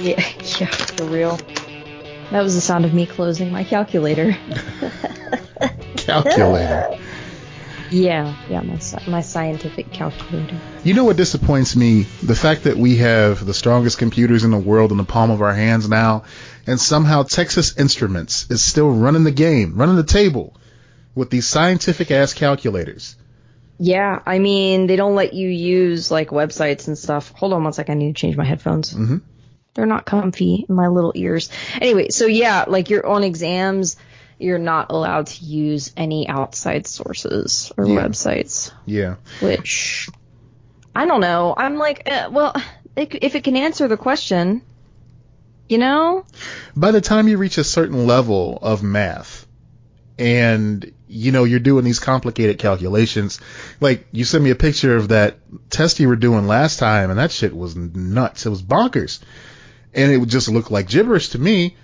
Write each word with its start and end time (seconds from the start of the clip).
Yeah, 0.00 0.18
yeah, 0.58 0.66
for 0.66 1.04
real. 1.04 1.38
That 2.30 2.42
was 2.42 2.54
the 2.54 2.60
sound 2.60 2.84
of 2.84 2.94
me 2.94 3.06
closing 3.06 3.52
my 3.52 3.64
calculator. 3.64 4.36
Calculator. 5.96 6.96
yeah, 7.90 8.34
yeah, 8.48 8.62
my 8.62 8.78
my 9.06 9.20
scientific 9.20 9.92
calculator. 9.92 10.58
You 10.82 10.94
know 10.94 11.04
what 11.04 11.16
disappoints 11.16 11.76
me? 11.76 12.02
The 12.22 12.34
fact 12.34 12.64
that 12.64 12.76
we 12.76 12.96
have 12.96 13.44
the 13.44 13.52
strongest 13.52 13.98
computers 13.98 14.44
in 14.44 14.50
the 14.50 14.58
world 14.58 14.90
in 14.92 14.96
the 14.96 15.04
palm 15.04 15.30
of 15.30 15.42
our 15.42 15.52
hands 15.52 15.88
now, 15.88 16.24
and 16.66 16.80
somehow 16.80 17.24
Texas 17.24 17.76
Instruments 17.76 18.50
is 18.50 18.62
still 18.62 18.90
running 18.90 19.24
the 19.24 19.30
game, 19.32 19.74
running 19.76 19.96
the 19.96 20.04
table 20.04 20.56
with 21.14 21.28
these 21.30 21.46
scientific 21.46 22.10
ass 22.10 22.32
calculators. 22.32 23.16
Yeah, 23.78 24.20
I 24.24 24.38
mean, 24.38 24.86
they 24.86 24.96
don't 24.96 25.14
let 25.14 25.34
you 25.34 25.48
use 25.48 26.10
like 26.10 26.28
websites 26.30 26.86
and 26.86 26.96
stuff. 26.96 27.32
Hold 27.32 27.52
on 27.52 27.64
one 27.64 27.72
sec, 27.72 27.90
I 27.90 27.94
need 27.94 28.14
to 28.14 28.20
change 28.20 28.36
my 28.36 28.44
headphones. 28.44 28.92
hmm 28.92 29.18
They're 29.74 29.86
not 29.86 30.04
comfy 30.04 30.66
in 30.68 30.74
my 30.74 30.88
little 30.88 31.12
ears. 31.14 31.48
Anyway, 31.80 32.08
so 32.10 32.26
yeah, 32.26 32.64
like 32.66 32.90
you're 32.90 33.06
on 33.06 33.22
exams, 33.24 33.96
you're 34.38 34.58
not 34.58 34.90
allowed 34.90 35.26
to 35.28 35.44
use 35.44 35.92
any 35.96 36.28
outside 36.28 36.86
sources 36.86 37.70
or 37.76 37.86
Yeah. 37.86 38.00
websites, 38.02 38.72
Yeah. 38.86 39.16
which 39.40 40.08
I 40.94 41.06
don't 41.06 41.20
know. 41.20 41.54
I'm 41.56 41.76
like, 41.76 42.02
eh, 42.06 42.26
well, 42.26 42.52
it, 42.96 43.14
if 43.22 43.36
it 43.36 43.44
can 43.44 43.56
answer 43.56 43.86
the 43.86 43.96
question, 43.96 44.62
you 45.68 45.78
know? 45.78 46.24
By 46.74 46.90
the 46.90 47.00
time 47.00 47.28
you 47.28 47.38
reach 47.38 47.58
a 47.58 47.64
certain 47.64 48.06
level 48.08 48.58
of 48.60 48.82
math, 48.82 49.46
and 50.18 50.92
you 51.08 51.32
know 51.32 51.44
you're 51.44 51.60
doing 51.60 51.84
these 51.84 51.98
complicated 52.00 52.58
calculations, 52.58 53.40
like 53.80 54.06
you 54.12 54.24
sent 54.24 54.42
me 54.44 54.50
a 54.50 54.54
picture 54.56 54.96
of 54.96 55.08
that 55.08 55.38
test 55.70 56.00
you 56.00 56.08
were 56.08 56.16
doing 56.16 56.46
last 56.46 56.78
time, 56.78 57.10
and 57.10 57.18
that 57.18 57.30
shit 57.30 57.56
was 57.56 57.74
nuts. 57.76 58.44
It 58.46 58.50
was 58.50 58.62
bonkers, 58.62 59.20
and 59.94 60.12
it 60.12 60.18
would 60.18 60.28
just 60.28 60.48
look 60.48 60.70
like 60.70 60.88
gibberish 60.88 61.30
to 61.30 61.38
me. 61.38 61.76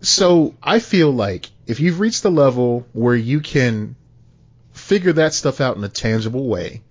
So 0.00 0.54
I 0.62 0.78
feel 0.80 1.10
like 1.10 1.50
if 1.66 1.80
you've 1.80 2.00
reached 2.00 2.22
the 2.22 2.30
level 2.30 2.86
where 2.92 3.14
you 3.16 3.40
can 3.40 3.96
figure 4.72 5.12
that 5.14 5.32
stuff 5.34 5.60
out 5.60 5.76
in 5.76 5.84
a 5.84 5.88
tangible 5.88 6.46
way, 6.46 6.82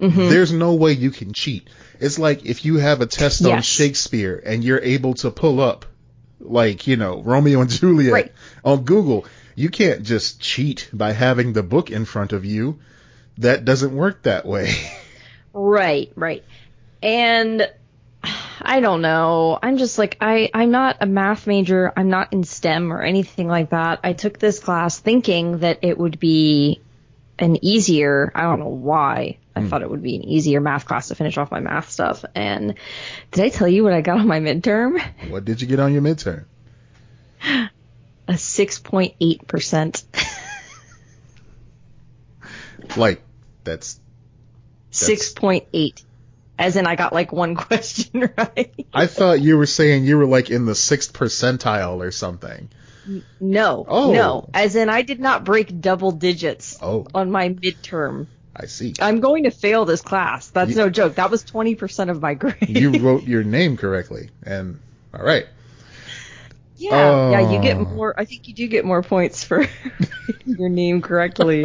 Mhm. 0.00 0.28
there's 0.30 0.52
no 0.52 0.74
way 0.74 0.92
you 0.92 1.10
can 1.10 1.32
cheat. 1.32 1.68
It's 2.00 2.18
like 2.18 2.44
if 2.44 2.64
you 2.64 2.76
have 2.76 3.00
a 3.00 3.06
test 3.06 3.44
on 3.46 3.62
Shakespeare 3.62 4.42
and 4.44 4.64
you're 4.64 4.80
able 4.80 5.14
to 5.14 5.30
pull 5.30 5.60
up, 5.60 5.86
like, 6.40 6.86
you 6.88 6.96
know, 6.96 7.22
Romeo 7.22 7.60
and 7.60 7.70
Juliet 7.70 8.12
Right. 8.12 8.32
on 8.64 8.82
Google, 8.82 9.24
you 9.54 9.68
can't 9.68 10.02
just 10.02 10.40
cheat 10.40 10.88
by 10.92 11.12
having 11.12 11.52
the 11.52 11.62
book 11.62 11.90
in 11.90 12.04
front 12.04 12.32
of 12.32 12.44
you. 12.44 12.80
That 13.38 13.64
doesn't 13.64 13.94
work 13.94 14.22
that 14.22 14.44
way. 14.44 14.74
Right, 15.54 16.10
right. 16.16 16.42
And 17.02 17.68
I 18.64 18.80
don't 18.80 19.02
know. 19.02 19.58
I'm 19.62 19.76
just 19.76 19.98
like 19.98 20.16
I 20.20 20.50
I'm 20.54 20.70
not 20.70 20.98
a 21.00 21.06
math 21.06 21.46
major. 21.46 21.92
I'm 21.96 22.08
not 22.08 22.32
in 22.32 22.44
STEM 22.44 22.92
or 22.92 23.02
anything 23.02 23.48
like 23.48 23.70
that. 23.70 24.00
I 24.04 24.12
took 24.12 24.38
this 24.38 24.58
class 24.58 24.98
thinking 24.98 25.58
that 25.58 25.80
it 25.82 25.98
would 25.98 26.18
be 26.18 26.80
an 27.38 27.64
easier, 27.64 28.30
I 28.34 28.42
don't 28.42 28.60
know 28.60 28.68
why. 28.68 29.38
I 29.54 29.60
hmm. 29.60 29.68
thought 29.68 29.82
it 29.82 29.90
would 29.90 30.02
be 30.02 30.16
an 30.16 30.22
easier 30.22 30.60
math 30.60 30.86
class 30.86 31.08
to 31.08 31.14
finish 31.14 31.36
off 31.36 31.50
my 31.50 31.60
math 31.60 31.90
stuff. 31.90 32.24
And 32.34 32.74
did 33.32 33.44
I 33.44 33.48
tell 33.48 33.68
you 33.68 33.84
what 33.84 33.92
I 33.92 34.00
got 34.00 34.18
on 34.18 34.26
my 34.26 34.40
midterm? 34.40 35.02
what 35.28 35.44
did 35.44 35.60
you 35.60 35.66
get 35.66 35.80
on 35.80 35.92
your 35.92 36.02
midterm? 36.02 36.44
A 38.28 38.34
6.8%. 38.34 40.04
Like, 42.96 43.22
that's, 43.64 44.00
6.8. 44.92 46.02
As 46.58 46.76
in 46.76 46.86
I 46.86 46.96
got 46.96 47.12
like 47.12 47.32
one 47.32 47.54
question 47.68 48.30
right. 48.36 48.74
I 48.92 49.06
thought 49.06 49.40
you 49.40 49.56
were 49.56 49.66
saying 49.66 50.04
you 50.04 50.18
were 50.18 50.26
like 50.26 50.50
in 50.50 50.66
the 50.66 50.74
sixth 50.74 51.12
percentile 51.12 51.98
or 52.06 52.10
something. 52.10 52.68
No. 53.40 53.84
Oh. 53.88 54.12
No. 54.12 54.48
As 54.54 54.76
in 54.76 54.88
I 54.88 55.02
did 55.02 55.18
not 55.18 55.44
break 55.44 55.80
double 55.80 56.12
digits 56.12 56.78
Oh, 56.80 57.06
on 57.14 57.30
my 57.32 57.48
midterm. 57.48 58.26
I 58.54 58.66
see. 58.66 58.94
I'm 59.00 59.20
going 59.20 59.44
to 59.44 59.50
fail 59.50 59.86
this 59.86 60.02
class. 60.02 60.48
That's 60.50 60.70
You- 60.70 60.76
no 60.76 60.90
joke. 60.90 61.14
That 61.16 61.30
was 61.30 61.42
20% 61.42 62.10
of 62.10 62.20
my 62.20 62.34
grade. 62.42 62.56
You 62.68 62.90
wrote 63.00 63.24
your 63.24 63.42
name 63.42 63.76
correctly, 63.76 64.28
and 64.44 64.78
all 65.14 65.24
right. 65.24 65.46
yeah, 66.76 67.30
yeah, 67.30 67.50
you 67.52 67.62
get 67.62 67.76
Oh. 67.78 67.84
more. 67.86 68.14
I 68.18 68.24
think 68.26 68.46
you 68.46 68.54
do 68.54 68.68
get 68.68 68.84
more 68.84 69.02
points 69.02 69.42
for 69.42 69.66
your 70.44 70.68
name 70.68 71.00
correctly. 71.02 71.64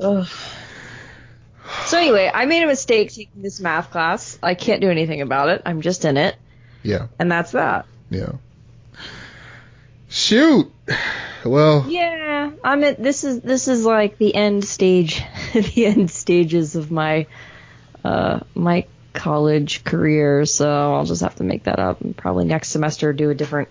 Ugh. 0.00 0.28
So 1.86 1.98
anyway, 1.98 2.30
I 2.32 2.46
made 2.46 2.62
a 2.62 2.66
mistake 2.66 3.10
taking 3.12 3.42
this 3.42 3.60
math 3.60 3.90
class. 3.90 4.38
I 4.42 4.54
can't 4.54 4.80
do 4.80 4.90
anything 4.90 5.20
about 5.20 5.48
it. 5.50 5.62
I'm 5.66 5.80
just 5.82 6.04
in 6.04 6.16
it, 6.16 6.36
yeah, 6.82 7.08
and 7.18 7.30
that's 7.30 7.52
that. 7.52 7.86
yeah. 8.10 8.32
Shoot. 10.08 10.70
Well, 11.44 11.84
Yeah, 11.88 12.52
I'm 12.62 12.84
at 12.84 13.02
this 13.02 13.24
is 13.24 13.40
this 13.40 13.68
is 13.68 13.84
like 13.84 14.16
the 14.16 14.34
end 14.34 14.64
stage, 14.64 15.22
the 15.52 15.86
end 15.86 16.10
stages 16.10 16.76
of 16.76 16.90
my 16.90 17.26
uh 18.04 18.40
my 18.54 18.86
college 19.12 19.84
career. 19.84 20.44
So 20.46 20.94
I'll 20.94 21.04
just 21.04 21.22
have 21.22 21.34
to 21.36 21.44
make 21.44 21.64
that 21.64 21.78
up 21.78 22.00
and 22.00 22.16
probably 22.16 22.44
next 22.44 22.68
semester 22.68 23.12
do 23.12 23.30
a 23.30 23.34
different. 23.34 23.68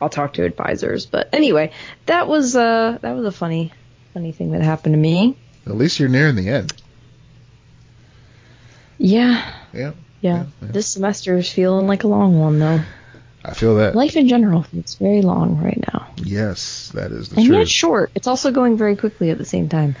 I'll 0.00 0.08
talk 0.08 0.34
to 0.34 0.44
advisors, 0.44 1.06
but 1.06 1.28
anyway, 1.32 1.72
that 2.06 2.26
was 2.26 2.56
uh 2.56 2.98
that 3.02 3.12
was 3.14 3.24
a 3.26 3.32
funny 3.32 3.72
funny 4.14 4.32
thing 4.32 4.52
that 4.52 4.62
happened 4.62 4.94
to 4.94 4.98
me. 4.98 5.36
at 5.66 5.76
least 5.76 6.00
you're 6.00 6.08
nearing 6.08 6.36
the 6.36 6.48
end. 6.48 6.72
Yeah, 8.98 9.52
Yeah, 9.72 9.92
yeah. 10.20 10.44
This 10.60 10.86
semester 10.86 11.36
is 11.36 11.50
feeling 11.50 11.86
like 11.86 12.04
a 12.04 12.08
long 12.08 12.38
one 12.38 12.58
though. 12.58 12.80
I 13.44 13.52
feel 13.52 13.76
that. 13.76 13.94
Life 13.94 14.16
in 14.16 14.26
general, 14.28 14.64
it's 14.74 14.94
very 14.94 15.20
long 15.20 15.60
right 15.62 15.82
now, 15.92 16.08
yes, 16.16 16.90
that 16.94 17.12
is 17.12 17.28
the 17.28 17.36
and 17.36 17.46
truth. 17.46 17.58
yet 17.58 17.68
short. 17.68 18.10
It's 18.14 18.26
also 18.26 18.50
going 18.52 18.78
very 18.78 18.96
quickly 18.96 19.30
at 19.30 19.36
the 19.38 19.44
same 19.44 19.68
time. 19.68 19.96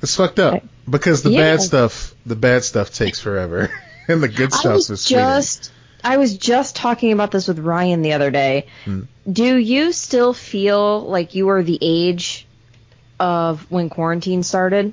It's 0.00 0.14
fucked 0.14 0.38
up 0.38 0.62
because 0.88 1.22
the 1.24 1.30
Yeah. 1.30 1.40
bad 1.40 1.62
stuff, 1.62 2.14
the 2.24 2.36
bad 2.36 2.62
stuff 2.62 2.92
takes 2.94 3.18
forever, 3.18 3.70
and 4.08 4.22
the 4.22 4.28
good 4.28 4.52
stuff 4.52 4.76
is 4.90 5.00
sweeter. 5.00 5.22
just 5.22 5.72
I 6.04 6.18
was 6.18 6.38
just 6.38 6.76
talking 6.76 7.10
about 7.12 7.32
this 7.32 7.48
with 7.48 7.58
Ryan 7.58 8.02
the 8.02 8.12
other 8.12 8.30
day. 8.30 8.68
Hmm. 8.84 9.02
Do 9.30 9.56
you 9.56 9.90
still 9.90 10.32
feel 10.32 11.00
like 11.02 11.34
you 11.34 11.48
are 11.48 11.64
the 11.64 11.78
age 11.82 12.46
of 13.18 13.68
when 13.70 13.90
quarantine 13.90 14.44
started? 14.44 14.92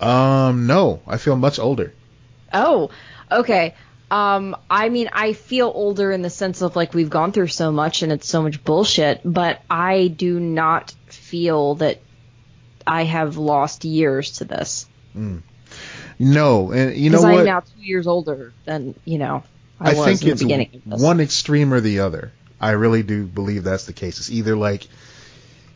Um, 0.00 0.66
no, 0.66 1.02
I 1.06 1.18
feel 1.18 1.36
much 1.36 1.58
older. 1.58 1.92
Oh, 2.52 2.90
okay. 3.30 3.74
Um, 4.10 4.56
I 4.70 4.88
mean, 4.88 5.10
I 5.12 5.32
feel 5.32 5.70
older 5.74 6.12
in 6.12 6.22
the 6.22 6.30
sense 6.30 6.62
of 6.62 6.76
like 6.76 6.94
we've 6.94 7.10
gone 7.10 7.32
through 7.32 7.48
so 7.48 7.72
much 7.72 8.02
and 8.02 8.12
it's 8.12 8.28
so 8.28 8.42
much 8.42 8.62
bullshit, 8.62 9.20
but 9.24 9.60
I 9.68 10.08
do 10.08 10.38
not 10.38 10.94
feel 11.06 11.76
that 11.76 12.00
I 12.86 13.02
have 13.02 13.36
lost 13.36 13.84
years 13.84 14.38
to 14.38 14.44
this. 14.44 14.86
No, 16.18 16.70
and 16.70 16.96
you 16.96 17.10
know 17.10 17.20
what? 17.20 17.40
I'm 17.40 17.44
now 17.44 17.60
two 17.60 17.82
years 17.82 18.06
older 18.06 18.52
than, 18.64 18.94
you 19.04 19.18
know, 19.18 19.42
I, 19.80 19.90
I 19.90 19.94
was 19.94 20.04
think 20.04 20.22
in 20.22 20.28
it's 20.28 20.40
the 20.40 20.46
beginning 20.46 20.70
of 20.74 20.90
this. 20.92 21.02
one 21.02 21.20
extreme 21.20 21.74
or 21.74 21.80
the 21.80 22.00
other. 22.00 22.32
I 22.60 22.70
really 22.70 23.02
do 23.02 23.26
believe 23.26 23.64
that's 23.64 23.84
the 23.84 23.92
case. 23.92 24.18
It's 24.18 24.30
either 24.30 24.56
like 24.56 24.86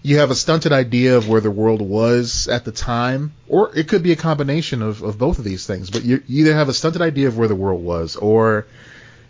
you 0.02 0.18
have 0.18 0.30
a 0.30 0.34
stunted 0.34 0.72
idea 0.72 1.16
of 1.16 1.28
where 1.28 1.40
the 1.40 1.50
world 1.50 1.82
was 1.82 2.48
at 2.48 2.64
the 2.64 2.72
time, 2.72 3.32
or 3.48 3.70
it 3.76 3.88
could 3.88 4.02
be 4.02 4.12
a 4.12 4.16
combination 4.16 4.80
of, 4.82 5.02
of 5.02 5.18
both 5.18 5.38
of 5.38 5.44
these 5.44 5.66
things. 5.66 5.90
But 5.90 6.04
you, 6.04 6.22
you 6.26 6.44
either 6.46 6.54
have 6.54 6.68
a 6.70 6.74
stunted 6.74 7.02
idea 7.02 7.28
of 7.28 7.36
where 7.36 7.48
the 7.48 7.54
world 7.54 7.82
was, 7.82 8.16
or 8.16 8.66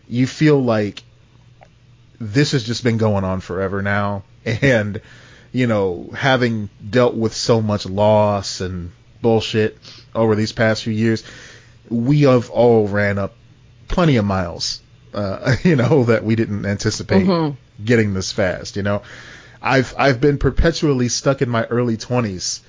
you 0.08 0.26
feel 0.26 0.62
like 0.62 1.02
this 2.20 2.52
has 2.52 2.62
just 2.64 2.84
been 2.84 2.98
going 2.98 3.24
on 3.24 3.40
forever 3.40 3.82
now, 3.82 4.22
and 4.44 5.00
you 5.52 5.66
know, 5.66 6.10
having 6.14 6.68
dealt 6.88 7.14
with 7.14 7.34
so 7.34 7.60
much 7.60 7.84
loss 7.86 8.60
and 8.60 8.92
bullshit 9.20 9.76
over 10.14 10.36
these 10.36 10.52
past 10.52 10.84
few 10.84 10.92
years, 10.92 11.24
we 11.88 12.22
have 12.22 12.50
all 12.50 12.86
ran 12.86 13.18
up 13.18 13.34
plenty 13.88 14.16
of 14.16 14.24
miles, 14.24 14.80
uh, 15.12 15.56
you 15.64 15.74
know, 15.74 16.04
that 16.04 16.22
we 16.22 16.36
didn't 16.36 16.64
anticipate 16.66 17.26
Mhm. 17.26 17.56
getting 17.84 18.14
this 18.14 18.30
fast. 18.30 18.76
You 18.76 18.84
know, 18.84 19.02
I've 19.62 19.94
I've 19.98 20.20
been 20.20 20.38
perpetually 20.38 21.08
stuck 21.08 21.42
in 21.42 21.48
my 21.48 21.64
early 21.66 21.96
20s 21.96 22.60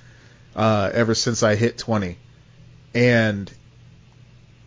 uh, 0.56 0.90
ever 0.94 1.16
since 1.16 1.44
I 1.44 1.56
hit 1.56 1.78
20, 1.78 2.18
and 2.94 3.52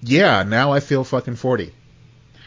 yeah, 0.02 0.42
now 0.42 0.72
I 0.72 0.80
feel 0.80 1.04
fucking 1.04 1.36
40. 1.36 1.72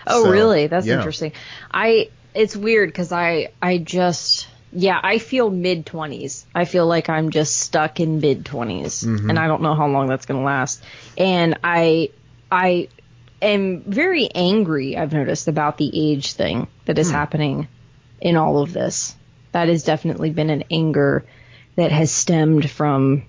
Oh, 0.06 0.24
So, 0.24 0.32
really? 0.32 0.68
That's 0.68 0.86
yeah. 0.86 0.96
interesting. 0.98 1.34
I 1.72 2.10
it's 2.34 2.56
weird 2.56 2.90
because 2.90 3.12
I 3.12 3.50
I 3.62 3.78
just 3.78 4.48
yeah 4.72 5.00
I 5.02 5.18
feel 5.18 5.50
mid 5.50 5.86
twenties. 5.86 6.46
I 6.54 6.66
feel 6.66 6.86
like 6.88 7.10
I'm 7.10 7.30
just 7.30 7.58
stuck 7.58 8.00
in 8.00 8.20
mid 8.20 8.46
20s 8.46 9.04
Mhm. 9.06 9.30
and 9.30 9.40
I 9.40 9.48
don't 9.48 9.62
know 9.62 9.74
how 9.76 9.88
long 9.88 10.08
that's 10.08 10.26
gonna 10.26 10.44
last. 10.44 10.84
And 11.18 11.58
I 11.64 12.10
I 12.52 12.88
am 13.42 13.82
very 13.82 14.30
angry. 14.34 14.98
I've 14.98 15.14
noticed 15.14 15.48
about 15.48 15.78
the 15.78 16.12
age 16.12 16.34
thing 16.34 16.68
that 16.86 16.98
is 16.98 17.10
Hmm. 17.10 17.16
happening 17.16 17.68
in 18.22 18.38
all 18.38 18.62
of 18.62 18.72
this. 18.74 19.16
That 19.58 19.70
has 19.70 19.82
definitely 19.82 20.30
been 20.30 20.52
an 20.52 20.66
anger 20.70 21.26
that 21.78 21.92
has 21.92 22.12
stemmed 22.12 22.70
from 22.70 23.24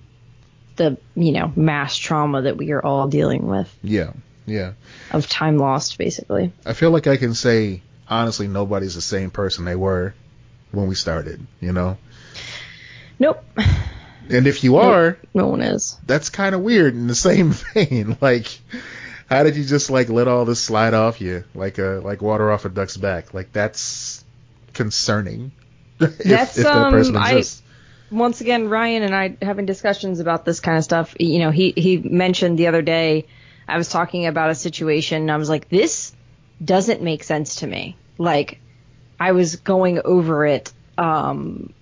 the 0.75 0.99
you 1.15 1.31
know 1.31 1.51
mass 1.55 1.97
trauma 1.97 2.43
that 2.43 2.55
we 2.55 2.71
are 2.71 2.85
all 2.85 3.07
dealing 3.07 3.47
with 3.47 3.67
Yeah, 3.81 4.13
yeah. 4.45 4.73
of 5.09 5.27
time 5.27 5.57
lost 5.57 5.97
basically. 5.97 6.53
I 6.67 6.73
feel 6.73 6.91
like 6.91 7.07
I 7.07 7.17
can 7.17 7.33
say 7.33 7.81
honestly, 8.07 8.47
nobody's 8.47 8.93
the 8.93 9.01
same 9.01 9.31
person 9.31 9.65
they 9.65 9.75
were 9.75 10.13
when 10.71 10.85
we 10.85 10.93
started. 10.93 11.47
You 11.61 11.73
know. 11.73 11.97
Nope. 13.17 13.43
And 14.29 14.45
if 14.45 14.63
you 14.63 14.77
are, 14.77 15.17
no 15.33 15.47
one 15.47 15.61
is. 15.61 15.97
That's 16.05 16.29
kind 16.29 16.53
of 16.53 16.61
weird 16.61 16.93
in 16.93 17.07
the 17.07 17.15
same 17.15 17.53
vein. 17.73 18.17
Like, 18.21 18.45
how 19.27 19.41
did 19.41 19.55
you 19.55 19.63
just 19.63 19.89
like 19.89 20.09
let 20.09 20.27
all 20.27 20.45
this 20.45 20.61
slide 20.61 20.93
off 20.93 21.21
you 21.21 21.43
like 21.55 21.79
a 21.79 22.01
like 22.03 22.21
water 22.21 22.51
off 22.51 22.65
a 22.65 22.69
duck's 22.69 22.97
back? 22.97 23.33
Like 23.33 23.51
that's 23.51 24.23
concerning. 24.73 25.53
That's 26.25 26.57
if, 26.57 26.65
if 26.65 26.65
um, 26.65 26.91
person 26.91 27.15
exists. 27.15 27.61
I, 27.65 28.15
once 28.15 28.41
again, 28.41 28.69
Ryan 28.69 29.03
and 29.03 29.15
I 29.15 29.37
having 29.41 29.65
discussions 29.65 30.19
about 30.19 30.45
this 30.45 30.59
kind 30.59 30.77
of 30.77 30.83
stuff. 30.83 31.15
You 31.19 31.39
know, 31.39 31.51
he 31.51 31.73
he 31.75 31.97
mentioned 31.97 32.57
the 32.57 32.67
other 32.67 32.81
day. 32.81 33.27
I 33.67 33.77
was 33.77 33.89
talking 33.89 34.25
about 34.25 34.49
a 34.49 34.55
situation. 34.55 35.23
and 35.23 35.31
I 35.31 35.37
was 35.37 35.49
like, 35.49 35.69
this 35.69 36.13
doesn't 36.63 37.03
make 37.03 37.23
sense 37.23 37.57
to 37.57 37.67
me. 37.67 37.97
Like, 38.17 38.59
I 39.19 39.33
was 39.33 39.57
going 39.57 40.01
over 40.03 40.45
it. 40.45 40.73
Um, 40.97 41.73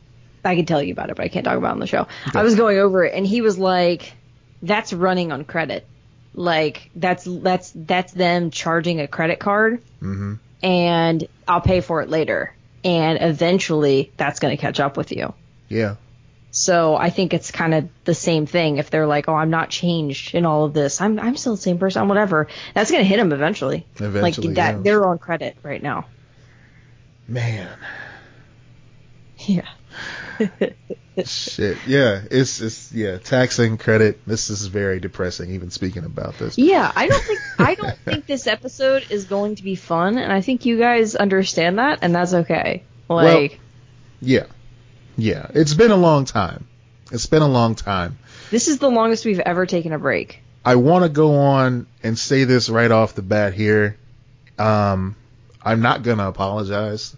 I 0.43 0.55
can 0.55 0.65
tell 0.65 0.83
you 0.83 0.91
about 0.91 1.09
it, 1.09 1.15
but 1.15 1.23
I 1.23 1.29
can't 1.29 1.45
talk 1.45 1.57
about 1.57 1.69
it 1.69 1.71
on 1.71 1.79
the 1.79 1.87
show. 1.87 2.07
Okay. 2.27 2.39
I 2.39 2.43
was 2.43 2.55
going 2.55 2.77
over 2.77 3.05
it, 3.05 3.13
and 3.13 3.25
he 3.25 3.41
was 3.41 3.57
like, 3.57 4.13
"That's 4.61 4.91
running 4.93 5.31
on 5.31 5.45
credit. 5.45 5.87
Like 6.33 6.91
that's 6.95 7.27
that's 7.27 7.71
that's 7.73 8.13
them 8.13 8.51
charging 8.51 9.01
a 9.01 9.07
credit 9.07 9.39
card, 9.39 9.81
mm-hmm. 10.01 10.35
and 10.61 11.27
I'll 11.47 11.61
pay 11.61 11.81
for 11.81 12.01
it 12.01 12.09
later, 12.09 12.53
and 12.87 13.19
eventually 13.21 14.11
that's 14.17 14.39
going 14.39 14.55
to 14.55 14.61
catch 14.61 14.79
up 14.79 14.97
with 14.97 15.11
you." 15.11 15.33
Yeah. 15.67 15.95
So 16.51 16.95
I 16.95 17.09
think 17.09 17.33
it's 17.33 17.51
kind 17.51 17.73
of 17.73 17.89
the 18.05 18.15
same 18.15 18.45
thing. 18.45 18.77
If 18.77 18.89
they're 18.89 19.05
like, 19.05 19.27
"Oh, 19.27 19.35
I'm 19.35 19.49
not 19.49 19.69
changed 19.69 20.33
in 20.33 20.45
all 20.45 20.63
of 20.63 20.73
this. 20.73 21.01
I'm 21.01 21.19
I'm 21.19 21.35
still 21.35 21.55
the 21.55 21.61
same 21.61 21.77
person. 21.77 22.07
whatever." 22.07 22.47
That's 22.73 22.89
going 22.89 23.03
to 23.03 23.07
hit 23.07 23.17
them 23.17 23.31
eventually. 23.31 23.85
Eventually, 23.97 24.47
like 24.47 24.55
that 24.55 24.75
yeah. 24.75 24.81
they're 24.81 25.05
on 25.05 25.19
credit 25.19 25.57
right 25.61 25.83
now. 25.83 26.05
Man. 27.27 27.69
Yeah. 29.39 29.67
Shit. 31.25 31.77
Yeah. 31.87 32.21
It's 32.29 32.61
it's 32.61 32.91
yeah. 32.91 33.17
Taxing 33.17 33.77
credit. 33.77 34.19
This 34.27 34.49
is 34.49 34.67
very 34.67 34.99
depressing. 34.99 35.51
Even 35.51 35.71
speaking 35.71 36.03
about 36.03 36.37
this. 36.37 36.57
Yeah. 36.57 36.91
I 36.95 37.07
don't 37.07 37.23
think 37.23 37.39
I 37.59 37.75
don't 37.75 37.97
think 37.99 38.25
this 38.27 38.47
episode 38.47 39.05
is 39.09 39.25
going 39.25 39.55
to 39.55 39.63
be 39.63 39.75
fun, 39.75 40.17
and 40.17 40.31
I 40.31 40.41
think 40.41 40.65
you 40.65 40.77
guys 40.77 41.15
understand 41.15 41.79
that, 41.79 41.99
and 42.01 42.13
that's 42.13 42.33
okay. 42.33 42.83
Like. 43.09 43.51
Well, 43.51 43.59
yeah. 44.21 44.45
Yeah. 45.17 45.47
It's 45.53 45.73
been 45.73 45.91
a 45.91 45.97
long 45.97 46.25
time. 46.25 46.67
It's 47.11 47.25
been 47.25 47.41
a 47.41 47.47
long 47.47 47.75
time. 47.75 48.19
This 48.51 48.67
is 48.67 48.79
the 48.79 48.89
longest 48.89 49.25
we've 49.25 49.39
ever 49.39 49.65
taken 49.65 49.93
a 49.93 49.99
break. 49.99 50.41
I 50.63 50.75
want 50.75 51.03
to 51.03 51.09
go 51.09 51.35
on 51.35 51.87
and 52.03 52.19
say 52.19 52.43
this 52.43 52.69
right 52.69 52.91
off 52.91 53.15
the 53.15 53.21
bat 53.21 53.53
here. 53.53 53.97
Um, 54.59 55.15
I'm 55.61 55.81
not 55.81 56.03
gonna 56.03 56.27
apologize. 56.27 57.15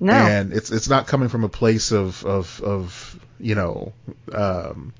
No. 0.00 0.12
And 0.12 0.52
it's 0.52 0.70
it's 0.70 0.88
not 0.88 1.06
coming 1.06 1.28
from 1.28 1.44
a 1.44 1.48
place 1.48 1.92
of 1.92 2.24
of 2.24 2.60
of 2.62 3.20
you 3.40 3.54
know 3.54 3.92
um, 4.32 4.94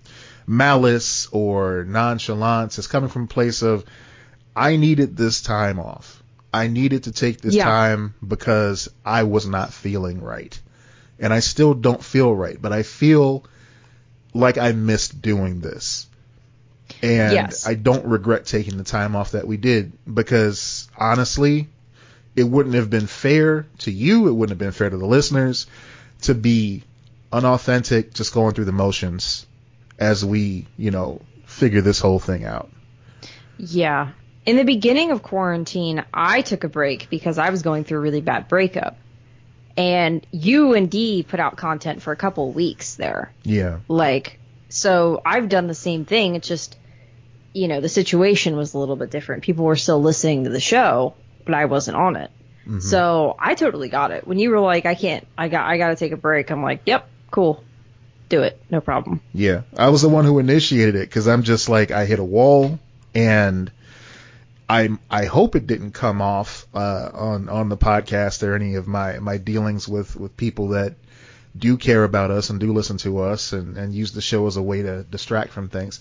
malice 0.46 1.28
or 1.30 1.84
nonchalance. 1.84 2.78
It's 2.78 2.88
coming 2.88 3.10
from 3.10 3.24
a 3.24 3.28
place 3.28 3.62
of 3.62 3.84
I 4.56 4.76
needed 4.76 5.16
this 5.16 5.42
time 5.42 5.78
off. 5.78 6.22
I 6.52 6.66
needed 6.66 7.04
to 7.04 7.12
take 7.12 7.40
this 7.40 7.54
yeah. 7.54 7.64
time 7.64 8.14
because 8.26 8.88
I 9.04 9.24
was 9.24 9.46
not 9.46 9.72
feeling 9.72 10.22
right. 10.22 10.58
And 11.20 11.32
I 11.32 11.40
still 11.40 11.74
don't 11.74 12.02
feel 12.02 12.34
right, 12.34 12.60
but 12.60 12.72
I 12.72 12.82
feel 12.82 13.44
like 14.34 14.56
I 14.56 14.72
missed 14.72 15.20
doing 15.20 15.60
this. 15.60 16.06
And 17.02 17.32
yes. 17.32 17.66
I 17.66 17.74
don't 17.74 18.06
regret 18.06 18.46
taking 18.46 18.78
the 18.78 18.84
time 18.84 19.14
off 19.14 19.32
that 19.32 19.46
we 19.46 19.56
did 19.56 19.92
because 20.12 20.88
honestly, 20.96 21.68
it 22.38 22.44
wouldn't 22.44 22.76
have 22.76 22.88
been 22.88 23.08
fair 23.08 23.66
to 23.78 23.90
you. 23.90 24.28
It 24.28 24.32
wouldn't 24.32 24.50
have 24.50 24.58
been 24.58 24.70
fair 24.70 24.88
to 24.88 24.96
the 24.96 25.06
listeners 25.06 25.66
to 26.22 26.34
be 26.34 26.84
unauthentic, 27.32 28.14
just 28.14 28.32
going 28.32 28.54
through 28.54 28.66
the 28.66 28.72
motions 28.72 29.44
as 29.98 30.24
we, 30.24 30.68
you 30.76 30.92
know, 30.92 31.20
figure 31.46 31.80
this 31.80 31.98
whole 31.98 32.20
thing 32.20 32.44
out. 32.44 32.70
Yeah. 33.58 34.12
In 34.46 34.56
the 34.56 34.62
beginning 34.62 35.10
of 35.10 35.20
quarantine, 35.20 36.04
I 36.14 36.42
took 36.42 36.62
a 36.62 36.68
break 36.68 37.10
because 37.10 37.38
I 37.38 37.50
was 37.50 37.62
going 37.62 37.82
through 37.82 37.98
a 37.98 38.02
really 38.02 38.20
bad 38.20 38.46
breakup. 38.46 38.96
And 39.76 40.24
you 40.30 40.74
and 40.74 40.88
D 40.88 41.24
put 41.24 41.40
out 41.40 41.56
content 41.56 42.02
for 42.02 42.12
a 42.12 42.16
couple 42.16 42.52
weeks 42.52 42.94
there. 42.94 43.32
Yeah. 43.42 43.78
Like, 43.88 44.38
so 44.68 45.20
I've 45.26 45.48
done 45.48 45.66
the 45.66 45.74
same 45.74 46.04
thing. 46.04 46.36
It's 46.36 46.46
just, 46.46 46.76
you 47.52 47.66
know, 47.66 47.80
the 47.80 47.88
situation 47.88 48.56
was 48.56 48.74
a 48.74 48.78
little 48.78 48.96
bit 48.96 49.10
different. 49.10 49.42
People 49.42 49.64
were 49.64 49.76
still 49.76 50.00
listening 50.00 50.44
to 50.44 50.50
the 50.50 50.60
show, 50.60 51.14
but 51.48 51.54
I 51.54 51.64
wasn't 51.64 51.96
on 51.96 52.16
it. 52.16 52.30
Mm-hmm. 52.66 52.80
So 52.80 53.34
I 53.38 53.54
totally 53.54 53.88
got 53.88 54.10
it. 54.10 54.26
When 54.26 54.38
you 54.38 54.50
were 54.50 54.60
like, 54.60 54.84
I 54.84 54.94
can't, 54.94 55.26
I 55.38 55.48
got, 55.48 55.66
I 55.66 55.78
got 55.78 55.88
to 55.88 55.96
take 55.96 56.12
a 56.12 56.16
break. 56.18 56.50
I'm 56.50 56.62
like, 56.62 56.82
yep, 56.84 57.08
cool, 57.30 57.64
do 58.28 58.42
it, 58.42 58.62
no 58.70 58.82
problem. 58.82 59.22
Yeah, 59.32 59.62
I 59.74 59.88
was 59.88 60.02
the 60.02 60.10
one 60.10 60.26
who 60.26 60.38
initiated 60.38 60.94
it 60.94 61.08
because 61.08 61.26
I'm 61.26 61.42
just 61.42 61.70
like, 61.70 61.90
I 61.90 62.04
hit 62.04 62.18
a 62.18 62.24
wall, 62.24 62.78
and 63.14 63.72
I 64.68 64.90
I 65.10 65.24
hope 65.24 65.56
it 65.56 65.66
didn't 65.66 65.92
come 65.92 66.20
off 66.20 66.66
uh, 66.74 67.08
on 67.14 67.48
on 67.48 67.70
the 67.70 67.78
podcast 67.78 68.46
or 68.46 68.54
any 68.54 68.74
of 68.74 68.86
my 68.86 69.18
my 69.18 69.38
dealings 69.38 69.88
with 69.88 70.14
with 70.14 70.36
people 70.36 70.68
that 70.68 70.96
do 71.56 71.78
care 71.78 72.04
about 72.04 72.30
us 72.30 72.50
and 72.50 72.60
do 72.60 72.74
listen 72.74 72.98
to 72.98 73.20
us 73.20 73.54
and 73.54 73.78
and 73.78 73.94
use 73.94 74.12
the 74.12 74.20
show 74.20 74.46
as 74.46 74.58
a 74.58 74.62
way 74.62 74.82
to 74.82 75.04
distract 75.04 75.52
from 75.52 75.70
things. 75.70 76.00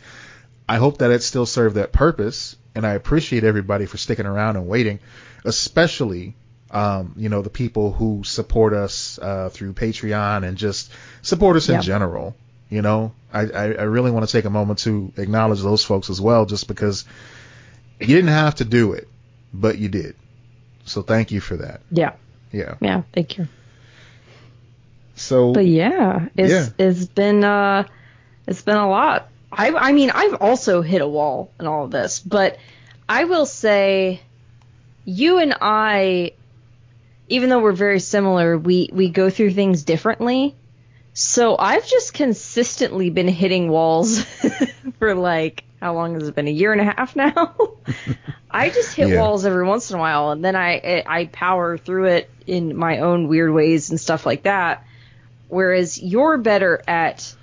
I 0.68 0.76
hope 0.76 0.98
that 0.98 1.12
it 1.12 1.24
still 1.24 1.46
served 1.46 1.76
that 1.76 1.94
purpose, 1.94 2.58
and 2.76 2.86
I 2.86 2.96
appreciate 2.96 3.46
everybody 3.46 3.86
for 3.86 3.96
sticking 3.96 4.26
around 4.26 4.58
and 4.58 4.68
waiting 4.68 5.00
especially 5.44 6.36
um, 6.72 7.14
you 7.16 7.30
know 7.30 7.42
the 7.42 7.50
people 7.50 7.92
who 7.92 8.24
support 8.24 8.74
us 8.74 9.20
uh, 9.20 9.50
through 9.50 9.74
Patreon 9.74 10.48
and 10.48 10.58
just 10.58 10.92
support 11.22 11.56
us 11.56 11.70
in 11.70 11.82
general. 11.82 12.36
You 12.70 12.82
know, 12.82 13.14
I, 13.32 13.44
I, 13.44 13.64
I 13.64 13.84
really 13.84 14.12
want 14.12 14.28
to 14.28 14.32
take 14.32 14.44
a 14.44 14.50
moment 14.50 14.80
to 14.80 15.14
acknowledge 15.16 15.62
those 15.62 15.86
folks 15.86 16.10
as 16.10 16.20
well, 16.20 16.46
just 16.46 16.68
because 16.68 17.06
you 18.00 18.08
didn't 18.08 18.28
have 18.28 18.56
to 18.56 18.66
do 18.66 18.92
it, 18.94 19.08
but 19.54 19.78
you 19.78 19.88
did. 19.88 20.16
So 20.86 21.02
thank 21.02 21.32
you 21.32 21.40
for 21.40 21.58
that. 21.58 21.82
Yeah. 21.92 22.14
Yeah. 22.52 22.76
Yeah. 22.82 23.04
Thank 23.14 23.38
you. 23.38 23.48
So. 25.16 25.54
But 25.54 25.66
yeah, 25.66 26.28
it's 26.36 26.52
yeah. 26.52 26.86
it's 26.86 27.06
been 27.06 27.44
uh 27.44 27.86
it's 28.46 28.62
been 28.62 28.78
a 28.78 28.90
lot. 28.90 29.30
I 29.52 29.72
I 29.72 29.92
mean 29.94 30.12
I've 30.12 30.36
also 30.36 30.82
hit 30.82 31.02
a 31.02 31.08
wall 31.08 31.52
in 31.60 31.68
all 31.68 31.86
of 31.86 31.92
this, 31.92 32.20
but 32.20 32.58
I 33.08 33.24
will 33.24 33.46
say 33.46 34.22
you 35.08 35.38
and 35.38 35.56
I, 35.62 36.34
even 37.30 37.50
though 37.50 37.62
we're 37.62 37.72
very 37.72 38.02
similar, 38.02 38.58
we, 38.58 38.90
we 38.92 39.10
go 39.10 39.30
through 39.30 39.52
things 39.52 39.84
differently. 39.84 40.54
So 41.14 41.58
I've 41.58 41.88
just 41.88 42.14
consistently 42.14 43.10
been 43.10 43.30
hitting 43.30 43.70
walls 43.70 44.22
for 45.00 45.16
like, 45.16 45.64
how 45.80 45.94
long 45.94 46.16
has 46.16 46.28
it 46.28 46.36
been? 46.36 46.50
A 46.50 46.52
year 46.52 46.74
and 46.74 46.82
a 46.82 46.84
half 46.84 47.16
now? 47.16 47.56
I 48.52 48.70
just 48.70 48.96
hit 48.96 49.08
yeah. 49.08 49.22
walls 49.22 49.46
every 49.46 49.66
once 49.66 49.90
in 49.90 49.96
a 49.96 50.00
while 50.00 50.32
and 50.32 50.44
then 50.44 50.58
I, 50.58 51.04
I 51.08 51.26
power 51.28 51.78
through 51.78 52.08
it 52.08 52.30
in 52.46 52.76
my 52.76 53.00
own 53.00 53.30
weird 53.30 53.54
ways 53.54 53.90
and 53.90 54.00
stuff 54.00 54.26
like 54.26 54.44
that. 54.44 54.86
Whereas 55.48 56.02
you're 56.02 56.38
better 56.38 56.84
at, 56.86 57.34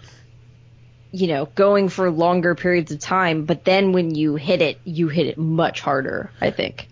you 1.13 1.29
know, 1.29 1.47
going 1.47 1.89
for 1.89 2.11
longer 2.11 2.55
periods 2.55 2.93
of 2.93 2.99
time, 2.99 3.47
but 3.47 3.65
then 3.65 3.93
when 3.93 4.15
you 4.15 4.35
hit 4.35 4.61
it, 4.61 4.79
you 4.85 5.09
hit 5.09 5.29
it 5.29 5.39
much 5.39 5.81
harder, 5.81 6.31
I 6.43 6.51
think. 6.51 6.89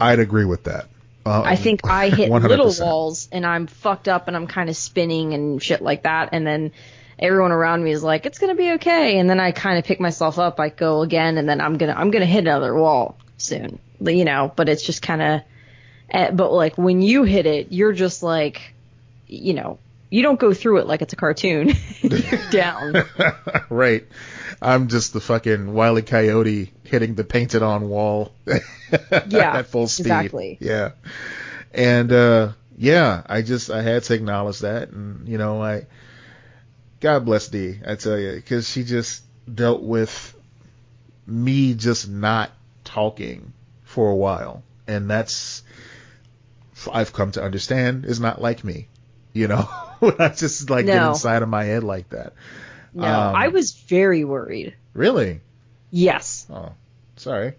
I'd 0.00 0.18
agree 0.18 0.44
with 0.44 0.64
that. 0.64 0.86
Uh, 1.24 1.42
I 1.44 1.56
think 1.56 1.80
I 1.84 2.08
hit 2.08 2.30
100%. 2.30 2.48
little 2.48 2.72
walls 2.80 3.28
and 3.32 3.44
I'm 3.44 3.66
fucked 3.66 4.06
up 4.06 4.28
and 4.28 4.36
I'm 4.36 4.46
kind 4.46 4.70
of 4.70 4.76
spinning 4.76 5.34
and 5.34 5.60
shit 5.60 5.82
like 5.82 6.04
that. 6.04 6.28
And 6.32 6.46
then 6.46 6.72
everyone 7.18 7.50
around 7.52 7.82
me 7.82 7.90
is 7.90 8.02
like, 8.02 8.26
it's 8.26 8.38
gonna 8.38 8.54
be 8.54 8.72
okay. 8.72 9.18
And 9.18 9.28
then 9.28 9.40
I 9.40 9.52
kind 9.52 9.78
of 9.78 9.84
pick 9.84 10.00
myself 10.00 10.38
up. 10.38 10.60
I 10.60 10.68
go 10.68 11.02
again, 11.02 11.38
and 11.38 11.48
then 11.48 11.60
I'm 11.60 11.78
gonna 11.78 11.94
I'm 11.94 12.10
gonna 12.10 12.26
hit 12.26 12.40
another 12.40 12.74
wall 12.74 13.16
soon. 13.38 13.78
You 14.00 14.24
know, 14.24 14.52
but 14.54 14.68
it's 14.68 14.82
just 14.82 15.02
kind 15.02 15.22
of. 15.22 15.40
Eh, 16.10 16.30
but 16.30 16.52
like 16.52 16.78
when 16.78 17.02
you 17.02 17.24
hit 17.24 17.46
it, 17.46 17.72
you're 17.72 17.92
just 17.92 18.22
like, 18.22 18.74
you 19.26 19.54
know, 19.54 19.78
you 20.10 20.22
don't 20.22 20.38
go 20.38 20.54
through 20.54 20.78
it 20.78 20.86
like 20.86 21.02
it's 21.02 21.12
a 21.12 21.16
cartoon. 21.16 21.72
down. 22.50 22.94
right. 23.68 24.06
I'm 24.60 24.88
just 24.88 25.12
the 25.12 25.20
fucking 25.20 25.72
wily 25.72 26.02
coyote 26.02 26.72
hitting 26.84 27.14
the 27.14 27.24
painted 27.24 27.62
on 27.62 27.88
wall. 27.88 28.32
yeah. 28.46 29.58
at 29.58 29.66
full 29.66 29.88
speed. 29.88 30.06
Exactly. 30.06 30.58
Yeah. 30.60 30.92
And 31.72 32.12
uh 32.12 32.52
yeah, 32.76 33.22
I 33.26 33.42
just 33.42 33.70
I 33.70 33.82
had 33.82 34.04
to 34.04 34.14
acknowledge 34.14 34.60
that 34.60 34.90
and 34.90 35.28
you 35.28 35.38
know, 35.38 35.62
I 35.62 35.86
God 37.00 37.24
bless 37.24 37.48
Dee, 37.48 37.80
I 37.86 37.94
tell 37.96 38.18
you, 38.18 38.42
cuz 38.42 38.68
she 38.68 38.84
just 38.84 39.22
dealt 39.52 39.82
with 39.82 40.34
me 41.26 41.74
just 41.74 42.08
not 42.08 42.50
talking 42.84 43.52
for 43.84 44.10
a 44.10 44.16
while. 44.16 44.62
And 44.86 45.10
that's 45.10 45.62
I've 46.92 47.12
come 47.12 47.32
to 47.32 47.42
understand 47.42 48.04
is 48.04 48.20
not 48.20 48.40
like 48.40 48.64
me. 48.64 48.88
You 49.32 49.48
know, 49.48 49.62
when 49.98 50.14
I 50.18 50.28
just 50.28 50.70
like 50.70 50.86
no. 50.86 50.92
get 50.92 51.06
inside 51.08 51.42
of 51.42 51.48
my 51.48 51.64
head 51.64 51.84
like 51.84 52.10
that. 52.10 52.32
No, 52.96 53.06
um, 53.06 53.34
I 53.34 53.48
was 53.48 53.72
very 53.72 54.24
worried. 54.24 54.74
Really? 54.94 55.40
Yes. 55.90 56.46
Oh, 56.50 56.72
sorry. 57.16 57.54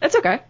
That's 0.00 0.14
okay. 0.16 0.42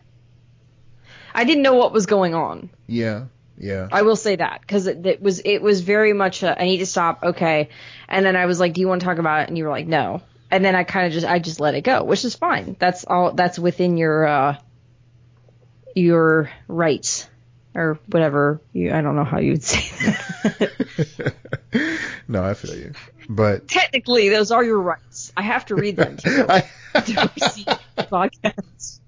I 1.32 1.44
didn't 1.44 1.62
know 1.62 1.74
what 1.74 1.92
was 1.92 2.06
going 2.06 2.34
on. 2.34 2.70
Yeah. 2.88 3.26
Yeah. 3.56 3.88
I 3.90 4.02
will 4.02 4.16
say 4.16 4.36
that 4.36 4.60
because 4.60 4.86
it, 4.86 5.06
it 5.06 5.22
was 5.22 5.40
it 5.44 5.62
was 5.62 5.80
very 5.80 6.12
much 6.12 6.42
a, 6.42 6.60
I 6.60 6.64
need 6.64 6.78
to 6.78 6.86
stop. 6.86 7.22
Okay, 7.22 7.70
and 8.08 8.26
then 8.26 8.36
I 8.36 8.46
was 8.46 8.60
like, 8.60 8.74
do 8.74 8.80
you 8.80 8.88
want 8.88 9.00
to 9.00 9.06
talk 9.06 9.18
about 9.18 9.42
it? 9.42 9.48
And 9.48 9.56
you 9.56 9.64
were 9.64 9.70
like, 9.70 9.86
no. 9.86 10.22
And 10.50 10.64
then 10.64 10.74
I 10.74 10.84
kind 10.84 11.06
of 11.06 11.12
just 11.12 11.26
I 11.26 11.38
just 11.38 11.60
let 11.60 11.74
it 11.74 11.82
go, 11.82 12.04
which 12.04 12.24
is 12.24 12.34
fine. 12.34 12.76
That's 12.78 13.04
all. 13.04 13.32
That's 13.32 13.58
within 13.58 13.96
your 13.96 14.26
uh 14.26 14.56
your 15.94 16.50
rights 16.68 17.28
or 17.74 17.98
whatever. 18.06 18.60
You 18.72 18.92
I 18.92 19.00
don't 19.00 19.16
know 19.16 19.24
how 19.24 19.38
you 19.38 19.52
would 19.52 19.64
say 19.64 19.88
that. 20.58 21.34
no, 22.28 22.44
I 22.44 22.54
feel 22.54 22.76
you. 22.76 22.92
But 23.28 23.68
Technically, 23.68 24.28
those 24.28 24.50
are 24.50 24.62
your 24.64 24.80
rights. 24.80 25.32
I 25.36 25.42
have 25.42 25.66
to 25.66 25.74
read 25.74 25.96
them 25.96 26.16
to, 26.18 26.46
I, 26.48 27.00
to 27.00 27.30
receive 27.40 27.66
podcasts. 27.96 29.00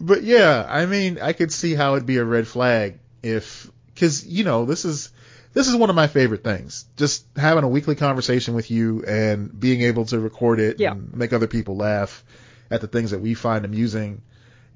but 0.00 0.22
yeah, 0.22 0.66
I 0.68 0.86
mean, 0.86 1.18
I 1.20 1.32
could 1.32 1.52
see 1.52 1.74
how 1.74 1.94
it'd 1.94 2.06
be 2.06 2.16
a 2.16 2.24
red 2.24 2.46
flag 2.46 2.98
if, 3.22 3.70
cause 3.96 4.24
you 4.26 4.44
know, 4.44 4.64
this 4.64 4.84
is, 4.84 5.10
this 5.52 5.68
is 5.68 5.76
one 5.76 5.90
of 5.90 5.96
my 5.96 6.06
favorite 6.06 6.44
things. 6.44 6.86
Just 6.96 7.24
having 7.36 7.64
a 7.64 7.68
weekly 7.68 7.94
conversation 7.96 8.54
with 8.54 8.70
you 8.70 9.04
and 9.04 9.58
being 9.58 9.82
able 9.82 10.04
to 10.06 10.18
record 10.18 10.60
it 10.60 10.80
Yeah. 10.80 10.92
and 10.92 11.14
make 11.14 11.32
other 11.32 11.46
people 11.48 11.76
laugh 11.76 12.24
at 12.70 12.80
the 12.80 12.86
things 12.86 13.10
that 13.10 13.20
we 13.20 13.34
find 13.34 13.64
amusing 13.64 14.22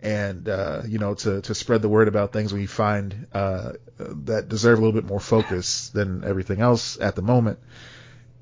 and, 0.05 0.49
uh, 0.49 0.83
you 0.87 0.99
know, 0.99 1.15
to, 1.15 1.41
to 1.41 1.55
spread 1.55 1.83
the 1.83 1.89
word 1.89 2.09
about 2.09 2.33
things 2.33 2.53
we 2.53 2.67
find, 2.67 3.27
uh, 3.33 3.73
that 3.99 4.49
deserve 4.49 4.79
a 4.79 4.83
little 4.83 5.01
bit 5.01 5.09
more 5.09 5.21
focus 5.21 5.89
than 5.89 6.25
everything 6.25 6.61
else 6.61 6.99
at 7.01 7.17
the 7.17 7.23
moment. 7.23 7.59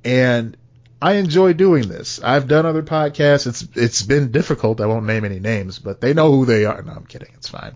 And 0.05 0.57
I 1.01 1.15
enjoy 1.15 1.53
doing 1.53 1.89
this. 1.89 2.23
I've 2.23 2.47
done 2.47 2.65
other 2.65 2.83
podcasts. 2.83 3.49
It's 3.49 3.67
it's 3.75 4.03
been 4.03 4.31
difficult. 4.31 4.81
I 4.81 4.87
won't 4.87 5.05
name 5.05 5.25
any 5.25 5.41
names, 5.41 5.81
but 5.81 6.01
they 6.01 6.15
know 6.15 6.31
who 6.31 6.47
they 6.47 6.65
are. 6.65 6.81
No, 6.81 6.93
I'm 6.93 7.07
kidding. 7.07 7.31
It's 7.35 7.49
fine. 7.49 7.75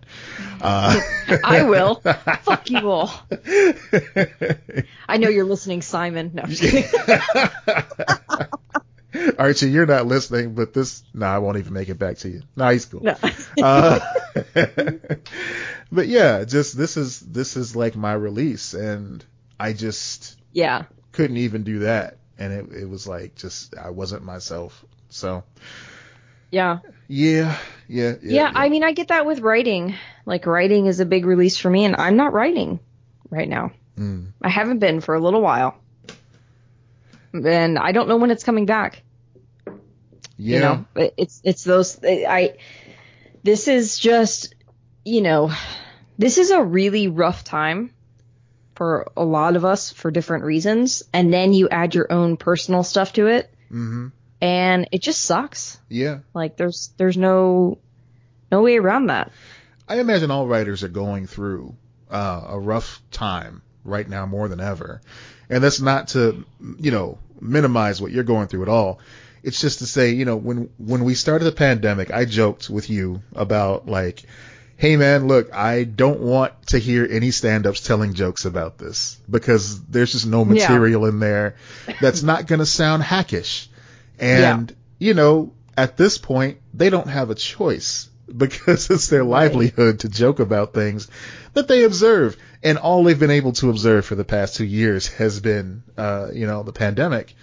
Uh, 0.61 1.01
I 1.45 1.65
will. 1.65 1.97
Fuck 2.43 2.71
you 2.71 2.89
all. 2.89 3.13
I 5.09 5.17
know 5.17 5.29
you're 5.29 5.45
listening, 5.45 5.83
Simon. 5.83 6.31
No. 6.35 6.45
I'm 9.17 9.29
just 9.29 9.37
kidding. 9.37 9.39
Archie, 9.39 9.71
you're 9.71 9.87
not 9.87 10.07
listening, 10.07 10.55
but 10.55 10.73
this. 10.73 11.03
No, 11.15 11.27
I 11.27 11.39
won't 11.39 11.59
even 11.59 11.73
make 11.73 11.89
it 11.89 11.99
back 11.99 12.19
to 12.19 12.29
you. 12.29 12.43
No, 12.57 12.69
he's 12.69 12.87
cool. 12.87 13.03
No. 13.03 13.17
Uh, 13.63 14.01
but 15.93 16.09
yeah, 16.09 16.45
just 16.45 16.77
this 16.77 16.97
is 16.97 17.21
this 17.21 17.57
is 17.57 17.75
like 17.75 17.97
my 17.97 18.13
release, 18.13 18.75
and 18.75 19.25
I 19.59 19.73
just 19.73 20.39
yeah. 20.53 20.85
couldn't 21.13 21.39
even 21.39 21.63
do 21.65 21.81
that, 21.81 22.19
and 22.39 22.53
it 22.53 22.83
it 22.83 22.89
was 22.89 23.07
like 23.07 23.35
just 23.35 23.77
I 23.77 23.91
wasn't 23.91 24.25
myself. 24.25 24.85
So 25.09 25.45
Yeah. 26.51 26.81
yeah, 27.09 27.57
yeah, 27.89 28.15
yeah. 28.23 28.33
Yeah, 28.35 28.53
I 28.55 28.69
mean, 28.69 28.85
I 28.85 28.93
get 28.93 29.09
that 29.09 29.25
with 29.27 29.41
writing. 29.41 29.95
Like, 30.27 30.47
writing 30.47 30.87
is 30.87 31.01
a 31.01 31.07
big 31.07 31.25
release 31.25 31.57
for 31.57 31.71
me, 31.71 31.85
and 31.85 31.97
I'm 31.97 32.17
not 32.17 32.33
writing 32.33 32.81
right 33.31 33.49
now. 33.49 33.71
Mm. 33.97 34.33
I 34.43 34.49
haven't 34.49 34.81
been 34.81 35.01
for 35.01 35.15
a 35.15 35.21
little 35.21 35.41
while. 35.41 35.79
And 37.33 37.79
I 37.79 37.93
don't 37.93 38.09
know 38.09 38.17
when 38.17 38.31
it's 38.31 38.45
coming 38.45 38.67
back. 38.67 39.03
Yeah. 40.37 40.55
You 40.55 40.61
know, 40.61 41.11
it's, 41.17 41.41
it's 41.45 41.65
those, 41.65 41.99
I, 42.05 42.57
this 43.43 43.69
is 43.69 43.99
just, 43.99 44.55
you 45.05 45.21
know, 45.21 45.53
this 46.19 46.39
is 46.39 46.51
a 46.51 46.63
really 46.63 47.09
rough 47.09 47.45
time 47.45 47.93
for 48.75 49.11
a 49.17 49.25
lot 49.25 49.57
of 49.57 49.65
us 49.65 49.93
for 49.93 50.11
different 50.11 50.45
reasons. 50.45 51.03
And 51.13 51.33
then 51.33 51.53
you 51.53 51.69
add 51.69 51.95
your 51.95 52.13
own 52.13 52.37
personal 52.37 52.83
stuff 52.83 53.13
to 53.15 53.27
it, 53.27 53.53
hmm 53.69 54.09
and 54.41 54.89
it 54.93 55.01
just 55.01 55.23
sucks. 55.23 55.79
Yeah. 55.89 56.19
Like, 56.35 56.59
there's, 56.59 56.93
there's 56.99 57.17
no, 57.17 57.79
no 58.53 58.63
way 58.63 58.77
around 58.77 59.07
that. 59.07 59.33
I 59.89 59.99
imagine 59.99 60.31
all 60.31 60.47
writers 60.47 60.83
are 60.83 60.89
going 60.89 61.27
through 61.27 61.75
uh, 62.11 62.45
a 62.49 62.59
rough 62.59 63.01
time 63.11 63.63
right 63.83 64.07
now 64.07 64.27
more 64.27 64.49
than 64.49 64.61
ever. 64.61 65.01
And 65.49 65.65
that's 65.65 65.81
not 65.81 66.09
to, 66.09 66.45
you 66.79 66.91
know, 66.91 67.19
minimize 67.41 68.03
what 68.03 68.13
you're 68.13 68.25
going 68.25 68.49
through 68.49 68.63
at 68.63 68.69
all. 68.69 69.01
It's 69.47 69.61
just 69.61 69.79
to 69.79 69.87
say, 69.87 70.11
you 70.11 70.25
know, 70.25 70.37
when 70.37 70.69
when 70.77 71.05
we 71.05 71.15
started 71.15 71.45
the 71.45 71.53
pandemic, 71.53 72.11
I 72.13 72.25
joked 72.25 72.69
with 72.69 72.91
you 72.91 73.23
about 73.35 73.87
like, 73.89 74.23
hey 74.77 74.97
man, 74.97 75.29
look, 75.29 75.55
I 75.55 75.85
don't 75.85 76.21
want 76.21 76.53
to 76.69 76.79
hear 76.79 77.07
any 77.11 77.31
stand-ups 77.31 77.81
telling 77.81 78.15
jokes 78.15 78.45
about 78.45 78.77
this 78.77 79.19
because 79.31 79.81
there's 79.85 80.13
just 80.13 80.27
no 80.27 80.41
Yeah. 80.45 80.53
material 80.69 81.07
in 81.07 81.21
there 81.21 81.55
that's 82.01 82.23
not 82.23 82.47
going 82.47 82.59
to 82.59 82.67
sound 82.67 83.03
hackish. 83.03 83.69
And 84.19 84.75
you 84.99 85.15
know, 85.15 85.53
at 85.77 85.97
this 85.97 86.19
point, 86.19 86.59
they 86.75 86.91
don't 86.91 87.09
have 87.09 87.31
a 87.31 87.35
choice 87.35 88.09
because 88.37 88.91
it's 88.91 89.09
their 89.09 89.25
livelihood 89.25 90.01
to 90.01 90.09
joke 90.09 90.41
about 90.41 90.75
things 90.75 91.09
that 91.55 91.69
they 91.69 91.85
observe. 91.85 92.37
And 92.63 92.79
all 92.79 93.05
they've 93.05 93.19
been 93.19 93.31
able 93.31 93.53
to 93.53 93.71
observe 93.71 94.05
for 94.05 94.17
the 94.17 94.25
past 94.25 94.57
two 94.57 94.65
years 94.65 95.07
has 95.07 95.39
been, 95.41 95.85
uh, 95.97 96.29
you 96.33 96.47
know, 96.47 96.63
the 96.65 96.73
pandemic. 96.73 97.35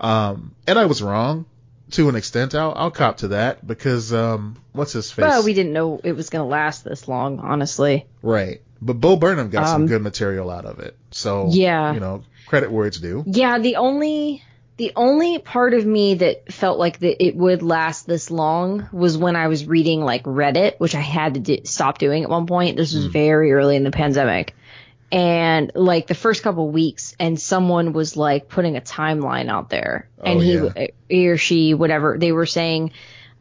Um, 0.00 0.54
and 0.66 0.78
I 0.78 0.86
was 0.86 1.02
wrong 1.02 1.46
to 1.92 2.08
an 2.08 2.16
extent. 2.16 2.54
I'll, 2.54 2.72
I'll 2.76 2.90
cop 2.90 3.18
to 3.18 3.28
that 3.28 3.66
because, 3.66 4.12
um, 4.12 4.56
what's 4.72 4.92
his 4.92 5.10
face? 5.10 5.22
Well, 5.24 5.44
we 5.44 5.54
didn't 5.54 5.72
know 5.72 6.00
it 6.04 6.12
was 6.12 6.30
going 6.30 6.44
to 6.44 6.48
last 6.48 6.84
this 6.84 7.08
long, 7.08 7.40
honestly. 7.40 8.06
right. 8.22 8.60
But 8.80 8.94
Bo 9.00 9.16
Burnham 9.16 9.50
got 9.50 9.66
some 9.66 9.82
Um, 9.82 9.88
good 9.88 10.02
material 10.02 10.50
out 10.50 10.64
of 10.64 10.78
it. 10.78 10.96
So, 11.10 11.48
Yeah. 11.50 11.94
you 11.94 11.98
know, 11.98 12.22
credit 12.46 12.70
where 12.70 12.86
it's 12.86 13.00
due. 13.00 13.24
Yeah, 13.26 13.58
the 13.58 13.74
only 13.76 14.42
the 14.76 14.92
only 14.94 15.40
part 15.40 15.74
of 15.74 15.84
me 15.84 16.14
that 16.14 16.52
felt 16.52 16.78
like 16.78 17.00
that 17.00 17.20
it 17.20 17.34
would 17.34 17.64
last 17.64 18.06
this 18.06 18.30
long 18.30 18.86
was 18.92 19.18
when 19.18 19.34
I 19.34 19.48
was 19.48 19.66
reading 19.66 20.02
like 20.04 20.22
Reddit, 20.22 20.74
which 20.78 20.94
I 20.94 21.00
had 21.00 21.34
to 21.34 21.40
do, 21.40 21.58
stop 21.64 21.98
doing 21.98 22.22
at 22.22 22.30
one 22.30 22.46
point. 22.46 22.76
This 22.76 22.94
was 22.94 23.06
Hmm. 23.06 23.10
very 23.10 23.50
early 23.52 23.74
in 23.74 23.82
the 23.82 23.90
pandemic. 23.90 24.54
And 25.10 25.72
like 25.74 26.06
the 26.06 26.14
first 26.14 26.42
couple 26.42 26.70
weeks 26.70 27.14
and 27.18 27.40
someone 27.40 27.92
was 27.92 28.16
like 28.16 28.48
putting 28.48 28.76
a 28.76 28.80
timeline 28.80 29.48
out 29.48 29.70
there. 29.70 30.08
And 30.22 30.38
Oh, 30.38 30.42
he 30.42 30.54
yeah. 30.54 30.86
he 31.08 31.28
or 31.28 31.36
she 31.38 31.72
whatever 31.74 32.18
they 32.18 32.32
were 32.32 32.46
saying 32.46 32.92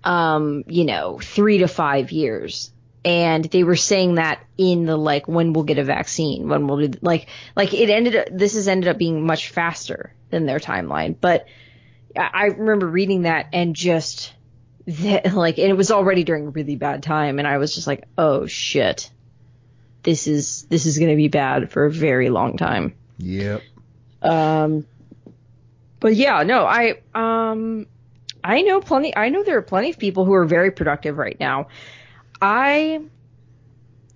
um 0.03 0.63
you 0.67 0.85
know 0.85 1.19
3 1.21 1.57
to 1.59 1.67
5 1.67 2.11
years. 2.11 2.71
And 3.03 3.45
they 3.45 3.63
were 3.63 3.75
saying 3.75 4.15
that 4.15 4.43
in 4.57 4.85
the 4.85 4.97
like 4.97 5.27
when 5.27 5.53
we'll 5.53 5.63
get 5.63 5.77
a 5.77 5.83
vaccine 5.83 6.49
when 6.49 6.67
we'll 6.67 6.87
do 6.87 6.99
like 7.01 7.27
like 7.55 7.73
it 7.73 7.89
ended 7.89 8.15
up 8.15 8.27
this 8.31 8.53
has 8.55 8.67
ended 8.67 8.89
up 8.89 8.97
being 8.97 9.25
much 9.25 9.49
faster 9.49 10.13
than 10.29 10.45
their 10.45 10.59
timeline. 10.59 11.15
But 11.19 11.47
i, 12.17 12.29
I 12.33 12.45
remember 12.45 12.87
reading 12.87 13.23
that 13.23 13.47
and 13.53 13.75
just 13.75 14.33
that, 14.87 15.33
like 15.33 15.57
and 15.57 15.69
it 15.69 15.75
was 15.77 15.91
already 15.91 16.23
during 16.23 16.47
a 16.47 16.49
really 16.49 16.75
bad 16.77 17.03
time 17.03 17.39
and 17.39 17.47
i 17.47 17.57
was 17.57 17.75
just 17.75 17.87
like 17.87 18.05
oh 18.17 18.45
shit 18.45 19.09
this 20.07 20.25
is 20.25 20.65
this 20.69 20.85
is 20.85 20.97
going 20.97 21.09
to 21.09 21.17
be 21.17 21.27
bad 21.27 21.69
for 21.69 21.83
a 21.83 21.91
very 21.91 22.29
long 22.29 22.55
time. 22.55 22.95
Yep. 23.17 23.61
um 24.21 24.85
but 25.99 26.15
yeah 26.15 26.43
no 26.43 26.65
i 26.65 27.01
um 27.13 27.87
i 28.43 28.61
know 28.61 28.79
plenty 28.79 29.13
i 29.17 29.29
know 29.29 29.43
there 29.43 29.57
are 29.57 29.63
plenty 29.63 29.89
of 29.89 29.97
people 29.99 30.23
who 30.23 30.33
are 30.33 30.45
very 30.45 30.71
productive 30.71 31.17
right 31.17 31.37
now. 31.37 31.67
I 32.41 33.01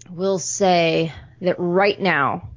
will 0.09 0.39
say 0.39 1.11
that 1.41 1.57
right 1.57 1.99
now 1.99 2.47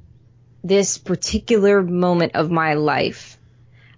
this 0.63 0.97
particular 0.97 1.81
moment 1.83 2.35
of 2.35 2.49
my 2.51 2.75
life 2.75 3.37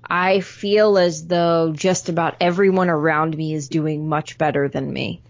i 0.04 0.40
feel 0.40 0.98
as 0.98 1.28
though 1.28 1.74
just 1.74 2.10
about 2.10 2.38
everyone 2.42 2.90
around 2.90 3.38
me 3.38 3.54
is 3.54 3.68
doing 3.70 4.08
much 4.10 4.38
better 4.38 4.68
than 4.68 4.92
me 4.92 5.22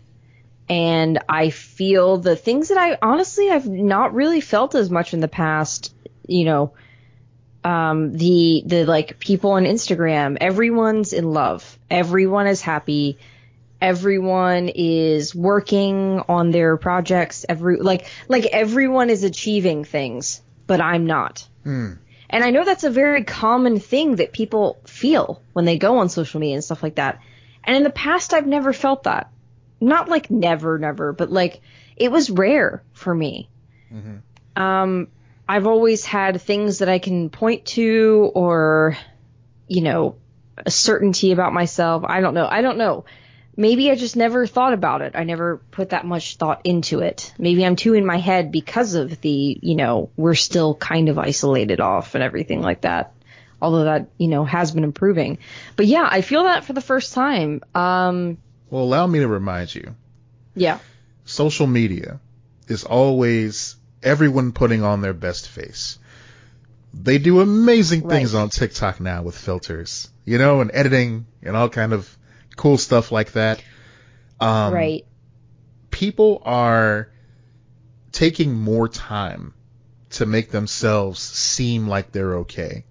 and 0.69 1.19
i 1.29 1.49
feel 1.49 2.17
the 2.17 2.35
things 2.35 2.69
that 2.69 2.77
i 2.77 2.97
honestly 3.01 3.49
i've 3.49 3.67
not 3.67 4.13
really 4.13 4.41
felt 4.41 4.75
as 4.75 4.89
much 4.89 5.13
in 5.13 5.19
the 5.19 5.27
past 5.27 5.93
you 6.27 6.45
know 6.45 6.73
um, 7.67 8.13
the 8.13 8.63
the 8.65 8.85
like 8.85 9.19
people 9.19 9.51
on 9.51 9.63
Instagram, 9.63 10.37
everyone's 10.39 11.11
in 11.11 11.31
love, 11.31 11.77
everyone 11.89 12.47
is 12.47 12.61
happy, 12.61 13.17
everyone 13.81 14.69
is 14.73 15.35
working 15.35 16.21
on 16.29 16.51
their 16.51 16.77
projects, 16.77 17.45
every 17.47 17.77
like 17.77 18.07
like 18.29 18.45
everyone 18.45 19.09
is 19.09 19.23
achieving 19.23 19.83
things, 19.83 20.41
but 20.65 20.79
I'm 20.79 21.05
not. 21.07 21.45
Hmm. 21.63 21.93
And 22.29 22.43
I 22.43 22.51
know 22.51 22.63
that's 22.63 22.83
a 22.83 22.89
very 22.89 23.23
common 23.23 23.79
thing 23.79 24.17
that 24.17 24.31
people 24.31 24.77
feel 24.85 25.41
when 25.53 25.65
they 25.65 25.77
go 25.77 25.99
on 25.99 26.09
social 26.09 26.39
media 26.39 26.55
and 26.55 26.63
stuff 26.63 26.83
like 26.83 26.95
that. 26.95 27.21
And 27.63 27.75
in 27.75 27.83
the 27.83 27.89
past, 27.89 28.33
I've 28.33 28.47
never 28.47 28.71
felt 28.73 29.03
that. 29.03 29.29
Not 29.79 30.09
like 30.09 30.31
never, 30.31 30.77
never, 30.79 31.13
but 31.13 31.31
like 31.31 31.61
it 31.95 32.11
was 32.11 32.29
rare 32.29 32.83
for 32.93 33.13
me. 33.13 33.49
Mhm. 33.93 34.21
Um, 34.61 35.07
I've 35.47 35.67
always 35.67 36.05
had 36.05 36.41
things 36.41 36.79
that 36.79 36.89
I 36.89 36.99
can 36.99 37.29
point 37.29 37.65
to 37.67 38.31
or, 38.33 38.97
you 39.67 39.81
know, 39.81 40.15
a 40.57 40.71
certainty 40.71 41.31
about 41.31 41.53
myself. 41.53 42.03
I 42.05 42.21
don't 42.21 42.33
know. 42.33 42.47
I 42.49 42.61
don't 42.61 42.77
know. 42.77 43.05
Maybe 43.55 43.89
I 43.89 43.95
just 43.95 44.15
never 44.15 44.45
thought 44.45 44.73
about 44.73 45.01
it. 45.01 45.13
I 45.15 45.23
never 45.23 45.57
put 45.71 45.89
that 45.89 46.05
much 46.05 46.35
thought 46.35 46.61
into 46.63 46.99
it. 46.99 47.33
Maybe 47.39 47.65
I'm 47.65 47.75
too 47.75 47.93
in 47.95 48.05
my 48.05 48.17
head 48.17 48.51
because 48.51 48.93
of 48.93 49.19
the, 49.21 49.57
you 49.61 49.75
know, 49.75 50.09
we're 50.15 50.35
still 50.35 50.75
kind 50.75 51.09
of 51.09 51.17
isolated 51.17 51.79
off 51.79 52.13
and 52.13 52.23
everything 52.23 52.61
like 52.61 52.81
that. 52.81 53.13
Although 53.59 53.85
that, 53.85 54.09
you 54.19 54.27
know, 54.27 54.45
has 54.45 54.71
been 54.71 54.83
improving. 54.83 55.39
But 55.75 55.87
yeah, 55.87 56.07
I 56.09 56.21
feel 56.21 56.43
that 56.43 56.65
for 56.65 56.73
the 56.73 56.81
first 56.81 57.13
time. 57.13 57.61
Um, 57.73 58.37
Well, 58.69 58.83
allow 58.83 59.07
me 59.07 59.19
to 59.19 59.27
remind 59.27 59.73
you 59.73 59.95
yeah. 60.55 60.79
social 61.25 61.67
media 61.67 62.19
is 62.67 62.83
always 62.83 63.75
everyone 64.03 64.51
putting 64.51 64.83
on 64.83 65.01
their 65.01 65.13
best 65.13 65.47
face. 65.47 65.99
They 66.93 67.17
do 67.17 67.39
amazing 67.41 68.07
things 68.09 68.33
Right. 68.33 68.41
on 68.41 68.49
TikTok 68.49 68.99
now 68.99 69.23
with 69.23 69.37
filters, 69.37 70.09
you 70.25 70.37
know, 70.37 70.61
and 70.61 70.71
editing 70.73 71.25
and 71.43 71.55
all 71.55 71.69
kind 71.69 71.93
of 71.93 72.17
cool 72.55 72.77
stuff 72.77 73.11
like 73.11 73.33
that. 73.33 73.61
Um, 74.39 74.73
right. 74.73 75.05
people 75.91 76.41
are 76.45 77.09
taking 78.11 78.53
more 78.53 78.87
time 78.87 79.53
to 80.11 80.25
make 80.25 80.51
themselves 80.51 81.19
seem 81.19 81.87
like 81.87 82.11
they're 82.11 82.37
okay. 82.39 82.85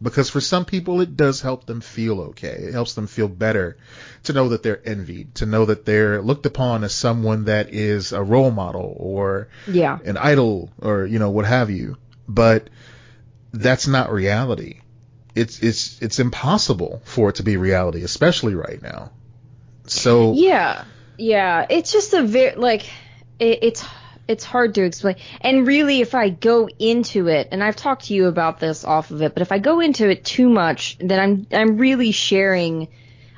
Because 0.00 0.28
for 0.28 0.42
some 0.42 0.66
people, 0.66 1.00
it 1.00 1.16
does 1.16 1.40
help 1.40 1.64
them 1.64 1.80
feel 1.80 2.20
okay. 2.20 2.48
It 2.68 2.72
helps 2.72 2.92
them 2.94 3.06
feel 3.06 3.28
better 3.28 3.78
to 4.24 4.32
know 4.34 4.50
that 4.50 4.62
they're 4.62 4.86
envied, 4.86 5.36
to 5.36 5.46
know 5.46 5.64
that 5.64 5.86
they're 5.86 6.20
looked 6.20 6.44
upon 6.44 6.84
as 6.84 6.94
someone 6.94 7.46
that 7.46 7.72
is 7.72 8.12
a 8.12 8.22
role 8.22 8.50
model 8.50 8.94
or 8.98 9.48
Yeah. 9.66 9.98
an 10.04 10.18
idol 10.18 10.70
or, 10.82 11.06
you 11.06 11.18
know, 11.18 11.30
what 11.30 11.46
have 11.46 11.70
you. 11.70 11.96
But 12.28 12.68
that's 13.52 13.86
not 13.86 14.12
reality. 14.12 14.80
It's, 15.34 15.60
it's, 15.60 16.00
it's 16.02 16.18
impossible 16.18 17.00
for 17.04 17.30
it 17.30 17.36
to 17.36 17.42
be 17.42 17.56
reality, 17.56 18.02
especially 18.02 18.54
right 18.54 18.82
now. 18.82 19.12
So, 19.86 20.34
Yeah, 20.34 20.84
yeah. 21.16 21.66
It's 21.70 21.92
just 21.92 22.12
a 22.12 22.22
very 22.22 22.56
like 22.56 22.82
it, 23.38 23.60
it's 23.62 23.84
it's 24.28 24.44
hard 24.44 24.74
to 24.74 24.82
explain. 24.84 25.16
And 25.40 25.66
really, 25.66 26.00
if 26.00 26.14
I 26.14 26.28
go 26.30 26.68
into 26.78 27.28
it, 27.28 27.48
and 27.52 27.62
I've 27.62 27.76
talked 27.76 28.06
to 28.06 28.14
you 28.14 28.26
about 28.26 28.58
this 28.58 28.84
off 28.84 29.10
of 29.10 29.22
it, 29.22 29.34
but 29.34 29.42
if 29.42 29.52
I 29.52 29.58
go 29.58 29.80
into 29.80 30.08
it 30.08 30.24
too 30.24 30.48
much, 30.48 30.96
then 30.98 31.20
I'm 31.20 31.46
I'm 31.52 31.76
really 31.78 32.10
sharing. 32.12 32.88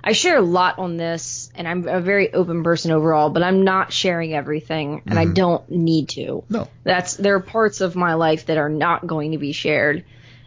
I 0.02 0.12
share 0.12 0.38
a 0.38 0.42
lot 0.42 0.78
on 0.78 0.97
this, 0.97 1.50
and 1.54 1.66
I'm 1.68 1.87
a 1.88 2.00
very 2.00 2.33
open 2.33 2.62
person 2.62 2.92
overall, 2.92 3.30
but 3.30 3.42
I'm 3.42 3.64
not 3.64 3.92
sharing 3.92 4.33
everything, 4.33 5.02
and 5.07 5.18
I 5.18 5.26
Mhm. 5.26 5.35
don't 5.35 5.71
need 5.71 6.09
to. 6.11 6.45
no. 6.49 6.68
That's 6.85 7.16
there 7.16 7.35
are 7.35 7.40
parts 7.40 7.80
of 7.83 7.95
my 7.97 8.14
life 8.14 8.47
that 8.47 8.57
are 8.57 8.71
not 8.71 9.07
going 9.07 9.33
to 9.33 9.38
be 9.38 9.52
shared. 9.52 10.04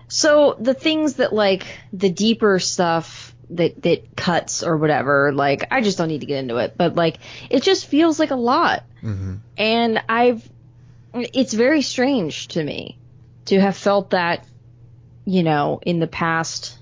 So 0.08 0.56
the 0.60 0.74
things 0.74 1.16
that 1.16 1.32
like 1.34 1.66
the 1.94 2.10
deeper 2.10 2.58
stuff 2.60 3.31
that 3.52 3.82
that 3.84 4.16
cuts 4.16 4.64
or 4.64 4.78
whatever, 4.78 5.32
like 5.34 5.68
I 5.72 5.82
just 5.82 5.98
don't 5.98 6.08
need 6.08 6.22
to 6.22 6.26
get 6.26 6.40
into 6.40 6.58
it. 6.58 6.76
But 6.78 6.96
like 6.96 7.18
it 7.50 7.64
just 7.64 7.86
feels 7.88 8.20
like 8.20 8.32
a 8.32 8.36
lot. 8.36 8.84
hmm 9.02 9.36
And 9.58 10.02
I've 10.10 10.48
it's 11.14 11.54
very 11.54 11.82
strange 11.82 12.48
to 12.50 12.64
me 12.64 12.98
to 13.46 13.60
have 13.60 13.76
felt 13.76 14.12
that, 14.12 14.46
you 15.26 15.44
know, 15.44 15.80
in 15.86 16.00
the 16.00 16.08
past 16.08 16.78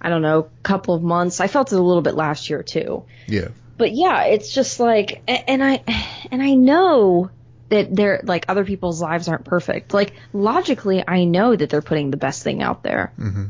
I 0.00 0.08
don't 0.10 0.22
know, 0.22 0.48
couple 0.62 0.94
of 0.94 1.02
months. 1.02 1.40
I 1.40 1.46
felt 1.48 1.72
it 1.72 1.76
a 1.76 1.82
little 1.82 2.02
bit 2.02 2.14
last 2.14 2.48
year 2.50 2.62
too 2.62 3.04
Yeah. 3.26 3.48
but 3.76 3.92
yeah, 3.92 4.24
it's 4.24 4.52
just 4.54 4.78
like, 4.78 5.22
and 5.26 5.64
I, 5.64 5.82
and 6.30 6.42
I 6.42 6.54
know 6.54 7.30
that 7.70 7.94
they're 7.96 8.20
like 8.22 8.44
other 8.48 8.64
people's 8.64 9.00
lives 9.02 9.26
aren't 9.26 9.44
perfect. 9.44 9.92
Like 9.92 10.12
logically, 10.32 11.02
I 11.06 11.24
know 11.24 11.56
that 11.56 11.68
they're 11.70 11.82
putting 11.82 12.10
the 12.12 12.16
best 12.16 12.44
thing 12.44 12.62
out 12.62 12.82
there. 12.84 13.12
hmm 13.16 13.46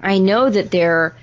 I 0.00 0.18
know 0.18 0.50
that 0.50 0.72
they're, 0.72 1.14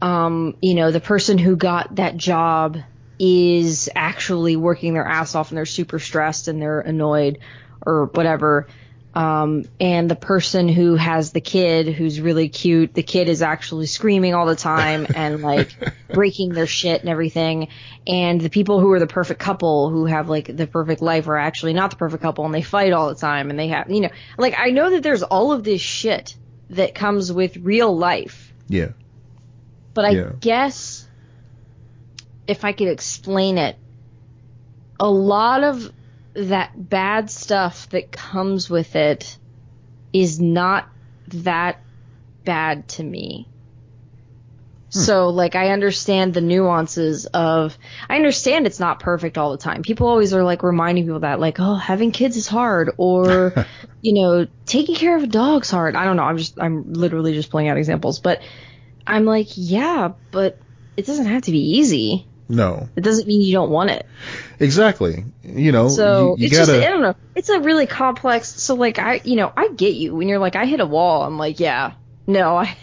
um, 0.00 0.56
you 0.62 0.74
know, 0.74 0.90
the 0.90 1.00
person 1.00 1.38
who 1.38 1.56
got 1.56 1.96
that 1.96 2.16
job 2.16 2.78
is 3.18 3.88
actually 3.94 4.56
working 4.56 4.94
their 4.94 5.06
ass 5.06 5.34
off 5.34 5.50
and 5.50 5.58
they're 5.58 5.66
super 5.66 5.98
stressed 5.98 6.48
and 6.48 6.62
they're 6.62 6.80
annoyed 6.80 7.38
or 7.84 8.06
whatever. 8.06 8.68
Um, 9.14 9.64
and 9.80 10.08
the 10.08 10.14
person 10.14 10.68
who 10.68 10.94
has 10.94 11.32
the 11.32 11.40
kid 11.40 11.88
who's 11.88 12.20
really 12.20 12.48
cute, 12.48 12.94
the 12.94 13.02
kid 13.02 13.28
is 13.28 13.42
actually 13.42 13.86
screaming 13.86 14.34
all 14.34 14.46
the 14.46 14.54
time 14.54 15.08
and 15.14 15.42
like 15.42 15.72
breaking 16.12 16.50
their 16.50 16.68
shit 16.68 17.00
and 17.00 17.08
everything. 17.08 17.68
And 18.06 18.40
the 18.40 18.50
people 18.50 18.78
who 18.78 18.92
are 18.92 19.00
the 19.00 19.08
perfect 19.08 19.40
couple 19.40 19.90
who 19.90 20.06
have 20.06 20.28
like 20.28 20.54
the 20.54 20.68
perfect 20.68 21.02
life 21.02 21.26
are 21.26 21.38
actually 21.38 21.72
not 21.72 21.90
the 21.90 21.96
perfect 21.96 22.22
couple 22.22 22.44
and 22.44 22.54
they 22.54 22.62
fight 22.62 22.92
all 22.92 23.08
the 23.08 23.20
time 23.20 23.50
and 23.50 23.58
they 23.58 23.68
have, 23.68 23.90
you 23.90 24.02
know, 24.02 24.10
like 24.36 24.54
I 24.56 24.70
know 24.70 24.90
that 24.90 25.02
there's 25.02 25.24
all 25.24 25.50
of 25.50 25.64
this 25.64 25.80
shit 25.80 26.36
that 26.70 26.94
comes 26.94 27.32
with 27.32 27.56
real 27.56 27.96
life. 27.96 28.52
Yeah. 28.68 28.90
But 29.98 30.04
I 30.04 30.10
Yeah. 30.10 30.30
guess 30.38 31.08
if 32.46 32.64
I 32.64 32.70
could 32.70 32.86
explain 32.86 33.58
it, 33.58 33.76
a 35.00 35.10
lot 35.10 35.64
of 35.64 35.90
that 36.36 36.70
bad 36.76 37.28
stuff 37.32 37.88
that 37.88 38.12
comes 38.12 38.70
with 38.70 38.94
it 38.94 39.36
is 40.12 40.40
not 40.40 40.88
that 41.32 41.80
bad 42.44 42.86
to 42.90 43.02
me. 43.02 43.50
Hmm. 44.92 45.00
So, 45.00 45.28
like, 45.30 45.56
I 45.56 45.70
understand 45.70 46.32
the 46.32 46.42
nuances 46.42 47.26
of, 47.26 47.76
I 48.08 48.14
understand 48.14 48.68
it's 48.68 48.78
not 48.78 49.00
perfect 49.00 49.36
all 49.36 49.50
the 49.50 49.58
time. 49.58 49.82
People 49.82 50.06
always 50.06 50.32
are 50.32 50.44
like 50.44 50.62
reminding 50.62 51.06
people 51.06 51.20
that, 51.20 51.40
like, 51.40 51.58
oh, 51.58 51.74
having 51.74 52.12
kids 52.12 52.36
is 52.36 52.46
hard, 52.46 52.92
or, 52.98 53.52
you 54.00 54.14
know, 54.22 54.46
taking 54.64 54.94
care 54.94 55.16
of 55.16 55.24
a 55.24 55.26
dog's 55.26 55.72
hard. 55.72 55.96
I 55.96 56.04
don't 56.04 56.16
know. 56.16 56.22
I'm 56.22 56.38
just, 56.38 56.54
I'm 56.60 56.92
literally 56.92 57.34
just 57.34 57.50
pulling 57.50 57.66
out 57.66 57.78
examples, 57.78 58.20
but 58.20 58.42
I'm 59.08 59.24
like, 59.24 59.48
yeah, 59.56 60.12
but 60.30 60.58
it 60.96 61.06
doesn't 61.06 61.26
have 61.26 61.42
to 61.42 61.50
be 61.52 61.78
easy. 61.78 62.26
No. 62.48 62.88
It 62.96 63.02
doesn't 63.02 63.26
mean 63.26 63.42
you 63.42 63.52
don't 63.52 63.70
want 63.70 63.90
it. 63.90 64.06
Exactly. 64.58 65.24
You 65.42 65.70
know, 65.72 65.88
So 65.88 66.36
you, 66.36 66.42
you 66.42 66.46
it's 66.46 66.56
gotta. 66.56 66.72
just 66.72 66.86
I 66.86 66.90
don't 66.90 67.02
know. 67.02 67.14
It's 67.34 67.48
a 67.50 67.60
really 67.60 67.86
complex. 67.86 68.48
So 68.60 68.74
like 68.74 68.98
I, 68.98 69.20
you 69.24 69.36
know, 69.36 69.52
I 69.56 69.68
get 69.68 69.94
you 69.94 70.14
when 70.14 70.28
you're 70.28 70.38
like 70.38 70.56
I 70.56 70.64
hit 70.64 70.80
a 70.80 70.86
wall. 70.86 71.22
I'm 71.24 71.36
like, 71.38 71.60
yeah, 71.60 71.92
no, 72.26 72.56
I, 72.56 72.76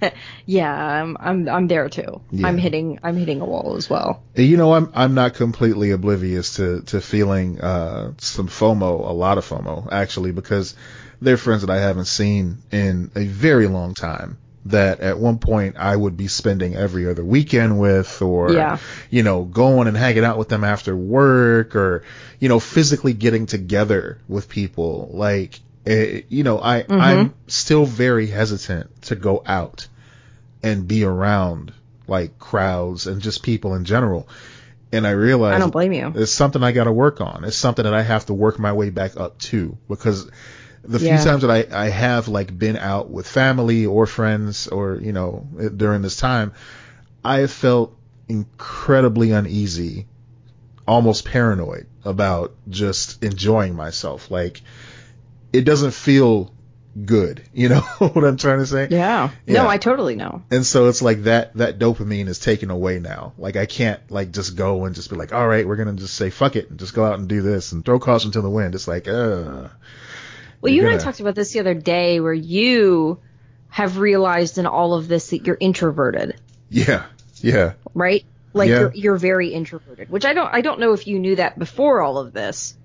yeah, 0.46 0.72
I'm 0.74 1.16
I'm 1.20 1.48
I'm 1.48 1.66
there 1.68 1.88
too. 1.90 2.20
Yeah. 2.30 2.46
I'm 2.46 2.56
hitting 2.58 2.98
I'm 3.02 3.16
hitting 3.16 3.40
a 3.42 3.44
wall 3.44 3.76
as 3.76 3.90
well. 3.90 4.22
You 4.34 4.56
know, 4.56 4.72
I'm 4.74 4.90
I'm 4.94 5.14
not 5.14 5.34
completely 5.34 5.90
oblivious 5.90 6.56
to 6.56 6.80
to 6.86 7.00
feeling 7.00 7.60
uh 7.60 8.14
some 8.18 8.48
FOMO, 8.48 9.06
a 9.08 9.12
lot 9.12 9.36
of 9.38 9.46
FOMO 9.46 9.88
actually, 9.92 10.32
because 10.32 10.74
they're 11.20 11.36
friends 11.36 11.60
that 11.62 11.70
I 11.70 11.78
haven't 11.80 12.06
seen 12.06 12.58
in 12.72 13.10
a 13.14 13.26
very 13.26 13.66
long 13.66 13.94
time. 13.94 14.38
That 14.66 15.00
at 15.00 15.18
one 15.18 15.38
point 15.38 15.76
I 15.78 15.94
would 15.94 16.16
be 16.16 16.26
spending 16.28 16.74
every 16.74 17.06
other 17.08 17.22
weekend 17.24 17.78
with, 17.78 18.22
or 18.22 18.52
Yeah. 18.52 18.78
you 19.10 19.22
know, 19.22 19.44
going 19.44 19.88
and 19.88 19.96
hanging 19.96 20.24
out 20.24 20.38
with 20.38 20.48
them 20.48 20.64
after 20.64 20.96
work, 20.96 21.76
or 21.76 22.02
you 22.40 22.48
know, 22.48 22.60
physically 22.60 23.12
getting 23.12 23.44
together 23.46 24.18
with 24.26 24.48
people. 24.48 25.10
Like, 25.12 25.60
eh, 25.86 26.22
you 26.30 26.44
know, 26.44 26.58
I 26.60 26.82
Mhm. 26.82 27.00
I'm 27.00 27.34
still 27.46 27.84
very 27.84 28.26
hesitant 28.26 29.02
to 29.02 29.16
go 29.16 29.42
out 29.44 29.86
and 30.62 30.88
be 30.88 31.04
around 31.04 31.72
like 32.08 32.38
crowds 32.38 33.06
and 33.06 33.20
just 33.20 33.42
people 33.42 33.74
in 33.74 33.84
general. 33.84 34.26
And 34.92 35.06
I 35.06 35.10
realize 35.10 35.56
I 35.56 35.58
don't 35.58 35.72
blame 35.72 35.92
you. 35.92 36.12
it's 36.14 36.32
something 36.32 36.62
I 36.62 36.72
got 36.72 36.84
to 36.84 36.92
work 36.92 37.20
on. 37.20 37.44
It's 37.44 37.56
something 37.56 37.84
that 37.84 37.94
I 37.94 38.02
have 38.02 38.26
to 38.26 38.34
work 38.34 38.58
my 38.58 38.72
way 38.72 38.90
back 38.90 39.18
up 39.18 39.38
to 39.50 39.76
because 39.88 40.26
the 40.86 40.98
Yeah. 40.98 41.16
few 41.16 41.24
times 41.30 41.42
that 41.42 41.50
I, 41.50 41.84
I 41.86 41.88
have 41.88 42.28
like 42.28 42.56
been 42.56 42.76
out 42.76 43.10
with 43.10 43.26
family 43.26 43.86
or 43.86 44.06
friends 44.06 44.66
or, 44.68 44.96
you 44.96 45.12
know, 45.12 45.46
during 45.76 46.02
this 46.02 46.16
time, 46.16 46.52
I 47.24 47.38
have 47.40 47.50
felt 47.50 47.96
incredibly 48.28 49.32
uneasy, 49.32 50.06
almost 50.86 51.24
paranoid 51.24 51.86
about 52.04 52.54
just 52.68 53.22
enjoying 53.22 53.74
myself. 53.74 54.30
Like 54.30 54.60
it 55.52 55.62
doesn't 55.64 55.92
feel 55.92 56.52
good. 57.04 57.42
You 57.54 57.68
know 57.68 57.80
what 57.98 58.24
I'm 58.24 58.36
trying 58.36 58.58
to 58.58 58.66
say? 58.66 58.88
Yeah. 58.90 59.30
Yeah. 59.46 59.62
No, 59.62 59.68
I 59.68 59.78
totally 59.78 60.16
know. 60.16 60.42
And 60.50 60.66
so 60.66 60.88
it's 60.88 61.00
like 61.02 61.22
that 61.22 61.54
that 61.54 61.78
dopamine 61.78 62.26
is 62.28 62.38
taken 62.40 62.70
away 62.70 62.98
now. 62.98 63.32
Like 63.38 63.56
I 63.56 63.64
can't 63.66 64.00
like 64.10 64.32
just 64.32 64.56
go 64.56 64.84
and 64.84 64.94
just 64.94 65.08
be 65.08 65.16
like, 65.16 65.32
all 65.32 65.46
right, 65.46 65.66
we're 65.66 65.76
gonna 65.76 65.92
just 65.94 66.14
say 66.14 66.30
fuck 66.30 66.56
it 66.56 66.68
and 66.70 66.78
just 66.78 66.92
go 66.94 67.04
out 67.04 67.18
and 67.18 67.28
do 67.28 67.40
this 67.42 67.72
and 67.72 67.84
throw 67.84 67.98
caution 68.00 68.32
to 68.32 68.40
the 68.42 68.50
wind. 68.50 68.74
It's 68.74 68.88
like, 68.88 69.06
uh, 69.08 69.68
Well, 70.64 70.72
you 70.72 70.86
and 70.86 70.94
I 70.94 70.98
talked 70.98 71.20
about 71.20 71.34
this 71.34 71.52
the 71.52 71.60
other 71.60 71.74
day, 71.74 72.20
where 72.20 72.32
you 72.32 73.20
have 73.68 73.98
realized 73.98 74.56
in 74.56 74.64
all 74.64 74.94
of 74.94 75.08
this 75.08 75.28
that 75.28 75.46
you're 75.46 75.58
introverted, 75.60 76.40
yeah, 76.70 77.04
yeah, 77.36 77.74
right? 77.92 78.24
Like 78.54 78.70
Yeah. 78.70 78.78
you're 78.80 78.94
you're 78.94 79.16
very 79.16 79.48
introverted, 79.48 80.08
which 80.08 80.24
I 80.24 80.32
don't 80.32 80.48
I 80.52 80.62
don't 80.62 80.80
know 80.80 80.94
if 80.94 81.06
you 81.06 81.18
knew 81.18 81.36
that 81.36 81.58
before 81.58 82.00
all 82.00 82.16
of 82.16 82.32
this. 82.32 82.76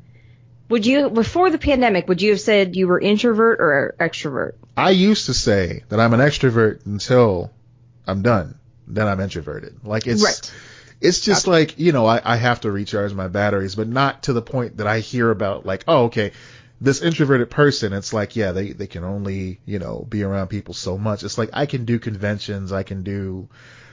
Would 0.67 0.85
you 0.85 1.09
before 1.09 1.49
the 1.51 1.57
pandemic? 1.57 2.09
Would 2.09 2.21
you 2.21 2.31
have 2.31 2.41
said 2.41 2.75
you 2.75 2.87
were 2.87 2.99
introvert 2.99 3.61
or 3.61 3.95
extrovert? 3.97 4.55
I 4.75 4.89
used 4.89 5.27
to 5.27 5.33
say 5.33 5.83
that 5.87 6.01
I'm 6.01 6.13
an 6.13 6.19
extrovert 6.19 6.85
until 6.85 7.49
I'm 8.05 8.23
done. 8.23 8.59
Then 8.87 9.07
I'm 9.07 9.21
introverted. 9.21 9.85
Like 9.85 10.05
it's 10.05 10.23
right. 10.23 10.53
it's 10.99 11.21
just 11.21 11.47
like, 11.47 11.79
you 11.79 11.93
know, 11.93 12.05
I, 12.05 12.19
I 12.25 12.35
have 12.35 12.61
to 12.61 12.71
recharge 12.71 13.13
my 13.13 13.29
batteries, 13.29 13.75
but 13.75 13.87
not 13.87 14.23
to 14.23 14.33
the 14.33 14.41
point 14.41 14.77
that 14.77 14.87
I 14.87 14.99
hear 14.99 15.31
about 15.31 15.65
like, 15.65 15.85
oh, 15.87 16.05
okay, 16.05 16.33
this 16.81 17.01
introverted 17.01 17.49
person, 17.49 17.93
it's 17.93 18.13
like, 18.13 18.35
yeah, 18.35 18.51
they, 18.51 18.71
they 18.71 18.87
can 18.87 19.03
only, 19.03 19.59
you 19.65 19.79
know, 19.79 20.05
be 20.07 20.23
around 20.23 20.47
people 20.47 20.73
so 20.73 20.97
much. 20.97 21.23
It's 21.23 21.37
like 21.37 21.49
I 21.53 21.65
can 21.65 21.85
do 21.85 21.99
conventions, 21.99 22.71
I 22.71 22.83
can 22.83 23.03
do, 23.03 23.49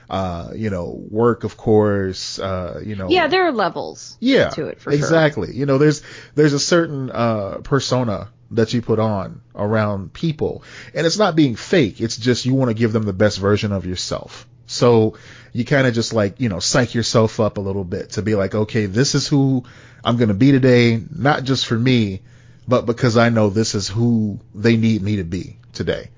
uh, 0.09 0.51
you 0.55 0.69
know, 0.69 0.97
work, 1.09 1.43
of 1.43 1.57
course, 1.57 2.39
uh, 2.39 2.81
you 2.85 2.95
know. 2.95 3.09
Yeah, 3.09 3.27
there 3.27 3.45
are 3.45 3.51
levels. 3.51 4.17
yeah, 4.21 4.49
to 4.51 4.67
it 4.67 4.79
for 4.79 4.91
sure. 4.91 4.97
exactly. 4.97 5.53
You 5.53 5.65
know, 5.65 5.77
there's, 5.77 6.01
there's 6.35 6.53
a 6.53 6.59
certain, 6.59 7.11
uh, 7.11 7.59
persona 7.63 8.29
that 8.51 8.73
you 8.73 8.81
put 8.81 8.99
on 8.99 9.41
around 9.53 10.13
people 10.13 10.63
and 10.93 11.05
it's 11.05 11.17
not 11.17 11.35
being 11.35 11.57
fake. 11.57 11.99
It's 11.99 12.15
just 12.15 12.45
you 12.45 12.53
want 12.53 12.69
to 12.69 12.73
give 12.73 12.93
them 12.93 13.03
the 13.03 13.11
best 13.11 13.39
version 13.39 13.73
of 13.73 13.85
yourself. 13.85 14.47
So 14.67 15.17
you 15.51 15.65
kind 15.65 15.87
of 15.87 15.93
just 15.93 16.13
like, 16.13 16.39
you 16.39 16.47
know, 16.47 16.59
psych 16.59 16.93
yourself 16.93 17.41
up 17.41 17.57
a 17.57 17.61
little 17.61 17.83
bit 17.83 18.11
to 18.11 18.21
be 18.21 18.35
like, 18.35 18.55
okay, 18.55 18.85
this 18.85 19.15
is 19.15 19.27
who 19.27 19.65
I'm 20.03 20.15
going 20.15 20.29
to 20.29 20.33
be 20.33 20.51
today, 20.51 21.01
not 21.13 21.43
just 21.43 21.65
for 21.65 21.77
me, 21.77 22.21
but 22.67 22.85
because 22.85 23.17
I 23.17 23.29
know 23.29 23.49
this 23.49 23.75
is 23.75 23.87
who 23.87 24.39
they 24.53 24.77
need 24.77 25.01
me 25.01 25.17
to 25.17 25.23
be 25.23 25.57
today. 25.73 26.09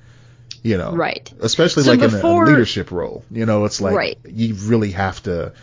You 0.61 0.77
know, 0.77 0.91
Right. 0.91 1.31
especially 1.39 1.83
So 1.83 1.91
like 1.91 2.01
before- 2.01 2.43
in 2.43 2.49
a 2.49 2.51
leadership 2.51 2.91
role. 2.91 3.23
You 3.31 3.45
know, 3.45 3.63
it's 3.65 3.79
like 3.79 3.95
Right. 3.95 4.17
you 4.27 4.55
really 4.55 4.91
have 4.91 5.23
to 5.23 5.53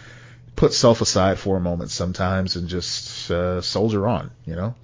put 0.55 0.73
self 0.73 1.03
aside 1.03 1.39
for 1.39 1.57
a 1.59 1.61
moment 1.61 1.91
sometimes 1.91 2.57
and 2.57 2.67
just 2.69 3.31
uh, 3.31 3.61
soldier 3.61 4.07
on. 4.07 4.31
You 4.47 4.57
know. 4.57 4.75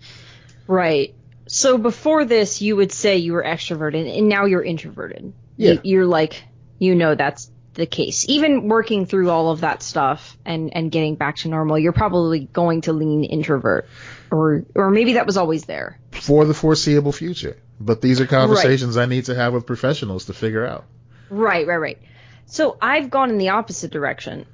Right. 0.67 1.15
So 1.47 1.79
before 1.79 2.25
this, 2.25 2.61
you 2.63 2.77
would 2.77 2.93
say 2.93 3.19
you 3.19 3.33
were 3.33 3.43
extroverted, 3.43 4.17
and 4.19 4.29
now 4.29 4.45
you're 4.45 4.63
introverted. 4.63 5.33
Yeah. 5.57 5.73
You, 5.73 5.81
you're 5.85 6.07
like, 6.07 6.43
you 6.79 6.95
know, 6.95 7.15
that's 7.15 7.51
the 7.75 7.87
case. 7.87 8.27
Even 8.29 8.69
working 8.69 9.07
through 9.07 9.31
all 9.31 9.51
of 9.51 9.61
that 9.63 9.83
stuff 9.83 10.37
and 10.45 10.75
and 10.77 10.91
getting 10.93 11.15
back 11.15 11.37
to 11.37 11.49
normal, 11.49 11.79
you're 11.79 11.93
probably 11.93 12.41
going 12.53 12.83
to 12.83 12.93
lean 12.93 13.25
introvert, 13.25 13.89
or 14.33 14.65
or 14.75 14.91
maybe 14.91 15.15
that 15.15 15.27
was 15.27 15.37
always 15.37 15.65
there. 15.65 15.99
For 16.11 16.45
the 16.45 16.55
foreseeable 16.55 17.13
future, 17.13 17.57
but 17.79 18.01
these 18.01 18.21
are 18.21 18.27
conversations 18.27 18.97
I 18.97 19.07
need 19.07 19.27
to 19.27 19.35
have 19.35 19.53
with 19.53 19.67
professionals 19.67 20.25
to 20.27 20.33
figure 20.33 20.67
out. 20.67 20.85
Right, 21.31 21.67
right, 21.67 21.77
right. 21.77 21.99
So 22.47 22.77
I've 22.81 23.11
gone 23.11 23.31
in 23.31 23.39
the 23.39 23.51
opposite 23.51 23.93
direction. 23.93 24.47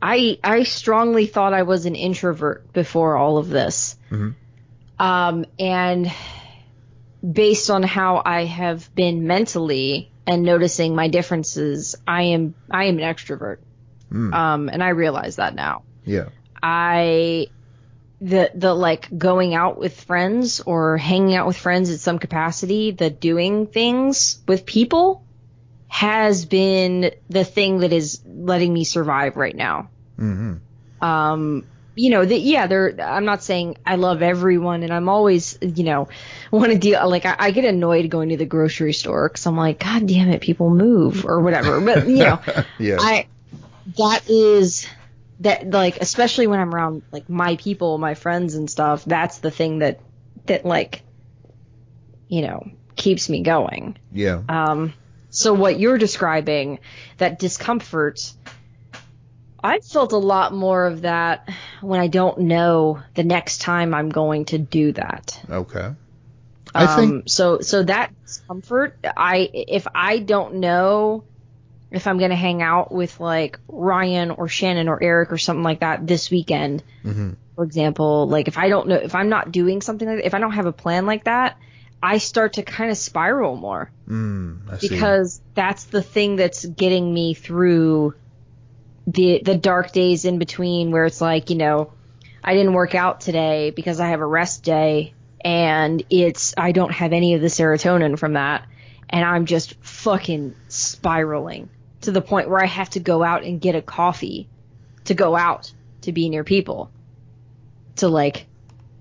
I 0.00 0.38
I 0.44 0.62
strongly 0.64 1.26
thought 1.26 1.54
I 1.54 1.62
was 1.62 1.86
an 1.86 1.94
introvert 1.94 2.72
before 2.72 3.16
all 3.16 3.38
of 3.38 3.48
this. 3.48 3.96
Mhm. 4.10 4.34
Um, 4.98 5.44
and 5.58 6.12
based 7.28 7.70
on 7.70 7.82
how 7.82 8.22
I 8.24 8.44
have 8.44 8.94
been 8.94 9.26
mentally 9.26 10.10
and 10.26 10.42
noticing 10.42 10.94
my 10.94 11.08
differences, 11.08 11.96
I 12.06 12.22
am 12.24 12.54
I 12.70 12.84
am 12.84 12.98
an 12.98 13.04
extrovert. 13.04 13.58
Mm. 14.12 14.34
Um, 14.34 14.68
and 14.68 14.82
I 14.82 14.90
realize 14.90 15.36
that 15.36 15.54
now. 15.54 15.82
Yeah. 16.04 16.28
I 16.62 17.48
the 18.20 18.50
the 18.54 18.74
like 18.74 19.08
going 19.16 19.54
out 19.54 19.78
with 19.78 20.00
friends 20.04 20.60
or 20.60 20.96
hanging 20.96 21.34
out 21.34 21.46
with 21.46 21.56
friends 21.56 21.90
in 21.90 21.98
some 21.98 22.18
capacity, 22.18 22.90
the 22.90 23.10
doing 23.10 23.66
things 23.66 24.42
with 24.48 24.66
people 24.66 25.26
has 25.88 26.44
been 26.44 27.10
the 27.28 27.44
thing 27.44 27.78
that 27.80 27.92
is 27.92 28.20
letting 28.26 28.72
me 28.72 28.84
survive 28.84 29.36
right 29.36 29.54
now. 29.54 29.90
hmm 30.16 30.54
Um 31.00 31.66
you 31.98 32.10
know, 32.10 32.22
that 32.24 32.40
yeah, 32.40 32.66
there 32.66 32.94
I'm 33.00 33.24
not 33.24 33.42
saying 33.42 33.76
I 33.86 33.96
love 33.96 34.20
everyone 34.20 34.82
and 34.82 34.92
I'm 34.92 35.08
always, 35.08 35.56
you 35.62 35.84
know, 35.84 36.08
want 36.50 36.72
to 36.72 36.78
deal 36.78 37.08
like 37.08 37.26
I, 37.26 37.36
I 37.38 37.50
get 37.50 37.64
annoyed 37.64 38.10
going 38.10 38.30
to 38.30 38.36
the 38.36 38.46
grocery 38.46 38.92
store 38.92 39.28
cuz 39.28 39.46
I'm 39.46 39.56
like 39.56 39.80
god 39.80 40.06
damn 40.06 40.30
it, 40.30 40.40
people 40.40 40.70
move 40.70 41.26
or 41.26 41.40
whatever. 41.40 41.80
But 41.80 42.06
you 42.06 42.24
know, 42.24 42.40
yeah. 42.78 42.96
I 42.98 43.26
that 43.98 44.28
is 44.28 44.86
that 45.40 45.70
like 45.70 45.98
especially 45.98 46.46
when 46.46 46.60
I'm 46.60 46.74
around 46.74 47.02
like 47.12 47.28
my 47.28 47.56
people, 47.56 47.98
my 47.98 48.14
friends 48.14 48.54
and 48.54 48.70
stuff, 48.70 49.04
that's 49.04 49.38
the 49.38 49.50
thing 49.50 49.80
that 49.80 50.00
that 50.46 50.64
like 50.64 51.02
you 52.28 52.42
know, 52.42 52.68
keeps 52.96 53.28
me 53.28 53.42
going. 53.42 53.96
yeah. 54.12 54.42
Um 54.48 54.94
so 55.30 55.52
what 55.52 55.78
you're 55.78 55.98
describing, 55.98 56.78
that 57.18 57.38
discomfort 57.38 58.32
I've 59.62 59.84
felt 59.84 60.12
a 60.12 60.18
lot 60.18 60.54
more 60.54 60.86
of 60.86 61.02
that 61.02 61.48
when 61.80 61.98
I 62.00 62.06
don't 62.06 62.40
know 62.42 63.02
the 63.14 63.24
next 63.24 63.58
time 63.60 63.94
I'm 63.94 64.10
going 64.10 64.44
to 64.46 64.58
do 64.58 64.92
that. 64.92 65.40
Okay. 65.50 65.92
I 66.74 66.84
Um, 66.84 66.96
think 66.96 67.24
so 67.28 67.60
so 67.60 67.82
that 67.82 68.12
discomfort, 68.24 68.96
I 69.16 69.48
if 69.52 69.86
I 69.94 70.18
don't 70.18 70.56
know 70.56 71.24
if 71.96 72.06
I'm 72.06 72.18
gonna 72.18 72.36
hang 72.36 72.62
out 72.62 72.92
with 72.92 73.18
like 73.20 73.58
Ryan 73.68 74.30
or 74.30 74.48
Shannon 74.48 74.88
or 74.88 75.02
Eric 75.02 75.32
or 75.32 75.38
something 75.38 75.64
like 75.64 75.80
that 75.80 76.06
this 76.06 76.30
weekend, 76.30 76.82
hmm 77.02 77.32
for 77.56 77.64
example, 77.64 78.28
like 78.28 78.48
if 78.48 78.58
I 78.58 78.68
don't 78.68 78.86
know 78.86 78.96
if 78.96 79.14
I'm 79.14 79.30
not 79.30 79.50
doing 79.50 79.80
something 79.80 80.06
like 80.06 80.24
if 80.24 80.34
I 80.34 80.38
don't 80.38 80.52
have 80.52 80.66
a 80.66 80.72
plan 80.72 81.06
like 81.06 81.24
that, 81.24 81.56
I 82.02 82.18
start 82.18 82.52
to 82.54 82.62
kind 82.62 82.90
of 82.90 82.98
spiral 82.98 83.56
more. 83.56 83.90
Mm, 84.06 84.70
I 84.70 84.78
see. 84.78 84.90
because 84.90 85.40
that's 85.54 85.84
the 85.84 86.02
thing 86.02 86.36
that's 86.36 86.64
getting 86.64 87.12
me 87.12 87.32
through 87.32 88.14
the 89.06 89.40
the 89.42 89.56
dark 89.56 89.92
days 89.92 90.26
in 90.26 90.38
between 90.38 90.90
where 90.90 91.06
it's 91.06 91.22
like, 91.22 91.48
you 91.48 91.56
know, 91.56 91.92
I 92.44 92.52
didn't 92.54 92.74
work 92.74 92.94
out 92.94 93.22
today 93.22 93.70
because 93.70 94.00
I 94.00 94.08
have 94.08 94.20
a 94.20 94.26
rest 94.26 94.62
day 94.62 95.14
and 95.40 96.02
it's 96.10 96.52
I 96.58 96.72
don't 96.72 96.92
have 96.92 97.14
any 97.14 97.34
of 97.34 97.40
the 97.40 97.46
serotonin 97.46 98.18
from 98.18 98.34
that 98.34 98.66
and 99.08 99.24
I'm 99.24 99.46
just 99.46 99.74
fucking 99.80 100.54
spiraling 100.68 101.70
to 102.06 102.12
the 102.12 102.22
point 102.22 102.48
where 102.48 102.62
I 102.62 102.66
have 102.66 102.90
to 102.90 103.00
go 103.00 103.22
out 103.24 103.42
and 103.42 103.60
get 103.60 103.74
a 103.74 103.82
coffee 103.82 104.48
to 105.06 105.14
go 105.14 105.34
out 105.34 105.72
to 106.02 106.12
be 106.12 106.28
near 106.28 106.44
people 106.44 106.88
to 107.96 108.06
like 108.06 108.46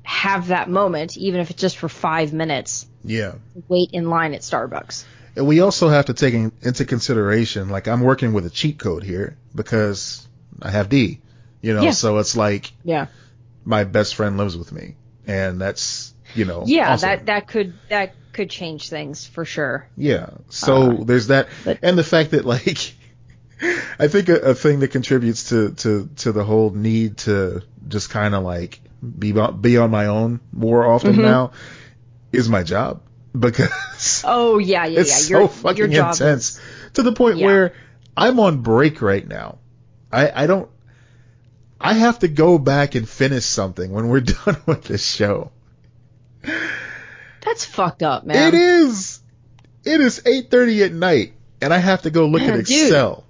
have 0.02 0.48
that 0.48 0.68
moment 0.70 1.16
even 1.16 1.40
if 1.40 1.52
it's 1.52 1.62
just 1.62 1.78
for 1.78 1.88
5 1.88 2.34
minutes 2.34 2.88
yeah. 3.04 3.34
wait 3.68 3.92
in 3.94 4.10
line 4.10 4.34
at 4.34 4.42
Starbucks. 4.42 5.06
And 5.36 5.46
we 5.46 5.60
also 5.60 5.88
have 5.90 6.06
to 6.08 6.16
take 6.16 6.34
in, 6.34 6.52
into 6.64 6.84
consideration, 6.86 7.70
like 7.70 7.88
I'm 7.88 8.02
working 8.02 8.34
with 8.34 8.48
a 8.48 8.50
cheat 8.50 8.80
code 8.80 9.04
here 9.04 9.38
because 9.54 10.28
I 10.60 10.72
have 10.72 10.90
D, 10.90 11.20
you 11.62 11.76
know, 11.76 11.84
Yeah. 11.84 11.92
so 11.92 12.18
it's 12.18 12.36
like 12.36 12.72
Yeah. 12.84 13.06
my 13.64 13.84
best 13.84 14.16
friend 14.16 14.38
lives 14.38 14.58
with 14.58 14.72
me 14.72 14.96
and 15.28 15.62
that's, 15.62 16.15
you 16.36 16.46
know, 16.46 16.64
Yeah, 16.66 16.94
awesome. 16.94 17.10
that 17.10 17.26
that 17.28 17.48
could 17.48 17.74
that 17.90 18.14
could 18.34 18.50
change 18.50 18.90
things 18.90 19.26
for 19.26 19.46
sure. 19.46 19.88
Yeah. 19.98 20.30
So 20.50 20.92
Uh, 20.92 21.04
there's 21.06 21.28
that, 21.28 21.48
but- 21.64 21.80
and 21.82 21.98
the 21.98 22.04
fact 22.04 22.32
that 22.32 22.46
like, 22.46 22.94
I 24.00 24.08
think 24.08 24.30
a, 24.30 24.36
a 24.52 24.54
thing 24.56 24.80
that 24.82 24.90
contributes 24.90 25.50
to 25.50 25.72
to 25.72 26.10
to 26.18 26.32
the 26.32 26.44
whole 26.44 26.70
need 26.72 27.18
to 27.20 27.62
just 27.88 28.10
kind 28.10 28.36
of 28.36 28.44
like 28.44 28.82
be 29.02 29.32
on- 29.38 29.62
be 29.62 29.78
on 29.78 29.92
my 29.92 30.08
own 30.08 30.40
more 30.52 30.86
often 30.86 31.16
Mhm. 31.16 31.22
now 31.22 31.52
is 32.32 32.50
my 32.50 32.64
job 32.64 33.02
because 33.38 34.24
Oh 34.26 34.58
yeah, 34.58 34.86
yeah, 34.86 35.00
it's 35.02 35.30
yeah. 35.30 35.38
so 35.38 35.40
Your, 35.40 35.48
fucking 35.50 35.92
your 35.92 36.08
intense 36.10 36.22
is- 36.22 36.60
to 36.94 37.04
the 37.04 37.12
point 37.14 37.38
Yeah. 37.38 37.46
where 37.46 37.74
I'm 38.18 38.40
on 38.40 38.62
break 38.62 39.02
right 39.02 39.26
now. 39.28 39.58
I 40.12 40.44
I 40.44 40.48
don't. 40.48 40.70
I 41.80 41.94
have 41.94 42.20
to 42.20 42.28
go 42.30 42.58
back 42.58 42.96
and 42.96 43.08
finish 43.08 43.44
something 43.46 43.92
when 43.92 44.08
we're 44.08 44.22
done 44.46 44.58
with 44.66 44.84
this 44.86 45.06
show. 45.06 45.52
That's 47.42 47.66
fucked 47.66 48.04
up, 48.04 48.26
man. 48.26 48.54
It 48.54 48.58
is. 48.58 49.22
It 49.84 50.02
is 50.02 50.22
8:30 50.26 50.86
at 50.86 50.94
night, 50.94 51.34
and 51.62 51.74
I 51.74 51.78
have 51.78 52.04
to 52.04 52.10
go 52.10 52.28
look 52.28 52.42
at. 52.42 52.56
Excel. 52.60 53.24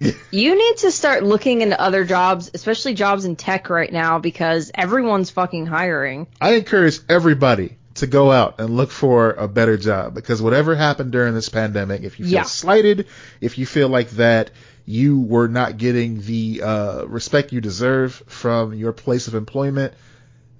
You 0.30 0.54
need 0.54 0.76
to 0.78 0.90
start 0.92 1.22
looking 1.22 1.62
into 1.62 1.80
other 1.80 2.04
jobs, 2.04 2.50
especially 2.52 2.92
jobs 2.92 3.24
in 3.24 3.34
tech 3.34 3.70
right 3.70 3.90
now, 3.90 4.18
because 4.18 4.70
everyone's 4.74 5.30
fucking 5.30 5.64
hiring. 5.64 6.26
I 6.38 6.56
encourage 6.56 7.00
everybody 7.08 7.78
to 7.94 8.06
go 8.06 8.30
out 8.30 8.60
and 8.60 8.76
look 8.76 8.90
for 8.90 9.30
a 9.30 9.48
better 9.48 9.78
job 9.78 10.14
because 10.14 10.42
whatever 10.42 10.74
happened 10.76 11.12
during 11.12 11.32
this 11.32 11.48
pandemic, 11.48 12.02
if 12.02 12.18
you 12.18 12.26
feel 12.26 12.34
Yeah. 12.34 12.42
slighted, 12.42 13.06
if 13.40 13.56
you 13.56 13.64
feel 13.64 13.88
like 13.88 14.10
that 14.10 14.50
you 14.84 15.18
were 15.18 15.48
not 15.48 15.78
getting 15.78 16.20
the 16.20 16.60
uh, 16.62 17.04
respect 17.06 17.52
you 17.52 17.62
deserve 17.62 18.22
from 18.26 18.74
your 18.74 18.92
place 18.92 19.28
of 19.28 19.34
employment, 19.34 19.94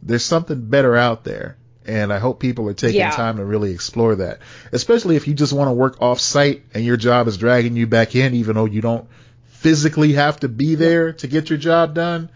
there's 0.03 0.25
something 0.25 0.63
better 0.63 0.97
out 0.97 1.25
there. 1.25 1.59
And 1.87 2.13
I 2.13 2.19
hope 2.19 2.41
people 2.41 2.69
are 2.69 2.75
taking 2.75 2.99
Yeah. 3.01 3.11
time 3.11 3.37
to 3.37 3.45
really 3.45 3.71
explore 3.73 4.17
that, 4.17 4.41
especially 4.73 5.17
if 5.17 5.29
you 5.29 5.35
just 5.35 5.53
want 5.53 5.69
to 5.69 5.73
work 5.73 6.03
off 6.03 6.19
site 6.21 6.63
and 6.75 6.85
your 6.85 6.97
job 6.97 7.29
is 7.29 7.37
dragging 7.37 7.77
you 7.77 7.87
back 7.87 8.15
in, 8.17 8.35
even 8.35 8.57
though 8.57 8.65
you 8.65 8.81
don't 8.81 9.07
physically 9.45 10.15
have 10.15 10.41
to 10.41 10.49
be 10.49 10.75
there 10.75 11.13
to 11.15 11.27
get 11.27 11.49
your 11.49 11.59
job 11.59 11.95
done. 11.95 12.29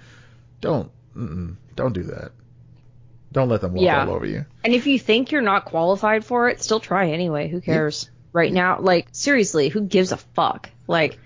Don't, 0.60 0.90
don't 1.76 1.92
do 1.92 2.04
that. 2.04 2.32
Don't 3.32 3.48
let 3.48 3.60
them 3.60 3.74
walk 3.74 3.82
Yeah. 3.84 4.04
all 4.06 4.14
over 4.14 4.26
you. 4.26 4.44
And 4.64 4.72
if 4.74 4.86
you 4.86 4.98
think 4.98 5.30
you're 5.32 5.42
not 5.42 5.64
qualified 5.64 6.24
for 6.24 6.48
it, 6.48 6.62
still 6.62 6.80
try 6.80 7.10
anyway. 7.10 7.48
Who 7.48 7.60
cares? 7.60 8.10
Right 8.32 8.52
now, 8.52 8.78
like 8.80 9.08
seriously, 9.12 9.68
who 9.68 9.80
gives 9.82 10.12
a 10.12 10.16
fuck? 10.16 10.70
Like 10.86 11.18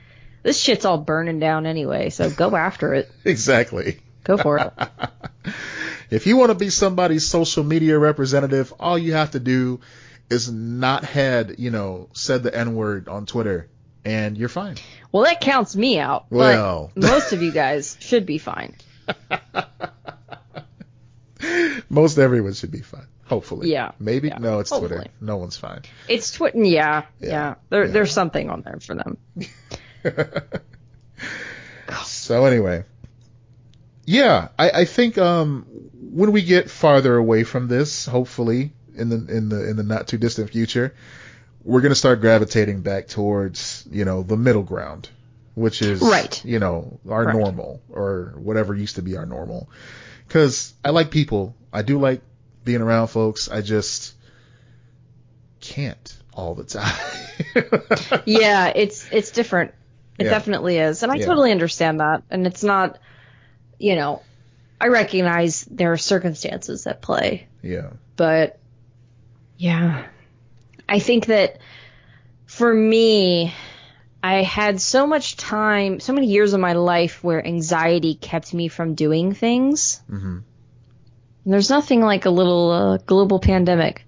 this 0.43 0.59
shit's 0.59 0.85
all 0.85 0.99
burning 0.99 1.39
down 1.41 1.67
anyway, 1.67 2.11
so 2.11 2.31
go 2.31 2.55
after 2.57 2.95
it. 2.95 3.11
Exactly. 3.25 3.99
Go 4.25 4.37
for 4.39 4.59
it. 4.59 4.73
if 6.15 6.27
you 6.27 6.37
want 6.37 6.51
to 6.51 6.55
be 6.55 6.71
somebody's 6.71 7.27
social 7.27 7.65
media 7.65 7.99
representative, 7.99 8.73
all 8.79 8.99
you 8.99 9.15
have 9.15 9.33
to 9.33 9.41
do 9.41 9.81
is 10.31 10.51
not 10.51 11.05
had, 11.05 11.57
you 11.59 11.71
know, 11.71 12.09
said 12.13 12.43
the 12.43 12.55
N 12.57 12.75
word 12.75 13.09
on 13.09 13.27
Twitter 13.27 13.69
and 14.05 14.37
you're 14.37 14.49
fine. 14.49 14.77
Well, 15.13 15.25
that 15.25 15.41
counts 15.41 15.75
me 15.75 15.99
out. 15.99 16.27
Well. 16.31 16.91
but 16.95 17.03
most 17.11 17.33
of 17.33 17.43
you 17.43 17.53
guys 17.53 17.97
should 18.01 18.27
be 18.27 18.39
fine. 18.39 18.77
Most 21.91 22.19
everyone 22.19 22.55
should 22.55 22.71
be 22.71 22.81
fine. 22.81 23.07
Hopefully. 23.27 23.71
Yeah. 23.71 23.93
Maybe? 23.99 24.29
Yeah. 24.29 24.39
No, 24.39 24.61
it's 24.61 24.71
Twitter. 24.71 25.05
No 25.21 25.37
one's 25.37 25.57
fine. 25.57 25.83
It's 26.09 26.33
Twitter. 26.33 26.59
Yeah, 26.63 27.05
Yeah. 27.21 27.29
yeah. 27.29 27.55
There, 27.71 27.85
Yeah. 27.87 27.93
There's 27.93 28.13
something 28.13 28.51
on 28.51 28.63
there 28.63 28.79
for 28.81 28.95
them. 28.95 29.19
so 32.05 32.45
anyway. 32.45 32.85
Yeah, 34.07 34.49
I, 34.59 34.71
I 34.71 34.85
think 34.85 35.17
um 35.19 35.67
when 36.15 36.31
we 36.31 36.43
get 36.43 36.71
farther 36.71 37.17
away 37.17 37.43
from 37.43 37.67
this, 37.67 38.07
hopefully 38.07 38.73
in 38.97 39.09
the 39.09 39.17
in 39.37 39.49
the 39.49 39.69
in 39.69 39.77
the 39.77 39.83
not 39.83 40.07
too 40.07 40.17
distant 40.17 40.51
future, 40.51 40.95
we're 41.65 41.81
going 41.81 41.91
to 41.91 41.97
start 41.97 42.21
gravitating 42.21 42.83
back 42.83 43.09
towards, 43.09 43.85
you 43.91 44.05
know, 44.05 44.23
the 44.23 44.37
middle 44.37 44.63
ground, 44.63 45.09
which 45.55 45.83
is, 45.83 46.01
Right. 46.01 46.45
you 46.45 46.61
know, 46.61 47.01
our 47.09 47.25
Right. 47.25 47.35
normal 47.35 47.81
or 47.91 48.33
whatever 48.37 48.75
used 48.77 48.95
to 48.97 49.03
be 49.03 49.17
our 49.17 49.27
normal. 49.27 49.69
Cause 50.29 50.73
I 50.85 50.91
like 50.91 51.11
people. 51.11 51.57
I 51.73 51.83
do 51.83 51.99
like 51.99 52.21
being 52.65 52.81
around 52.81 53.09
folks. 53.09 53.49
I 53.51 53.61
just 53.61 54.15
can't 55.61 56.17
all 56.33 56.55
the 56.55 56.65
time. 56.65 56.95
yeah, 58.25 58.69
it's 58.75 59.07
it's 59.11 59.31
different. 59.33 59.73
It 60.19 60.25
Yeah. 60.25 60.31
definitely 60.31 60.79
is, 60.79 61.03
and 61.03 61.11
I 61.11 61.17
Yeah. 61.17 61.27
totally 61.27 61.51
understand 61.51 61.99
that. 62.01 62.23
And 62.31 62.47
it's 62.47 62.63
not, 62.63 62.99
you 63.79 63.97
know, 63.97 64.23
I 64.81 64.89
recognize 64.89 65.65
there 65.71 65.93
are 65.93 65.97
circumstances 65.97 66.87
at 66.87 67.01
play, 67.01 67.47
yeah. 67.63 67.91
but 68.17 68.59
yeah, 69.57 70.07
I 70.89 70.99
think 70.99 71.27
that 71.27 71.59
for 72.47 72.73
me, 72.73 73.55
I 74.23 74.43
had 74.43 74.81
so 74.81 75.07
much 75.07 75.37
time, 75.37 76.01
so 76.01 76.13
many 76.13 76.29
years 76.29 76.53
of 76.53 76.61
my 76.61 76.73
life 76.73 77.23
where 77.23 77.47
anxiety 77.47 78.15
kept 78.15 78.55
me 78.55 78.69
from 78.69 78.95
doing 78.95 79.35
things. 79.35 80.03
Mm-hmm. 80.11 80.39
And 81.45 81.53
there's 81.53 81.71
nothing 81.71 82.01
like 82.01 82.25
a 82.25 82.31
little 82.31 82.71
uh, 82.71 82.97
global 82.99 83.39
pandemic 83.39 84.07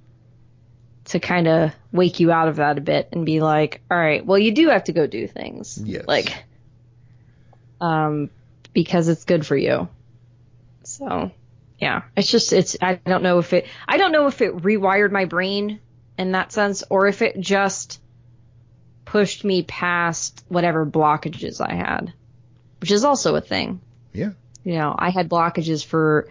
to 1.06 1.20
kind 1.20 1.46
of 1.46 1.72
wake 1.92 2.18
you 2.18 2.32
out 2.32 2.48
of 2.48 2.56
that 2.56 2.78
a 2.78 2.80
bit 2.80 3.10
and 3.12 3.26
be 3.26 3.40
like, 3.40 3.80
all 3.90 3.98
right, 3.98 4.24
well, 4.24 4.38
you 4.38 4.52
do 4.52 4.68
have 4.68 4.84
to 4.84 4.92
go 4.92 5.06
do 5.06 5.26
things. 5.28 5.80
Yes. 5.84 6.04
Like, 6.06 6.34
um, 7.80 8.30
because 8.72 9.08
it's 9.08 9.24
good 9.24 9.46
for 9.46 9.56
you. 9.56 9.88
So, 10.96 11.30
yeah, 11.78 12.02
it's 12.16 12.30
just, 12.30 12.52
it's, 12.52 12.76
I 12.80 12.94
don't 12.94 13.22
know 13.22 13.38
if 13.38 13.52
it, 13.52 13.66
I 13.86 13.98
don't 13.98 14.12
know 14.12 14.26
if 14.26 14.40
it 14.40 14.56
rewired 14.56 15.10
my 15.12 15.26
brain 15.26 15.80
in 16.18 16.32
that 16.32 16.52
sense 16.52 16.82
or 16.88 17.06
if 17.06 17.20
it 17.22 17.38
just 17.38 18.00
pushed 19.04 19.44
me 19.44 19.62
past 19.62 20.42
whatever 20.48 20.86
blockages 20.86 21.60
I 21.60 21.74
had, 21.74 22.12
which 22.80 22.90
is 22.90 23.04
also 23.04 23.36
a 23.36 23.40
thing 23.40 23.80
Yeah. 24.12 24.30
you 24.64 24.74
know, 24.74 24.94
I 24.98 25.10
had 25.10 25.28
blockages 25.28 25.84
for 25.84 26.28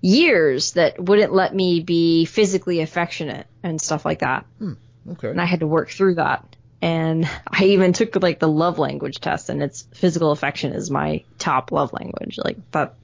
years 0.00 0.72
that 0.72 1.02
wouldn't 1.02 1.32
let 1.32 1.54
me 1.54 1.80
be 1.80 2.24
physically 2.24 2.80
affectionate 2.80 3.46
and 3.62 3.80
stuff 3.80 4.04
like 4.04 4.20
that. 4.20 4.46
Hmm. 4.58 4.72
Okay. 5.10 5.28
And 5.28 5.40
I 5.40 5.44
had 5.44 5.60
to 5.60 5.66
work 5.66 5.90
through 5.90 6.14
that. 6.16 6.56
And 6.82 7.28
I 7.46 7.64
even 7.66 7.92
took 7.92 8.16
like 8.22 8.38
the 8.38 8.48
love 8.48 8.78
language 8.78 9.20
test 9.20 9.48
and 9.50 9.62
it's 9.62 9.82
physical 9.94 10.30
affection 10.30 10.72
is 10.72 10.90
my 10.90 11.24
top 11.38 11.70
love 11.72 11.92
language. 11.92 12.38
Like 12.42 12.58
that, 12.72 12.94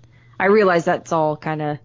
I 0.42 0.46
realize 0.46 0.84
that's 0.84 1.12
all 1.12 1.36
kind 1.36 1.62
of, 1.62 1.78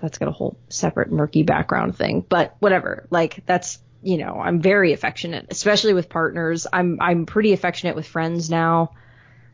that's 0.00 0.18
got 0.18 0.28
a 0.28 0.32
whole 0.32 0.56
separate 0.68 1.10
murky 1.10 1.42
background 1.42 1.96
thing, 1.96 2.24
but 2.28 2.56
whatever. 2.60 3.06
Like 3.10 3.44
that's, 3.46 3.78
you 4.02 4.18
know, 4.18 4.40
I'm 4.40 4.60
very 4.60 4.92
affectionate, 4.92 5.46
especially 5.50 5.92
with 5.92 6.08
partners. 6.08 6.66
I'm, 6.72 6.98
I'm 7.00 7.26
pretty 7.26 7.52
affectionate 7.52 7.96
with 7.96 8.06
friends 8.06 8.48
now, 8.48 8.92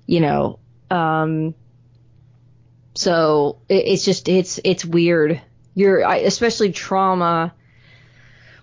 you 0.06 0.20
know, 0.20 0.58
um, 0.90 1.54
so 2.94 3.58
it, 3.68 3.86
it's 3.86 4.04
just, 4.04 4.28
it's, 4.28 4.60
it's 4.62 4.84
weird. 4.84 5.40
You're, 5.74 6.04
I, 6.04 6.16
especially 6.18 6.72
trauma, 6.72 7.54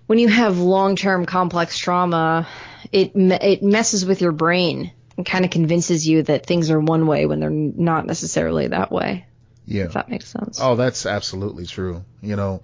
when 0.06 0.18
you 0.18 0.28
have 0.28 0.58
long-term 0.58 1.26
complex 1.26 1.78
trauma, 1.78 2.46
it 2.90 3.12
it 3.14 3.62
messes 3.62 4.04
with 4.04 4.20
your 4.20 4.32
brain 4.32 4.92
and 5.16 5.24
kind 5.24 5.44
of 5.44 5.50
convinces 5.50 6.06
you 6.06 6.22
that 6.22 6.44
things 6.44 6.70
are 6.70 6.80
one 6.80 7.06
way 7.06 7.24
when 7.26 7.40
they're 7.40 7.48
not 7.50 8.06
necessarily 8.06 8.66
that 8.66 8.90
way. 8.90 9.24
Yeah. 9.66 9.84
If 9.84 9.92
that 9.92 10.08
makes 10.08 10.28
sense. 10.28 10.58
Oh, 10.60 10.76
that's 10.76 11.06
absolutely 11.06 11.66
true. 11.66 12.04
You 12.20 12.36
know, 12.36 12.62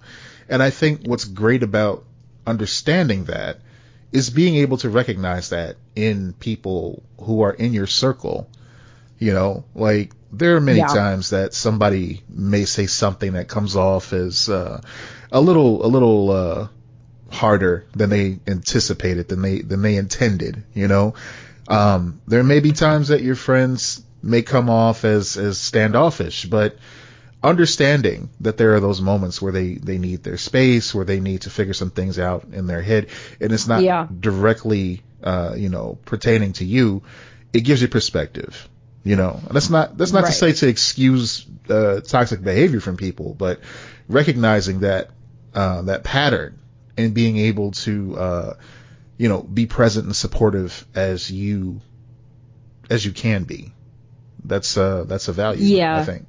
and 0.49 0.61
I 0.61 0.69
think 0.69 1.01
what's 1.05 1.25
great 1.25 1.63
about 1.63 2.03
understanding 2.45 3.25
that 3.25 3.59
is 4.11 4.29
being 4.29 4.55
able 4.55 4.77
to 4.77 4.89
recognize 4.89 5.49
that 5.49 5.77
in 5.95 6.33
people 6.33 7.03
who 7.21 7.41
are 7.41 7.53
in 7.53 7.73
your 7.73 7.87
circle. 7.87 8.49
You 9.19 9.33
know, 9.33 9.65
like 9.75 10.13
there 10.31 10.55
are 10.55 10.61
many 10.61 10.79
Yeah. 10.79 10.87
times 10.87 11.31
that 11.31 11.53
somebody 11.53 12.21
may 12.29 12.63
say 12.65 12.85
something 12.87 13.33
that 13.33 13.47
comes 13.49 13.75
off 13.75 14.13
as 14.13 14.47
uh, 14.47 14.81
a 15.31 15.41
little 15.41 15.85
a 15.85 15.87
little 15.87 16.31
uh, 16.31 16.67
harder 17.29 17.85
than 17.95 18.09
they 18.09 18.39
anticipated, 18.47 19.27
than 19.27 19.41
they 19.41 19.59
than 19.59 19.81
they 19.81 19.97
intended. 19.97 20.63
You 20.73 20.87
know, 20.87 21.13
um, 21.67 22.21
there 22.27 22.43
may 22.43 22.61
be 22.61 22.71
times 22.71 23.09
that 23.09 23.21
your 23.21 23.35
friends 23.35 24.01
may 24.21 24.41
come 24.41 24.69
off 24.69 25.05
as 25.05 25.37
as 25.37 25.57
standoffish, 25.59 26.45
but 26.45 26.77
understanding 27.41 28.29
that 28.41 28.57
there 28.57 28.75
are 28.75 28.79
those 28.79 29.01
moments 29.01 29.41
where 29.41 29.51
they 29.51 29.75
they 29.75 29.97
need 29.97 30.23
their 30.23 30.37
space, 30.37 30.93
where 30.93 31.05
they 31.05 31.19
need 31.19 31.41
to 31.41 31.49
figure 31.49 31.73
some 31.73 31.89
things 31.91 32.19
out 32.19 32.45
in 32.51 32.67
their 32.67 32.81
head, 32.81 33.07
and 33.39 33.51
it's 33.51 33.67
not 33.67 33.81
Yeah. 33.83 34.07
directly 34.19 35.01
uh, 35.23 35.53
you 35.57 35.69
know 35.69 35.97
pertaining 36.05 36.53
to 36.53 36.65
you. 36.65 37.03
It 37.53 37.61
gives 37.61 37.81
you 37.81 37.87
perspective. 37.87 38.67
You 39.05 39.15
know, 39.15 39.39
And 39.47 39.55
that's 39.55 39.69
not 39.69 39.97
that's 39.97 40.11
not 40.11 40.25
to 40.25 40.31
say 40.33 40.51
to 40.51 40.67
excuse 40.67 41.45
uh, 41.69 42.01
toxic 42.01 42.43
behavior 42.43 42.81
from 42.81 42.97
people, 42.97 43.33
but 43.33 43.61
recognizing 44.09 44.81
that 44.81 45.09
uh, 45.53 45.83
that 45.83 46.03
pattern 46.03 46.59
and 46.97 47.13
being 47.13 47.37
able 47.37 47.71
to 47.71 48.17
uh, 48.17 48.53
you 49.17 49.29
know 49.29 49.41
be 49.41 49.65
present 49.67 50.05
and 50.05 50.15
supportive 50.15 50.85
as 50.93 51.31
you 51.31 51.79
as 52.89 53.05
you 53.05 53.13
can 53.13 53.45
be. 53.45 53.71
That's 54.43 54.77
uh 54.77 55.03
that's 55.07 55.27
a 55.27 55.33
value. 55.33 55.63
Yeah. 55.63 55.97
I 55.97 56.03
think. 56.03 56.25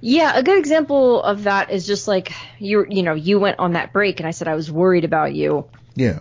Yeah, 0.00 0.36
a 0.36 0.42
good 0.42 0.58
example 0.58 1.22
of 1.22 1.44
that 1.44 1.70
is 1.70 1.86
just 1.86 2.06
like 2.06 2.32
you 2.58 2.86
you 2.88 3.02
know, 3.02 3.14
you 3.14 3.38
went 3.38 3.58
on 3.58 3.72
that 3.72 3.92
break 3.92 4.20
and 4.20 4.26
I 4.26 4.30
said 4.30 4.48
I 4.48 4.54
was 4.54 4.70
worried 4.70 5.04
about 5.04 5.34
you. 5.34 5.68
Yeah. 5.94 6.20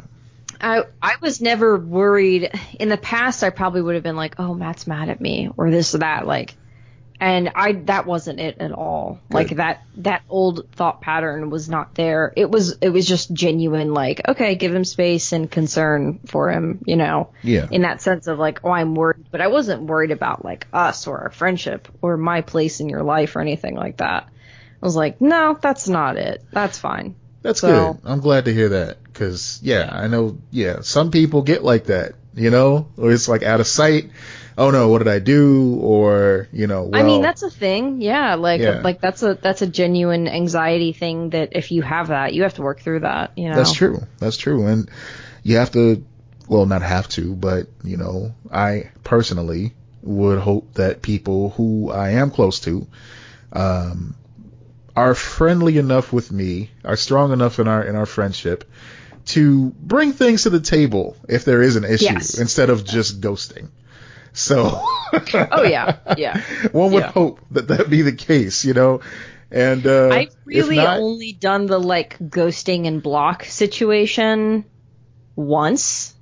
I 0.60 0.84
I 1.02 1.16
was 1.22 1.42
never 1.42 1.78
worried. 1.78 2.50
In 2.80 2.90
the 2.90 2.98
past, 2.98 3.44
I 3.44 3.50
probably 3.50 3.82
would 3.82 3.96
have 3.96 4.04
been 4.04 4.16
like, 4.16 4.36
"Oh, 4.40 4.54
Matt's 4.54 4.88
mad 4.88 5.10
at 5.10 5.20
me," 5.20 5.50
or 5.58 5.70
this 5.70 5.94
or 5.94 6.00
that. 6.00 6.26
Like, 6.26 6.56
and 7.20 7.50
I 7.56 7.72
that 7.86 8.06
wasn't 8.06 8.40
it 8.40 8.58
at 8.60 8.72
all. 8.72 9.20
Like 9.30 9.56
that 9.56 9.84
that 9.98 10.24
old 10.30 10.70
thought 10.74 11.02
pattern 11.02 11.50
was 11.50 11.70
not 11.70 11.96
there. 11.96 12.34
It 12.36 12.50
was 12.52 12.78
it 12.82 12.90
was 12.90 13.08
just 13.08 13.32
genuine. 13.34 13.94
Like, 13.94 14.22
okay, 14.28 14.56
give 14.56 14.74
him 14.76 14.84
space 14.84 15.32
and 15.32 15.50
concern 15.50 16.20
for 16.26 16.52
him. 16.52 16.84
You 16.86 16.96
know, 16.98 17.30
Yeah. 17.42 17.68
in 17.72 17.84
that 17.84 18.02
sense 18.02 18.28
of 18.28 18.38
like, 18.40 18.60
oh, 18.64 18.70
I'm 18.72 18.96
worried, 18.96 19.26
but 19.32 19.42
I 19.42 19.48
wasn't 19.48 19.84
worried 19.84 20.12
about 20.12 20.44
like 20.44 20.68
us 20.74 21.08
or 21.08 21.20
our 21.20 21.32
friendship 21.32 21.88
or 22.02 22.18
my 22.18 22.42
place 22.42 22.80
in 22.80 22.90
your 22.90 23.04
life 23.04 23.36
or 23.36 23.42
anything 23.42 23.76
like 23.76 23.98
that. 23.98 24.28
I 24.82 24.86
was 24.86 24.96
like, 24.96 25.22
no, 25.22 25.58
that's 25.60 25.88
not 25.88 26.18
it. 26.18 26.44
That's 26.52 26.78
fine. 26.78 27.16
That's 27.42 27.62
So- 27.62 27.94
good. 27.94 28.02
I'm 28.04 28.20
glad 28.20 28.46
to 28.46 28.54
hear 28.54 28.70
that 28.70 29.02
because 29.04 29.60
yeah, 29.64 29.90
I 29.92 30.08
know. 30.08 30.38
Yeah, 30.52 30.82
some 30.82 31.12
people 31.12 31.42
get 31.44 31.64
like 31.64 31.86
that. 31.86 32.14
You 32.38 32.50
know, 32.50 32.90
or 32.98 33.14
it's 33.14 33.30
like 33.30 33.44
out 33.44 33.62
of 33.62 33.68
sight. 33.68 34.10
Oh 34.58 34.72
no, 34.72 34.88
what 34.88 35.00
did 35.00 35.08
I 35.10 35.20
do? 35.20 35.78
Or 35.82 36.48
you 36.54 36.68
know, 36.68 36.84
well, 36.84 37.02
I 37.02 37.04
mean, 37.06 37.22
that's 37.22 37.44
a 37.44 37.50
thing. 37.50 38.02
Yeah, 38.02 38.36
like 38.36 38.62
Yeah. 38.62 38.82
like 38.84 39.02
that's 39.02 39.22
a 39.22 39.34
that's 39.34 39.62
a 39.62 39.68
genuine 39.68 40.28
anxiety 40.28 40.94
thing 40.94 41.32
that 41.32 41.50
if 41.54 41.72
you 41.72 41.82
have 41.82 42.08
that, 42.08 42.34
you 42.34 42.44
have 42.44 42.54
to 42.56 42.62
work 42.62 42.80
through 42.80 43.02
that. 43.02 43.32
You 43.38 43.50
know. 43.50 43.56
That's 43.56 43.74
true. 43.74 44.02
That's 44.20 44.38
true. 44.38 44.66
And 44.66 44.90
you 45.44 45.58
have 45.58 45.72
to, 45.72 46.04
well, 46.48 46.66
not 46.66 46.82
have 46.82 47.08
to, 47.10 47.36
but, 47.36 47.68
you 47.84 47.98
know, 47.98 48.34
I 48.52 48.92
personally 49.04 49.74
would 50.02 50.40
hope 50.40 50.74
that 50.76 51.02
people 51.04 51.52
who 51.52 51.92
I 51.92 52.12
am 52.12 52.32
close 52.32 52.62
to, 52.62 52.88
um, 53.54 54.16
are 54.96 55.14
friendly 55.14 55.78
enough 55.78 56.12
with 56.14 56.32
me, 56.32 56.72
are 56.84 56.96
strong 56.96 57.32
enough 57.32 57.60
in 57.60 57.68
our, 57.68 57.84
in 57.84 57.96
our 57.96 58.06
friendship 58.08 58.64
to 59.26 59.70
bring 59.80 60.14
things 60.14 60.44
to 60.44 60.50
the 60.50 60.60
table 60.62 61.16
if 61.28 61.46
there 61.46 61.62
is 61.62 61.76
an 61.76 61.84
issue 61.84 62.06
Yes. 62.06 62.40
instead 62.40 62.70
of 62.70 62.86
just 62.86 63.22
ghosting. 63.22 63.70
So, 64.36 64.82
Oh 65.52 65.64
yeah, 65.64 65.98
yeah. 66.18 66.42
one 66.72 66.92
would 66.92 67.04
Yeah. 67.04 67.12
hope 67.12 67.40
that 67.52 67.70
that 67.70 67.90
be 67.90 68.02
the 68.02 68.12
case, 68.12 68.66
you 68.66 68.74
know, 68.74 69.00
and, 69.50 69.86
uh, 69.88 70.10
I've 70.12 70.36
really 70.46 70.76
not, 70.76 71.00
only 71.00 71.32
done 71.34 71.68
the 71.68 71.80
like 71.80 72.18
ghosting 72.20 72.86
and 72.86 73.02
block 73.02 73.46
situation 73.46 74.66
once 75.38 76.14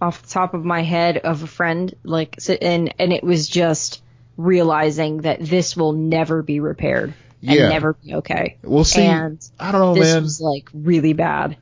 off 0.00 0.22
the 0.22 0.28
top 0.28 0.54
of 0.54 0.64
my 0.64 0.82
head 0.82 1.18
of 1.18 1.42
a 1.42 1.46
friend 1.46 1.94
like 2.04 2.36
and 2.60 2.94
and 2.98 3.12
it 3.12 3.24
was 3.24 3.48
just 3.48 4.02
realizing 4.36 5.18
that 5.22 5.40
this 5.40 5.76
will 5.76 5.92
never 5.94 6.42
be 6.42 6.60
repaired 6.60 7.14
and 7.40 7.58
Yeah. 7.58 7.68
never 7.68 7.94
be 7.94 8.14
okay. 8.16 8.58
we'll 8.62 8.84
see. 8.84 9.02
and 9.02 9.40
I 9.58 9.72
don't 9.72 9.80
know, 9.80 9.94
this 9.94 10.14
man. 10.14 10.22
was 10.22 10.40
like 10.40 10.68
really 10.74 11.14
bad. 11.14 11.56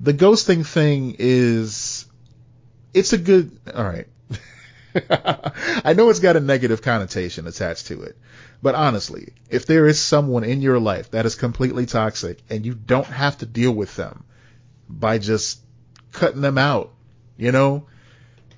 the 0.00 0.12
ghosting 0.12 0.66
thing 0.66 1.16
is 1.18 2.06
it's 2.92 3.12
a 3.12 3.18
good 3.18 3.50
all 3.74 3.84
right 3.84 4.06
i 5.84 5.92
know 5.94 6.08
it's 6.10 6.20
got 6.20 6.36
a 6.36 6.40
negative 6.40 6.82
connotation 6.82 7.46
attached 7.46 7.86
to 7.88 8.02
it 8.02 8.16
but 8.62 8.74
honestly 8.74 9.32
if 9.50 9.66
there 9.66 9.86
is 9.86 10.00
someone 10.00 10.44
in 10.44 10.62
your 10.62 10.78
life 10.78 11.10
that 11.10 11.26
is 11.26 11.34
completely 11.34 11.86
toxic 11.86 12.38
and 12.50 12.64
you 12.64 12.74
don't 12.74 13.06
have 13.06 13.36
to 13.38 13.46
deal 13.46 13.72
with 13.72 13.94
them 13.96 14.24
by 14.88 15.18
just 15.18 15.60
cutting 16.12 16.40
them 16.40 16.58
out 16.58 16.92
you 17.36 17.50
know 17.52 17.86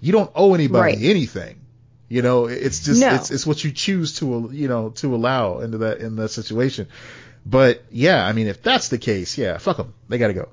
you 0.01 0.13
don't 0.13 0.31
owe 0.35 0.55
anybody 0.55 0.93
Right. 0.97 1.03
anything 1.03 1.61
you 2.09 2.23
know 2.23 2.47
it's 2.47 2.85
just 2.85 3.01
No. 3.01 3.15
it's 3.15 3.31
it's 3.31 3.47
what 3.47 3.65
you 3.65 3.73
choose 3.73 4.19
to 4.19 4.51
you 4.53 4.69
know 4.69 4.91
to 4.91 5.15
allow 5.15 5.61
into 5.61 5.79
that 5.79 5.99
in 5.99 6.17
that 6.17 6.29
situation 6.29 6.89
but 7.47 7.83
yeah 7.91 8.25
i 8.27 8.33
mean 8.33 8.47
if 8.47 8.63
that's 8.63 8.89
the 8.89 8.99
case 8.99 9.39
yeah 9.39 9.57
fuck 9.59 9.79
them 9.79 9.95
they 10.09 10.19
got 10.19 10.29
to 10.29 10.35
go 10.35 10.49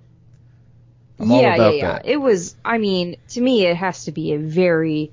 I'm 1.20 1.30
yeah, 1.30 1.56
yeah, 1.56 1.70
yeah. 1.70 1.92
that. 1.94 2.06
It 2.08 2.18
was. 2.18 2.56
I 2.66 2.80
mean, 2.80 3.18
to 3.30 3.40
me, 3.42 3.68
it 3.68 3.78
has 3.78 4.06
to 4.06 4.12
be 4.12 4.34
a 4.34 4.40
very, 4.40 5.12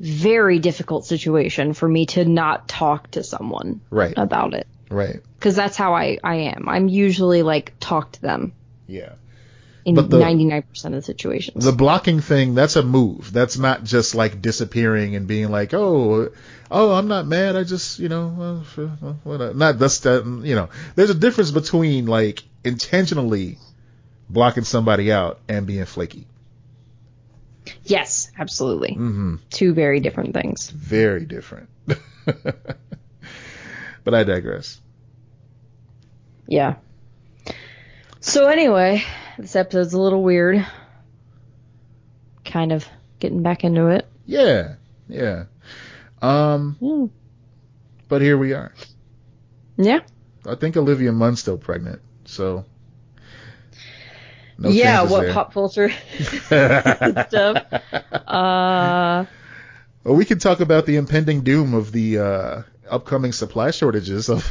very 0.00 0.58
difficult 0.58 1.04
situation 1.06 1.72
for 1.74 1.88
me 1.88 2.06
to 2.06 2.24
not 2.24 2.68
talk 2.68 3.10
to 3.12 3.22
someone 3.24 3.80
Right, 3.90 4.14
about 4.16 4.54
it, 4.54 4.66
right. 4.90 5.20
because 5.38 5.56
that's 5.56 5.76
how 5.76 5.94
I 5.94 6.18
I 6.22 6.34
am. 6.54 6.68
I'm 6.68 6.88
usually 6.88 7.42
like 7.42 7.72
talk 7.80 8.12
to 8.12 8.20
them 8.22 8.52
Yeah. 8.86 9.14
in 9.84 9.94
But 9.96 10.10
the- 10.10 10.18
99% 10.18 10.84
of 10.86 10.92
the 10.92 11.02
situations. 11.02 11.64
The 11.64 11.72
blocking 11.72 12.20
thing, 12.20 12.54
that's 12.54 12.76
a 12.76 12.82
move. 12.82 13.32
That's 13.32 13.58
not 13.58 13.82
just 13.84 14.14
like 14.14 14.40
disappearing 14.42 15.16
and 15.16 15.26
being 15.26 15.50
like, 15.50 15.74
oh, 15.74 16.28
oh, 16.70 16.92
I'm 16.92 17.08
not 17.08 17.26
mad. 17.26 17.56
I 17.56 17.64
just, 17.64 17.98
you 17.98 18.08
know, 18.08 18.60
uh, 18.62 18.64
sure, 18.74 18.90
well, 19.00 19.10
uh, 19.12 19.14
whatever. 19.24 19.50
Uh, 19.50 19.54
not 19.54 19.78
that's 19.78 20.00
that, 20.00 20.24
you 20.44 20.54
know, 20.54 20.68
there's 20.94 21.10
a 21.10 21.14
difference 21.14 21.50
between 21.50 22.06
like 22.06 22.44
intentionally 22.62 23.58
blocking 24.30 24.64
somebody 24.64 25.10
out 25.10 25.40
and 25.48 25.66
being 25.66 25.84
flaky. 25.86 26.26
Yes, 27.84 28.30
absolutely. 28.38 28.94
hmm 28.94 29.36
Two 29.50 29.72
very 29.74 30.00
different 30.00 30.34
things. 30.34 30.70
Very 30.70 31.24
different. 31.24 31.68
but 34.04 34.14
I 34.14 34.24
digress. 34.24 34.80
Yeah. 36.46 36.76
So 38.20 38.46
anyway, 38.48 39.02
this 39.38 39.54
episode's 39.56 39.92
a 39.94 40.00
little 40.00 40.22
weird. 40.22 40.66
Kind 42.44 42.72
of 42.72 42.86
getting 43.20 43.42
back 43.42 43.64
into 43.64 43.88
it. 43.88 44.06
Yeah, 44.26 44.74
yeah. 45.08 45.44
Um, 46.20 46.76
Hmm. 46.80 47.06
but 48.08 48.22
here 48.22 48.36
we 48.38 48.52
are. 48.54 48.72
Yeah. 49.76 50.00
I 50.46 50.54
think 50.56 50.76
Olivia 50.76 51.12
Munn's 51.12 51.40
still 51.40 51.58
pregnant, 51.58 52.00
so. 52.24 52.64
No 54.60 54.70
yeah, 54.70 55.02
what 55.02 55.20
there. 55.22 55.32
pop 55.32 55.52
culture 55.52 55.90
stuff. 56.20 57.72
Uh, 58.12 59.24
Well, 60.04 60.14
we 60.16 60.24
can 60.24 60.38
talk 60.38 60.60
about 60.60 60.84
the 60.86 60.96
impending 60.96 61.42
doom 61.42 61.74
of 61.74 61.92
the 61.92 62.18
uh, 62.18 62.62
upcoming 62.90 63.32
supply 63.32 63.70
shortages 63.70 64.28
of. 64.28 64.44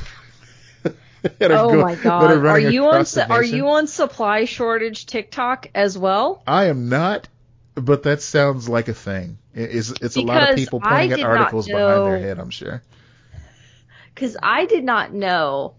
that 1.40 1.52
are 1.52 1.58
oh 1.66 1.72
go- 1.72 1.82
my 1.82 1.96
god. 1.96 2.46
Are 2.46 2.60
you 2.60 2.86
on 2.86 3.06
su- 3.06 3.22
are 3.22 3.44
you 3.44 3.68
on 3.70 3.88
supply 3.88 4.46
shortage 4.46 5.08
TikTok 5.08 5.68
as 5.76 5.98
well? 5.98 6.42
I 6.48 6.66
am 6.66 6.90
not, 6.90 7.28
but 7.76 8.04
that 8.04 8.22
sounds 8.22 8.70
like 8.70 8.88
a 8.88 8.94
thing. 8.94 9.40
It- 9.54 9.76
It's, 9.76 9.92
it's 10.02 10.16
a 10.16 10.22
lot 10.22 10.50
of 10.50 10.56
people 10.56 10.80
pointing 10.80 11.14
at 11.14 11.20
articles 11.22 11.68
behind 11.68 12.06
their 12.06 12.20
head, 12.20 12.40
I'm 12.40 12.52
sure. 12.52 12.82
Cuz 14.16 14.38
I 14.42 14.66
did 14.66 14.84
not 14.84 15.12
know 15.14 15.74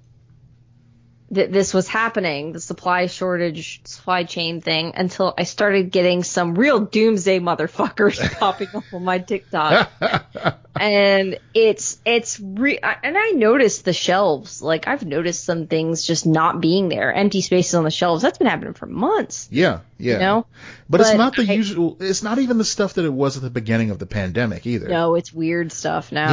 that 1.31 1.53
this 1.53 1.75
was 1.75 1.87
happening, 1.87 2.53
the 2.53 2.61
supply 2.61 3.07
shortage, 3.07 3.83
supply 3.85 4.25
chain 4.25 4.63
thing 4.63 4.93
until 4.95 5.35
I 5.37 5.43
started 5.45 5.91
getting 5.91 6.23
some 6.23 6.55
real 6.55 6.81
doomsday 6.81 7.39
motherfuckers 7.39 8.19
popping 8.39 8.69
up 8.75 8.85
on 8.95 9.05
my 9.05 9.19
TikTok. 9.19 9.91
and 10.81 11.39
it's 11.53 11.99
it's 12.07 12.41
re- 12.41 12.79
and 12.79 13.19
I 13.19 13.31
noticed 13.31 13.85
the 13.85 13.93
shelves. 13.93 14.63
Like 14.63 14.89
I've 14.89 15.05
noticed 15.05 15.45
some 15.45 15.67
things 15.67 16.03
just 16.03 16.25
not 16.25 16.63
being 16.63 16.89
there, 16.89 17.13
empty 17.13 17.43
spaces 17.43 17.75
on 17.75 17.85
the 17.85 17.91
shelves. 17.91 18.23
That's 18.23 18.39
been 18.39 18.47
happening 18.47 18.73
for 18.73 18.87
months. 18.87 19.49
yeah, 19.51 19.81
yeah. 19.99 20.15
You 20.15 20.19
know, 20.21 20.47
but, 20.89 21.03
it's 21.03 21.15
not 21.15 21.37
the 21.37 21.47
I- 21.47 21.53
usual. 21.53 21.99
It's 22.01 22.23
not 22.23 22.39
even 22.39 22.57
the 22.57 22.65
stuff 22.65 22.95
that 22.95 23.05
it 23.05 23.13
was 23.13 23.37
at 23.37 23.43
the 23.43 23.51
beginning 23.51 23.91
of 23.91 23.99
the 23.99 24.07
pandemic 24.07 24.67
either. 24.67 24.89
no, 24.89 25.15
it's 25.15 25.33
weird 25.33 25.73
stuff 25.73 26.11
now. 26.11 26.31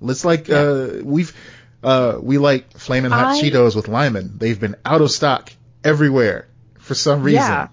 Yeah, 0.00 0.08
it's 0.10 0.24
like 0.24 0.48
uh, 0.48 0.92
we've 1.02 1.34
uh, 1.82 2.18
we 2.20 2.38
like 2.38 2.72
flaming 2.78 3.10
hot 3.10 3.36
I- 3.36 3.40
Cheetos 3.40 3.74
with 3.76 3.88
lemon. 3.88 4.34
They've 4.38 4.58
been 4.58 4.76
out 4.84 5.00
of 5.00 5.10
stock 5.10 5.52
everywhere 5.84 6.48
for 6.78 6.94
some 6.94 7.22
reason. 7.22 7.40
Yeah. 7.40 7.68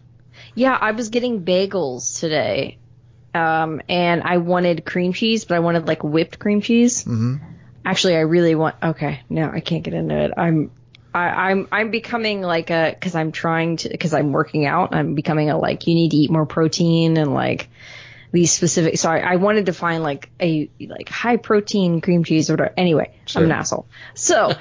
Yeah, 0.56 0.78
I 0.80 0.91
was 0.91 1.10
getting 1.10 1.43
bagels 1.46 2.20
today. 2.20 2.78
Um, 3.36 3.82
and 3.88 4.24
I 4.24 4.38
wanted 4.38 4.86
cream 4.86 5.13
cheese, 5.13 5.46
but 5.46 5.56
I 5.56 5.60
wanted 5.60 5.86
like 5.88 6.04
whipped 6.04 6.39
cream 6.39 6.62
cheese. 6.62 7.04
hmm 7.04 7.36
Actually, 7.86 8.17
I 8.17 8.22
really 8.22 8.54
want. 8.56 8.76
Okay, 8.84 9.22
no, 9.30 9.50
I 9.50 9.62
can't 9.62 9.82
get 9.84 9.93
into 9.93 10.13
it. 10.13 10.32
I'm, 10.36 10.72
I, 11.13 11.52
I'm, 11.52 11.67
I'm 11.72 11.89
becoming 11.89 12.41
like 12.41 12.70
a 12.70 12.91
because 12.93 13.15
I'm 13.15 13.32
trying 13.32 13.78
to 13.78 13.89
because 13.89 14.13
I'm 14.13 14.34
working 14.34 14.65
out. 14.65 14.93
I'm 14.93 15.15
becoming 15.15 15.50
a 15.50 15.58
like 15.58 15.88
you 15.88 15.96
need 15.96 16.12
to 16.12 16.17
eat 16.17 16.30
more 16.30 16.46
protein 16.46 17.15
and 17.15 17.34
like 17.34 17.70
these 18.38 18.52
specific. 18.52 19.00
Sorry, 19.00 19.19
I 19.23 19.38
wanted 19.38 19.65
to 19.65 19.73
find 19.73 20.04
like 20.04 20.30
a 20.39 20.69
like 20.80 21.10
high 21.10 21.38
protein 21.38 22.02
cream 22.02 22.23
cheese 22.23 22.52
or 22.52 22.54
whatever. 22.54 22.73
Anyway, 22.78 23.15
Sure. 23.26 23.41
I'm 23.41 23.47
an 23.50 23.58
asshole. 23.58 23.88
So, 24.13 24.50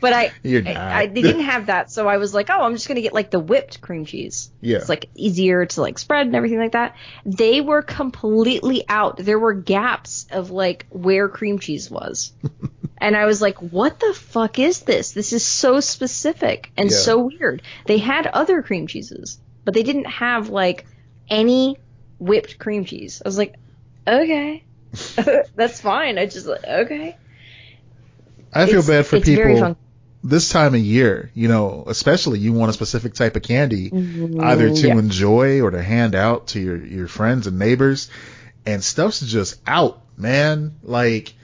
but 0.00 0.12
I, 0.12 0.32
I. 0.44 0.74
I 1.02 1.06
they 1.06 1.22
didn't 1.22 1.42
have 1.42 1.66
that, 1.66 1.90
so 1.92 2.08
I 2.08 2.16
was 2.16 2.34
like, 2.34 2.50
oh, 2.50 2.62
I'm 2.62 2.74
just 2.74 2.88
gonna 2.88 3.00
get 3.00 3.12
like 3.12 3.30
the 3.30 3.38
whipped 3.38 3.80
cream 3.80 4.04
cheese. 4.04 4.50
Yeah. 4.60 4.78
It's 4.78 4.88
like 4.88 5.06
easier 5.14 5.66
to 5.66 5.80
like 5.80 5.98
spread 6.00 6.26
and 6.26 6.34
everything 6.34 6.58
like 6.58 6.72
that. 6.72 6.96
They 7.24 7.60
were 7.60 7.82
completely 7.82 8.84
out. 8.88 9.16
There 9.18 9.38
were 9.38 9.54
gaps 9.54 10.26
of 10.32 10.50
like 10.50 10.86
where 10.90 11.28
cream 11.28 11.60
cheese 11.60 11.88
was. 11.90 12.32
and 12.98 13.16
I 13.16 13.24
was 13.26 13.40
like, 13.40 13.58
what 13.58 14.00
the 14.00 14.12
fuck 14.14 14.58
is 14.58 14.80
this? 14.80 15.12
This 15.12 15.32
is 15.32 15.44
so 15.46 15.78
specific 15.78 16.72
and 16.76 16.90
Yeah. 16.90 16.96
so 16.96 17.18
weird. 17.18 17.62
They 17.86 17.98
had 17.98 18.26
other 18.26 18.62
cream 18.62 18.88
cheeses, 18.88 19.38
but 19.64 19.74
they 19.74 19.84
didn't 19.84 20.06
have 20.06 20.48
like 20.48 20.86
any 21.28 21.76
whipped 22.20 22.58
cream 22.58 22.84
cheese. 22.84 23.20
I 23.24 23.28
was 23.28 23.38
like, 23.38 23.56
okay. 24.06 24.62
That's 25.56 25.80
fine. 25.80 26.18
I 26.18 26.26
just 26.26 26.46
like, 26.46 26.64
okay. 26.64 27.16
I 28.52 28.66
feel 28.66 28.80
It's- 28.80 28.88
bad 28.88 29.06
for 29.06 29.20
people 29.20 29.76
this 30.22 30.50
time 30.50 30.74
of 30.74 30.80
year. 30.80 31.30
You 31.34 31.48
know, 31.48 31.84
especially 31.86 32.38
you 32.40 32.52
want 32.52 32.70
a 32.70 32.72
specific 32.72 33.14
type 33.14 33.36
of 33.36 33.42
candy, 33.42 33.90
either 34.40 34.70
to 34.74 34.86
yeah. 34.88 34.98
enjoy 34.98 35.60
or 35.62 35.70
to 35.70 35.82
hand 35.82 36.14
out 36.14 36.48
to 36.48 36.60
your 36.60 36.76
your 36.76 37.08
friends 37.08 37.46
and 37.46 37.58
neighbors, 37.58 38.10
and 38.66 38.82
stuff's 38.82 39.20
just 39.20 39.60
out, 39.66 40.02
man. 40.16 40.74
Like 40.82 41.34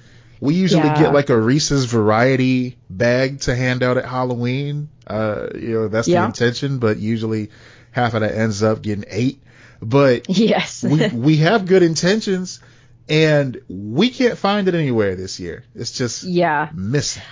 we 0.40 0.54
usually 0.54 0.82
Yeah. 0.84 1.00
get 1.00 1.14
like 1.14 1.30
a 1.30 1.40
Reese's 1.40 1.84
variety 1.86 2.76
bag 2.90 3.40
to 3.42 3.54
hand 3.54 3.82
out 3.82 3.96
at 3.98 4.04
Halloween. 4.04 4.88
Uh, 5.06 5.46
you 5.54 5.70
know, 5.74 5.88
that's 5.88 6.08
the 6.08 6.16
intention, 6.16 6.78
but 6.78 6.98
usually 6.98 7.50
half 7.92 8.14
of 8.14 8.20
that 8.22 8.34
ends 8.34 8.62
up 8.64 8.82
getting 8.82 9.04
ate. 9.08 9.40
But 9.88 10.28
Yes. 10.30 10.82
we 10.82 11.08
we 11.08 11.36
have 11.38 11.66
good 11.66 11.82
intentions, 11.82 12.60
and 13.08 13.60
we 13.68 14.10
can't 14.10 14.36
find 14.38 14.66
it 14.68 14.74
anywhere 14.74 15.14
this 15.14 15.38
year. 15.38 15.64
It's 15.74 15.92
just 15.92 16.24
yeah. 16.24 16.70
missing. 16.74 17.22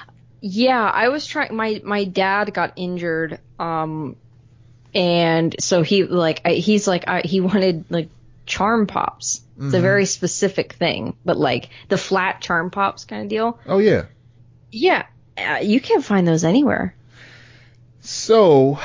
Yeah, 0.40 0.82
I 0.82 1.08
was 1.08 1.26
trying. 1.26 1.54
My 1.56 1.80
my 1.84 2.04
dad 2.04 2.52
got 2.54 2.74
injured, 2.76 3.40
um, 3.58 4.16
and 4.94 5.56
so 5.58 5.82
he 5.82 6.04
like 6.04 6.42
I, 6.44 6.52
he's 6.52 6.86
like 6.86 7.08
I, 7.08 7.22
he 7.22 7.40
wanted 7.40 7.86
like 7.90 8.08
charm 8.46 8.86
pops. 8.86 9.40
It's 9.56 9.72
a 9.74 9.78
Mhm. 9.78 9.82
very 9.82 10.04
specific 10.06 10.74
thing, 10.74 11.16
but 11.24 11.36
like 11.38 11.70
the 11.88 11.96
flat 11.96 12.40
charm 12.40 12.70
pops 12.70 13.04
kind 13.04 13.22
of 13.22 13.28
deal. 13.28 13.58
Oh 13.66 13.78
yeah. 13.78 14.04
Yeah, 14.70 15.06
uh, 15.38 15.60
you 15.62 15.80
can't 15.80 16.04
find 16.04 16.26
those 16.28 16.44
anywhere. 16.44 16.94
So 18.00 18.78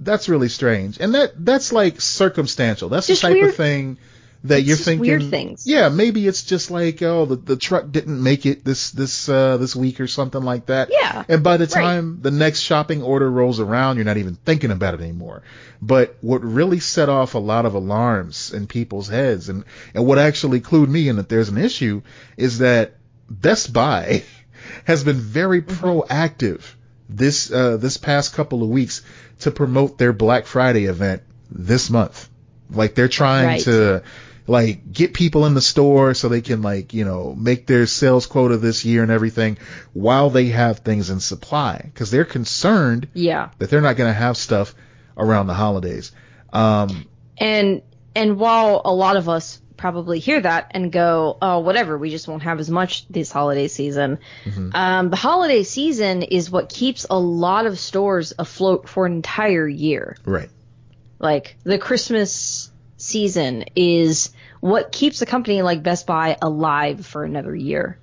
that's 0.00 0.28
really 0.28 0.48
strange, 0.48 0.98
and 1.00 1.14
that 1.14 1.32
that's 1.44 1.72
like 1.72 2.00
circumstantial. 2.00 2.88
That's 2.88 3.06
Just 3.06 3.22
the 3.22 3.28
type 3.28 3.34
weird- 3.36 3.48
of 3.50 3.56
thing 3.56 3.98
that 4.44 4.62
you're 4.62 4.76
just 4.76 4.84
thinking. 4.84 5.00
weird 5.10 5.28
things. 5.30 5.66
Yeah, 5.66 5.88
maybe 5.88 6.26
it's 6.28 6.44
just 6.44 6.70
like 6.70 7.02
oh 7.02 7.24
the, 7.24 7.36
the 7.36 7.56
truck 7.56 7.90
didn't 7.90 8.22
make 8.22 8.46
it 8.46 8.64
this 8.64 8.90
this 8.92 9.28
uh, 9.28 9.56
this 9.56 9.74
week 9.74 9.98
or 9.98 10.06
something 10.06 10.42
like 10.42 10.66
that. 10.66 10.90
Yeah, 10.92 11.24
And 11.28 11.42
by 11.42 11.56
the 11.56 11.64
right. 11.64 11.72
time 11.82 12.18
the 12.20 12.30
next 12.30 12.60
shopping 12.60 13.02
order 13.02 13.28
rolls 13.30 13.58
around, 13.58 13.96
you're 13.96 14.04
not 14.04 14.18
even 14.18 14.34
thinking 14.36 14.70
about 14.70 14.94
it 14.94 15.00
anymore. 15.00 15.42
But 15.82 16.16
what 16.20 16.42
really 16.44 16.78
set 16.80 17.08
off 17.08 17.34
a 17.34 17.38
lot 17.38 17.66
of 17.66 17.74
alarms 17.74 18.52
in 18.52 18.66
people's 18.66 19.08
heads, 19.08 19.48
and 19.48 19.64
and 19.94 20.06
what 20.06 20.18
actually 20.18 20.60
clued 20.60 20.88
me 20.88 21.08
in 21.08 21.16
that 21.16 21.28
there's 21.28 21.48
an 21.48 21.58
issue, 21.58 22.02
is 22.36 22.58
that 22.58 22.94
Best 23.28 23.72
Buy 23.72 24.22
has 24.84 25.02
been 25.02 25.16
very 25.16 25.62
Mm-hmm. 25.62 25.84
proactive 25.84 26.62
this 27.08 27.50
uh, 27.50 27.76
this 27.78 27.96
past 27.96 28.34
couple 28.34 28.62
of 28.62 28.68
weeks 28.68 29.02
to 29.40 29.50
promote 29.50 29.98
their 29.98 30.12
Black 30.12 30.46
Friday 30.46 30.84
event 30.84 31.22
this 31.50 31.90
month. 31.90 32.28
Like 32.70 32.94
they're 32.94 33.08
trying 33.08 33.46
Right. 33.46 33.60
to 33.62 34.02
like 34.48 34.92
get 34.92 35.12
people 35.12 35.44
in 35.46 35.54
the 35.54 35.60
store 35.60 36.14
so 36.14 36.28
they 36.28 36.40
can 36.40 36.62
like 36.62 36.94
you 36.94 37.04
know 37.04 37.34
make 37.34 37.66
their 37.66 37.86
sales 37.86 38.26
quota 38.26 38.56
this 38.56 38.84
year 38.84 39.02
and 39.02 39.10
everything 39.10 39.58
while 39.92 40.30
they 40.30 40.46
have 40.46 40.78
things 40.80 41.10
in 41.10 41.18
supply 41.20 41.80
because 41.84 42.10
they're 42.12 42.24
concerned 42.24 43.08
Yeah, 43.12 43.50
that 43.58 43.70
they're 43.70 43.80
not 43.80 43.96
going 43.96 44.08
to 44.08 44.18
have 44.18 44.36
stuff 44.36 44.74
around 45.16 45.46
the 45.48 45.54
holidays. 45.54 46.12
Um, 46.52 47.06
and 47.38 47.82
and 48.14 48.38
while 48.38 48.82
a 48.84 48.92
lot 48.94 49.16
of 49.16 49.28
us 49.28 49.60
probably 49.76 50.18
hear 50.18 50.40
that 50.40 50.68
and 50.72 50.90
go, 50.90 51.36
oh, 51.42 51.58
whatever, 51.60 51.96
we 51.98 52.10
just 52.10 52.26
won't 52.28 52.42
have 52.42 52.58
as 52.60 52.70
much 52.70 53.06
this 53.08 53.30
holiday 53.30 53.68
season. 53.68 54.18
Mhm. 54.44 54.74
Um, 54.74 55.10
the 55.10 55.16
holiday 55.16 55.62
season 55.62 56.22
is 56.22 56.50
what 56.50 56.68
keeps 56.68 57.06
a 57.08 57.18
lot 57.18 57.66
of 57.66 57.78
stores 57.78 58.32
afloat 58.38 58.88
for 58.88 59.06
an 59.06 59.12
entire 59.12 59.68
year. 59.68 60.16
right. 60.24 60.48
Like 61.18 61.56
the 61.64 61.78
Christmas 61.78 62.70
season 62.98 63.64
is 63.74 64.30
what 64.60 64.92
keeps 64.92 65.22
a 65.22 65.26
company 65.26 65.62
like 65.62 65.82
Best 65.82 66.06
Buy 66.06 66.36
alive 66.42 67.06
for 67.06 67.24
another 67.24 67.54
year. 67.54 67.98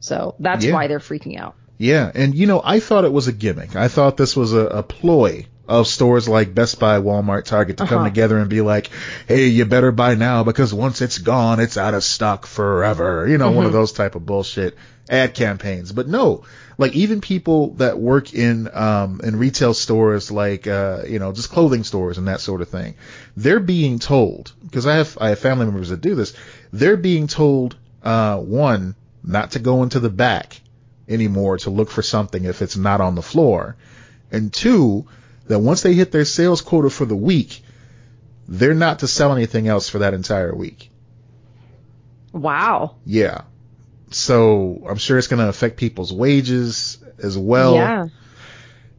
So 0.00 0.34
that's 0.38 0.64
Yeah. 0.64 0.72
why 0.74 0.86
they're 0.86 0.98
freaking 0.98 1.38
out. 1.38 1.54
Yeah, 1.78 2.10
and 2.14 2.34
you 2.34 2.46
know, 2.46 2.60
I 2.62 2.78
thought 2.80 3.04
it 3.04 3.12
was 3.12 3.26
a 3.28 3.32
gimmick. 3.32 3.74
I 3.74 3.88
thought 3.88 4.16
this 4.16 4.36
was 4.36 4.52
a, 4.52 4.66
a 4.66 4.82
ploy 4.82 5.46
of 5.70 5.86
stores 5.86 6.28
like 6.28 6.54
Best 6.54 6.80
Buy, 6.80 6.98
Walmart, 7.00 7.44
Target 7.44 7.76
to 7.78 7.86
come 7.86 7.98
Uh-huh. 7.98 8.08
together 8.08 8.38
and 8.38 8.50
be 8.50 8.60
like, 8.60 8.90
"Hey, 9.26 9.46
you 9.46 9.64
better 9.64 9.92
buy 9.92 10.16
now 10.16 10.42
because 10.44 10.74
once 10.74 11.00
it's 11.00 11.18
gone, 11.18 11.60
it's 11.60 11.76
out 11.78 11.94
of 11.94 12.02
stock 12.04 12.44
forever." 12.46 13.26
You 13.28 13.38
know, 13.38 13.50
one 13.52 13.66
of 13.66 13.72
those 13.72 13.92
type 13.92 14.16
of 14.16 14.26
bullshit 14.26 14.76
ad 15.08 15.34
campaigns. 15.34 15.92
But 15.92 16.08
no, 16.08 16.42
like 16.76 16.94
even 16.94 17.20
people 17.20 17.74
that 17.74 17.98
work 17.98 18.34
in 18.34 18.68
um 18.74 19.20
in 19.22 19.36
retail 19.36 19.72
stores 19.74 20.30
like 20.30 20.66
uh 20.66 21.02
you 21.08 21.18
know, 21.20 21.32
just 21.32 21.50
clothing 21.50 21.84
stores 21.84 22.18
and 22.18 22.26
that 22.26 22.40
sort 22.40 22.60
of 22.62 22.68
thing, 22.68 22.94
they're 23.36 23.60
being 23.60 23.98
told 24.00 24.52
because 24.64 24.86
I 24.86 24.96
have 24.96 25.16
I 25.20 25.28
have 25.30 25.38
family 25.38 25.66
members 25.66 25.90
that 25.90 26.00
do 26.00 26.14
this. 26.16 26.32
They're 26.72 26.96
being 26.96 27.28
told 27.28 27.76
uh 28.02 28.38
one 28.38 28.96
not 29.22 29.52
to 29.52 29.58
go 29.60 29.82
into 29.84 30.00
the 30.00 30.10
back 30.10 30.60
anymore 31.08 31.58
to 31.58 31.70
look 31.70 31.90
for 31.90 32.02
something 32.02 32.44
if 32.44 32.60
it's 32.62 32.76
not 32.76 33.00
on 33.00 33.14
the 33.14 33.22
floor. 33.22 33.76
And 34.32 34.52
two, 34.52 35.06
that 35.50 35.58
once 35.58 35.82
they 35.82 35.94
hit 35.94 36.12
their 36.12 36.24
sales 36.24 36.60
quota 36.60 36.88
for 36.88 37.04
the 37.04 37.16
week, 37.16 37.62
they're 38.46 38.72
not 38.72 39.00
to 39.00 39.08
sell 39.08 39.32
anything 39.32 39.66
else 39.66 39.88
for 39.88 39.98
that 39.98 40.14
entire 40.14 40.54
week. 40.54 40.90
Wow. 42.32 42.94
Yeah. 43.04 43.42
So 44.12 44.86
I'm 44.88 44.96
sure 44.96 45.18
it's 45.18 45.26
going 45.26 45.42
to 45.42 45.48
affect 45.48 45.76
people's 45.76 46.12
wages 46.12 46.98
as 47.20 47.36
well. 47.36 47.74
yeah. 47.74 48.06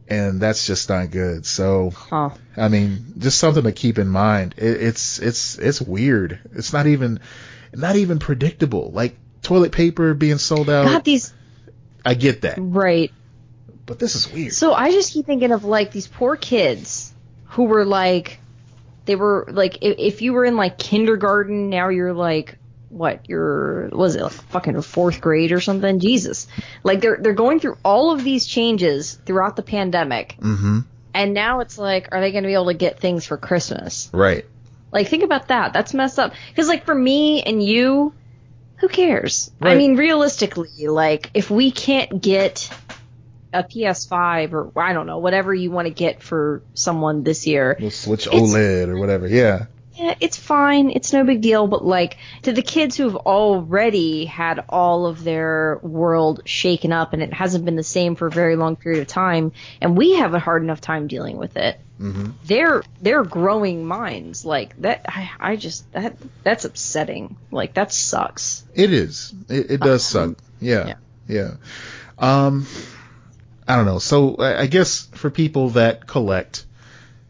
And 0.08 0.42
that's 0.42 0.66
just 0.66 0.90
not 0.90 1.10
good. 1.10 1.46
So, 1.46 1.90
Huh. 1.90 2.30
I 2.54 2.68
mean, 2.68 3.14
just 3.16 3.38
something 3.38 3.62
to 3.64 3.72
keep 3.72 3.98
in 3.98 4.08
mind. 4.08 4.54
It, 4.58 4.82
it's, 4.82 5.18
it's, 5.20 5.56
it's 5.58 5.80
weird. 5.80 6.38
It's 6.54 6.74
not 6.74 6.86
even, 6.86 7.20
not 7.72 7.96
even 7.96 8.18
predictable. 8.18 8.90
Like 8.92 9.16
toilet 9.40 9.72
paper 9.72 10.12
being 10.12 10.36
sold 10.36 10.68
out. 10.68 10.84
God, 10.84 11.04
these 11.04 11.32
I 12.04 12.12
get 12.12 12.42
that. 12.42 12.56
right. 12.58 13.10
But 13.92 13.98
this 13.98 14.14
is 14.14 14.32
weird. 14.32 14.54
So 14.54 14.72
I 14.72 14.90
just 14.90 15.12
keep 15.12 15.26
thinking 15.26 15.52
of 15.52 15.66
like 15.66 15.92
these 15.92 16.06
poor 16.06 16.34
kids 16.34 17.12
who 17.48 17.64
were 17.64 17.84
like, 17.84 18.40
they 19.04 19.16
were 19.16 19.46
like, 19.50 19.82
if, 19.82 19.96
if 19.98 20.22
you 20.22 20.32
were 20.32 20.46
in 20.46 20.56
like 20.56 20.78
kindergarten, 20.78 21.68
now 21.68 21.90
you're 21.90 22.14
like, 22.14 22.56
what? 22.88 23.28
You're 23.28 23.90
was 23.90 24.16
it 24.16 24.22
like 24.22 24.32
fucking 24.32 24.80
fourth 24.80 25.20
grade 25.20 25.52
or 25.52 25.60
something? 25.60 25.98
Jesus! 25.98 26.46
Like 26.82 27.02
they're 27.02 27.18
they're 27.20 27.34
going 27.34 27.60
through 27.60 27.76
all 27.84 28.12
of 28.12 28.24
these 28.24 28.46
changes 28.46 29.12
throughout 29.26 29.56
the 29.56 29.62
pandemic, 29.62 30.36
mm-hmm. 30.40 30.78
and 31.12 31.34
now 31.34 31.60
it's 31.60 31.76
like, 31.76 32.08
are 32.12 32.22
they 32.22 32.32
going 32.32 32.44
to 32.44 32.48
be 32.48 32.54
able 32.54 32.68
to 32.68 32.74
get 32.74 32.98
things 32.98 33.26
for 33.26 33.36
Christmas? 33.36 34.08
Right. 34.10 34.46
Like 34.90 35.08
think 35.08 35.22
about 35.22 35.48
that. 35.48 35.74
That's 35.74 35.92
messed 35.92 36.18
up. 36.18 36.32
Because 36.48 36.66
like 36.66 36.86
for 36.86 36.94
me 36.94 37.42
and 37.42 37.62
you, 37.62 38.14
who 38.76 38.88
cares? 38.88 39.50
I 39.60 39.74
mean, 39.74 39.96
realistically, 39.96 40.88
like 40.88 41.30
if 41.34 41.50
we 41.50 41.70
can't 41.70 42.22
get 42.22 42.70
a 43.52 43.62
PS5 43.62 44.52
or 44.52 44.72
I 44.80 44.92
don't 44.92 45.06
know 45.06 45.18
whatever 45.18 45.54
you 45.54 45.70
want 45.70 45.86
to 45.86 45.94
get 45.94 46.22
for 46.22 46.62
someone 46.74 47.22
this 47.22 47.46
year, 47.46 47.76
We'll 47.80 47.90
switch 47.90 48.26
OLED 48.26 48.88
or 48.88 48.98
whatever. 48.98 49.26
Yeah. 49.26 49.66
yeah, 49.94 50.14
it's 50.20 50.36
fine. 50.36 50.90
It's 50.90 51.12
no 51.12 51.24
big 51.24 51.40
deal. 51.40 51.66
But 51.66 51.84
like 51.84 52.16
to 52.42 52.52
the 52.52 52.62
kids 52.62 52.96
who've 52.96 53.16
already 53.16 54.24
had 54.24 54.64
all 54.68 55.06
of 55.06 55.22
their 55.22 55.78
world 55.82 56.42
shaken 56.44 56.92
up 56.92 57.12
and 57.12 57.22
it 57.22 57.32
hasn't 57.32 57.64
been 57.64 57.76
the 57.76 57.82
same 57.82 58.16
for 58.16 58.26
a 58.26 58.30
very 58.30 58.56
long 58.56 58.76
period 58.76 59.00
of 59.00 59.06
time, 59.06 59.52
and 59.80 59.96
we 59.96 60.14
have 60.14 60.34
a 60.34 60.38
hard 60.38 60.62
enough 60.62 60.80
time 60.80 61.06
dealing 61.08 61.36
with 61.36 61.56
it. 61.56 61.78
Mm-hmm. 62.00 62.30
They're 62.46 62.82
they're 63.00 63.22
growing 63.22 63.84
minds 63.84 64.44
like 64.44 64.76
that. 64.80 65.04
I, 65.08 65.30
I 65.38 65.56
just 65.56 65.90
that 65.92 66.16
that's 66.42 66.64
upsetting. 66.64 67.36
Like 67.52 67.74
that 67.74 67.92
sucks. 67.92 68.64
It 68.74 68.92
is. 68.92 69.32
It, 69.48 69.72
it 69.72 69.80
does 69.80 70.04
suck. 70.04 70.36
Yeah. 70.60 70.94
Yeah. 71.28 71.54
Um, 72.18 72.66
I 73.66 73.76
don't 73.76 73.86
know. 73.86 73.98
So 73.98 74.36
I 74.38 74.66
guess 74.66 75.06
for 75.12 75.30
people 75.30 75.70
that 75.70 76.06
collect, 76.06 76.64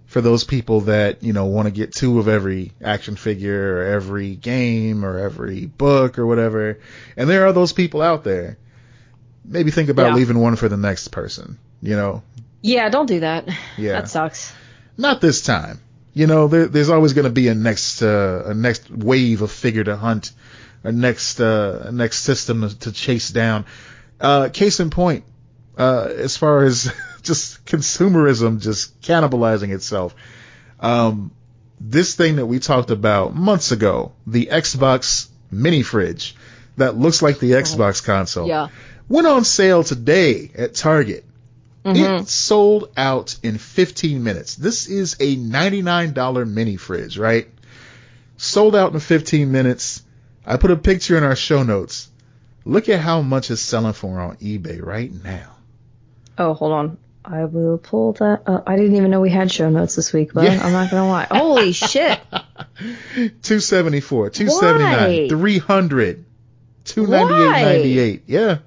for 0.06 0.20
those 0.20 0.44
people 0.44 0.82
that, 0.82 1.22
you 1.22 1.32
know, 1.32 1.46
want 1.46 1.66
to 1.66 1.72
get 1.72 1.92
two 1.94 2.18
of 2.18 2.28
every 2.28 2.72
action 2.82 3.16
figure 3.16 3.78
or 3.78 3.82
every 3.84 4.34
game 4.36 5.04
or 5.04 5.18
every 5.18 5.66
book 5.66 6.18
or 6.18 6.26
whatever, 6.26 6.78
and 7.16 7.28
there 7.28 7.46
are 7.46 7.52
those 7.52 7.72
people 7.72 8.02
out 8.02 8.24
there, 8.24 8.58
maybe 9.44 9.70
think 9.70 9.88
about 9.88 10.08
Yeah. 10.08 10.14
leaving 10.14 10.38
one 10.38 10.56
for 10.56 10.68
the 10.68 10.76
next 10.76 11.08
person, 11.08 11.58
you 11.82 11.96
know? 11.96 12.22
Yeah, 12.62 12.88
don't 12.88 13.06
do 13.06 13.20
that. 13.20 13.48
Yeah. 13.76 13.92
That 13.92 14.08
sucks. 14.08 14.52
Not 14.96 15.20
this 15.20 15.42
time. 15.42 15.80
You 16.14 16.26
know, 16.26 16.46
there, 16.46 16.66
there's 16.66 16.90
always 16.90 17.14
going 17.14 17.24
to 17.24 17.30
be 17.30 17.48
a 17.48 17.54
next 17.54 18.02
uh, 18.02 18.42
a 18.46 18.54
next 18.54 18.90
wave 18.90 19.40
of 19.40 19.50
figure 19.50 19.82
to 19.84 19.96
hunt, 19.96 20.32
a 20.84 20.92
next 20.92 21.40
uh, 21.40 21.84
a 21.86 21.92
next 21.92 22.18
system 22.20 22.68
to 22.80 22.92
chase 22.92 23.30
down. 23.30 23.64
Uh, 24.20 24.50
case 24.50 24.78
in 24.78 24.90
point, 24.90 25.24
uh, 25.78 26.08
as 26.16 26.36
far 26.36 26.64
as 26.64 26.92
just 27.22 27.64
consumerism 27.66 28.60
just 28.60 29.00
cannibalizing 29.02 29.72
itself. 29.74 30.14
Um, 30.80 31.30
this 31.80 32.14
thing 32.14 32.36
that 32.36 32.46
we 32.46 32.58
talked 32.58 32.90
about 32.90 33.34
months 33.34 33.72
ago, 33.72 34.12
the 34.26 34.46
Xbox 34.46 35.28
mini 35.50 35.82
fridge 35.82 36.34
that 36.76 36.96
looks 36.96 37.22
like 37.22 37.38
the 37.38 37.52
Xbox 37.52 38.02
console, 38.04 38.46
Yeah. 38.48 38.68
went 39.08 39.26
on 39.26 39.44
sale 39.44 39.82
today 39.84 40.50
at 40.56 40.74
Target. 40.74 41.24
Mhm. 41.84 42.20
It 42.22 42.28
sold 42.28 42.90
out 42.96 43.36
in 43.42 43.58
15 43.58 44.22
minutes. 44.22 44.54
This 44.54 44.86
is 44.86 45.16
a 45.18 45.34
$99 45.36 46.44
mini 46.46 46.76
fridge, 46.76 47.18
right? 47.18 47.48
Sold 48.36 48.74
out 48.76 48.92
in 48.92 49.00
15 49.00 49.50
minutes. 49.50 50.02
I 50.46 50.56
put 50.56 50.70
a 50.70 50.76
picture 50.76 51.16
in 51.16 51.24
our 51.24 51.36
show 51.36 51.62
notes. 51.64 52.08
Look 52.64 52.88
at 52.88 53.00
how 53.00 53.22
much 53.22 53.50
it's 53.50 53.60
selling 53.60 53.92
for 53.92 54.20
on 54.20 54.36
eBay 54.36 54.80
right 54.84 55.12
now. 55.24 55.56
Oh, 56.38 56.54
hold 56.54 56.72
on. 56.72 56.98
I 57.24 57.44
will 57.44 57.78
pull 57.78 58.14
that 58.14 58.42
up. 58.46 58.64
I 58.66 58.76
didn't 58.76 58.96
even 58.96 59.10
know 59.10 59.20
we 59.20 59.30
had 59.30 59.50
show 59.52 59.70
notes 59.70 59.94
this 59.94 60.12
week, 60.12 60.32
but 60.34 60.44
Yeah. 60.44 60.60
I'm 60.62 60.72
not 60.72 60.90
gonna 60.90 61.08
lie. 61.08 61.26
Holy 61.30 61.72
shit! 61.72 62.18
274, 63.14 64.30
279, 64.30 65.22
Why? 65.22 65.28
300, 65.28 66.24
298.98. 66.84 68.20
Yeah. 68.26 68.58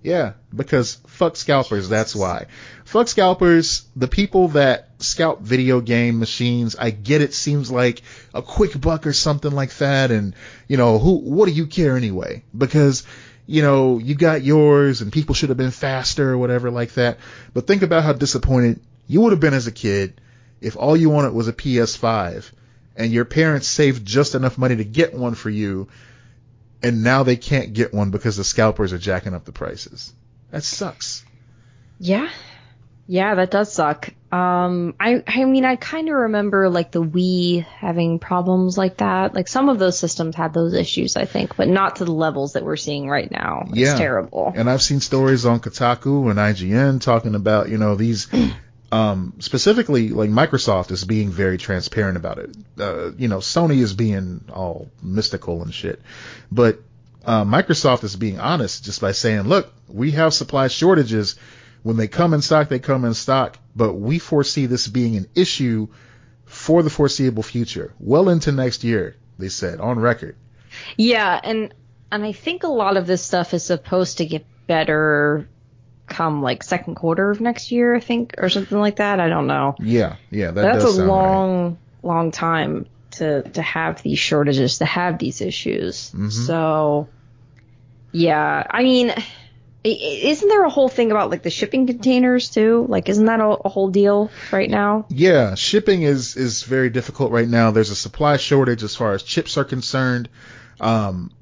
Yeah, 0.00 0.34
because 0.54 0.94
fuck 1.08 1.34
scalpers, 1.36 1.88
that's 1.88 2.14
why. 2.14 2.46
Fuck 2.84 3.08
scalpers, 3.08 3.84
the 3.96 4.06
people 4.06 4.48
that 4.48 4.90
scalp 5.00 5.40
video 5.40 5.80
game 5.80 6.20
machines, 6.20 6.76
I 6.76 6.90
get 6.90 7.20
it 7.20 7.34
seems 7.34 7.68
like 7.70 8.02
a 8.32 8.40
quick 8.40 8.80
buck 8.80 9.08
or 9.08 9.12
something 9.12 9.50
like 9.50 9.76
that 9.78 10.12
and 10.12 10.34
you 10.68 10.76
know, 10.76 10.98
who 11.00 11.16
what 11.16 11.46
do 11.46 11.52
you 11.52 11.66
care 11.66 11.96
anyway? 11.96 12.44
Because 12.56 13.02
you 13.48 13.62
know, 13.62 13.96
you 13.96 14.14
got 14.14 14.42
yours 14.44 15.00
and 15.00 15.10
people 15.10 15.34
should 15.34 15.48
have 15.48 15.56
been 15.56 15.70
faster 15.70 16.30
or 16.30 16.36
whatever 16.36 16.70
like 16.70 16.92
that. 16.92 17.18
But 17.54 17.66
think 17.66 17.80
about 17.80 18.04
how 18.04 18.12
disappointed 18.12 18.78
you 19.06 19.22
would 19.22 19.32
have 19.32 19.40
been 19.40 19.54
as 19.54 19.66
a 19.66 19.72
kid 19.72 20.20
if 20.60 20.76
all 20.76 20.94
you 20.94 21.08
wanted 21.08 21.32
was 21.32 21.48
a 21.48 21.52
PS5 21.54 22.52
and 22.94 23.10
your 23.10 23.24
parents 23.24 23.66
saved 23.66 24.06
just 24.06 24.34
enough 24.34 24.58
money 24.58 24.76
to 24.76 24.84
get 24.84 25.14
one 25.14 25.34
for 25.34 25.48
you 25.48 25.88
and 26.82 27.02
now 27.02 27.22
they 27.22 27.36
can't 27.36 27.72
get 27.72 27.94
one 27.94 28.10
because 28.10 28.36
the 28.36 28.44
scalpers 28.44 28.92
are 28.92 28.98
jacking 28.98 29.32
up 29.32 29.46
the 29.46 29.52
prices. 29.52 30.12
That 30.50 30.62
sucks. 30.62 31.24
Yeah. 31.98 32.28
Yeah, 33.06 33.34
that 33.34 33.50
does 33.50 33.72
suck. 33.72 34.10
Um, 34.30 34.94
I, 35.00 35.22
I 35.26 35.44
mean, 35.44 35.64
I 35.64 35.76
kind 35.76 36.08
of 36.10 36.14
remember 36.14 36.68
like 36.68 36.90
the 36.90 37.02
Wii 37.02 37.64
having 37.64 38.18
problems 38.18 38.76
like 38.76 38.98
that. 38.98 39.34
Like 39.34 39.48
some 39.48 39.70
of 39.70 39.78
those 39.78 39.98
systems 39.98 40.36
had 40.36 40.52
those 40.52 40.74
issues, 40.74 41.16
I 41.16 41.24
think, 41.24 41.56
but 41.56 41.66
not 41.68 41.96
to 41.96 42.04
the 42.04 42.12
levels 42.12 42.52
that 42.52 42.62
we're 42.64 42.76
seeing 42.76 43.08
right 43.08 43.30
now. 43.30 43.64
It's 43.68 43.78
Yeah. 43.78 43.94
terrible. 43.96 44.52
And 44.54 44.68
I've 44.68 44.82
seen 44.82 45.00
stories 45.00 45.46
on 45.46 45.60
Kotaku 45.60 46.30
and 46.30 46.38
IGN 46.38 47.00
talking 47.00 47.34
about, 47.34 47.70
you 47.70 47.78
know, 47.78 47.94
these, 47.94 48.26
um, 48.92 49.32
specifically 49.38 50.10
like 50.10 50.28
Microsoft 50.28 50.90
is 50.90 51.04
being 51.04 51.30
very 51.30 51.56
transparent 51.56 52.18
about 52.18 52.38
it. 52.38 52.54
Uh, 52.78 53.12
you 53.16 53.28
know, 53.28 53.38
Sony 53.38 53.78
is 53.78 53.94
being 53.94 54.44
all 54.52 54.90
mystical 55.02 55.62
and 55.62 55.72
shit, 55.72 56.02
but, 56.52 56.80
uh, 57.24 57.44
Microsoft 57.44 58.04
is 58.04 58.16
being 58.16 58.40
honest 58.40 58.84
just 58.84 59.00
by 59.00 59.12
saying, 59.12 59.42
look, 59.42 59.72
we 59.88 60.10
have 60.12 60.32
supply 60.34 60.68
shortages. 60.68 61.36
When 61.88 61.96
they 61.96 62.06
come 62.06 62.34
in 62.34 62.42
stock, 62.42 62.68
they 62.68 62.80
come 62.80 63.06
in 63.06 63.14
stock, 63.14 63.56
but 63.74 63.94
we 63.94 64.18
foresee 64.18 64.66
this 64.66 64.86
being 64.86 65.16
an 65.16 65.26
issue 65.34 65.88
for 66.44 66.82
the 66.82 66.90
foreseeable 66.90 67.42
future, 67.42 67.94
well 67.98 68.28
into 68.28 68.52
next 68.52 68.84
year, 68.84 69.16
they 69.38 69.48
said 69.48 69.80
on 69.80 69.98
record. 69.98 70.36
Yeah, 70.98 71.40
and 71.42 71.72
and 72.12 72.24
I 72.24 72.32
think 72.32 72.62
a 72.62 72.68
lot 72.68 72.98
of 72.98 73.06
this 73.06 73.22
stuff 73.22 73.54
is 73.54 73.62
supposed 73.62 74.18
to 74.18 74.26
get 74.26 74.44
better 74.66 75.48
come 76.06 76.42
like 76.42 76.62
second 76.62 76.96
quarter 76.96 77.30
of 77.30 77.40
next 77.40 77.72
year, 77.72 77.96
I 77.96 78.00
think, 78.00 78.34
or 78.36 78.50
something 78.50 78.78
like 78.78 78.96
that. 78.96 79.18
I 79.18 79.30
don't 79.30 79.46
know. 79.46 79.74
Yeah, 79.78 80.16
yeah, 80.30 80.50
that 80.50 80.60
That's 80.60 80.84
does 80.84 80.92
a 80.92 80.96
sound 80.98 81.08
right. 81.08 81.16
long, 81.16 81.78
long 82.02 82.30
time 82.32 82.84
to 83.12 83.48
to 83.48 83.62
have 83.62 84.02
these 84.02 84.18
shortages, 84.18 84.76
to 84.80 84.84
have 84.84 85.18
these 85.18 85.40
issues. 85.40 86.12
Mhm. 86.14 86.32
So, 86.32 87.08
yeah, 88.12 88.66
I 88.68 88.82
mean, 88.82 89.14
isn't 89.92 90.48
there 90.48 90.64
a 90.64 90.70
whole 90.70 90.88
thing 90.88 91.10
about 91.10 91.30
like 91.30 91.42
the 91.42 91.50
shipping 91.50 91.86
containers 91.86 92.50
too? 92.50 92.86
Like, 92.88 93.08
isn't 93.08 93.26
that 93.26 93.40
a, 93.40 93.46
a 93.46 93.68
whole 93.68 93.88
deal 93.88 94.30
right 94.52 94.70
now? 94.70 95.06
Yeah, 95.08 95.54
shipping 95.54 96.02
is 96.02 96.36
is 96.36 96.62
very 96.62 96.90
difficult 96.90 97.32
right 97.32 97.48
now. 97.48 97.70
There's 97.70 97.90
a 97.90 97.96
supply 97.96 98.36
shortage 98.36 98.82
as 98.82 98.94
far 98.94 99.12
as 99.12 99.22
chips 99.22 99.56
are 99.56 99.64
concerned. 99.64 100.28
Um, 100.80 101.32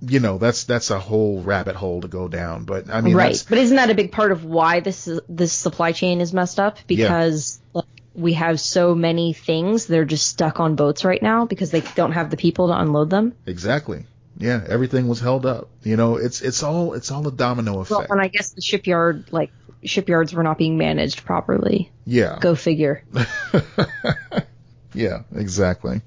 you 0.00 0.20
know, 0.20 0.38
that's 0.38 0.64
that's 0.64 0.90
a 0.90 0.98
whole 0.98 1.42
rabbit 1.42 1.76
hole 1.76 2.00
to 2.02 2.08
go 2.08 2.28
down. 2.28 2.64
But 2.64 2.90
I 2.90 3.00
mean, 3.00 3.14
right, 3.14 3.42
but 3.48 3.58
isn't 3.58 3.76
that 3.76 3.90
a 3.90 3.94
big 3.94 4.12
part 4.12 4.32
of 4.32 4.44
why 4.44 4.80
this 4.80 5.08
is, 5.08 5.20
this 5.28 5.52
supply 5.52 5.92
chain 5.92 6.20
is 6.20 6.32
messed 6.32 6.60
up? 6.60 6.78
Because 6.86 7.60
like, 7.72 7.84
we 8.14 8.34
have 8.34 8.60
so 8.60 8.94
many 8.94 9.32
things 9.32 9.86
they're 9.86 10.04
just 10.04 10.26
stuck 10.26 10.60
on 10.60 10.76
boats 10.76 11.04
right 11.04 11.22
now 11.22 11.46
because 11.46 11.70
they 11.70 11.80
don't 11.80 12.12
have 12.12 12.30
the 12.30 12.36
people 12.36 12.68
to 12.68 12.78
unload 12.78 13.10
them. 13.10 13.34
Exactly. 13.46 14.04
Yeah, 14.40 14.64
everything 14.68 15.08
was 15.08 15.18
held 15.20 15.44
up. 15.46 15.68
You 15.82 15.96
know, 15.96 16.16
it's 16.16 16.40
it's 16.42 16.62
all 16.62 16.94
it's 16.94 17.10
all 17.10 17.26
a 17.26 17.32
domino 17.32 17.80
effect. 17.80 17.90
Well, 17.90 18.06
and 18.10 18.20
I 18.20 18.28
guess 18.28 18.50
the 18.50 18.62
shipyard 18.62 19.32
like 19.32 19.50
shipyards 19.82 20.32
were 20.32 20.42
not 20.44 20.58
being 20.58 20.78
managed 20.78 21.24
properly. 21.24 21.90
yeah. 22.06 22.38
Go 22.40 22.54
figure. 22.54 23.02
yeah, 24.94 25.22
exactly. 25.34 26.00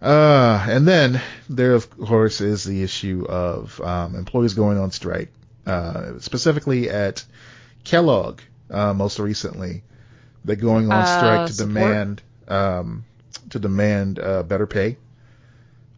Uh, 0.00 0.64
and 0.68 0.86
then 0.86 1.20
there, 1.48 1.72
of 1.74 1.90
course, 1.98 2.40
is 2.40 2.64
the 2.64 2.82
issue 2.82 3.24
of 3.28 3.80
um, 3.80 4.14
employees 4.14 4.54
going 4.54 4.78
on 4.78 4.90
strike, 4.90 5.32
uh, 5.66 6.18
specifically 6.18 6.90
at 6.90 7.24
Kellogg, 7.84 8.40
uh, 8.70 8.92
most 8.92 9.18
recently. 9.18 9.82
They're 10.44 10.56
going 10.56 10.92
on 10.92 10.98
Uh, 11.02 11.04
strike 11.18 11.46
to 11.48 11.52
support? 11.54 11.74
demand 11.74 12.22
um, 12.48 13.04
to 13.50 13.58
demand 13.58 14.18
uh, 14.18 14.42
better 14.42 14.66
pay. 14.66 14.96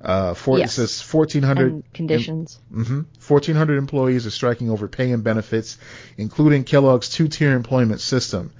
Uh, 0.00 0.34
for, 0.34 0.58
Yes. 0.58 0.78
It 0.78 0.88
says 0.88 1.12
1,400 1.12 1.72
and 1.72 1.92
conditions. 1.92 2.60
hmm 2.72 3.00
1,400 3.26 3.78
employees 3.78 4.26
are 4.26 4.30
striking 4.30 4.70
over 4.70 4.86
pay 4.88 5.10
and 5.10 5.24
benefits, 5.24 5.76
including 6.16 6.62
Kellogg's 6.64 7.08
two-tier 7.08 7.54
employment 7.54 8.00
system. 8.00 8.52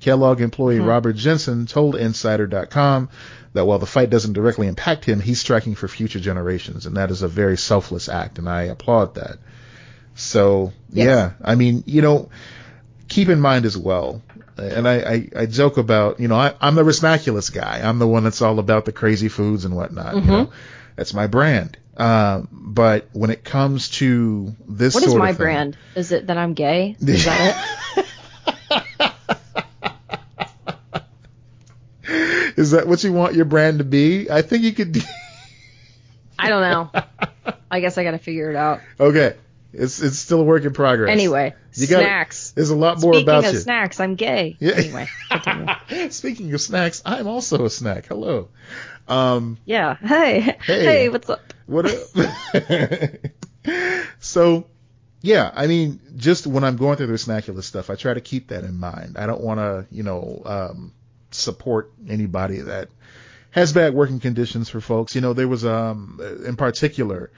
Kellogg 0.00 0.40
employee 0.40 0.78
Hmm. 0.78 0.84
Robert 0.86 1.14
Jensen 1.16 1.66
told 1.66 1.94
Insider.com 1.96 3.10
that 3.52 3.66
while 3.66 3.78
the 3.78 3.86
fight 3.86 4.08
doesn't 4.10 4.32
directly 4.34 4.66
impact 4.66 5.04
him, 5.04 5.20
he's 5.20 5.40
striking 5.40 5.74
for 5.74 5.88
future 5.88 6.20
generations, 6.20 6.86
and 6.86 6.96
that 6.96 7.10
is 7.10 7.22
a 7.22 7.28
very 7.28 7.56
selfless 7.58 8.08
act, 8.08 8.38
and 8.38 8.48
I 8.48 8.62
applaud 8.64 9.16
that. 9.16 9.38
So, 10.14 10.72
Yes. 10.90 11.06
yeah, 11.06 11.30
I 11.44 11.54
mean, 11.54 11.84
you 11.86 12.02
know, 12.02 12.28
keep 13.08 13.28
in 13.28 13.40
mind 13.40 13.64
as 13.66 13.76
well, 13.76 14.22
and 14.56 14.86
I, 14.88 14.94
I, 15.00 15.28
I 15.42 15.46
joke 15.46 15.76
about, 15.78 16.18
you 16.20 16.28
know, 16.28 16.34
I, 16.36 16.54
I'm 16.60 16.74
the 16.74 16.82
Resnaculous 16.84 17.52
guy. 17.52 17.80
I'm 17.82 17.98
the 17.98 18.06
one 18.08 18.24
that's 18.24 18.42
all 18.42 18.58
about 18.58 18.84
the 18.84 18.92
crazy 18.92 19.28
foods 19.28 19.64
and 19.64 19.74
whatnot. 19.76 20.14
You 20.16 20.20
Mm-hmm. 20.22 20.30
know, 20.30 20.50
that's 20.98 21.14
my 21.14 21.28
brand. 21.28 21.78
Um, 21.96 22.48
but 22.52 23.08
when 23.12 23.30
it 23.30 23.42
comes 23.44 23.88
to 23.90 24.54
this 24.68 24.94
What 24.94 25.04
is 25.04 25.14
my 25.14 25.28
thing- 25.28 25.36
brand? 25.36 25.78
Is 25.94 26.12
it 26.12 26.26
that 26.26 26.36
I'm 26.36 26.54
gay? 26.54 26.96
Is 27.00 27.24
that 27.24 27.64
it? 27.96 28.04
Is 32.56 32.70
that 32.72 32.86
what 32.88 33.04
you 33.04 33.12
want 33.12 33.34
your 33.34 33.44
brand 33.44 33.78
to 33.78 33.84
be? 33.84 34.30
I 34.30 34.42
think 34.42 34.64
you 34.64 34.72
could. 34.72 34.96
I 36.38 36.48
don't 36.48 36.62
know. 36.62 36.90
I 37.70 37.80
guess 37.80 37.98
I 37.98 38.04
got 38.04 38.12
to 38.12 38.18
figure 38.18 38.50
it 38.50 38.56
out. 38.56 38.80
okay, 38.98 39.34
it's 39.72 40.00
it's 40.00 40.18
still 40.18 40.40
a 40.40 40.44
work 40.44 40.64
in 40.64 40.72
progress. 40.72 41.10
Anyway, 41.10 41.54
You 41.74 41.86
gotta- 41.86 42.04
snacks. 42.04 42.50
there's 42.52 42.70
a 42.70 42.76
lot 42.76 43.00
more 43.00 43.14
Speaking 43.14 43.28
about 43.28 43.44
of 43.44 43.56
snacks, 43.58 44.00
I'm 44.00 44.14
gay. 44.14 44.56
Yeah. 44.58 44.72
Anyway. 44.74 45.08
Speaking 46.10 46.52
of 46.54 46.60
snacks, 46.60 47.02
I'm 47.04 47.26
also 47.26 47.64
a 47.64 47.70
snack. 47.70 48.06
Hello. 48.06 48.48
Um, 49.08 49.58
Yeah. 49.64 49.96
Hey. 50.02 50.40
Hey. 50.40 51.08
what's 51.08 51.28
up? 51.30 51.40
What 51.66 51.86
up? 51.86 51.98
so, 54.20 54.66
yeah, 55.20 55.50
I 55.54 55.66
mean, 55.66 56.00
just 56.16 56.46
when 56.46 56.64
I'm 56.64 56.76
going 56.76 56.96
through 56.96 57.08
the 57.08 57.14
Snackulous 57.14 57.64
stuff, 57.64 57.90
I 57.90 57.94
try 57.94 58.14
to 58.14 58.20
keep 58.20 58.48
that 58.48 58.64
in 58.64 58.78
mind. 58.78 59.16
I 59.18 59.26
don't 59.26 59.42
want 59.42 59.58
to, 59.58 59.86
you 59.90 60.02
know, 60.02 60.42
um, 60.44 60.92
support 61.30 61.92
anybody 62.08 62.60
that 62.60 62.88
has 63.50 63.72
bad 63.72 63.94
working 63.94 64.20
conditions 64.20 64.68
for 64.68 64.80
folks. 64.80 65.14
You 65.14 65.20
know, 65.20 65.32
there 65.32 65.48
was, 65.48 65.64
um, 65.64 66.20
in 66.46 66.56
particular, 66.56 67.30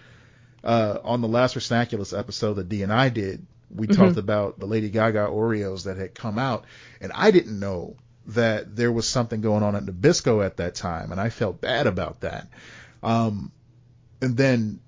uh, 0.62 0.98
on 1.02 1.20
the 1.20 1.28
last 1.28 1.56
Snackulous 1.56 2.16
episode 2.16 2.54
that 2.54 2.68
D 2.68 2.82
and 2.82 2.92
I 2.92 3.08
did, 3.08 3.46
we 3.74 3.86
talked 3.86 4.16
about 4.16 4.58
the 4.58 4.66
Lady 4.66 4.90
Gaga 4.90 5.28
Oreos 5.28 5.84
that 5.84 5.96
had 5.96 6.14
come 6.14 6.38
out, 6.38 6.64
and 7.00 7.12
I 7.14 7.30
didn't 7.30 7.58
know 7.58 7.96
that 8.26 8.76
there 8.76 8.92
was 8.92 9.08
something 9.08 9.40
going 9.40 9.62
on 9.62 9.74
at 9.76 9.84
Nabisco 9.84 10.44
at 10.44 10.58
that 10.58 10.74
time, 10.74 11.12
and 11.12 11.20
I 11.20 11.30
felt 11.30 11.60
bad 11.60 11.86
about 11.86 12.20
that. 12.20 12.48
Um, 13.02 13.50
and 14.20 14.36
then 14.36 14.80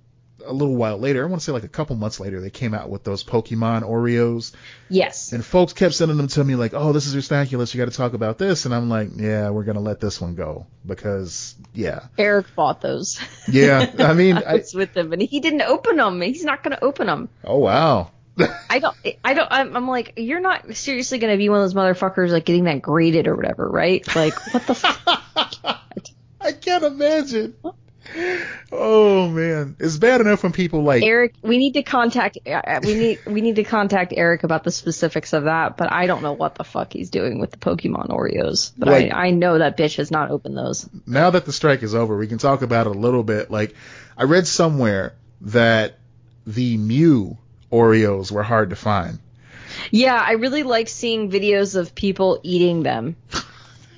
a 0.44 0.52
little 0.52 0.74
while 0.74 0.98
later, 0.98 1.22
I 1.24 1.28
want 1.28 1.40
to 1.40 1.44
say 1.44 1.52
like 1.52 1.62
a 1.64 1.68
couple 1.68 1.94
months 1.96 2.18
later, 2.18 2.40
they 2.40 2.50
came 2.50 2.74
out 2.74 2.90
with 2.90 3.04
those 3.04 3.22
Pokemon 3.22 3.82
Oreos, 3.84 4.52
Yes. 4.88 5.32
and 5.32 5.44
folks 5.44 5.72
kept 5.72 5.94
sending 5.94 6.16
them 6.16 6.26
to 6.28 6.42
me 6.44 6.56
like, 6.56 6.74
"Oh, 6.74 6.92
this 6.92 7.06
is 7.06 7.14
your 7.14 7.22
Snackulous. 7.22 7.72
You 7.72 7.78
got 7.78 7.90
to 7.90 7.96
talk 7.96 8.12
about 8.14 8.38
this." 8.38 8.66
And 8.66 8.74
I'm 8.74 8.88
like, 8.88 9.10
"Yeah, 9.14 9.50
we're 9.50 9.62
gonna 9.62 9.80
let 9.80 10.00
this 10.00 10.20
one 10.20 10.34
go 10.34 10.66
because, 10.84 11.54
yeah, 11.72 12.06
Eric 12.18 12.46
bought 12.56 12.80
those. 12.80 13.20
yeah. 13.48 13.90
I 14.00 14.14
mean, 14.14 14.36
I 14.38 14.42
I, 14.42 14.54
was 14.56 14.74
with 14.74 14.96
him, 14.96 15.12
and 15.12 15.22
he 15.22 15.38
didn't 15.40 15.62
open 15.62 15.96
them. 15.96 16.20
He's 16.20 16.44
not 16.44 16.62
going 16.64 16.76
to 16.76 16.84
open 16.84 17.06
them. 17.06 17.28
oh 17.44 17.58
wow, 17.58 18.10
I 18.38 18.78
don't. 18.78 18.96
I 19.24 19.34
don't. 19.34 19.48
I'm, 19.50 19.76
I'm 19.76 19.88
like, 19.88 20.14
you're 20.16 20.40
not 20.40 20.74
seriously 20.76 21.18
going 21.18 21.32
to 21.32 21.38
be 21.38 21.48
one 21.48 21.60
of 21.60 21.64
those 21.64 21.74
motherfuckers 21.74 22.30
like 22.30 22.44
getting 22.46 22.64
that 22.64 22.80
graded 22.80 23.26
or 23.28 23.36
whatever, 23.36 23.68
right? 23.68 24.02
Like, 24.16 24.34
what 24.54 24.66
the? 24.66 24.74
fuck? 24.74 25.00
I 26.40 26.52
can't 26.52 26.82
imagine. 26.84 27.54
Oh 28.72 29.28
man, 29.28 29.76
it's 29.78 29.96
bad 29.96 30.20
enough 30.20 30.42
when 30.42 30.52
people 30.52 30.82
like 30.82 31.02
Eric, 31.02 31.34
we 31.42 31.56
need 31.58 31.74
to 31.74 31.82
contact. 31.82 32.38
uh, 32.46 32.80
We 32.84 32.94
need. 32.94 33.18
We 33.26 33.40
need 33.42 33.56
to 33.56 33.64
contact 33.64 34.12
Eric 34.16 34.42
about 34.44 34.64
the 34.64 34.70
specifics 34.70 35.32
of 35.34 35.44
that. 35.44 35.76
But 35.76 35.92
I 35.92 36.06
don't 36.06 36.22
know 36.22 36.32
what 36.32 36.54
the 36.56 36.64
fuck 36.64 36.92
he's 36.92 37.10
doing 37.10 37.38
with 37.38 37.50
the 37.52 37.58
Pokemon 37.58 38.08
Oreos. 38.08 38.72
But 38.76 38.88
Like- 38.88 39.12
I, 39.12 39.26
I 39.26 39.30
know 39.30 39.58
that 39.58 39.76
bitch 39.76 39.96
has 39.98 40.10
not 40.10 40.30
opened 40.30 40.56
those. 40.56 40.88
now 41.06 41.30
that 41.30 41.44
the 41.44 41.52
strike 41.52 41.82
is 41.82 41.94
over, 41.94 42.16
we 42.16 42.26
can 42.26 42.38
talk 42.38 42.62
about 42.62 42.86
it 42.86 42.96
a 42.96 42.98
little 42.98 43.22
bit. 43.22 43.50
Like, 43.50 43.74
I 44.16 44.24
read 44.24 44.46
somewhere 44.46 45.14
that 45.42 45.98
the 46.46 46.76
Mew 46.76 47.38
Oreos 47.72 48.30
were 48.30 48.42
hard 48.42 48.70
to 48.70 48.76
find. 48.76 49.18
Yeah, 49.90 50.14
I 50.24 50.32
really 50.32 50.62
like 50.62 50.88
seeing 50.88 51.30
videos 51.30 51.74
of 51.76 51.94
people 51.94 52.40
eating 52.42 52.82
them. 52.82 53.16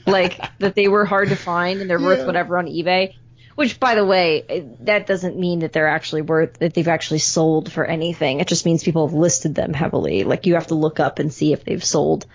like 0.06 0.38
that 0.58 0.74
they 0.74 0.88
were 0.88 1.04
hard 1.04 1.30
to 1.30 1.36
find 1.36 1.80
and 1.80 1.90
they're 1.90 1.98
Yeah. 2.00 2.06
worth 2.06 2.26
whatever 2.26 2.56
on 2.58 2.66
eBay. 2.66 3.14
Which, 3.56 3.78
by 3.78 3.94
the 3.94 4.04
way, 4.04 4.66
that 4.80 5.06
doesn't 5.06 5.38
mean 5.38 5.60
that 5.60 5.72
they're 5.72 5.86
actually 5.88 6.22
worth 6.22 6.58
that 6.58 6.74
they've 6.74 6.88
actually 6.88 7.20
sold 7.20 7.70
for 7.70 7.84
anything. 7.84 8.40
It 8.40 8.48
just 8.48 8.66
means 8.66 8.82
people 8.82 9.06
have 9.06 9.14
listed 9.14 9.54
them 9.54 9.72
heavily. 9.72 10.24
Like 10.24 10.46
you 10.46 10.54
have 10.54 10.66
to 10.68 10.74
look 10.74 10.98
up 10.98 11.20
and 11.20 11.32
see 11.32 11.52
if 11.52 11.64
they've 11.64 11.82
sold. 11.84 12.26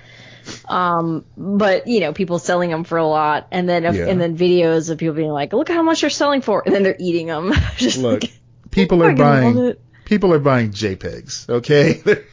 Um, 0.67 1.25
but 1.37 1.87
you 1.87 1.99
know, 1.99 2.13
people 2.13 2.39
selling 2.39 2.69
them 2.69 2.85
for 2.85 2.97
a 2.97 3.05
lot, 3.05 3.47
and 3.51 3.67
then 3.67 3.83
if, 3.85 3.95
Yeah. 3.95 4.05
and 4.07 4.19
then 4.19 4.37
videos 4.37 4.89
of 4.89 4.97
people 4.97 5.13
being 5.13 5.29
like, 5.31 5.51
"Look 5.51 5.67
how 5.67 5.83
much 5.83 6.01
they're 6.01 6.09
selling 6.09 6.39
for," 6.41 6.63
and 6.65 6.73
then 6.73 6.83
they're 6.83 6.95
eating 6.97 7.27
them. 7.27 7.51
just 7.75 7.97
Look, 7.97 8.21
like, 8.23 8.31
people 8.71 9.03
are 9.03 9.13
buying 9.13 9.57
it. 9.57 9.81
People 10.10 10.34
are 10.34 10.39
buying 10.39 10.72
JPEGs. 10.72 11.49
Okay, 11.49 11.93
they're, 12.03 12.26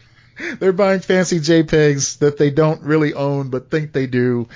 they're 0.58 0.72
buying 0.72 1.00
fancy 1.00 1.38
JPEGs 1.38 2.18
that 2.18 2.38
they 2.38 2.50
don't 2.50 2.82
really 2.82 3.14
own 3.14 3.50
but 3.50 3.70
think 3.70 3.92
they 3.92 4.06
do 4.06 4.48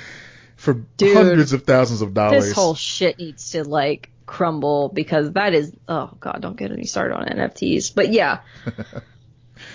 for 0.57 0.75
Dude, 0.75 1.17
hundreds 1.17 1.53
of 1.53 1.63
thousands 1.65 2.03
of 2.03 2.13
dollars. 2.15 2.45
this 2.47 2.53
whole 2.55 2.75
shit 2.75 3.19
needs 3.19 3.53
to 3.53 3.65
like 3.65 4.11
crumble 4.27 4.89
because 4.91 5.33
that 5.33 5.55
is 5.55 5.73
oh 5.89 6.11
god 6.21 6.39
don't 6.41 6.57
get 6.57 6.71
any 6.71 6.85
started 6.85 7.15
on 7.17 7.27
nfts 7.27 7.93
but 7.93 8.13
yeah 8.13 8.41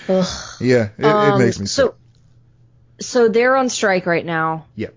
yeah, 0.07 0.89
it, 0.97 0.99
it 0.99 1.05
Um, 1.05 1.39
makes 1.39 1.59
me 1.59 1.65
so 1.65 1.87
sick. 1.87 1.95
so 3.01 3.27
they're 3.27 3.55
on 3.55 3.67
strike 3.69 4.05
right 4.05 4.25
now 4.25 4.65
Yep, 4.75 4.93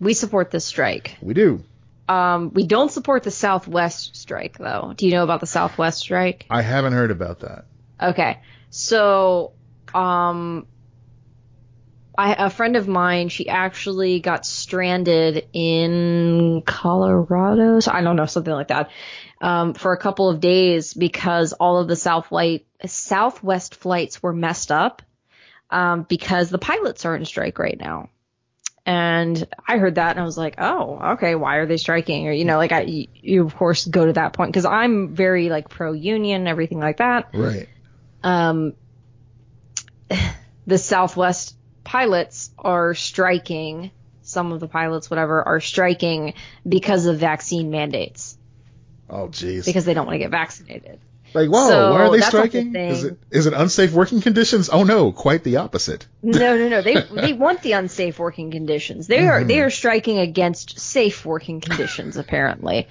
we 0.00 0.14
support 0.14 0.50
this 0.50 0.64
strike 0.64 1.16
we 1.20 1.34
do. 1.34 1.64
Um 2.08 2.52
we 2.54 2.66
don't 2.66 2.90
support 2.90 3.22
the 3.22 3.30
southwest 3.30 4.16
strike 4.16 4.58
though 4.58 4.94
do 4.96 5.06
you 5.06 5.12
know 5.12 5.24
about 5.24 5.40
the 5.40 5.46
southwest 5.46 5.98
strike 5.98 6.46
I 6.50 6.62
haven't 6.62 6.92
heard 6.92 7.10
about 7.10 7.40
that. 7.40 7.66
Okay. 8.00 8.40
So, 8.70 9.52
um, 9.94 10.66
I, 12.16 12.46
a 12.46 12.50
friend 12.50 12.76
of 12.76 12.88
mine, 12.88 13.28
she 13.28 13.48
actually 13.48 14.20
got 14.20 14.44
stranded 14.44 15.48
in 15.52 16.62
Colorado. 16.66 17.80
So 17.80 17.92
I 17.92 18.00
don't 18.02 18.16
know, 18.16 18.26
something 18.26 18.52
like 18.52 18.68
that, 18.68 18.90
um, 19.40 19.74
for 19.74 19.92
a 19.92 19.98
couple 19.98 20.28
of 20.28 20.40
days 20.40 20.94
because 20.94 21.52
all 21.52 21.78
of 21.78 21.86
the 21.88 21.96
Southwest, 21.96 22.64
Southwest 22.86 23.76
flights 23.76 24.22
were 24.22 24.32
messed 24.32 24.72
up, 24.72 25.02
um, 25.70 26.06
because 26.08 26.50
the 26.50 26.58
pilots 26.58 27.04
are 27.04 27.14
in 27.14 27.24
strike 27.24 27.58
right 27.58 27.78
now. 27.78 28.10
And 28.90 29.46
I 29.66 29.76
heard 29.76 29.96
that 29.96 30.12
and 30.12 30.20
I 30.20 30.24
was 30.24 30.38
like, 30.38 30.54
oh, 30.56 30.98
okay, 31.12 31.34
why 31.34 31.56
are 31.56 31.66
they 31.66 31.76
striking? 31.76 32.26
Or, 32.26 32.32
you 32.32 32.46
know, 32.46 32.56
like 32.56 32.72
I, 32.72 33.06
you, 33.14 33.44
of 33.44 33.54
course 33.54 33.84
go 33.84 34.06
to 34.06 34.14
that 34.14 34.32
point 34.32 34.50
because 34.50 34.64
I'm 34.64 35.14
very 35.14 35.50
like 35.50 35.68
pro 35.68 35.92
union, 35.92 36.46
everything 36.48 36.78
like 36.80 36.96
that 36.96 37.28
Right. 37.34 37.68
um, 38.22 38.72
the 40.66 40.78
Southwest 40.78 41.54
pilots 41.84 42.50
are 42.58 42.94
striking. 42.94 43.90
Some 44.22 44.52
of 44.52 44.60
the 44.60 44.68
pilots, 44.68 45.10
whatever, 45.10 45.42
are 45.46 45.60
striking 45.60 46.32
because 46.66 47.04
of 47.04 47.18
vaccine 47.18 47.70
mandates 47.70 48.38
Oh, 49.10 49.28
jeez. 49.28 49.66
because 49.66 49.84
they 49.84 49.92
don't 49.92 50.06
want 50.06 50.14
to 50.14 50.18
get 50.18 50.30
vaccinated. 50.30 50.98
Like, 51.34 51.50
whoa, 51.50 51.68
So, 51.68 51.92
why 51.92 52.00
are 52.00 52.10
they 52.10 52.20
that's 52.20 52.32
a 52.34 52.38
whole 52.38 52.46
striking? 52.48 52.74
Is 52.74 53.04
it 53.04 53.18
is 53.30 53.46
it 53.46 53.52
unsafe 53.52 53.92
working 53.92 54.20
conditions? 54.20 54.68
Oh 54.70 54.84
no, 54.84 55.12
quite 55.12 55.44
the 55.44 55.56
opposite. 55.58 56.06
No, 56.22 56.56
no, 56.56 56.68
no. 56.68 56.82
They 56.82 56.94
they 57.14 57.32
want 57.32 57.62
the 57.62 57.72
unsafe 57.72 58.18
working 58.18 58.50
conditions. 58.50 59.06
They 59.06 59.26
are 59.26 59.44
they 59.44 59.60
are 59.60 59.70
striking 59.70 60.18
against 60.18 60.78
safe 60.78 61.24
working 61.26 61.60
conditions. 61.60 62.16
Apparently, 62.28 62.88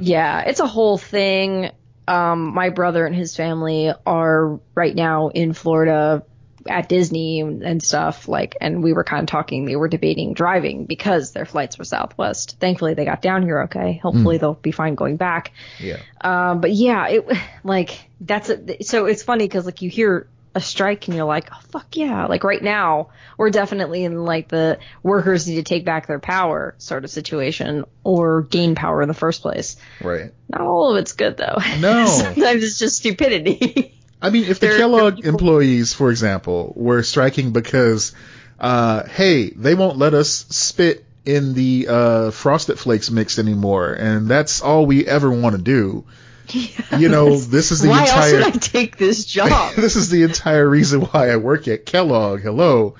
yeah, 0.00 0.40
it's 0.42 0.60
a 0.60 0.66
whole 0.66 0.98
thing. 0.98 1.70
Um, 2.08 2.52
my 2.52 2.70
brother 2.70 3.06
and 3.06 3.14
his 3.14 3.36
family 3.36 3.92
are 4.04 4.60
right 4.74 4.94
now 4.94 5.28
in 5.28 5.52
Florida 5.52 6.24
at 6.68 6.88
Disney 6.88 7.40
and, 7.40 7.82
stuff, 7.82 8.28
like, 8.28 8.56
and 8.60 8.82
we 8.82 8.92
were 8.92 9.04
kind 9.04 9.22
of 9.22 9.28
talking, 9.28 9.64
they 9.64 9.76
were 9.76 9.88
debating 9.88 10.34
driving 10.34 10.84
because 10.86 11.32
their 11.32 11.44
flights 11.44 11.78
were 11.78 11.84
Southwest. 11.84 12.56
Thankfully, 12.60 12.94
they 12.94 13.04
got 13.04 13.22
down 13.22 13.42
here 13.42 13.62
okay. 13.62 13.98
Hopefully, 14.02 14.38
they'll 14.38 14.54
be 14.54 14.72
fine 14.72 14.94
going 14.94 15.16
back. 15.16 15.52
Yeah. 15.78 15.98
Um, 16.20 16.60
but 16.60 16.72
yeah, 16.72 17.08
it 17.08 17.26
like 17.64 18.08
that's 18.20 18.50
a, 18.50 18.82
so 18.82 19.06
it's 19.06 19.22
funny 19.22 19.44
because 19.44 19.66
like 19.66 19.82
you 19.82 19.90
hear 19.90 20.28
a 20.54 20.60
strike 20.60 21.08
and 21.08 21.16
you're 21.16 21.26
like, 21.26 21.48
oh 21.52 21.60
fuck 21.70 21.96
yeah! 21.96 22.26
Like 22.26 22.44
right 22.44 22.62
now, 22.62 23.08
we're 23.38 23.50
definitely 23.50 24.04
in 24.04 24.24
like 24.24 24.48
the 24.48 24.78
workers 25.02 25.48
need 25.48 25.56
to 25.56 25.62
take 25.62 25.84
back 25.84 26.06
their 26.06 26.18
power 26.18 26.74
sort 26.78 27.04
of 27.04 27.10
situation 27.10 27.84
or 28.04 28.42
gain 28.42 28.74
power 28.74 29.02
in 29.02 29.08
the 29.08 29.14
first 29.14 29.42
place. 29.42 29.76
Right. 30.00 30.32
Not 30.48 30.60
all 30.60 30.90
of 30.92 30.98
it's 30.98 31.12
good 31.12 31.36
though. 31.36 31.58
No. 31.80 32.06
Sometimes 32.06 32.62
it's 32.62 32.78
just 32.78 32.98
stupidity. 32.98 33.91
I 34.22 34.30
mean, 34.30 34.44
if 34.44 34.60
the 34.60 34.68
Kellogg 34.68 35.16
people- 35.16 35.28
employees, 35.30 35.92
for 35.92 36.10
example, 36.10 36.72
were 36.76 37.02
striking 37.02 37.52
because, 37.52 38.12
uh, 38.58 39.04
hey, 39.04 39.50
they 39.50 39.74
won't 39.74 39.98
let 39.98 40.14
us 40.14 40.46
spit 40.50 41.04
in 41.24 41.54
the 41.54 41.86
uh, 41.88 42.30
Frosted 42.30 42.78
Flakes 42.78 43.10
mix 43.10 43.38
anymore, 43.38 43.92
and 43.92 44.28
that's 44.28 44.62
all 44.62 44.86
we 44.86 45.06
ever 45.06 45.30
want 45.30 45.56
to 45.56 45.62
do. 45.62 46.04
You 46.98 47.08
know, 47.08 47.38
this 47.38 47.70
is 47.70 47.80
the 47.80 47.88
Why 47.88 48.00
else 48.00 48.10
entire 48.10 48.34
would 48.34 48.46
I 48.46 48.50
take 48.58 48.98
this 48.98 49.24
job? 49.24 49.74
this 49.76 49.96
is 49.96 50.10
the 50.10 50.24
entire 50.24 50.68
reason 50.68 51.00
why 51.00 51.30
I 51.30 51.36
work 51.36 51.66
at 51.66 51.86
Kellogg. 51.86 52.42
Hello. 52.42 52.96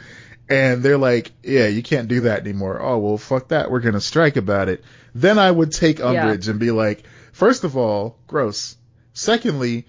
And 0.49 0.83
they're 0.83 0.97
like, 0.97 1.33
yeah, 1.43 1.67
you 1.67 1.83
can't 1.83 2.09
do 2.09 2.21
that 2.23 2.41
anymore. 2.41 2.81
Oh, 2.81 2.99
well, 2.99 3.19
fuck 3.19 3.49
that. 3.49 3.71
We're 3.71 3.81
going 3.81 3.93
to 3.95 4.01
strike 4.01 4.37
about 4.37 4.71
it. 4.71 4.83
Then 5.15 5.39
I 5.39 5.51
would 5.51 5.73
take 5.73 6.01
umbrage 6.01 6.49
and 6.49 6.59
be 6.59 6.71
like, 6.71 7.05
first 7.33 7.65
of 7.65 7.77
all, 7.77 8.17
gross. 8.27 8.77
Secondly, 9.13 9.87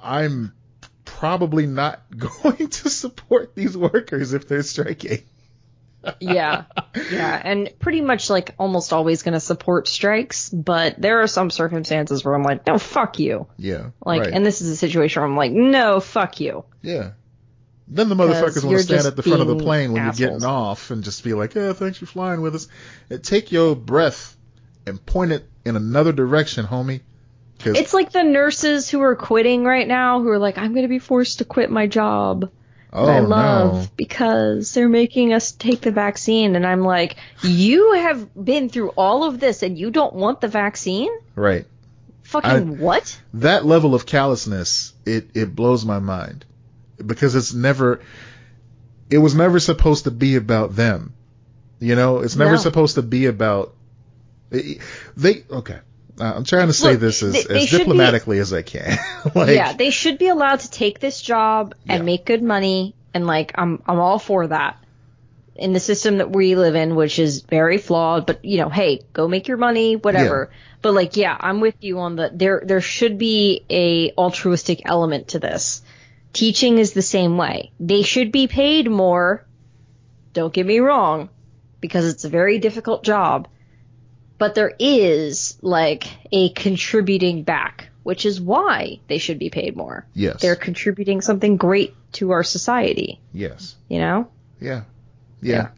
I'm 0.00 0.54
probably 1.04 1.66
not 1.66 2.02
going 2.16 2.68
to 2.68 2.90
support 2.90 3.54
these 3.54 3.76
workers 3.76 4.32
if 4.32 4.48
they're 4.48 4.62
striking. 4.62 5.22
yeah, 6.20 6.64
yeah, 7.10 7.40
and 7.44 7.70
pretty 7.80 8.00
much 8.00 8.30
like 8.30 8.54
almost 8.58 8.92
always 8.92 9.22
going 9.22 9.34
to 9.34 9.40
support 9.40 9.88
strikes, 9.88 10.48
but 10.48 11.00
there 11.00 11.22
are 11.22 11.26
some 11.26 11.50
circumstances 11.50 12.24
where 12.24 12.34
I'm 12.34 12.44
like, 12.44 12.66
no, 12.66 12.78
fuck 12.78 13.18
you. 13.18 13.48
Yeah. 13.56 13.90
Like, 14.04 14.22
right. 14.22 14.32
and 14.32 14.46
this 14.46 14.60
is 14.60 14.70
a 14.70 14.76
situation 14.76 15.22
where 15.22 15.28
I'm 15.28 15.36
like, 15.36 15.52
no, 15.52 16.00
fuck 16.00 16.40
you. 16.40 16.64
yeah. 16.82 17.12
Then 17.90 18.10
the 18.10 18.14
motherfuckers 18.14 18.64
want 18.64 18.76
to 18.76 18.82
stand 18.82 19.06
at 19.06 19.16
the 19.16 19.22
front 19.22 19.40
of 19.40 19.48
the 19.48 19.56
plane 19.56 19.92
when 19.92 20.02
assholes. 20.02 20.20
you're 20.20 20.28
getting 20.30 20.44
off 20.44 20.90
and 20.90 21.02
just 21.02 21.24
be 21.24 21.32
like, 21.32 21.54
"Yeah, 21.54 21.72
thanks 21.72 21.96
for 21.96 22.04
flying 22.04 22.42
with 22.42 22.54
us." 22.54 22.68
And 23.08 23.24
take 23.24 23.50
your 23.50 23.74
breath 23.74 24.36
and 24.86 25.04
point 25.04 25.32
it 25.32 25.48
in 25.64 25.74
another 25.74 26.12
direction, 26.12 26.66
homie. 26.66 27.00
It's 27.64 27.94
like 27.94 28.12
the 28.12 28.22
nurses 28.22 28.88
who 28.88 29.00
are 29.02 29.16
quitting 29.16 29.64
right 29.64 29.86
now 29.86 30.20
who 30.22 30.28
are 30.28 30.38
like, 30.38 30.58
I'm 30.58 30.72
going 30.72 30.82
to 30.84 30.88
be 30.88 30.98
forced 30.98 31.38
to 31.38 31.44
quit 31.44 31.70
my 31.70 31.86
job 31.86 32.50
oh 32.92 33.06
that 33.06 33.16
I 33.16 33.18
oh, 33.18 33.28
love 33.28 33.74
no, 33.74 33.86
because 33.96 34.72
they're 34.74 34.88
making 34.88 35.32
us 35.32 35.52
take 35.52 35.80
the 35.80 35.90
vaccine. 35.90 36.56
And 36.56 36.66
I'm 36.66 36.82
like, 36.82 37.16
you 37.42 37.92
have 37.94 38.32
been 38.34 38.68
through 38.68 38.90
all 38.90 39.24
of 39.24 39.40
this 39.40 39.62
and 39.62 39.76
you 39.78 39.90
don't 39.90 40.14
want 40.14 40.40
the 40.40 40.48
vaccine? 40.48 41.10
right? 41.34 41.66
Fucking 42.22 42.78
what? 42.78 43.18
That 43.34 43.64
level 43.64 43.94
of 43.94 44.04
callousness, 44.04 44.92
it 45.06 45.30
it 45.34 45.54
blows 45.56 45.86
my 45.86 45.98
mind 45.98 46.44
because 47.04 47.34
it's 47.34 47.54
never, 47.54 48.00
it 49.08 49.16
was 49.16 49.34
never 49.34 49.58
supposed 49.58 50.04
to 50.04 50.10
be 50.10 50.36
about 50.36 50.76
them. 50.76 51.14
You 51.80 51.94
know, 51.96 52.18
it's 52.18 52.36
never 52.36 52.52
No. 52.52 52.56
supposed 52.58 52.96
to 52.96 53.02
be 53.02 53.26
about. 53.26 53.74
They 54.50 55.44
okay. 55.50 55.78
Uh, 56.20 56.32
I'm 56.36 56.44
trying 56.44 56.66
to 56.68 56.72
say 56.72 56.92
Look, 56.92 57.00
this 57.00 57.22
as, 57.22 57.32
they- 57.32 57.42
they 57.44 57.62
as 57.64 57.70
be- 57.70 57.78
diplomatically 57.78 58.38
as 58.38 58.52
I 58.52 58.62
can. 58.62 58.98
like, 59.34 59.54
yeah, 59.54 59.72
they 59.72 59.90
should 59.90 60.18
be 60.18 60.28
allowed 60.28 60.60
to 60.60 60.70
take 60.70 61.00
this 61.00 61.20
job 61.22 61.74
and 61.88 61.98
Yeah. 62.00 62.04
make 62.04 62.24
good 62.24 62.42
money, 62.42 62.94
and 63.14 63.26
like 63.26 63.52
I'm 63.56 63.82
I'm 63.86 63.98
all 63.98 64.18
for 64.18 64.46
that. 64.48 64.78
In 65.54 65.72
the 65.72 65.80
system 65.80 66.18
that 66.18 66.30
we 66.30 66.54
live 66.54 66.76
in, 66.76 66.94
which 66.94 67.18
is 67.18 67.42
very 67.42 67.78
flawed, 67.78 68.26
but 68.26 68.44
you 68.44 68.58
know, 68.58 68.68
hey, 68.68 69.00
go 69.12 69.26
make 69.26 69.48
your 69.48 69.56
money, 69.56 69.96
whatever. 69.96 70.50
But 70.82 70.94
like, 70.94 71.16
yeah, 71.16 71.36
I'm 71.38 71.60
with 71.60 71.74
you 71.80 71.98
on 71.98 72.14
the 72.14 72.30
there. 72.32 72.62
There 72.64 72.80
should 72.80 73.18
be 73.18 73.64
a 73.68 74.12
altruistic 74.12 74.82
element 74.84 75.28
to 75.28 75.40
this. 75.40 75.82
Teaching 76.32 76.78
is 76.78 76.92
the 76.92 77.02
same 77.02 77.36
way. 77.36 77.72
They 77.80 78.02
should 78.02 78.30
be 78.30 78.46
paid 78.46 78.88
more. 78.88 79.44
Don't 80.32 80.52
get 80.54 80.64
me 80.66 80.78
wrong, 80.78 81.28
because 81.80 82.06
it's 82.06 82.24
a 82.24 82.28
very 82.28 82.58
difficult 82.60 83.02
job 83.02 83.48
but 84.38 84.54
there 84.54 84.72
is 84.78 85.58
like 85.62 86.06
a 86.32 86.50
contributing 86.50 87.42
back, 87.42 87.88
which 88.02 88.24
is 88.24 88.40
why 88.40 89.00
they 89.08 89.18
should 89.18 89.38
be 89.38 89.50
paid 89.50 89.76
more. 89.76 90.06
yes, 90.14 90.40
They're 90.40 90.56
contributing 90.56 91.20
something 91.20 91.56
great 91.56 91.94
to 92.12 92.30
our 92.30 92.42
society, 92.44 93.20
yes, 93.32 93.76
you 93.88 93.98
know? 93.98 94.28
yeah, 94.60 94.82
yeah. 95.42 95.52
Yeah. 95.52 95.68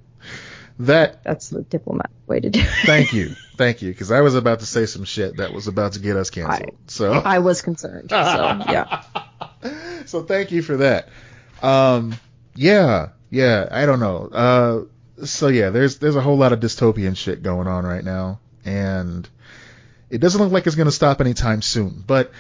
That 0.81 1.23
That's 1.25 1.49
the 1.51 1.61
diplomatic 1.61 2.11
way 2.27 2.41
to 2.41 2.49
do 2.49 2.61
it. 2.61 2.69
Thank 2.87 3.13
you. 3.13 3.35
Thank 3.59 3.83
you. 3.83 3.91
Because 3.91 4.11
I 4.11 4.23
was 4.23 4.35
about 4.35 4.61
to 4.61 4.67
say 4.67 4.87
some 4.87 5.05
shit 5.05 5.37
that 5.37 5.53
was 5.53 5.67
about 5.67 5.93
to 5.93 6.01
get 6.01 6.17
us 6.17 6.31
canceled. 6.31 6.79
so, 6.87 7.13
I 7.13 7.41
was 7.41 7.61
concerned. 7.61 8.09
So, 8.09 8.17
yeah. 8.17 9.03
so 10.07 10.23
thank 10.23 10.51
you 10.51 10.63
for 10.63 10.79
that. 10.79 11.11
Um, 11.61 12.15
yeah, 12.55 13.09
yeah. 13.29 13.69
I 13.71 13.85
don't 13.85 14.01
know. 14.01 14.87
Uh, 15.21 15.25
so 15.27 15.49
yeah, 15.49 15.69
there's 15.69 15.99
there's 15.99 16.17
a 16.17 16.23
whole 16.23 16.39
lot 16.39 16.55
of 16.55 16.61
dystopian 16.61 17.15
shit 17.15 17.43
going 17.43 17.67
on 17.67 17.85
right 17.85 18.03
now, 18.03 18.41
and 18.71 19.29
it 20.09 20.19
doesn't 20.19 20.41
look 20.41 20.53
like 20.53 20.67
it's 20.67 20.77
gonna 20.77 20.91
stop 20.93 21.21
anytime 21.21 21.63
soon. 21.63 22.03
But 22.07 22.33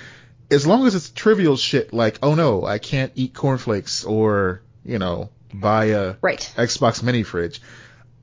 as 0.50 0.66
long 0.66 0.86
as 0.86 0.94
it's 0.94 1.10
trivial 1.10 1.56
shit 1.56 1.92
like, 1.92 2.18
oh 2.22 2.34
no, 2.34 2.64
I 2.64 2.78
can't 2.78 3.12
eat 3.14 3.34
cornflakes, 3.34 4.04
or 4.04 4.62
you 4.84 4.98
know, 4.98 5.30
buy 5.52 5.86
a 5.86 6.16
Right. 6.20 6.52
Xbox 6.56 7.02
mini 7.02 7.22
fridge, 7.22 7.60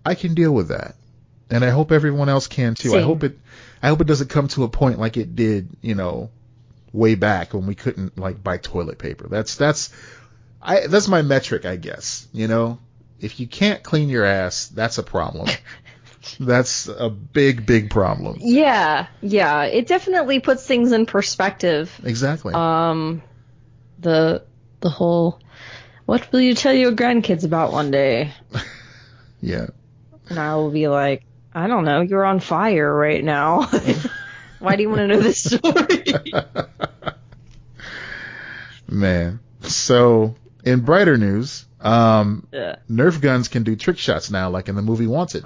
I 0.05 0.15
can 0.15 0.33
deal 0.33 0.53
with 0.53 0.69
that. 0.69 0.95
And 1.49 1.63
I 1.63 1.69
hope 1.69 1.91
everyone 1.91 2.29
else 2.29 2.47
can 2.47 2.75
too. 2.75 2.95
I 2.95 3.01
hope 3.01 3.23
it 3.23 3.37
I 3.81 3.87
hope 3.89 4.01
it 4.01 4.07
doesn't 4.07 4.29
come 4.29 4.47
to 4.49 4.63
a 4.63 4.69
point 4.69 4.99
like 4.99 5.17
it 5.17 5.35
did, 5.35 5.69
you 5.81 5.95
know, 5.95 6.29
way 6.91 7.15
back 7.15 7.53
when 7.53 7.67
we 7.67 7.75
couldn't 7.75 8.17
like 8.17 8.43
buy 8.43 8.57
toilet 8.57 8.97
paper. 8.97 9.27
That's 9.29 9.55
that's 9.55 9.89
I 10.61 10.87
that's 10.87 11.07
my 11.07 11.21
metric, 11.21 11.65
I 11.65 11.75
guess. 11.77 12.27
You 12.33 12.47
know, 12.47 12.79
if 13.19 13.39
you 13.39 13.47
can't 13.47 13.83
clean 13.83 14.09
your 14.09 14.25
ass, 14.25 14.67
that's 14.67 14.97
a 14.97 15.03
problem. 15.03 15.47
that's 16.39 16.87
a 16.87 17.09
big 17.09 17.65
big 17.65 17.89
problem. 17.89 18.37
Yeah. 18.39 19.07
Yeah. 19.21 19.63
It 19.63 19.87
definitely 19.87 20.39
puts 20.39 20.65
things 20.65 20.91
in 20.91 21.05
perspective. 21.05 21.99
Exactly. 22.03 22.53
Um, 22.53 23.21
the, 23.99 24.43
the 24.81 24.89
whole, 24.89 25.39
what 26.05 26.31
will 26.31 26.41
you 26.41 26.53
tell 26.53 26.73
your 26.73 26.91
grandkids 26.91 27.43
about 27.43 27.71
one 27.71 27.91
day? 27.91 28.33
yeah. 29.41 29.67
And 30.29 30.39
I 30.39 30.55
will 30.55 30.71
be 30.71 30.87
like, 30.87 31.23
I 31.53 31.67
don't 31.67 31.85
know, 31.85 32.01
you're 32.01 32.25
on 32.25 32.39
fire 32.39 32.93
right 32.93 33.23
now. 33.23 33.69
Why 34.59 34.75
do 34.75 34.83
you 34.83 34.89
want 34.89 34.99
to 34.99 35.07
know 35.07 35.19
this 35.19 35.43
story? 35.43 36.05
Man. 38.87 39.39
So, 39.61 40.35
in 40.63 40.81
brighter 40.81 41.17
news, 41.17 41.65
um 41.79 42.47
Yeah. 42.51 42.77
Nerf 42.89 43.21
guns 43.21 43.47
can 43.47 43.63
do 43.63 43.75
trick 43.75 43.97
shots 43.97 44.31
now 44.31 44.49
like 44.49 44.67
in 44.69 44.75
the 44.75 44.81
movie 44.81 45.07
Wanted. 45.07 45.45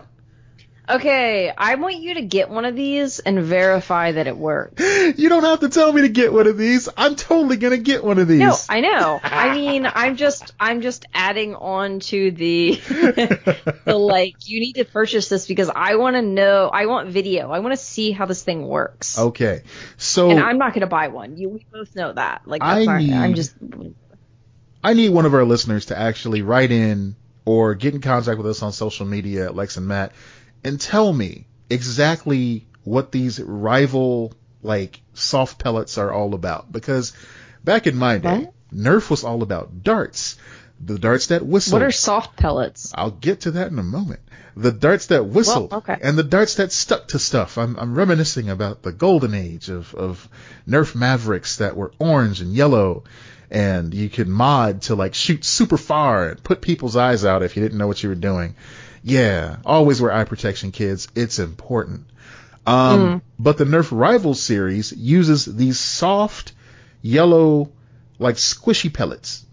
Okay, 0.91 1.51
I 1.57 1.75
want 1.75 1.95
you 1.95 2.15
to 2.15 2.21
get 2.21 2.49
one 2.49 2.65
of 2.65 2.75
these 2.75 3.19
and 3.19 3.39
verify 3.39 4.11
that 4.11 4.27
it 4.27 4.37
works. 4.37 4.83
You 5.11 5.29
don't 5.29 5.43
have 5.43 5.59
to 5.59 5.69
tell 5.69 5.91
me 5.91 6.01
to 6.03 6.09
get 6.09 6.31
one 6.31 6.47
of 6.47 6.57
these. 6.57 6.87
I'm 6.95 7.15
totally 7.15 7.57
gonna 7.57 7.77
get 7.77 8.03
one 8.03 8.17
of 8.17 8.27
these. 8.27 8.39
No, 8.39 8.55
I 8.69 8.81
know. 8.81 9.19
I 9.21 9.53
mean, 9.55 9.85
I'm 9.85 10.15
just, 10.15 10.53
I'm 10.59 10.81
just 10.81 11.05
adding 11.13 11.55
on 11.55 11.99
to 12.01 12.31
the, 12.31 12.71
the 13.85 13.97
like, 13.97 14.35
you 14.45 14.59
need 14.59 14.73
to 14.73 14.85
purchase 14.85 15.27
this 15.27 15.47
because 15.47 15.69
I 15.73 15.95
want 15.95 16.15
to 16.15 16.21
know, 16.21 16.69
I 16.69 16.85
want 16.85 17.09
video. 17.09 17.51
I 17.51 17.59
want 17.59 17.73
to 17.73 17.77
see 17.83 18.11
how 18.11 18.25
this 18.25 18.43
thing 18.43 18.67
works. 18.67 19.17
okay. 19.19 19.63
So 19.97 20.29
And 20.29 20.39
I'm 20.39 20.57
not 20.57 20.73
going 20.73 20.81
to 20.81 20.87
buy 20.87 21.09
one. 21.09 21.37
You, 21.37 21.49
we 21.49 21.65
both 21.71 21.95
know 21.95 22.13
that. 22.13 22.43
Like, 22.45 22.61
that's 22.61 22.87
I 22.87 23.01
not, 23.01 23.17
I'm 23.17 23.33
just, 23.35 23.53
I 24.83 24.93
need 24.93 25.09
one 25.09 25.25
of 25.25 25.33
our 25.33 25.43
listeners 25.43 25.87
to 25.87 25.97
actually 25.97 26.41
write 26.41 26.71
in 26.71 27.15
or 27.45 27.75
get 27.75 27.93
in 27.95 28.01
contact 28.01 28.37
with 28.37 28.47
us 28.47 28.61
on 28.61 28.71
social 28.71 29.05
media 29.05 29.51
Lex 29.51 29.77
and 29.77 29.87
Matt 29.87 30.13
and 30.63 30.79
tell 30.79 31.11
me 31.11 31.47
exactly 31.69 32.67
what 32.83 33.11
these 33.11 33.39
rival 33.39 34.33
like 34.63 35.01
soft 35.13 35.59
pellets 35.59 35.97
are 35.97 36.11
all 36.11 36.33
about. 36.33 36.71
Because 36.71 37.13
back 37.63 37.87
in 37.87 37.95
my 37.95 38.17
day, 38.17 38.39
What? 38.39 38.53
Nerf 38.73 39.09
was 39.09 39.23
all 39.23 39.43
about 39.43 39.83
darts. 39.83 40.37
The 40.83 40.97
darts 40.97 41.27
that 41.27 41.45
whistle. 41.45 41.73
what 41.73 41.83
are 41.85 41.91
soft 41.91 42.37
pellets? 42.37 42.91
I'll 42.95 43.11
get 43.11 43.41
to 43.41 43.51
that 43.51 43.71
in 43.71 43.77
a 43.77 43.83
moment. 43.83 44.21
The 44.55 44.71
darts 44.71 45.07
that 45.07 45.25
whistle 45.25 45.67
Well, 45.67 45.79
okay. 45.79 45.97
and 46.01 46.17
the 46.17 46.23
darts 46.23 46.55
that 46.55 46.71
stuck 46.71 47.09
to 47.09 47.19
stuff. 47.19 47.57
I'm, 47.57 47.77
I'm 47.77 47.95
reminiscing 47.95 48.49
about 48.49 48.81
the 48.81 48.91
golden 48.91 49.33
age 49.33 49.69
of, 49.69 49.93
of 49.93 50.27
Nerf 50.67 50.95
Mavericks 50.95 51.57
that 51.57 51.75
were 51.75 51.91
orange 51.99 52.41
and 52.41 52.53
yellow 52.53 53.03
and 53.51 53.93
you 53.93 54.09
could 54.09 54.29
mod 54.29 54.81
to 54.83 54.95
like 54.95 55.13
shoot 55.13 55.43
super 55.43 55.77
far 55.77 56.29
and 56.29 56.43
put 56.43 56.61
people's 56.61 56.95
eyes 56.95 57.25
out 57.25 57.43
if 57.43 57.55
you 57.57 57.61
didn't 57.61 57.77
know 57.77 57.87
what 57.87 58.01
you 58.01 58.09
were 58.09 58.15
doing. 58.15 58.55
Yeah, 59.03 59.57
always 59.65 60.01
wear 60.01 60.11
eye 60.11 60.25
protection, 60.25 60.71
kids. 60.71 61.07
It's 61.15 61.39
important. 61.39 62.05
Um, 62.65 63.21
but 63.39 63.57
the 63.57 63.65
Nerf 63.65 63.89
Rivals 63.91 64.41
series 64.41 64.91
uses 64.91 65.45
these 65.45 65.79
soft 65.79 66.53
yellow, 67.01 67.71
like 68.19 68.35
squishy 68.35 68.93
pellets. 68.93 69.45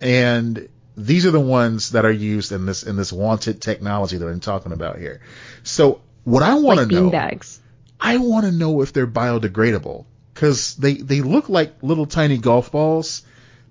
And 0.00 0.68
these 0.96 1.26
are 1.26 1.30
the 1.30 1.40
ones 1.40 1.90
that 1.90 2.04
are 2.04 2.12
used 2.12 2.52
in 2.52 2.66
this 2.66 2.82
in 2.82 2.96
this 2.96 3.12
wanted 3.12 3.60
technology 3.60 4.16
that 4.16 4.26
I'm 4.26 4.40
talking 4.40 4.72
about 4.72 4.98
here. 4.98 5.20
So 5.62 6.00
what 6.24 6.42
I 6.42 6.54
want 6.54 6.80
to 6.80 6.86
Like 6.86 6.92
know, 6.92 7.10
beanbags. 7.10 7.58
I 8.00 8.16
want 8.18 8.46
to 8.46 8.52
know 8.52 8.80
if 8.80 8.92
they're 8.92 9.06
biodegradable 9.06 10.06
because 10.32 10.74
they 10.76 10.94
they 10.94 11.20
look 11.20 11.48
like 11.48 11.82
little 11.82 12.06
tiny 12.06 12.38
golf 12.38 12.72
balls, 12.72 13.22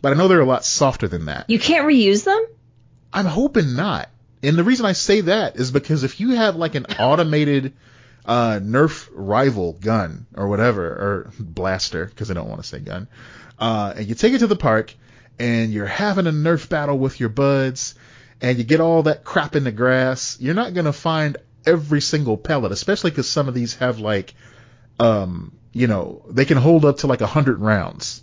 but 0.02 0.14
I 0.14 0.16
know 0.16 0.28
they're 0.28 0.40
a 0.40 0.46
lot 0.46 0.66
softer 0.66 1.08
than 1.08 1.26
that. 1.26 1.50
You 1.50 1.60
can't 1.60 1.88
reuse 1.88 2.24
them? 2.24 2.46
I'm 3.12 3.26
hoping 3.26 3.76
not. 3.76 4.10
And 4.44 4.58
the 4.58 4.64
reason 4.64 4.86
I 4.86 4.92
say 4.92 5.22
that 5.22 5.56
is 5.56 5.72
because 5.72 6.04
if 6.04 6.20
you 6.20 6.32
have 6.32 6.58
like 6.58 6.76
an 6.76 6.86
automated 7.00 7.74
uh, 8.26 8.60
Nerf 8.62 9.10
rival 9.14 9.74
gun 9.74 10.28
or 10.36 10.50
whatever, 10.50 10.86
or 10.86 11.32
blaster, 11.40 12.06
because 12.06 12.30
I 12.30 12.34
don't 12.34 12.50
want 12.50 12.62
to 12.62 12.68
say 12.68 12.80
gun, 12.80 13.08
uh, 13.58 13.94
and 13.96 14.06
you 14.06 14.16
take 14.16 14.34
it 14.34 14.40
to 14.40 14.48
the 14.48 14.56
park 14.58 14.94
and 15.40 15.72
you're 15.72 15.86
having 15.86 16.28
a 16.28 16.32
Nerf 16.32 16.68
battle 16.68 16.98
with 16.98 17.20
your 17.20 17.30
buds 17.30 17.96
and 18.42 18.58
you 18.58 18.66
get 18.66 18.82
all 18.82 19.04
that 19.04 19.24
crap 19.24 19.56
in 19.56 19.64
the 19.64 19.72
grass, 19.72 20.38
you're 20.40 20.54
not 20.54 20.74
going 20.74 20.86
to 20.86 20.94
find 20.94 21.38
every 21.66 22.02
single 22.02 22.36
pellet, 22.36 22.74
especially 22.74 23.12
because 23.12 23.30
some 23.30 23.48
of 23.48 23.54
these 23.54 23.76
have 23.76 24.00
like, 24.00 24.34
um, 25.00 25.54
you 25.72 25.88
know, 25.88 26.24
they 26.30 26.44
can 26.44 26.58
hold 26.58 26.84
up 26.84 26.98
to 26.98 27.08
like 27.08 27.22
a 27.22 27.28
hundred 27.28 27.60
rounds. 27.60 28.22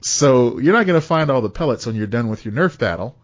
So 0.00 0.58
you're 0.58 0.72
not 0.72 0.86
going 0.86 1.00
to 1.00 1.06
find 1.06 1.30
all 1.30 1.42
the 1.42 1.50
pellets 1.50 1.84
when 1.84 1.96
you're 1.96 2.06
done 2.06 2.28
with 2.28 2.46
your 2.46 2.54
Nerf 2.54 2.78
battle. 2.78 3.14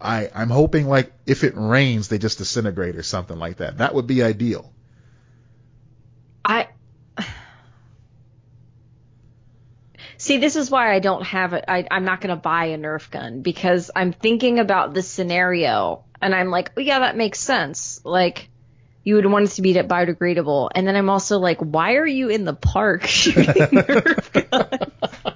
I, 0.00 0.30
I'm 0.34 0.50
hoping 0.50 0.88
like 0.88 1.12
if 1.26 1.44
it 1.44 1.54
rains, 1.56 2.08
they 2.08 2.18
just 2.18 2.38
disintegrate 2.38 2.96
or 2.96 3.02
something 3.02 3.38
like 3.38 3.58
that. 3.58 3.78
That 3.78 3.94
would 3.94 4.06
be 4.06 4.22
ideal. 4.22 4.72
I 6.44 6.68
See, 10.18 10.38
this 10.38 10.56
is 10.56 10.70
why 10.70 10.94
I 10.94 10.98
don't 10.98 11.24
have 11.24 11.52
it. 11.52 11.64
I, 11.68 11.86
I'm 11.90 12.04
not 12.04 12.20
going 12.20 12.34
to 12.34 12.40
buy 12.40 12.66
a 12.66 12.78
Nerf 12.78 13.10
gun 13.10 13.42
because 13.42 13.90
I'm 13.94 14.12
thinking 14.12 14.58
about 14.58 14.94
this 14.94 15.08
scenario 15.08 16.04
and 16.22 16.34
I'm 16.34 16.50
like, 16.50 16.72
oh 16.76 16.80
yeah, 16.80 17.00
that 17.00 17.16
makes 17.16 17.38
sense. 17.38 18.00
Like, 18.02 18.48
you 19.04 19.16
would 19.16 19.26
want 19.26 19.44
it 19.44 19.50
to 19.52 19.62
be 19.62 19.74
biodegradable. 19.74 20.70
And 20.74 20.86
then 20.86 20.96
I'm 20.96 21.10
also 21.10 21.38
like, 21.38 21.58
why 21.58 21.94
are 21.94 22.06
you 22.06 22.28
in 22.28 22.44
the 22.44 22.54
park 22.54 23.02
shooting 23.06 23.44
Nerf 23.44 24.50
guns? 24.50 25.35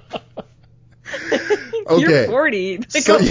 Okay. 1.87 2.01
You're 2.01 2.27
40. 2.27 2.77
Like, 2.77 2.91
So- 2.91 3.17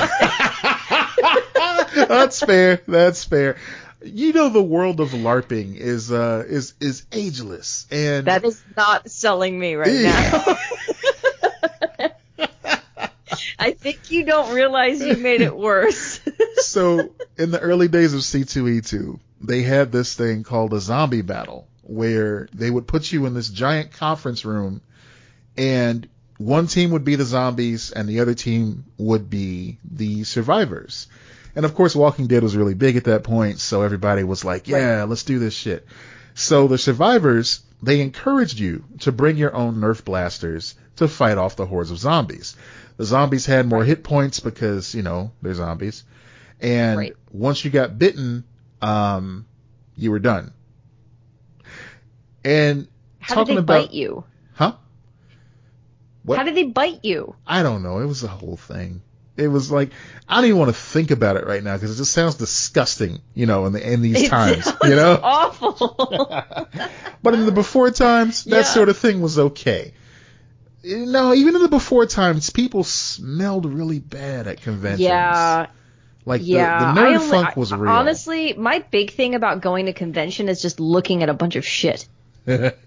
that's 2.06 2.40
fair. 2.40 2.80
That's 2.86 3.24
fair. 3.24 3.56
You 4.02 4.32
know 4.32 4.48
the 4.48 4.62
world 4.62 4.98
of 5.00 5.10
LARPing 5.10 5.76
is 5.76 6.10
uh 6.10 6.44
is 6.48 6.74
is 6.80 7.04
ageless 7.12 7.86
and 7.90 8.26
that 8.26 8.44
is 8.44 8.62
not 8.76 9.10
selling 9.10 9.58
me 9.58 9.74
right 9.74 9.92
now. 9.92 10.56
I 13.58 13.72
think 13.72 14.10
you 14.10 14.24
don't 14.24 14.54
realize 14.54 15.02
you 15.02 15.16
made 15.16 15.42
it 15.42 15.54
worse. 15.56 16.20
so 16.56 17.10
in 17.36 17.50
the 17.50 17.60
early 17.60 17.88
days 17.88 18.14
of 18.14 18.20
C2E2, 18.20 19.20
they 19.42 19.62
had 19.62 19.92
this 19.92 20.14
thing 20.14 20.42
called 20.42 20.72
a 20.72 20.80
zombie 20.80 21.22
battle 21.22 21.68
where 21.82 22.48
they 22.54 22.70
would 22.70 22.86
put 22.86 23.12
you 23.12 23.26
in 23.26 23.34
this 23.34 23.48
giant 23.48 23.92
conference 23.92 24.44
room 24.44 24.80
and 25.56 26.08
one 26.40 26.68
team 26.68 26.92
would 26.92 27.04
be 27.04 27.16
the 27.16 27.24
zombies 27.26 27.90
and 27.90 28.08
the 28.08 28.20
other 28.20 28.32
team 28.32 28.86
would 28.96 29.28
be 29.28 29.76
the 29.84 30.24
survivors. 30.24 31.06
And 31.54 31.66
of 31.66 31.74
course, 31.74 31.94
Walking 31.94 32.28
Dead 32.28 32.42
was 32.42 32.56
really 32.56 32.72
big 32.72 32.96
at 32.96 33.04
that 33.04 33.24
point, 33.24 33.58
so 33.60 33.82
everybody 33.82 34.24
was 34.24 34.42
like, 34.42 34.66
yeah, 34.66 35.04
let's 35.06 35.24
do 35.24 35.38
this 35.38 35.52
shit. 35.52 35.86
So 36.32 36.66
the 36.66 36.78
survivors, 36.78 37.60
they 37.82 38.00
encouraged 38.00 38.58
you 38.58 38.84
to 39.00 39.12
bring 39.12 39.36
your 39.36 39.54
own 39.54 39.76
Nerf 39.76 40.02
blasters 40.02 40.76
to 40.96 41.08
fight 41.08 41.36
off 41.36 41.56
the 41.56 41.66
hordes 41.66 41.90
of 41.90 41.98
zombies. 41.98 42.56
The 42.96 43.04
zombies 43.04 43.44
had 43.44 43.66
more 43.66 43.84
hit 43.84 44.02
points 44.02 44.40
because, 44.40 44.94
you 44.94 45.02
know, 45.02 45.32
they're 45.42 45.52
zombies. 45.52 46.04
And 46.58 46.96
Right. 46.96 47.16
once 47.30 47.62
you 47.66 47.70
got 47.70 47.98
bitten, 47.98 48.44
um, 48.80 49.44
you 49.94 50.10
were 50.10 50.18
done. 50.18 50.52
And 52.42 52.88
How 53.18 53.34
talking 53.34 53.56
did 53.56 53.66
they 53.66 53.74
about, 53.74 53.88
bite 53.88 53.92
you? 53.92 54.24
What? 56.24 56.38
How 56.38 56.44
did 56.44 56.54
they 56.54 56.64
bite 56.64 57.04
you? 57.04 57.34
I 57.46 57.62
don't 57.62 57.82
know. 57.82 57.98
It 58.00 58.06
was 58.06 58.22
a 58.24 58.28
whole 58.28 58.56
thing. 58.56 59.02
It 59.36 59.48
was 59.48 59.70
like 59.70 59.90
I 60.28 60.36
don't 60.36 60.44
even 60.46 60.58
want 60.58 60.68
to 60.68 60.80
think 60.80 61.10
about 61.10 61.36
it 61.36 61.46
right 61.46 61.62
now 61.64 61.74
because 61.74 61.92
it 61.94 61.96
just 61.96 62.12
sounds 62.12 62.34
disgusting, 62.34 63.20
you 63.34 63.46
know, 63.46 63.64
in 63.66 63.72
the 63.72 63.92
in 63.92 64.02
these 64.02 64.22
It 64.24 64.28
times, 64.28 64.66
you 64.84 64.96
know. 64.96 65.18
awful. 65.22 65.96
But 67.22 67.34
in 67.34 67.44
the 67.46 67.52
before 67.52 67.90
times, 67.90 68.44
that 68.44 68.56
Yeah. 68.56 68.62
sort 68.62 68.88
of 68.88 68.96
thing 68.98 69.20
was 69.20 69.38
okay. 69.38 69.92
No, 70.82 71.34
even 71.34 71.54
in 71.56 71.62
the 71.62 71.68
before 71.68 72.06
times, 72.06 72.48
people 72.50 72.84
smelled 72.84 73.66
really 73.66 73.98
bad 73.98 74.46
at 74.46 74.62
conventions. 74.62 75.00
yeah, 75.02 75.66
like 76.24 76.40
yeah. 76.44 76.78
the, 76.94 77.00
the 77.00 77.06
nerd 77.06 77.16
only- 77.16 77.28
funk 77.28 77.56
was 77.56 77.72
real. 77.72 77.90
Honestly, 77.92 78.54
my 78.54 78.78
big 78.90 79.10
thing 79.12 79.34
about 79.34 79.60
going 79.60 79.86
to 79.86 79.92
convention 79.92 80.48
is 80.48 80.62
just 80.62 80.80
looking 80.80 81.22
at 81.22 81.28
a 81.28 81.34
bunch 81.34 81.56
of 81.56 81.64
shit 81.66 82.06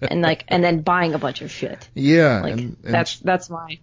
and 0.02 0.22
like 0.22 0.44
and 0.48 0.62
then 0.62 0.80
buying 0.82 1.14
a 1.14 1.18
bunch 1.18 1.42
of 1.42 1.50
shit. 1.50 1.88
yeah, 1.94 2.40
Like 2.42 2.52
and, 2.52 2.76
and 2.84 2.94
that's 2.94 3.18
that's 3.20 3.50
my. 3.50 3.78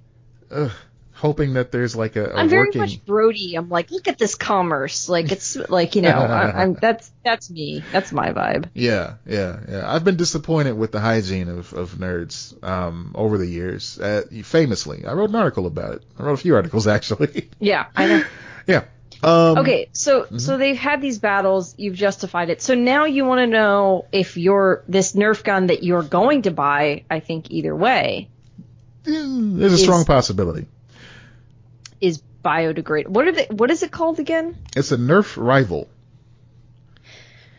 ugh, 0.52 0.72
hoping 1.14 1.54
that 1.54 1.72
there's 1.72 1.96
like 1.96 2.16
a, 2.16 2.26
a 2.26 2.36
I'm 2.36 2.50
very 2.50 2.68
working. 2.68 2.82
much 2.82 3.06
Brody. 3.06 3.56
I'm 3.56 3.70
like, 3.70 3.92
look 3.92 4.08
at 4.08 4.18
this 4.18 4.34
commerce. 4.36 5.08
Like 5.08 5.32
it's 5.32 5.56
like 5.56 5.96
you 5.96 6.02
know, 6.02 6.10
I, 6.18 6.64
I'm 6.64 6.74
that's 6.74 7.12
that's 7.24 7.50
me. 7.50 7.84
That's 7.92 8.12
my 8.12 8.32
vibe. 8.34 8.70
Yeah, 8.74 9.16
yeah, 9.26 9.60
yeah. 9.70 9.94
I've 9.94 10.04
been 10.04 10.18
disappointed 10.18 10.74
with 10.74 10.92
the 10.92 11.00
hygiene 11.00 11.48
of, 11.50 11.74
of 11.74 11.92
nerds 11.96 12.62
um, 12.64 13.12
over 13.16 13.38
the 13.38 13.46
years. 13.48 14.00
Uh, 14.00 14.24
famously, 14.44 15.06
I 15.06 15.14
wrote 15.14 15.30
an 15.30 15.36
article 15.36 15.68
about 15.68 15.96
it. 15.96 16.04
I 16.18 16.24
wrote 16.24 16.34
a 16.34 16.38
few 16.42 16.56
articles 16.56 16.88
actually. 16.98 17.50
Yeah, 17.60 17.86
I 17.96 18.08
know. 18.08 18.24
yeah. 18.68 18.84
Um, 19.24 19.58
Okay, 19.60 19.90
so 19.94 20.26
so 20.38 20.58
they've 20.58 20.78
had 20.78 21.00
these 21.02 21.20
battles, 21.20 21.76
you've 21.78 21.96
justified 21.96 22.50
it. 22.50 22.62
So 22.62 22.74
now 22.74 23.06
you 23.06 23.24
want 23.26 23.40
to 23.40 23.48
know 23.48 24.06
if 24.12 24.36
your 24.38 24.84
this 24.88 25.14
Nerf 25.14 25.44
gun 25.44 25.68
that 25.68 25.84
you're 25.84 26.02
going 26.04 26.44
to 26.44 26.52
buy, 26.52 27.04
I 27.10 27.20
think 27.20 27.52
either 27.52 27.76
way, 27.76 28.30
mm, 29.04 29.58
There's 29.60 29.74
a 29.74 29.76
is- 29.76 29.82
strong 29.84 30.06
possibility. 30.06 30.66
is 32.00 32.24
biodegradable. 32.44 33.10
What 33.10 33.28
are 33.28 33.32
they 33.32 33.46
what 33.52 33.70
is 33.70 33.84
it 33.84 33.92
called 33.92 34.20
again? 34.20 34.58
It's 34.76 34.92
a 34.92 34.98
Nerf 34.98 35.38
rival. 35.38 35.88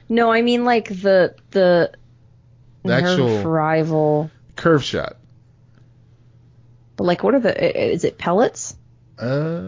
No, 0.09 0.33
I 0.33 0.43
mean 0.43 0.65
like 0.65 0.89
the 0.89 1.37
the, 1.53 1.93
The 2.83 2.89
Nerf 2.89 3.03
actual- 3.13 3.43
rival. 3.45 4.31
Curve 4.57 4.83
shot. 4.83 5.17
But 6.97 7.05
like 7.05 7.23
what 7.23 7.35
are 7.37 7.41
the 7.41 7.93
is 7.95 8.03
it 8.05 8.19
pellets? 8.19 8.75
Uh, 9.17 9.61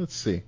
let's 0.00 0.14
see. 0.16 0.42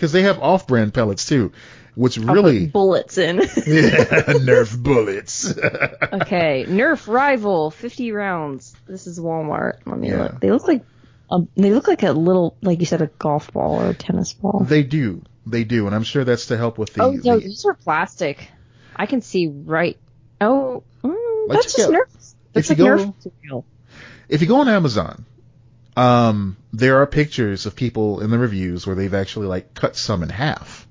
Because 0.00 0.12
they 0.12 0.22
have 0.22 0.38
off-brand 0.38 0.94
pellets 0.94 1.26
too, 1.26 1.52
which 1.94 2.18
I'll 2.18 2.32
really 2.32 2.66
bullets 2.68 3.18
in. 3.18 3.36
yeah, 3.40 3.44
Nerf 3.44 4.82
bullets. 4.82 5.46
okay, 6.12 6.64
Nerf 6.66 7.06
rival, 7.06 7.70
50 7.70 8.12
rounds. 8.12 8.74
This 8.86 9.06
is 9.06 9.20
Walmart. 9.20 9.80
Let 9.84 9.98
me 9.98 10.08
Yeah. 10.08 10.22
look. 10.22 10.40
They 10.40 10.50
look 10.50 10.66
like 10.66 10.84
a, 11.30 11.40
they 11.54 11.70
look 11.70 11.86
like 11.86 12.02
a 12.02 12.12
little 12.12 12.56
like 12.62 12.80
you 12.80 12.86
said 12.86 13.02
a 13.02 13.08
golf 13.08 13.52
ball 13.52 13.78
or 13.82 13.90
a 13.90 13.94
tennis 13.94 14.32
ball. 14.32 14.60
they 14.66 14.82
do, 14.84 15.20
they 15.44 15.64
do, 15.64 15.84
and 15.84 15.94
I'm 15.94 16.02
sure 16.04 16.24
that's 16.24 16.46
to 16.46 16.56
help 16.56 16.78
with 16.78 16.94
the. 16.94 17.02
oh 17.02 17.10
no, 17.12 17.38
the 17.38 17.44
these 17.46 17.66
are 17.66 17.74
plastic. 17.74 18.48
I 18.96 19.04
can 19.04 19.20
see 19.20 19.48
right. 19.48 19.98
Oh, 20.40 20.82
mm, 21.04 21.48
that's 21.48 21.74
just 21.74 21.80
out- 21.80 21.92
Nerf. 21.92 22.34
That's 22.54 22.70
like 22.70 22.78
go- 22.78 22.86
Nerf 22.86 23.14
material. 23.22 23.66
if 24.30 24.40
you 24.40 24.46
go 24.48 24.60
on 24.60 24.68
Amazon, 24.68 25.26
um, 25.96 26.56
there 26.72 26.98
are 27.02 27.06
pictures 27.06 27.66
of 27.66 27.74
people 27.76 28.20
in 28.20 28.30
the 28.30 28.38
reviews 28.38 28.86
where 28.86 28.96
they've 28.96 29.14
actually 29.14 29.46
like 29.46 29.74
cut 29.74 29.96
some 29.96 30.22
in 30.22 30.28
half. 30.28 30.86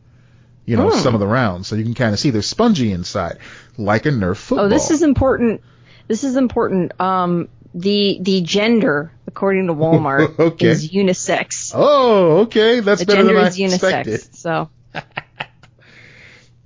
You 0.66 0.78
know, 0.78 0.92
Hmm. 0.92 1.00
some 1.00 1.14
of 1.16 1.20
the 1.20 1.26
rounds, 1.28 1.68
so 1.68 1.76
you 1.76 1.84
can 1.84 1.96
kind 1.96 2.14
of 2.14 2.20
see 2.20 2.30
they're 2.30 2.44
spongy 2.44 2.92
inside, 2.92 3.40
like 3.78 4.06
a 4.06 4.10
Nerf 4.12 4.38
football. 4.38 4.66
Oh, 4.66 4.70
this 4.70 4.92
is 4.92 5.02
important. 5.02 5.62
This 6.08 6.24
is 6.24 6.36
important. 6.36 7.00
Um, 7.02 7.50
the 7.74 8.20
the 8.22 8.42
gender 8.42 9.12
according 9.26 9.66
to 9.68 9.74
Walmart 9.74 10.38
Okay. 10.40 10.68
is 10.68 10.90
unisex. 10.92 11.72
Oh, 11.74 12.42
okay, 12.42 12.82
that's 12.82 13.00
the 13.02 13.06
better 13.08 13.24
than 13.24 13.38
I 13.38 13.48
is 13.48 13.58
unisex. 13.58 13.74
expected. 13.74 14.36
So 14.36 14.70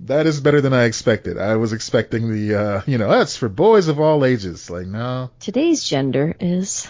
That 0.00 0.26
is 0.26 0.40
better 0.40 0.60
than 0.60 0.74
I 0.74 0.84
expected. 0.84 1.38
I 1.38 1.56
was 1.56 1.72
expecting 1.72 2.30
the, 2.30 2.54
uh, 2.60 2.82
you 2.86 2.98
know, 2.98 3.08
that's 3.08 3.36
for 3.36 3.48
boys 3.48 3.88
of 3.88 4.00
all 4.00 4.24
ages. 4.24 4.68
Like, 4.68 4.86
no. 4.86 5.30
today's 5.40 5.82
gender 5.82 6.34
is 6.40 6.86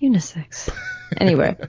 unisex. 0.00 0.70
Anyway. 1.16 1.56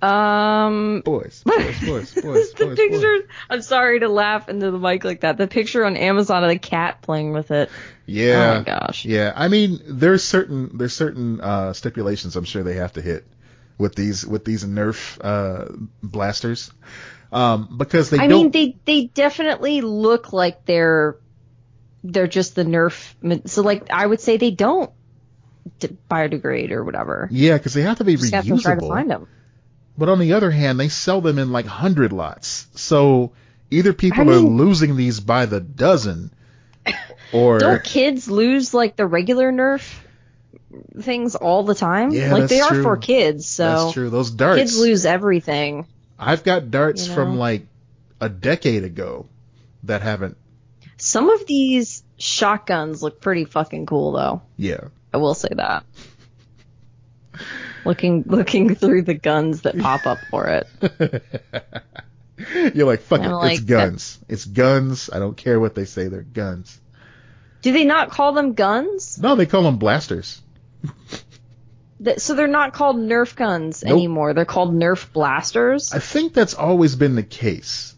Um, 0.00 1.00
Boys, 1.04 1.42
boys, 1.44 1.80
boys, 1.84 2.14
boys, 2.14 2.14
the 2.14 2.22
boys, 2.22 2.52
boys. 2.54 2.76
picture. 2.76 3.16
I'm 3.50 3.62
sorry 3.62 3.98
to 3.98 4.08
laugh 4.08 4.48
into 4.48 4.70
the 4.70 4.78
mic 4.78 5.02
like 5.02 5.22
that. 5.22 5.38
The 5.38 5.48
picture 5.48 5.84
on 5.84 5.96
Amazon 5.96 6.44
of 6.44 6.50
the 6.50 6.58
cat 6.58 7.02
playing 7.02 7.32
with 7.32 7.50
it. 7.50 7.68
Yeah. 8.06 8.52
Oh 8.54 8.58
my 8.58 8.62
gosh. 8.64 9.04
Yeah, 9.04 9.32
I 9.34 9.48
mean, 9.48 9.80
there's 9.84 10.22
certain 10.22 10.78
there's 10.78 10.94
certain 10.94 11.40
uh, 11.40 11.72
stipulations 11.72 12.36
I'm 12.36 12.44
sure 12.44 12.62
they 12.62 12.74
have 12.76 12.92
to 12.92 13.02
hit 13.02 13.26
with 13.76 13.96
these 13.96 14.24
with 14.24 14.44
these 14.44 14.64
Nerf 14.64 15.18
uh, 15.20 15.72
blasters, 16.00 16.70
um, 17.32 17.76
because 17.76 18.10
they 18.10 18.18
I 18.18 18.28
don't. 18.28 18.42
mean, 18.42 18.50
they 18.52 18.76
they 18.84 19.06
definitely 19.06 19.80
look 19.80 20.32
like 20.32 20.64
they're 20.64 21.16
they're 22.04 22.28
just 22.28 22.54
the 22.54 22.62
Nerf. 22.62 23.14
So 23.48 23.62
like, 23.62 23.90
I 23.90 24.06
would 24.06 24.20
say 24.20 24.36
they 24.36 24.52
don't 24.52 24.92
d- 25.78 25.96
biodegrade 26.10 26.70
or 26.70 26.84
whatever. 26.84 27.28
yeah, 27.30 27.56
because 27.56 27.74
they 27.74 27.82
have 27.82 27.98
to 27.98 28.04
be 28.04 28.16
Just 28.16 28.32
have 28.32 28.46
to 28.46 28.58
try 28.58 28.74
to 28.74 28.86
find 28.86 29.10
them. 29.10 29.28
But 29.96 30.08
on 30.08 30.18
the 30.20 30.34
other 30.34 30.50
hand, 30.50 30.78
they 30.78 30.88
sell 30.88 31.20
them 31.20 31.38
in 31.38 31.50
like 31.52 31.66
hundred 31.66 32.12
lots. 32.12 32.66
So 32.74 33.32
either 33.70 33.92
people 33.92 34.20
I 34.20 34.24
mean- 34.24 34.34
are 34.34 34.38
losing 34.48 34.96
these 34.96 35.20
by 35.20 35.46
the 35.46 35.60
dozen, 35.60 36.30
or 37.32 37.58
Don't 37.58 37.84
kids 37.84 38.28
lose 38.30 38.72
like 38.72 38.96
the 38.96 39.06
regular 39.06 39.52
Nerf 39.52 39.98
things 41.00 41.34
all 41.34 41.64
the 41.64 41.74
time? 41.74 42.10
Yeah, 42.12 42.32
like 42.32 42.42
that's 42.42 42.50
they 42.52 42.60
are 42.60 42.68
true. 42.70 42.82
for 42.82 42.96
kids, 42.96 43.46
so 43.46 43.64
that's 43.84 43.92
true. 43.92 44.10
Those 44.10 44.30
darts. 44.30 44.58
kids 44.60 44.78
lose 44.78 45.04
everything. 45.06 45.86
I've 46.18 46.44
got 46.44 46.70
darts 46.70 47.06
You 47.08 47.14
from 47.14 47.38
like 47.38 47.66
a 48.20 48.28
decade 48.28 48.84
ago 48.84 49.26
that 49.84 50.02
haven't. 50.02 50.36
Some 50.96 51.30
of 51.30 51.46
these 51.46 52.02
shotguns 52.18 53.02
look 53.02 53.20
pretty 53.20 53.44
fucking 53.44 53.86
cool 53.86 54.12
though. 54.12 54.42
Yeah. 54.56 54.88
I 55.18 55.20
will 55.20 55.34
say 55.34 55.48
that. 55.52 55.84
looking 57.84 58.22
looking 58.24 58.76
through 58.76 59.02
the 59.02 59.14
guns 59.14 59.62
that 59.62 59.76
pop 59.76 60.06
up 60.06 60.20
for 60.30 60.46
it. 60.46 60.68
You're 62.72 62.86
like, 62.86 63.00
fuck 63.00 63.20
it. 63.20 63.28
like, 63.28 63.58
it's 63.58 63.64
guns. 63.64 64.18
It's 64.28 64.44
guns. 64.44 65.10
I 65.12 65.18
don't 65.18 65.36
care 65.36 65.58
what 65.58 65.74
they 65.74 65.86
say. 65.86 66.06
They're 66.06 66.22
guns. 66.22 66.80
Do 67.62 67.72
they 67.72 67.84
not 67.84 68.10
call 68.10 68.32
them 68.32 68.54
guns? 68.54 69.18
No, 69.20 69.34
they 69.34 69.46
call 69.46 69.64
them 69.64 69.78
blasters. 69.78 70.40
So 72.18 72.34
they're 72.36 72.46
not 72.46 72.74
called 72.74 72.96
Nerf 72.96 73.34
guns 73.34 73.82
Nope. 73.82 73.94
anymore. 73.94 74.34
They're 74.34 74.44
called 74.44 74.72
Nerf 74.72 75.12
blasters. 75.12 75.92
I 75.92 75.98
think 75.98 76.32
that's 76.32 76.54
always 76.54 76.94
been 76.94 77.16
the 77.16 77.24
case. 77.24 77.96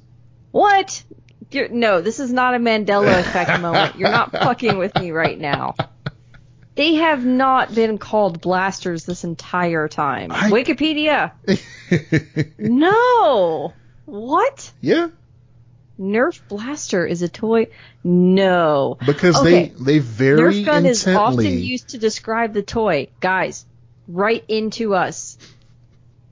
What? 0.52 1.02
You're, 1.50 1.68
no, 1.68 2.00
this 2.00 2.18
is 2.18 2.32
not 2.32 2.54
a 2.54 2.58
Mandela 2.58 3.20
effect 3.20 3.60
moment. 3.60 3.96
You're 3.96 4.10
not 4.10 4.32
fucking 4.32 4.78
with 4.78 4.94
me 4.96 5.10
right 5.10 5.38
now. 5.38 5.74
They 6.80 6.94
have 6.94 7.22
not 7.26 7.74
been 7.74 7.98
called 7.98 8.40
blasters 8.40 9.04
this 9.04 9.22
entire 9.22 9.86
time. 9.86 10.32
I- 10.32 10.48
Wikipedia. 10.50 11.32
No. 12.58 13.74
What? 14.06 14.72
yeah, 14.80 15.08
Nerf 16.00 16.40
blaster 16.48 17.04
is 17.04 17.20
a 17.20 17.28
toy? 17.28 17.66
No. 18.02 18.96
because 19.04 19.36
Okay. 19.36 19.74
they 19.76 19.84
they 19.84 19.98
very 19.98 20.40
Nerf 20.40 20.64
gun 20.64 20.86
is 20.86 21.06
often 21.06 21.44
used 21.58 21.90
to 21.90 21.98
describe 21.98 22.54
the 22.54 22.62
toy. 22.62 23.08
Guys, 23.20 23.66
write 24.08 24.44
into 24.48 24.94
us. 24.94 25.36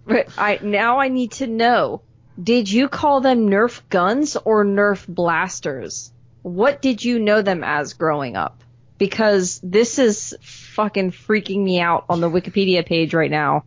But 0.06 0.28
I 0.38 0.60
now 0.62 0.98
I 0.98 1.08
need 1.08 1.32
to 1.32 1.46
know. 1.46 2.00
Did 2.42 2.72
you 2.72 2.88
call 2.88 3.20
them 3.20 3.50
Nerf 3.50 3.82
guns 3.90 4.34
or 4.36 4.64
Nerf 4.64 5.06
blasters? 5.06 6.10
What 6.40 6.80
did 6.80 7.04
you 7.04 7.18
know 7.18 7.42
them 7.42 7.62
as 7.62 7.92
growing 7.92 8.34
up? 8.34 8.62
Because 8.98 9.60
this 9.62 9.98
is 9.98 10.36
fucking 10.42 11.12
freaking 11.12 11.62
me 11.62 11.80
out 11.80 12.04
on 12.08 12.20
the 12.20 12.28
Wikipedia 12.28 12.84
page 12.84 13.14
right 13.14 13.30
now. 13.30 13.64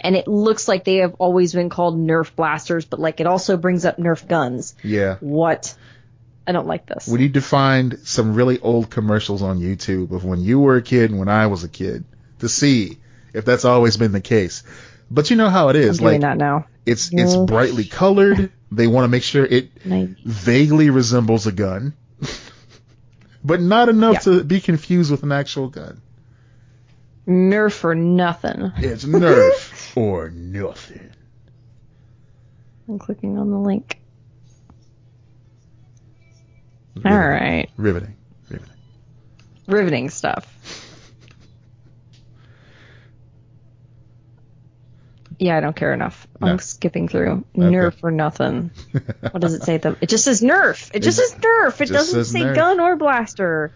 And 0.00 0.16
it 0.16 0.28
looks 0.28 0.68
like 0.68 0.84
they 0.84 0.96
have 0.96 1.14
always 1.18 1.54
been 1.54 1.70
called 1.70 1.96
Nerf 1.96 2.34
blasters, 2.36 2.84
but 2.84 3.00
like 3.00 3.20
it 3.20 3.26
also 3.26 3.56
brings 3.56 3.84
up 3.86 3.96
Nerf 3.96 4.26
guns. 4.28 4.74
yeah, 4.82 5.16
What? 5.20 5.74
I 6.46 6.52
don't 6.52 6.66
like 6.66 6.84
this. 6.84 7.08
we 7.08 7.18
need 7.18 7.34
to 7.34 7.40
find 7.40 7.98
some 8.04 8.34
really 8.34 8.60
old 8.60 8.90
commercials 8.90 9.40
on 9.40 9.60
YouTube 9.60 10.10
of 10.10 10.26
when 10.26 10.40
you 10.40 10.60
were 10.60 10.76
a 10.76 10.82
kid 10.82 11.10
and 11.10 11.18
when 11.18 11.30
I 11.30 11.46
was 11.46 11.64
a 11.64 11.70
kid 11.70 12.04
to 12.40 12.50
see 12.50 12.98
if 13.32 13.46
that's 13.46 13.64
always 13.64 13.96
been 13.96 14.12
the 14.12 14.20
case. 14.20 14.62
But 15.10 15.30
you 15.30 15.36
know 15.36 15.48
how 15.48 15.70
it 15.70 15.76
is. 15.76 15.98
I'm 15.98 16.04
doing 16.04 16.20
Like 16.20 16.20
that 16.22 16.36
now. 16.36 16.66
it's 16.84 17.10
it's 17.12 17.34
mm. 17.34 17.46
brightly 17.46 17.84
colored. 17.84 18.52
They 18.70 18.86
want 18.86 19.04
to 19.04 19.08
make 19.08 19.22
sure 19.22 19.44
it 19.46 19.70
vaguely 20.24 20.90
resembles 20.90 21.46
a 21.46 21.52
gun, 21.52 21.94
but 23.44 23.60
not 23.60 23.88
enough 23.88 24.14
Yeah. 24.14 24.38
to 24.38 24.44
be 24.44 24.60
confused 24.60 25.10
with 25.10 25.22
an 25.22 25.32
actual 25.32 25.68
gun. 25.68 26.00
Nerf 27.26 27.84
or 27.84 27.94
nothing. 27.94 28.72
It's 28.78 29.04
Nerf 29.04 29.96
or 29.96 30.30
nothing. 30.30 31.10
I'm 32.88 32.98
clicking 32.98 33.38
on 33.38 33.50
the 33.50 33.58
link. 33.58 33.98
All 37.04 37.12
right. 37.12 37.68
Riveting. 37.76 38.16
Riveting. 38.48 38.74
Riveting 39.66 40.10
stuff. 40.10 40.46
Yeah, 45.38 45.56
I 45.56 45.60
don't 45.60 45.74
care 45.76 45.92
enough. 45.92 46.26
No. 46.40 46.48
I'm 46.48 46.58
skipping 46.58 47.08
through. 47.08 47.44
Nerf 47.56 47.94
or 48.02 48.10
nothing. 48.10 48.70
What 49.20 49.40
does 49.40 49.54
it 49.54 49.62
say? 49.62 49.78
The 49.78 49.96
it 50.00 50.08
just 50.08 50.24
says 50.24 50.40
Nerf. 50.42 50.90
It 50.94 51.00
just 51.02 51.18
It 51.18 51.28
says 51.28 51.34
Nerf. 51.40 51.80
It 51.80 51.88
doesn't 51.88 52.24
say 52.26 52.40
Nerf. 52.40 52.54
gun 52.54 52.80
or 52.80 52.96
blaster. 52.96 53.72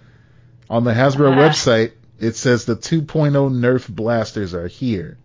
On 0.71 0.85
the 0.85 0.93
Hasbro 0.93 1.33
Ah. 1.33 1.49
website, 1.49 1.93
it 2.21 2.37
says 2.37 2.65
the 2.65 2.77
2.0 2.77 3.51
Nerf 3.51 3.89
blasters 3.89 4.55
are 4.55 4.69
here. 4.69 5.19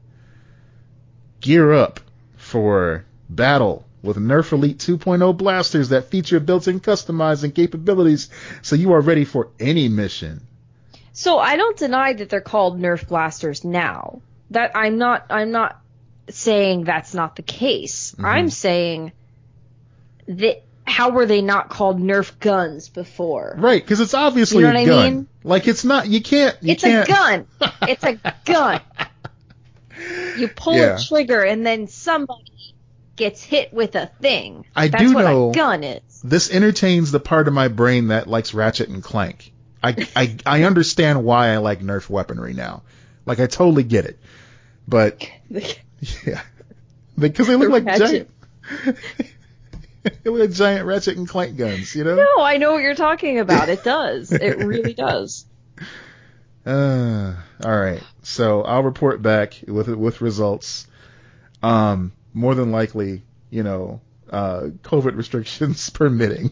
Gear 1.42 1.74
up 1.74 2.00
for 2.38 3.04
battle 3.30 3.86
with 4.02 4.18
Nerf 4.18 4.52
Elite 4.52 4.78
2.0 4.80 5.38
blasters 5.38 5.90
that 5.90 6.06
feature 6.10 6.40
built-in 6.40 6.80
customizing 6.80 7.54
capabilities 7.54 8.30
so 8.62 8.76
you 8.76 8.94
are 8.94 9.02
ready 9.02 9.26
for 9.26 9.50
any 9.60 9.88
mission. 9.90 10.42
So 11.14 11.38
I 11.38 11.58
don't 11.58 11.78
deny 11.78 12.14
that 12.14 12.30
they're 12.30 12.42
called 12.42 12.80
Nerf 12.80 13.08
blasters 13.08 13.64
now. 13.64 14.22
That 14.52 14.72
I'm 14.76 14.98
not. 14.98 15.26
I'm 15.30 15.52
not 15.52 15.80
saying 16.30 16.84
that's 16.86 17.14
not 17.14 17.36
the 17.36 17.42
case. 17.42 18.12
Mm-hmm. 18.14 18.26
I'm 18.26 18.50
saying 18.50 19.12
that 20.28 20.64
how 20.86 21.12
were 21.12 21.26
they 21.26 21.42
not 21.42 21.70
called 21.70 22.00
Nerf 22.00 22.38
guns 22.40 22.90
before? 22.90 23.56
Right, 23.58 23.82
because 23.82 24.00
it's 24.00 24.14
obviously 24.14 24.64
You 24.64 24.64
know 24.64 24.70
a 24.72 24.74
what 24.74 24.80
I 24.82 24.86
gun. 24.86 25.14
mean? 25.16 25.28
Like 25.44 25.68
it's 25.68 25.84
not. 25.86 26.08
You 26.08 26.22
can't. 26.22 26.58
You 26.62 26.74
it's 26.74 26.84
can't. 26.84 27.08
a 27.08 27.12
gun. 27.12 27.48
It's 27.88 28.04
a 28.04 28.20
gun. 28.46 28.82
You 30.38 30.48
pull 30.50 30.76
Yeah. 30.76 30.98
a 30.98 31.00
trigger 31.02 31.42
and 31.44 31.66
then 31.66 31.88
somebody 31.88 32.74
gets 33.16 33.44
hit 33.44 33.72
with 33.74 33.96
a 33.96 34.08
thing. 34.22 34.66
I 34.76 34.88
That's 34.88 35.04
do 35.04 35.14
what 35.14 35.24
know- 35.24 35.52
a 35.52 35.54
gun 35.54 35.84
is. 35.84 36.02
This 36.24 36.50
entertains 36.52 37.12
the 37.12 37.20
part 37.20 37.48
of 37.48 37.54
my 37.54 37.68
brain 37.68 38.08
that 38.08 38.28
likes 38.28 38.54
Ratchet 38.54 38.90
and 38.90 39.04
Clank. 39.04 39.52
I, 39.84 40.08
I 40.16 40.38
I 40.46 40.64
understand 40.64 41.24
why 41.26 41.50
I 41.50 41.58
like 41.58 41.82
Nerf 41.82 42.10
weaponry 42.10 42.54
now. 42.54 42.84
Like 43.26 43.40
I 43.42 43.48
totally 43.48 43.84
get 43.84 44.06
it. 44.06 44.18
But 44.88 45.30
yeah, 46.26 46.42
because 47.18 47.48
they 47.48 47.56
look 47.56 47.70
like 47.70 47.86
Ratchet. 47.86 48.30
giant. 48.86 48.98
they 50.04 50.30
look 50.30 50.42
like 50.42 50.52
giant 50.52 50.86
Ratchet 50.86 51.18
and 51.18 51.28
Clank 51.28 51.58
guns, 51.58 51.96
you 51.96 52.04
know. 52.04 52.16
no, 52.16 52.42
I 52.42 52.58
know 52.58 52.74
what 52.74 52.84
you're 52.84 52.96
talking 52.96 53.40
about. 53.40 53.70
It 53.70 53.84
does. 53.84 54.32
It 54.32 54.58
really 54.60 54.94
does. 54.94 55.46
Uh, 56.66 57.34
all 57.64 57.78
right. 57.78 58.02
So 58.22 58.62
I'll 58.62 58.84
report 58.84 59.22
back 59.22 59.60
with 59.68 59.90
with 59.90 60.22
results. 60.22 60.88
Um, 61.62 62.14
more 62.34 62.56
than 62.56 62.72
likely, 62.72 63.24
you 63.50 63.64
know, 63.64 64.02
uh, 64.30 64.70
COVID 64.82 65.16
restrictions 65.18 65.90
permitting. 65.94 66.52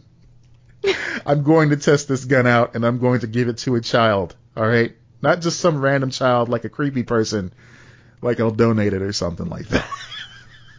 I'm 1.25 1.43
going 1.43 1.69
to 1.69 1.77
test 1.77 2.07
this 2.07 2.25
gun 2.25 2.47
out 2.47 2.75
and 2.75 2.85
I'm 2.85 2.99
going 2.99 3.21
to 3.21 3.27
give 3.27 3.47
it 3.47 3.59
to 3.59 3.75
a 3.75 3.81
child. 3.81 4.35
All 4.57 4.67
right, 4.67 4.95
not 5.21 5.41
just 5.41 5.59
some 5.59 5.79
random 5.79 6.09
child 6.09 6.49
like 6.49 6.65
a 6.65 6.69
creepy 6.69 7.03
person. 7.03 7.53
Like 8.21 8.39
I'll 8.39 8.51
donate 8.51 8.93
it 8.93 9.01
or 9.01 9.13
something 9.13 9.47
like 9.47 9.67
that. 9.69 9.87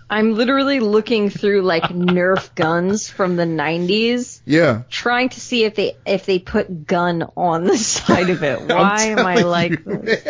I'm 0.08 0.34
literally 0.34 0.80
looking 0.80 1.30
through 1.30 1.62
like 1.62 1.84
Nerf 1.84 2.54
guns 2.54 3.08
from 3.08 3.36
the 3.36 3.44
90s, 3.44 4.42
yeah. 4.44 4.82
trying 4.90 5.30
to 5.30 5.40
see 5.40 5.64
if 5.64 5.74
they 5.74 5.96
if 6.04 6.26
they 6.26 6.38
put 6.38 6.86
gun 6.86 7.24
on 7.34 7.64
the 7.64 7.78
side 7.78 8.28
of 8.28 8.42
it. 8.42 8.60
Why 8.68 9.04
am 9.04 9.20
I 9.20 9.36
like 9.36 9.70
you. 9.86 10.20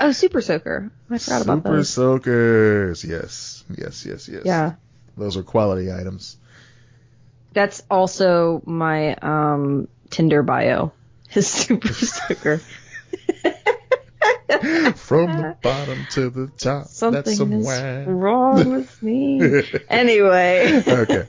Oh, 0.00 0.12
Super 0.12 0.40
Soaker. 0.40 0.90
I 1.10 1.18
forgot 1.18 1.42
about 1.42 1.62
that. 1.62 1.68
Super 1.70 1.84
soakers. 1.84 3.04
Yes. 3.04 3.64
Yes. 3.76 4.06
Yes. 4.06 4.28
Yes. 4.28 4.42
Yeah. 4.44 4.74
Those 5.16 5.36
are 5.36 5.42
quality 5.42 5.92
items. 5.92 6.36
That's 7.52 7.82
also 7.90 8.62
my 8.64 9.14
um 9.14 9.88
Tinder 10.10 10.42
bio. 10.42 10.92
His 11.28 11.48
Super 11.48 11.92
Soaker. 11.92 12.60
From 14.48 15.26
the 15.26 15.56
bottom 15.62 16.06
to 16.12 16.30
the 16.30 16.46
top. 16.46 16.86
Something 16.86 17.22
that's 17.22 17.36
some 17.36 17.52
is 17.52 18.06
wrong 18.06 18.70
with 18.70 19.02
me. 19.02 19.62
anyway. 19.90 20.82
okay. 20.86 21.26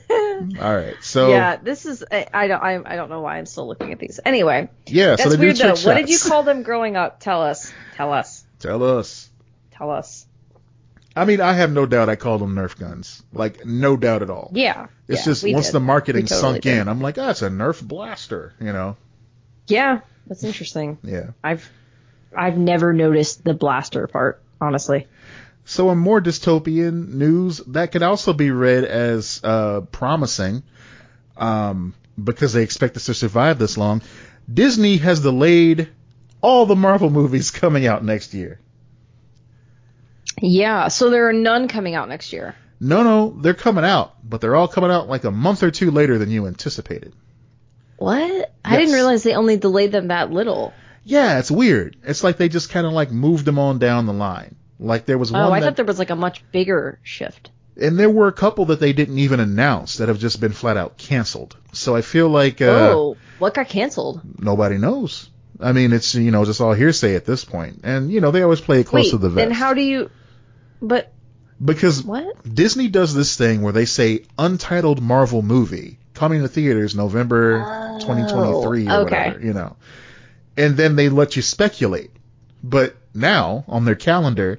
All 0.58 0.74
right. 0.74 0.96
So 1.02 1.28
Yeah, 1.28 1.56
this 1.56 1.84
is 1.84 2.02
I, 2.10 2.26
I 2.32 2.46
don't 2.48 2.62
I, 2.62 2.80
I 2.84 2.96
don't 2.96 3.10
know 3.10 3.20
why 3.20 3.36
I'm 3.36 3.44
still 3.44 3.68
looking 3.68 3.92
at 3.92 3.98
these. 3.98 4.20
Anyway, 4.24 4.70
yeah, 4.86 5.16
that's 5.16 5.24
so 5.24 5.38
weird 5.38 5.56
though. 5.56 5.74
trick 5.74 5.86
What 5.86 5.96
did 5.96 6.08
you 6.08 6.18
call 6.18 6.44
them 6.44 6.62
growing 6.62 6.96
up? 6.96 7.20
Tell 7.20 7.42
us. 7.42 7.70
Tell 7.96 8.12
us. 8.12 8.44
Tell 8.58 8.82
us. 8.82 9.28
Tell 9.72 9.90
us. 9.90 10.26
I 11.14 11.26
mean, 11.26 11.42
I 11.42 11.52
have 11.52 11.72
no 11.72 11.84
doubt 11.84 12.08
I 12.08 12.16
called 12.16 12.40
them 12.40 12.54
Nerf 12.54 12.78
guns. 12.78 13.22
Like 13.34 13.66
no 13.66 13.98
doubt 13.98 14.22
at 14.22 14.30
all. 14.30 14.50
Yeah. 14.54 14.86
It's 15.08 15.20
yeah, 15.20 15.24
just 15.24 15.44
once 15.44 15.66
did. 15.66 15.72
the 15.72 15.80
marketing 15.80 16.26
totally 16.26 16.52
sunk 16.52 16.62
did. 16.62 16.78
in, 16.78 16.88
I'm 16.88 17.00
like, 17.00 17.18
oh, 17.18 17.28
it's 17.28 17.42
a 17.42 17.50
Nerf 17.50 17.82
blaster. 17.82 18.54
You 18.60 18.72
know? 18.72 18.96
Yeah, 19.66 20.00
that's 20.26 20.44
interesting. 20.44 20.98
Yeah. 21.02 21.30
I've 21.42 21.70
I've 22.36 22.56
never 22.56 22.92
noticed 22.92 23.44
the 23.44 23.54
blaster 23.54 24.06
part, 24.06 24.42
honestly. 24.60 25.06
So 25.64 25.90
in 25.90 25.98
more 25.98 26.20
dystopian 26.20 27.14
news, 27.14 27.58
that 27.68 27.92
could 27.92 28.02
also 28.02 28.32
be 28.32 28.50
read 28.50 28.84
as 28.84 29.40
uh, 29.44 29.82
promising, 29.92 30.62
um, 31.36 31.94
because 32.22 32.52
they 32.52 32.62
expect 32.62 32.96
us 32.96 33.06
to 33.06 33.14
survive 33.14 33.58
this 33.58 33.76
long. 33.76 34.02
Disney 34.52 34.96
has 34.98 35.20
delayed 35.20 35.88
all 36.40 36.66
the 36.66 36.76
Marvel 36.76 37.10
movies 37.20 37.50
coming 37.50 37.86
out 37.86 38.04
next 38.04 38.34
year. 38.34 38.58
Yeah, 40.40 40.88
so 40.88 41.10
there 41.10 41.28
are 41.28 41.32
none 41.32 41.68
coming 41.68 41.94
out 41.94 42.08
next 42.08 42.32
year. 42.32 42.54
No, 42.80 43.02
no, 43.02 43.36
they're 43.38 43.52
coming 43.52 43.84
out, 43.84 44.16
but 44.28 44.40
they're 44.40 44.56
all 44.56 44.68
coming 44.68 44.90
out 44.90 45.08
like 45.08 45.24
a 45.24 45.30
month 45.30 45.62
or 45.62 45.70
two 45.70 45.90
later 45.90 46.16
than 46.16 46.30
you 46.30 46.46
anticipated. 46.46 47.12
What? 47.98 48.54
I 48.64 48.76
didn't 48.78 48.94
realize 48.94 49.22
they 49.22 49.34
only 49.34 49.58
delayed 49.58 49.92
them 49.92 50.08
that 50.08 50.30
little. 50.30 50.72
Yeah, 51.04 51.38
it's 51.38 51.50
weird. 51.50 51.96
It's 52.04 52.22
like 52.24 52.36
they 52.36 52.48
just 52.48 52.70
kind 52.70 52.86
of 52.86 52.92
like 52.92 53.10
moved 53.10 53.44
them 53.44 53.58
on 53.58 53.78
down 53.78 54.06
the 54.06 54.12
line. 54.12 54.56
Like 54.78 55.06
there 55.06 55.18
was 55.18 55.32
one 55.32 55.42
Oh, 55.42 55.50
I 55.52 55.60
that, 55.60 55.66
thought 55.66 55.76
there 55.76 55.84
was 55.84 55.98
like 55.98 56.10
a 56.10 56.16
much 56.16 56.42
bigger 56.52 56.98
shift. 57.02 57.50
and 57.80 57.98
there 57.98 58.10
were 58.10 58.28
a 58.28 58.32
couple 58.32 58.66
that 58.66 58.80
they 58.80 58.92
didn't 58.92 59.18
even 59.18 59.40
announce 59.40 59.98
that 59.98 60.08
have 60.08 60.18
just 60.18 60.40
been 60.40 60.52
flat 60.52 60.76
out 60.76 60.96
canceled. 60.98 61.56
So 61.72 61.94
I 61.96 62.02
feel 62.02 62.28
like 62.28 62.60
uh, 62.60 62.92
oh, 62.94 63.16
what 63.38 63.54
got 63.54 63.68
canceled? 63.68 64.20
nobody 64.38 64.78
knows. 64.78 65.28
I 65.58 65.72
mean, 65.72 65.92
it's 65.92 66.14
you 66.14 66.30
know 66.30 66.44
just 66.46 66.60
all 66.60 66.72
hearsay 66.72 67.14
at 67.16 67.26
this 67.26 67.44
point. 67.44 67.80
and 67.84 68.10
you 68.10 68.20
know 68.20 68.30
they 68.30 68.42
always 68.42 68.60
play 68.60 68.80
it 68.80 68.86
close 68.86 69.06
Wait, 69.06 69.10
to 69.10 69.18
the 69.18 69.28
vest. 69.30 69.36
then 69.48 69.50
how 69.54 69.74
do 69.74 69.82
you? 69.82 70.10
But 70.82 71.12
because 71.62 72.02
what? 72.02 72.36
Disney 72.54 72.88
does 72.88 73.12
this 73.14 73.36
thing 73.36 73.60
where 73.60 73.72
they 73.74 73.84
say 73.84 74.24
untitled 74.38 75.02
Marvel 75.02 75.42
movie 75.42 75.98
coming 76.14 76.40
to 76.40 76.48
theaters 76.48 76.94
November 76.94 77.62
Oh, 77.66 77.98
2023 78.00 78.88
or 78.88 78.92
okay. 78.92 79.02
whatever, 79.04 79.40
you 79.44 79.52
know. 79.52 79.76
And 80.56 80.76
then 80.76 80.96
they 80.96 81.08
let 81.08 81.36
you 81.36 81.42
speculate. 81.42 82.10
But 82.62 82.96
now 83.14 83.64
on 83.68 83.84
their 83.84 83.94
calendar, 83.94 84.58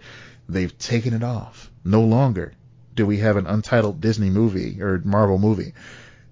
they've 0.50 0.76
taken 0.78 1.14
it 1.14 1.24
off. 1.24 1.70
No 1.84 2.02
longer 2.02 2.54
do 2.96 3.06
we 3.06 3.18
have 3.18 3.38
an 3.38 3.48
untitled 3.48 4.02
Disney 4.02 4.30
movie 4.30 4.82
or 4.82 5.00
Marvel 5.04 5.38
movie. 5.38 5.74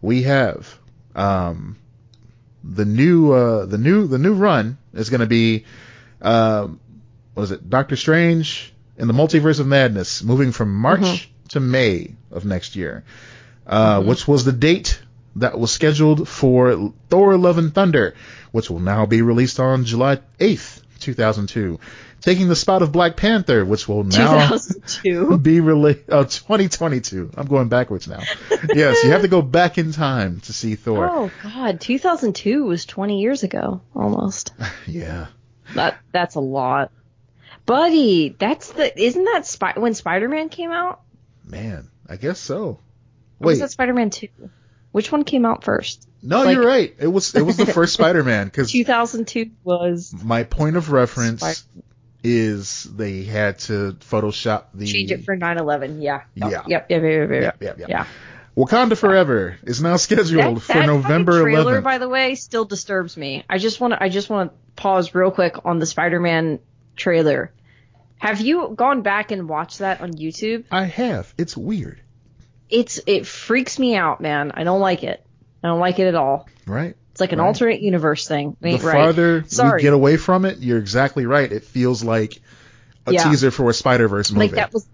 We 0.01 0.23
have 0.23 0.77
um 1.15 1.77
the 2.63 2.85
new 2.85 3.31
uh 3.31 3.65
the 3.65 3.77
new 3.77 4.07
the 4.07 4.17
new 4.17 4.33
run 4.33 4.77
is 4.93 5.09
going 5.09 5.21
to 5.21 5.25
be 5.27 5.65
um 6.21 6.79
what 7.33 7.43
is 7.43 7.51
it? 7.51 7.69
Doctor 7.69 7.95
Strange 7.95 8.73
in 8.97 9.07
the 9.07 9.13
Multiverse 9.13 9.59
of 9.59 9.67
Madness, 9.67 10.23
moving 10.23 10.51
from 10.51 10.75
March 10.75 10.99
Mm-hmm. 11.01 11.47
to 11.49 11.59
May 11.61 12.15
of 12.31 12.45
next 12.45 12.75
year, 12.75 13.03
uh, 13.65 14.03
which 14.03 14.27
was 14.27 14.43
the 14.43 14.51
date 14.51 14.99
that 15.35 15.57
was 15.57 15.71
scheduled 15.71 16.27
for 16.27 16.93
Thor: 17.09 17.37
Love 17.37 17.57
and 17.57 17.73
Thunder, 17.73 18.15
which 18.51 18.69
will 18.69 18.79
now 18.79 19.05
be 19.05 19.21
released 19.21 19.59
on 19.59 19.85
July 19.85 20.19
8th, 20.39 20.81
2002, 20.99 21.79
taking 22.21 22.47
the 22.47 22.55
spot 22.55 22.81
of 22.81 22.91
Black 22.91 23.15
Panther, 23.15 23.63
which 23.65 23.87
will 23.87 24.03
now 24.03 24.57
be 25.41 25.59
released. 25.59 26.03
Oh, 26.09 26.19
uh, 26.19 26.23
2022. 26.23 27.31
I'm 27.35 27.47
going 27.47 27.69
backwards 27.69 28.07
now. 28.07 28.21
yes, 28.73 29.03
you 29.03 29.11
have 29.11 29.21
to 29.21 29.27
go 29.27 29.41
back 29.41 29.77
in 29.77 29.91
time 29.91 30.39
to 30.41 30.53
see 30.53 30.75
Thor. 30.75 31.09
Oh 31.09 31.31
God, 31.43 31.79
2002 31.81 32.65
was 32.65 32.85
20 32.85 33.21
years 33.21 33.43
ago 33.43 33.81
almost. 33.95 34.53
Yeah. 34.87 35.27
That 35.75 35.99
that's 36.11 36.35
a 36.35 36.39
lot. 36.39 36.91
Buddy, 37.65 38.35
that's 38.39 38.71
the 38.71 38.99
isn't 38.99 39.23
that 39.25 39.45
Spy- 39.45 39.75
when 39.77 39.93
Spider-Man 39.93 40.49
came 40.49 40.71
out? 40.71 41.01
Man, 41.45 41.89
I 42.07 42.15
guess 42.15 42.39
so. 42.39 42.79
Or 43.39 43.45
was 43.45 43.59
that 43.59 43.69
Spider-Man 43.71 44.09
2? 44.09 44.27
Which 44.91 45.11
one 45.11 45.23
came 45.23 45.45
out 45.45 45.63
first? 45.63 46.07
no, 46.21 46.43
like- 46.43 46.55
you're 46.55 46.65
right. 46.65 46.95
It 46.99 47.07
was 47.07 47.35
it 47.35 47.41
was 47.41 47.57
the 47.57 47.65
first 47.65 47.93
Spider-Man 47.99 48.47
because 48.47 48.71
2002 48.71 49.51
was 49.63 50.13
my 50.23 50.43
point 50.43 50.75
of 50.75 50.91
reference 50.91 51.41
Spy- 51.41 51.81
is 52.23 52.83
they 52.83 53.23
had 53.23 53.59
to 53.59 53.93
Photoshop 53.93 54.65
the 54.73 54.85
change 54.85 55.11
it 55.11 55.23
for 55.23 55.37
9/11. 55.37 56.01
Yeah. 56.01 56.23
Yeah. 56.35 56.49
Yep. 56.49 56.63
Yep. 56.67 56.89
Yep. 56.89 56.89
Yep. 56.89 57.01
Yep. 57.01 57.31
yeah, 57.31 57.39
yep. 57.41 57.57
yeah, 57.61 57.73
yeah. 57.77 57.85
Yeah. 57.87 58.05
Wakanda 58.57 58.97
Forever 58.97 59.57
is 59.63 59.81
now 59.81 59.95
scheduled 59.97 60.57
That, 60.57 60.61
for 60.61 60.73
that 60.73 60.85
November 60.85 61.41
trailer, 61.43 61.79
11th. 61.79 61.83
by 61.83 61.97
the 61.97 62.09
way, 62.09 62.35
still 62.35 62.65
disturbs 62.65 63.15
me. 63.15 63.45
I 63.49 63.57
just 63.57 63.79
want 63.79 63.93
to. 63.93 64.03
I 64.03 64.09
just 64.09 64.29
want 64.29 64.51
to 64.51 64.57
pause 64.75 65.15
real 65.15 65.31
quick 65.31 65.65
on 65.65 65.79
the 65.79 65.85
Spider-Man 65.85 66.59
trailer. 66.97 67.53
Have 68.17 68.41
you 68.41 68.73
gone 68.75 69.01
back 69.01 69.31
and 69.31 69.47
watched 69.47 69.79
that 69.79 70.01
on 70.01 70.11
YouTube? 70.11 70.65
I 70.71 70.83
have. 70.83 71.33
It's 71.37 71.55
weird, 71.55 72.01
It's 72.69 72.99
it 73.07 73.25
freaks 73.25 73.79
me 73.79 73.95
out, 73.95 74.21
man. 74.21 74.51
I 74.53 74.63
don't 74.63 74.79
like 74.79 75.03
it. 75.03 75.25
I 75.63 75.67
don't 75.67 75.79
like 75.79 75.99
it 75.99 76.07
at 76.07 76.15
all. 76.15 76.47
right? 76.65 76.95
It's 77.11 77.19
like 77.21 77.31
an 77.33 77.39
Right. 77.39 77.47
alternate 77.47 77.81
universe 77.81 78.27
thing. 78.27 78.55
The 78.61 78.73
right. 78.77 78.81
farther 78.81 79.43
Sorry. 79.47 79.79
we 79.79 79.81
get 79.81 79.93
away 79.93 80.17
from 80.17 80.45
it, 80.45 80.59
you're 80.59 80.77
exactly 80.77 81.25
right. 81.25 81.51
It 81.51 81.63
feels 81.63 82.03
like 82.03 82.39
a 83.07 83.13
Yeah. 83.13 83.23
teaser 83.23 83.51
for 83.51 83.69
a 83.69 83.73
Spider 83.73 84.07
Verse 84.07 84.31
movie. 84.31 84.47
like 84.47 84.55
that 84.55 84.73
was 84.73 84.87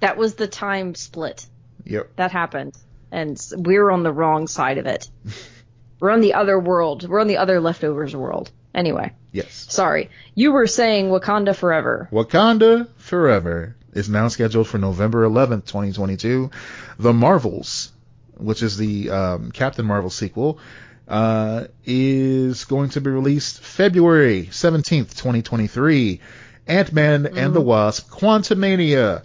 that 0.00 0.16
was 0.16 0.34
the 0.34 0.46
time 0.46 0.94
split 0.94 1.46
Yep. 1.84 2.10
that 2.16 2.30
happened, 2.30 2.76
and 3.10 3.40
we're 3.56 3.90
on 3.90 4.02
the 4.02 4.12
wrong 4.12 4.46
side 4.46 4.78
of 4.78 4.86
it. 4.86 5.08
we're 6.00 6.10
on 6.10 6.20
the 6.20 6.34
other 6.34 6.58
world. 6.58 7.08
We're 7.08 7.20
on 7.20 7.26
the 7.26 7.38
other 7.38 7.60
leftovers 7.60 8.14
world. 8.14 8.50
Anyway, 8.74 9.12
Yes. 9.32 9.66
sorry. 9.68 10.10
You 10.34 10.52
were 10.52 10.66
saying 10.66 11.06
Wakanda 11.10 11.56
forever. 11.56 12.08
Wakanda 12.12 12.86
Forever 12.98 13.74
is 13.92 14.08
now 14.08 14.28
scheduled 14.28 14.68
for 14.68 14.78
November 14.78 15.28
11th, 15.28 15.66
2022. 15.66 16.50
The 16.98 17.12
Marvels, 17.12 17.92
which 18.36 18.62
is 18.62 18.76
the 18.76 19.10
um, 19.10 19.52
Captain 19.52 19.84
Marvel 19.84 20.10
sequel, 20.10 20.58
uh, 21.08 21.64
is 21.84 22.64
going 22.64 22.90
to 22.90 23.00
be 23.00 23.10
released 23.10 23.60
February 23.60 24.48
17th, 24.50 25.10
2023. 25.10 26.20
Ant-Man 26.66 27.26
and 27.26 27.52
the 27.52 27.60
Wasp, 27.60 28.08
Quantumania, 28.10 29.24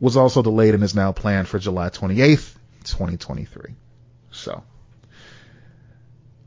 was 0.00 0.16
also 0.16 0.42
delayed 0.42 0.74
and 0.74 0.82
is 0.82 0.94
now 0.94 1.12
planned 1.12 1.46
for 1.46 1.58
July 1.60 1.88
28th, 1.90 2.54
2023. 2.84 3.74
So, 4.32 4.64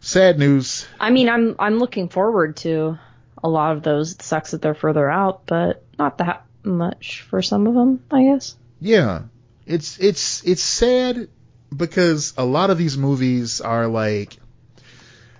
sad 0.01 0.37
news. 0.37 0.85
I 0.99 1.11
mean, 1.11 1.29
I'm 1.29 1.55
I'm 1.57 1.79
looking 1.79 2.09
forward 2.09 2.57
to 2.57 2.99
a 3.41 3.49
lot 3.49 3.77
of 3.77 3.83
those. 3.83 4.13
It 4.13 4.21
sucks 4.21 4.51
that 4.51 4.61
they're 4.61 4.75
further 4.75 5.09
out, 5.09 5.45
but 5.45 5.83
not 5.97 6.17
that 6.17 6.45
much 6.63 7.21
for 7.29 7.41
some 7.41 7.67
of 7.67 7.73
them, 7.73 8.03
I 8.11 8.23
guess. 8.23 8.55
Yeah, 8.81 9.23
it's 9.65 9.99
it's 9.99 10.43
it's 10.45 10.63
sad 10.63 11.27
because 11.75 12.33
a 12.37 12.45
lot 12.45 12.69
of 12.69 12.77
these 12.77 12.97
movies 12.97 13.61
are 13.61 13.87
like, 13.87 14.37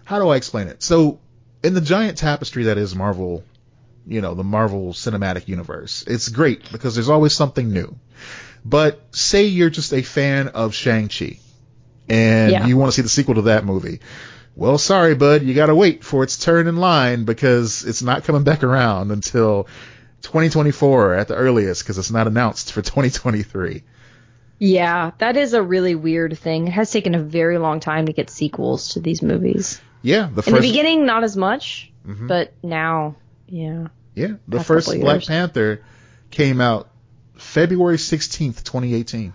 how 0.04 0.20
do 0.20 0.30
I 0.30 0.36
explain 0.36 0.68
it? 0.68 0.84
So 0.84 1.20
in 1.64 1.74
the 1.74 1.82
giant 1.82 2.18
tapestry 2.18 2.66
that 2.66 2.78
is 2.78 2.96
Marvel, 2.96 3.44
you 4.06 4.22
know, 4.22 4.34
the 4.36 4.44
Marvel 4.44 4.94
Cinematic 4.94 5.48
Universe, 5.48 6.04
it's 6.08 6.30
great 6.30 6.72
because 6.72 6.96
there's 6.96 7.10
always 7.10 7.34
something 7.34 7.72
new. 7.72 7.96
But 8.66 9.00
say 9.16 9.46
you're 9.46 9.70
just 9.70 9.94
a 9.94 10.02
fan 10.02 10.50
of 10.50 10.76
Shang-Chi 10.76 11.40
and 12.10 12.52
Yeah. 12.52 12.68
you 12.68 12.76
want 12.78 12.92
to 12.92 12.96
see 12.96 13.02
the 13.02 13.10
sequel 13.10 13.36
to 13.36 13.42
that 13.44 13.66
movie. 13.66 14.00
Well, 14.56 14.78
sorry, 14.78 15.16
bud, 15.16 15.44
you 15.44 15.54
gotta 15.54 15.76
wait 15.76 16.04
for 16.04 16.24
its 16.24 16.38
turn 16.38 16.68
in 16.68 16.76
line 16.76 17.24
because 17.24 17.86
it's 17.86 18.02
not 18.02 18.26
coming 18.26 18.44
back 18.44 18.64
around 18.64 19.12
until 19.12 19.68
2024 20.22 21.14
at 21.16 21.28
the 21.28 21.36
earliest 21.36 21.84
because 21.84 21.98
it's 21.98 22.12
not 22.12 22.28
announced 22.28 22.74
for 22.74 22.82
2023. 22.84 23.84
Yeah, 24.62 25.12
that 25.20 25.38
is 25.38 25.54
a 25.54 25.62
really 25.64 25.96
weird 25.96 26.38
thing. 26.38 26.68
It 26.68 26.72
has 26.72 26.92
taken 26.92 27.16
a 27.16 27.20
very 27.20 27.58
long 27.58 27.80
time 27.80 28.08
to 28.08 28.14
get 28.14 28.30
sequels 28.30 28.90
to 28.90 29.00
these 29.00 29.22
movies. 29.22 29.80
Yeah, 30.02 30.28
the 30.34 30.42
first... 30.42 30.48
In 30.50 30.56
the 30.56 30.62
beginning, 30.62 31.06
not 31.06 31.24
as 31.24 31.38
much, 31.38 31.92
Mhm. 32.06 32.28
but 32.28 32.54
now, 32.62 33.16
yeah. 33.48 33.88
yeah, 34.16 34.34
the 34.48 34.62
first 34.64 34.88
Black. 35.00 35.24
Panther 35.26 35.84
came 36.32 36.60
out 36.60 36.90
February 37.36 37.98
16th, 37.98 38.64
2018. 38.64 39.32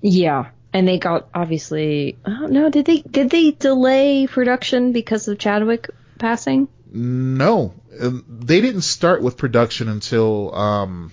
Yeah, 0.00 0.50
and 0.72 0.86
they 0.86 0.98
got 0.98 1.28
obviously. 1.34 2.18
I 2.24 2.30
don't 2.30 2.52
know. 2.52 2.68
Did 2.70 2.84
they 2.84 2.98
did 2.98 3.30
they 3.30 3.52
delay 3.52 4.26
production 4.26 4.92
because 4.92 5.26
of 5.28 5.38
Chadwick 5.38 5.88
passing? 6.18 6.68
No, 6.92 7.72
they 8.00 8.60
didn't 8.60 8.82
start 8.82 9.22
with 9.22 9.36
production 9.36 9.88
until 9.88 10.54
um 10.54 11.12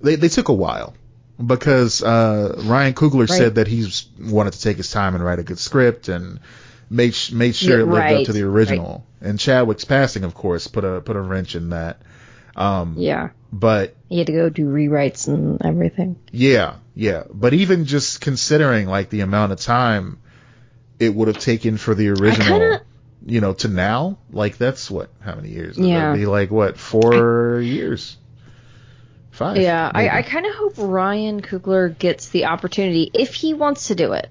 they 0.00 0.16
they 0.16 0.28
took 0.28 0.48
a 0.48 0.52
while 0.54 0.94
because 1.44 2.02
uh 2.02 2.60
Ryan 2.64 2.94
Coogler 2.94 3.28
Right. 3.28 3.38
said 3.38 3.54
that 3.56 3.66
he's 3.68 4.06
wanted 4.20 4.52
to 4.54 4.60
take 4.60 4.76
his 4.76 4.90
time 4.90 5.14
and 5.14 5.24
write 5.24 5.38
a 5.38 5.42
good 5.42 5.58
script 5.58 6.08
and 6.08 6.40
made 6.90 7.14
made 7.32 7.54
sure 7.54 7.78
Yeah, 7.78 7.84
it 7.84 7.86
lived 7.88 8.12
up 8.20 8.24
to 8.26 8.32
the 8.32 8.42
original. 8.42 9.04
And 9.20 9.38
Chadwick's 9.38 9.84
passing, 9.84 10.22
of 10.24 10.34
course, 10.34 10.68
put 10.68 10.84
a 10.84 11.00
put 11.00 11.16
a 11.16 11.20
wrench 11.20 11.54
in 11.56 11.70
that. 11.70 12.00
Um, 12.56 12.94
Yeah, 12.98 13.30
but 13.52 13.94
he 14.08 14.18
had 14.18 14.26
to 14.28 14.32
go 14.32 14.48
do 14.48 14.64
rewrites 14.66 15.28
and 15.28 15.64
everything. 15.64 16.18
Yeah, 16.32 16.76
yeah. 16.94 17.24
But 17.32 17.54
even 17.54 17.84
just 17.84 18.20
considering 18.20 18.86
like 18.88 19.10
the 19.10 19.20
amount 19.20 19.52
of 19.52 19.60
time 19.60 20.18
it 20.98 21.14
would 21.14 21.28
have 21.28 21.38
taken 21.38 21.76
for 21.76 21.94
the 21.94 22.08
original, 22.08 22.58
kinda- 22.58 22.82
you 23.26 23.40
know, 23.40 23.52
to 23.54 23.68
now, 23.68 24.18
like 24.30 24.58
that's 24.58 24.90
what, 24.90 25.10
how 25.20 25.34
many 25.34 25.50
years? 25.50 25.78
Yeah. 25.78 26.00
That'd 26.06 26.20
be 26.20 26.26
like 26.26 26.50
what, 26.50 26.78
four 26.78 27.60
years? 27.60 28.16
Five. 29.30 29.58
Yeah, 29.58 29.90
I. 29.94 30.08
I 30.08 30.22
kind 30.22 30.46
of 30.46 30.54
hope 30.54 30.74
Ryan 30.78 31.40
Coogler 31.40 31.96
gets 31.96 32.30
the 32.30 32.46
opportunity 32.46 33.10
if 33.14 33.34
he 33.34 33.54
wants 33.54 33.88
to 33.88 33.94
do 33.94 34.12
it. 34.12 34.28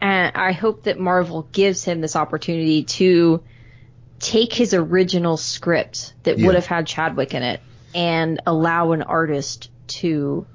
And 0.00 0.36
I 0.36 0.52
hope 0.52 0.84
that 0.84 0.98
Marvel 0.98 1.48
gives 1.52 1.84
him 1.84 2.00
this 2.00 2.16
opportunity 2.16 2.84
to 2.84 3.42
take 4.20 4.52
his 4.52 4.74
original 4.74 5.36
script 5.36 6.14
that 6.24 6.38
Yeah. 6.38 6.46
would 6.46 6.54
have 6.54 6.66
had 6.66 6.86
Chadwick 6.86 7.34
in 7.34 7.42
it 7.42 7.60
and 7.94 8.40
allow 8.46 8.92
an 8.92 9.02
artist 9.02 9.70
to 9.88 10.46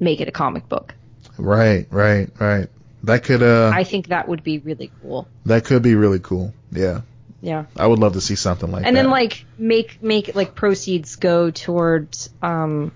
make 0.00 0.20
it 0.20 0.28
a 0.28 0.32
comic 0.32 0.68
book. 0.68 0.94
Right, 1.36 1.86
right, 1.90 2.28
right. 2.40 2.68
That 3.04 3.22
could, 3.24 3.42
uh, 3.42 3.70
I 3.72 3.84
think 3.84 4.08
that 4.08 4.28
would 4.28 4.42
be 4.42 4.58
really 4.58 4.90
cool. 5.02 5.28
that 5.46 5.64
could 5.64 5.82
be 5.82 5.94
really 5.94 6.18
cool. 6.18 6.52
Yeah. 6.72 7.02
Yeah. 7.40 7.66
I 7.76 7.86
would 7.86 7.98
love 7.98 8.14
to 8.14 8.20
see 8.20 8.34
something 8.34 8.70
like 8.70 8.84
and 8.84 8.96
that. 8.96 9.00
And 9.00 9.06
then 9.06 9.10
like 9.10 9.44
make 9.56 10.02
make 10.02 10.34
like 10.34 10.54
proceeds 10.54 11.16
go 11.16 11.50
towards 11.50 12.30
um 12.42 12.92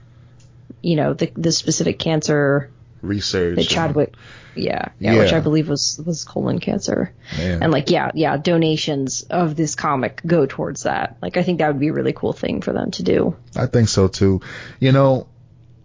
you 0.80 0.96
know 0.96 1.14
the 1.14 1.30
the 1.36 1.52
specific 1.52 1.98
cancer 1.98 2.70
research. 3.02 3.56
that 3.56 3.68
Chadwick 3.68 4.14
yeah, 4.54 4.90
yeah 4.98 5.18
which 5.18 5.32
I 5.32 5.40
believe 5.40 5.68
was 5.68 6.00
was 6.04 6.24
colon 6.24 6.58
cancer 6.58 7.14
Man. 7.38 7.62
and 7.62 7.72
like 7.72 7.88
yeah 7.88 8.10
yeah 8.14 8.36
donations 8.36 9.22
of 9.22 9.56
this 9.56 9.74
comic 9.74 10.20
go 10.26 10.44
towards 10.44 10.82
that 10.82 11.16
like 11.22 11.36
I 11.36 11.42
think 11.42 11.58
that 11.60 11.68
would 11.68 11.80
be 11.80 11.88
a 11.88 11.92
really 11.92 12.12
cool 12.12 12.32
thing 12.32 12.60
for 12.60 12.72
them 12.72 12.90
to 12.92 13.02
do 13.02 13.36
I 13.56 13.66
think 13.66 13.88
so 13.88 14.08
too. 14.08 14.40
You 14.80 14.92
know, 14.92 15.28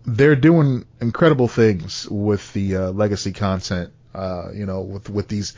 they're 0.06 0.36
doing 0.36 0.86
incredible 1.00 1.48
things 1.48 2.08
with 2.10 2.52
the 2.54 2.76
uh, 2.76 2.92
legacy 2.92 3.34
content. 3.34 3.94
Uh, 4.16 4.50
you 4.54 4.66
know, 4.66 4.82
with 4.82 5.10
with 5.10 5.28
these 5.28 5.54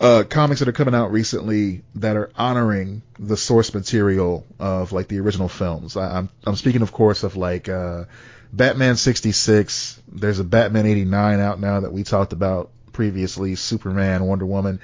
uh, 0.00 0.24
comics 0.28 0.60
that 0.60 0.68
are 0.68 0.72
coming 0.72 0.94
out 0.94 1.12
recently 1.12 1.82
that 1.96 2.16
are 2.16 2.30
honoring 2.36 3.02
the 3.18 3.36
source 3.36 3.74
material 3.74 4.46
of 4.58 4.92
like 4.92 5.08
the 5.08 5.18
original 5.20 5.48
films. 5.48 5.96
I, 5.96 6.18
I'm 6.18 6.30
I'm 6.44 6.56
speaking, 6.56 6.82
of 6.82 6.90
course, 6.92 7.22
of 7.22 7.36
like 7.36 7.68
uh, 7.68 8.04
Batman 8.52 8.96
66. 8.96 10.00
There's 10.10 10.38
a 10.40 10.44
Batman 10.44 10.86
89 10.86 11.40
out 11.40 11.60
now 11.60 11.80
that 11.80 11.92
we 11.92 12.02
talked 12.02 12.32
about 12.32 12.70
previously. 12.92 13.54
Superman, 13.56 14.24
Wonder 14.24 14.46
Woman. 14.46 14.80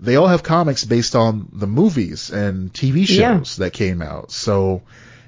They 0.00 0.16
all 0.16 0.26
have 0.26 0.42
comics 0.42 0.84
based 0.84 1.14
on 1.16 1.48
the 1.52 1.66
movies 1.66 2.30
and 2.30 2.72
TV 2.72 3.08
Yeah. 3.08 3.38
shows 3.38 3.56
that 3.56 3.72
came 3.72 4.02
out. 4.02 4.30
So, 4.30 4.82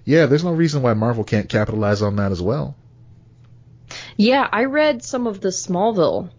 yeah, 0.04 0.26
there's 0.26 0.44
no 0.44 0.52
reason 0.52 0.82
why 0.82 0.92
Marvel 0.94 1.24
can't 1.24 1.48
capitalize 1.48 2.02
on 2.02 2.16
that 2.16 2.32
as 2.32 2.42
well. 2.42 2.74
yeah 4.16 4.46
I 4.52 4.64
read 4.64 5.02
some 5.02 5.26
of 5.26 5.40
the 5.40 5.48
Smallville 5.48 6.30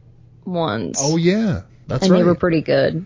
ones 0.46 1.00
Oh 1.02 1.18
yeah, 1.18 1.62
that's 1.90 2.04
and 2.04 2.12
right. 2.12 2.20
they 2.20 2.24
were 2.24 2.36
pretty 2.36 2.62
good 2.62 3.06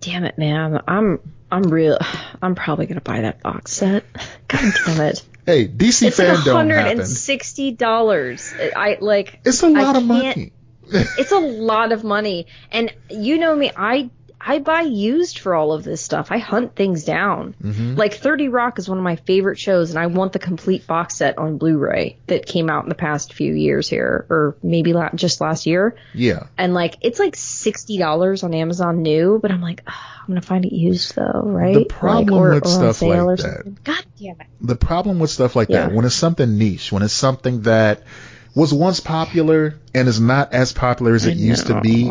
damn 0.00 0.24
it 0.24 0.36
man 0.36 0.82
I'm 0.86 1.18
I'm 1.50 1.62
real 1.62 1.98
I'm 2.42 2.54
probably 2.54 2.86
gonna 2.86 3.00
buy 3.00 3.22
that 3.22 3.42
box 3.42 3.72
set 3.72 4.04
god 4.48 4.72
damn 4.84 5.00
it 5.00 5.22
hey, 5.46 5.68
DC 5.68 6.08
It's 6.08 6.18
like 6.18 6.28
fandom 6.28 6.72
and 6.72 7.06
sixty 7.06 7.70
dollars. 7.70 8.52
I 8.58 8.98
like. 9.00 9.40
It's 9.44 9.62
a 9.62 9.68
lot 9.68 9.94
I 9.94 9.98
of 9.98 10.04
money. 10.04 10.52
It's 10.88 11.32
a 11.32 11.38
lot 11.40 11.90
of 11.90 12.04
money, 12.04 12.46
and 12.70 12.94
you 13.10 13.38
know 13.38 13.56
me. 13.56 13.72
I 13.76 14.08
I 14.40 14.58
buy 14.60 14.82
used 14.82 15.38
for 15.40 15.54
all 15.54 15.72
of 15.72 15.82
this 15.82 16.00
stuff. 16.00 16.28
I 16.30 16.38
hunt 16.38 16.76
things 16.76 17.04
down. 17.04 17.54
Mhm. 17.62 17.96
Like 17.96 18.14
Thirty 18.14 18.48
Rock 18.48 18.78
is 18.78 18.88
one 18.88 18.98
of 18.98 19.02
my 19.04 19.16
favorite 19.16 19.58
shows, 19.58 19.90
and 19.90 19.98
I 19.98 20.06
want 20.06 20.32
the 20.32 20.38
complete 20.38 20.86
box 20.86 21.16
set 21.16 21.38
on 21.38 21.58
Blu-ray 21.58 22.18
that 22.28 22.46
came 22.46 22.70
out 22.70 22.84
in 22.84 22.88
the 22.88 22.94
past 22.94 23.32
few 23.32 23.52
years 23.52 23.88
here, 23.88 24.26
or 24.28 24.56
maybe 24.62 24.92
la- 24.92 25.10
just 25.14 25.40
last 25.40 25.66
year. 25.66 25.96
Yeah. 26.14 26.44
And 26.58 26.74
like 26.74 26.96
it's 27.00 27.18
like 27.18 27.34
sixty 27.34 27.98
dollars 27.98 28.42
on 28.42 28.54
Amazon 28.54 29.02
new, 29.02 29.38
but 29.40 29.50
I'm 29.50 29.62
like, 29.62 29.82
"Ah, 29.86 30.20
I'm 30.20 30.28
gonna 30.28 30.42
find 30.42 30.64
it 30.64 30.72
used 30.72 31.16
though, 31.16 31.42
right? 31.44 31.74
The 31.74 31.84
problem 31.86 32.26
like, 32.28 32.40
or, 32.40 32.54
with 32.54 32.66
or 32.66 32.68
stuff 32.68 33.02
like 33.02 33.38
that-. 33.38 33.84
God 33.84 34.04
damn 34.20 34.40
it. 34.40 34.46
the 34.60 34.76
problem 34.76 35.18
with 35.18 35.30
stuff 35.30 35.56
like 35.56 35.68
that 35.68 35.92
when 35.92 36.04
it's 36.04 36.14
something 36.14 36.56
niche 36.58 36.92
when 36.92 37.02
it's 37.02 37.12
something 37.12 37.62
that 37.62 38.02
was 38.54 38.72
once 38.72 39.00
popular 39.00 39.74
and 39.94 40.08
is 40.08 40.20
not 40.20 40.52
as 40.54 40.72
popular 40.72 41.14
as 41.14 41.26
it 41.26 41.36
used 41.36 41.66
to 41.66 41.80
be. 41.80 42.10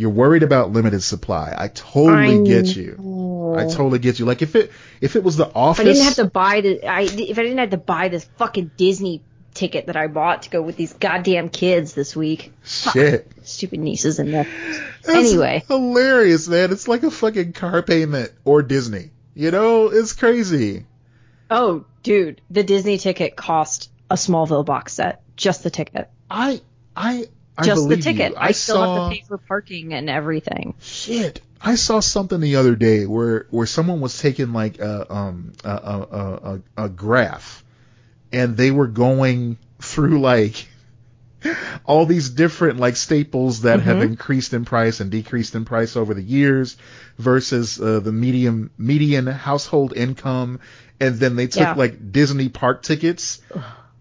You're 0.00 0.08
worried 0.08 0.42
about 0.42 0.72
limited 0.72 1.02
supply. 1.02 1.54
I 1.54 1.68
totally 1.68 2.40
I 2.40 2.42
get 2.42 2.74
you. 2.74 2.96
know. 2.98 3.54
i 3.54 3.64
totally 3.64 3.98
get 3.98 4.18
you. 4.18 4.24
Like 4.24 4.40
if 4.40 4.56
it 4.56 4.72
if 5.02 5.14
it 5.14 5.22
was 5.22 5.36
the 5.36 5.52
office 5.52 5.80
If 5.80 5.86
I 5.86 5.92
didn't 5.92 6.04
have 6.04 6.14
to 6.14 6.24
buy 6.24 6.60
the, 6.62 6.86
I 6.86 7.02
if 7.02 7.38
I 7.38 7.42
didn't 7.42 7.58
have 7.58 7.70
to 7.70 7.76
buy 7.76 8.08
this 8.08 8.24
fucking 8.38 8.70
Disney 8.78 9.22
ticket 9.52 9.86
that 9.88 9.96
I 9.96 10.06
bought 10.06 10.44
to 10.44 10.50
go 10.50 10.62
with 10.62 10.78
these 10.78 10.94
goddamn 10.94 11.50
kids 11.50 11.92
this 11.92 12.16
week, 12.16 12.50
shit. 12.64 13.30
Stupid 13.42 13.80
nieces 13.80 14.18
and 14.18 14.32
nephews. 14.32 14.80
Anyway. 15.06 15.64
hilarious 15.68 16.48
man. 16.48 16.72
It's 16.72 16.88
like 16.88 17.02
a 17.02 17.10
fucking 17.10 17.52
car 17.52 17.82
payment 17.82 18.32
or 18.46 18.62
disney. 18.62 19.10
You 19.34 19.50
know? 19.50 19.88
It's 19.88 20.14
crazy. 20.14 20.86
Oh, 21.50 21.84
dude, 22.02 22.40
the 22.48 22.62
Disney 22.62 22.96
ticket 22.96 23.36
cost 23.36 23.90
a 24.08 24.14
Smallville 24.14 24.64
box 24.64 24.94
set, 24.94 25.22
just 25.36 25.62
the 25.62 25.70
ticket, 25.70 26.08
i 26.30 26.62
I 26.96 27.26
just 27.64 27.88
the 27.88 27.96
ticket. 27.96 28.32
you. 28.32 28.36
I, 28.38 28.52
still 28.52 28.76
saw, 28.76 28.94
have 28.94 29.10
to 29.12 29.16
pay 29.16 29.24
for 29.26 29.38
parking 29.38 29.92
and 29.94 30.08
everything. 30.10 30.74
Shit. 30.80 31.40
I 31.60 31.74
saw 31.74 32.00
something 32.00 32.40
the 32.40 32.56
other 32.56 32.74
day 32.74 33.04
where 33.06 33.46
where 33.50 33.66
someone 33.66 34.00
was 34.00 34.18
taking 34.18 34.52
like 34.52 34.78
a 34.78 35.12
um 35.12 35.52
a 35.62 35.68
a 35.70 36.60
a, 36.78 36.84
a, 36.84 36.88
graph 36.88 37.62
and 38.32 38.56
they 38.56 38.70
were 38.70 38.86
going 38.86 39.58
through 39.78 40.20
like 40.20 40.66
all 41.84 42.06
these 42.06 42.30
different 42.30 42.78
like 42.78 42.96
staples 42.96 43.62
that 43.62 43.80
have 43.80 43.98
Mhm. 43.98 44.02
increased 44.06 44.54
in 44.54 44.64
price 44.64 45.00
and 45.00 45.10
decreased 45.10 45.54
in 45.54 45.64
price 45.64 45.96
over 45.96 46.14
the 46.14 46.22
years 46.22 46.76
versus 47.18 47.80
uh, 47.80 48.00
the 48.00 48.12
medium 48.12 48.70
median 48.78 49.26
household 49.26 49.92
income 49.94 50.60
and 50.98 51.16
then 51.16 51.36
they 51.36 51.46
took 51.46 51.60
Yeah. 51.62 51.74
like 51.74 52.12
Disney 52.12 52.48
park 52.48 52.82
tickets 52.82 53.40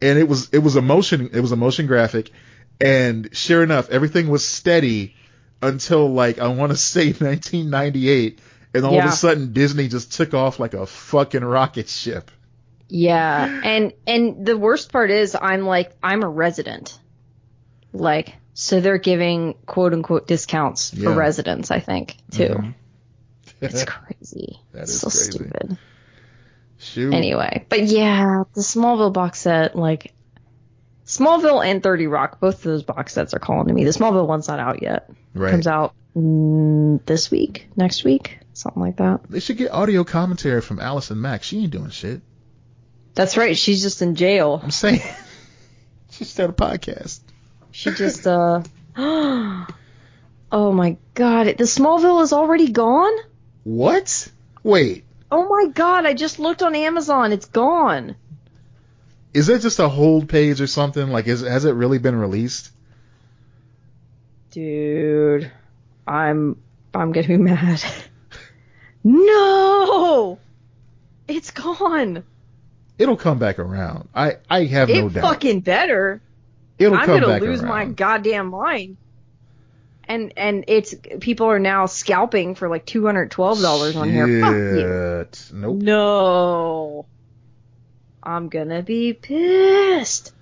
and 0.02 0.18
it 0.20 0.28
was 0.30 0.50
it 0.52 0.60
was 0.60 0.76
a 0.76 0.82
motion 0.82 1.30
it 1.34 1.40
was 1.42 1.52
a 1.52 1.58
motion 1.58 1.88
graphic 1.88 2.32
and 2.82 3.30
sure 3.36 3.64
enough 3.64 3.90
everything 3.90 4.30
was 4.30 4.48
steady 4.48 5.16
until 5.62 6.12
like 6.12 6.40
I 6.40 6.48
want 6.50 6.72
to 6.72 6.78
say 6.94 7.08
1998 7.08 8.40
and 8.74 8.86
all 8.86 8.98
of 9.00 9.06
a 9.06 9.12
sudden 9.12 9.52
Disney 9.54 9.88
just 9.88 10.14
took 10.14 10.34
off 10.34 10.60
like 10.60 10.74
a 10.74 10.86
fucking 10.86 11.44
rocket 11.44 11.90
ship. 11.90 12.32
Yeah, 12.88 13.62
and 13.64 13.94
and 14.08 14.46
the 14.46 14.58
worst 14.58 14.92
part 14.92 15.12
is 15.12 15.36
I'm 15.40 15.66
like 15.66 15.92
I'm 16.02 16.24
a 16.24 16.30
resident, 16.30 16.98
like 17.94 18.34
so 18.56 18.80
they're 18.82 18.98
giving 18.98 19.54
quote 19.66 19.94
unquote 19.94 20.28
discounts 20.28 20.94
Yeah. 20.94 21.10
for 21.10 21.16
residents. 21.16 21.70
I 21.72 21.80
think 21.82 22.16
too. 22.32 22.48
Mhm. 22.50 22.74
It's 23.62 23.84
crazy. 23.86 24.60
That 24.72 24.84
It's 24.84 24.92
is 24.94 25.02
so 25.02 25.10
crazy. 25.10 25.32
stupid. 25.32 25.78
Shoot. 26.78 27.14
Anyway, 27.14 27.66
but 27.68 27.84
yeah, 27.84 28.44
the 28.56 28.62
Smallville 28.62 29.12
box 29.12 29.40
set, 29.40 29.76
like 29.76 30.14
Smallville 31.10 31.66
and 31.66 31.82
30 31.82 32.06
Rock, 32.06 32.40
both 32.40 32.58
of 32.58 32.62
those 32.62 32.84
box 32.84 33.14
sets 33.14 33.34
are 33.34 33.40
calling 33.40 33.68
to 33.68 33.74
me. 33.74 33.84
The 33.84 33.90
Smallville 33.90 34.28
one's 34.28 34.48
not 34.48 34.60
out 34.60 34.84
yet. 34.84 35.10
right. 35.34 35.50
Comes 35.50 35.66
out 35.66 35.96
mm, 36.16 37.04
this 37.04 37.32
week, 37.32 37.68
next 37.76 38.04
week, 38.04 38.38
something 38.54 38.80
like 38.80 38.98
that. 38.98 39.22
They 39.28 39.40
should 39.40 39.58
get 39.58 39.72
audio 39.72 40.04
commentary 40.04 40.62
from 40.62 40.80
Allison 40.80 41.20
Mack. 41.20 41.42
She 41.42 41.64
ain't 41.64 41.72
doing 41.72 41.90
shit. 41.90 42.22
That's 43.16 43.38
right. 43.38 43.58
She's 43.58 43.82
just 43.82 44.04
in 44.04 44.14
jail. 44.14 44.60
I'm 44.62 44.70
saying. 44.70 45.02
she 46.12 46.26
started 46.26 46.54
a 46.54 46.56
podcast. 46.56 47.22
She 47.72 47.90
just 47.90 48.28
uh. 48.28 48.62
oh 48.96 49.66
my 50.52 50.96
god! 51.16 51.48
The 51.48 51.64
Smallville 51.64 52.22
is 52.22 52.34
already 52.34 52.70
gone. 52.70 53.14
What? 53.64 54.30
Wait. 54.62 55.06
Oh 55.32 55.50
my 55.50 55.72
god! 55.72 56.06
I 56.06 56.14
just 56.14 56.38
looked 56.38 56.62
on 56.62 56.76
Amazon. 56.76 57.32
It's 57.32 57.48
gone. 57.48 58.16
Is 59.34 59.48
that 59.48 59.62
just 59.62 59.80
a 59.80 59.88
hold 59.90 60.28
page 60.28 60.60
or 60.62 60.68
something? 60.68 61.10
Like, 61.10 61.28
is 61.28 61.42
has 61.42 61.66
it 61.66 61.74
really 61.74 62.00
been 62.00 62.16
released? 62.16 62.72
Dude, 64.52 65.52
I'm 66.08 66.60
I'm 66.94 67.12
gonna 67.12 67.28
be 67.28 67.38
mad. 67.38 67.84
no, 69.04 70.40
it's 71.28 71.52
gone. 71.52 72.24
It'll 72.98 73.18
come 73.18 73.40
back 73.40 73.60
around. 73.60 74.10
I 74.16 74.38
I 74.50 74.66
have 74.66 74.90
no 74.90 75.08
it 75.08 75.14
doubt. 75.14 75.24
fucking 75.24 75.62
better. 75.62 76.22
It'll 76.78 76.98
I'm 76.98 77.06
come 77.06 77.20
gonna 77.22 77.40
lose 77.40 77.62
my 77.62 77.86
goddamn 77.86 78.48
mind. 78.48 78.98
And 80.06 80.34
and 80.38 80.64
it's 80.68 80.96
people 81.20 81.46
are 81.48 81.60
now 81.60 81.86
scalping 81.86 82.56
for 82.56 82.68
like 82.68 82.86
two 82.86 83.06
hundred 83.06 83.30
twelve 83.30 83.62
dollars 83.62 83.96
on 83.96 84.10
here. 84.10 84.42
Fuck 84.42 85.52
you. 85.52 85.58
Nope. 85.60 85.82
No. 85.84 87.06
I'm 88.30 88.48
gonna 88.50 88.84
be 88.84 89.14
pissed. 89.14 90.34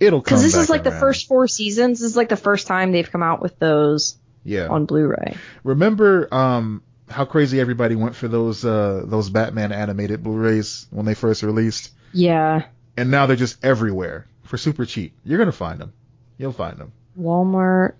It'll 0.00 0.20
come 0.22 0.38
Because 0.38 0.42
this 0.42 0.56
is 0.56 0.68
like 0.68 0.82
the 0.82 0.90
first 0.90 1.28
four 1.28 1.46
seasons. 1.46 2.00
This 2.00 2.10
is 2.10 2.16
like 2.16 2.28
the 2.28 2.36
first 2.36 2.66
time 2.66 2.90
they've 2.90 3.10
come 3.10 3.22
out 3.22 3.40
with 3.40 3.58
those 3.60 4.16
Yeah. 4.44 4.66
on 4.68 4.86
Blu-ray. 4.86 5.36
Remember 5.62 6.32
um 6.34 6.82
how 7.08 7.24
crazy 7.24 7.60
everybody 7.60 7.94
went 7.94 8.16
for 8.16 8.26
those 8.28 8.64
uh 8.64 9.02
those 9.06 9.30
Batman 9.30 9.70
animated 9.72 10.22
Blu-rays 10.24 10.86
when 10.90 11.06
they 11.06 11.14
first 11.14 11.42
released, 11.44 11.92
Yeah. 12.12 12.64
and 12.96 13.10
now 13.10 13.26
they're 13.26 13.36
just 13.36 13.64
everywhere 13.64 14.26
for 14.42 14.56
super 14.56 14.84
cheap. 14.84 15.14
You're 15.24 15.38
gonna 15.38 15.52
find 15.52 15.80
them. 15.80 15.92
You'll 16.38 16.52
find 16.52 16.76
them. 16.76 16.92
Walmart. 17.18 17.94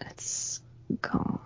It's 0.00 0.60
gone. 1.02 1.38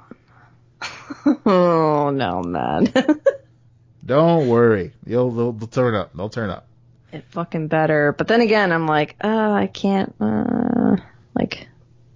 oh 1.45 2.11
no, 2.15 2.43
man. 2.43 2.93
Don't 4.07 4.49
worry. 4.49 4.93
You'll 5.05 5.31
they'll, 5.33 5.53
they'll 5.53 5.69
turn 5.69 5.95
up. 5.95 6.15
They'll 6.15 6.31
turn 6.31 6.49
up. 6.51 6.67
It 7.13 7.25
fucking 7.31 7.69
better. 7.69 8.13
But 8.13 8.29
then 8.29 8.41
again, 8.41 8.73
I'm 8.73 8.87
like, 8.87 9.17
uh, 9.23 9.29
I 9.53 9.67
can't, 9.67 10.15
uh, 10.21 10.97
like, 11.35 11.69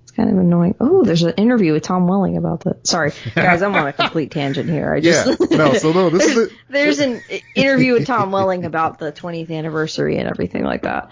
it's 0.03 0.13
kind 0.13 0.31
of 0.31 0.39
annoying. 0.39 0.75
Oh, 0.81 1.05
there's 1.05 1.23
an 1.23 1.35
interview 1.35 1.73
with 1.73 1.83
Tom 1.83 2.07
Welling 2.07 2.37
about 2.37 2.65
that. 2.65 2.87
Sorry, 2.87 3.13
guys, 3.35 3.63
I'm 3.63 3.75
on 3.75 3.87
a 3.87 3.93
complete 3.93 4.31
tangent 4.33 4.69
here. 4.69 4.93
I 4.93 5.01
just, 5.01 5.41
Yeah. 5.41 5.57
No. 5.57 5.75
So 5.75 5.93
no. 5.93 6.11
This 6.11 6.27
is 6.27 6.35
there's, 6.35 6.49
it. 6.51 6.57
there's 6.69 6.99
an 6.99 7.21
interview 7.55 7.95
with 7.95 8.07
Tom 8.07 8.33
Welling 8.33 8.65
about 8.65 8.99
the 8.99 9.13
20th 9.13 9.51
anniversary 9.51 10.19
and 10.19 10.29
everything 10.29 10.65
like 10.65 10.83
that. 10.83 11.11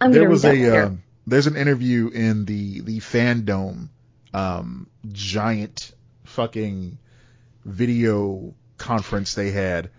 I'm 0.00 0.12
there 0.12 0.22
gonna 0.22 0.30
was 0.30 0.44
read 0.44 0.60
that 0.60 0.76
a 0.76 0.86
um, 0.86 1.02
there's 1.26 1.46
an 1.46 1.56
interview 1.56 2.08
in 2.08 2.44
the 2.44 2.80
the 2.80 2.98
fandom 2.98 3.88
um 4.34 4.88
giant 5.12 5.92
fucking 6.24 6.98
video 7.64 8.54
conference 8.76 9.34
they 9.34 9.50
had 9.50 9.90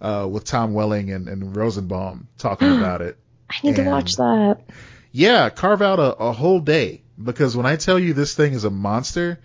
uh, 0.00 0.26
with 0.30 0.44
Tom 0.44 0.74
Welling 0.74 1.10
and, 1.10 1.28
and 1.28 1.54
Rosenbaum 1.56 2.28
talking 2.38 2.68
about 2.76 3.02
it. 3.02 3.18
I 3.50 3.54
need 3.62 3.76
to 3.76 3.84
watch 3.84 4.16
that. 4.16 4.58
Yeah, 5.12 5.48
carve 5.50 5.82
out 5.82 5.98
a, 5.98 6.14
a 6.16 6.32
whole 6.32 6.60
day 6.60 7.02
because 7.22 7.56
when 7.56 7.66
I 7.66 7.76
tell 7.76 7.98
you 7.98 8.12
this 8.14 8.34
thing 8.34 8.52
is 8.52 8.64
a 8.64 8.70
monster, 8.70 9.38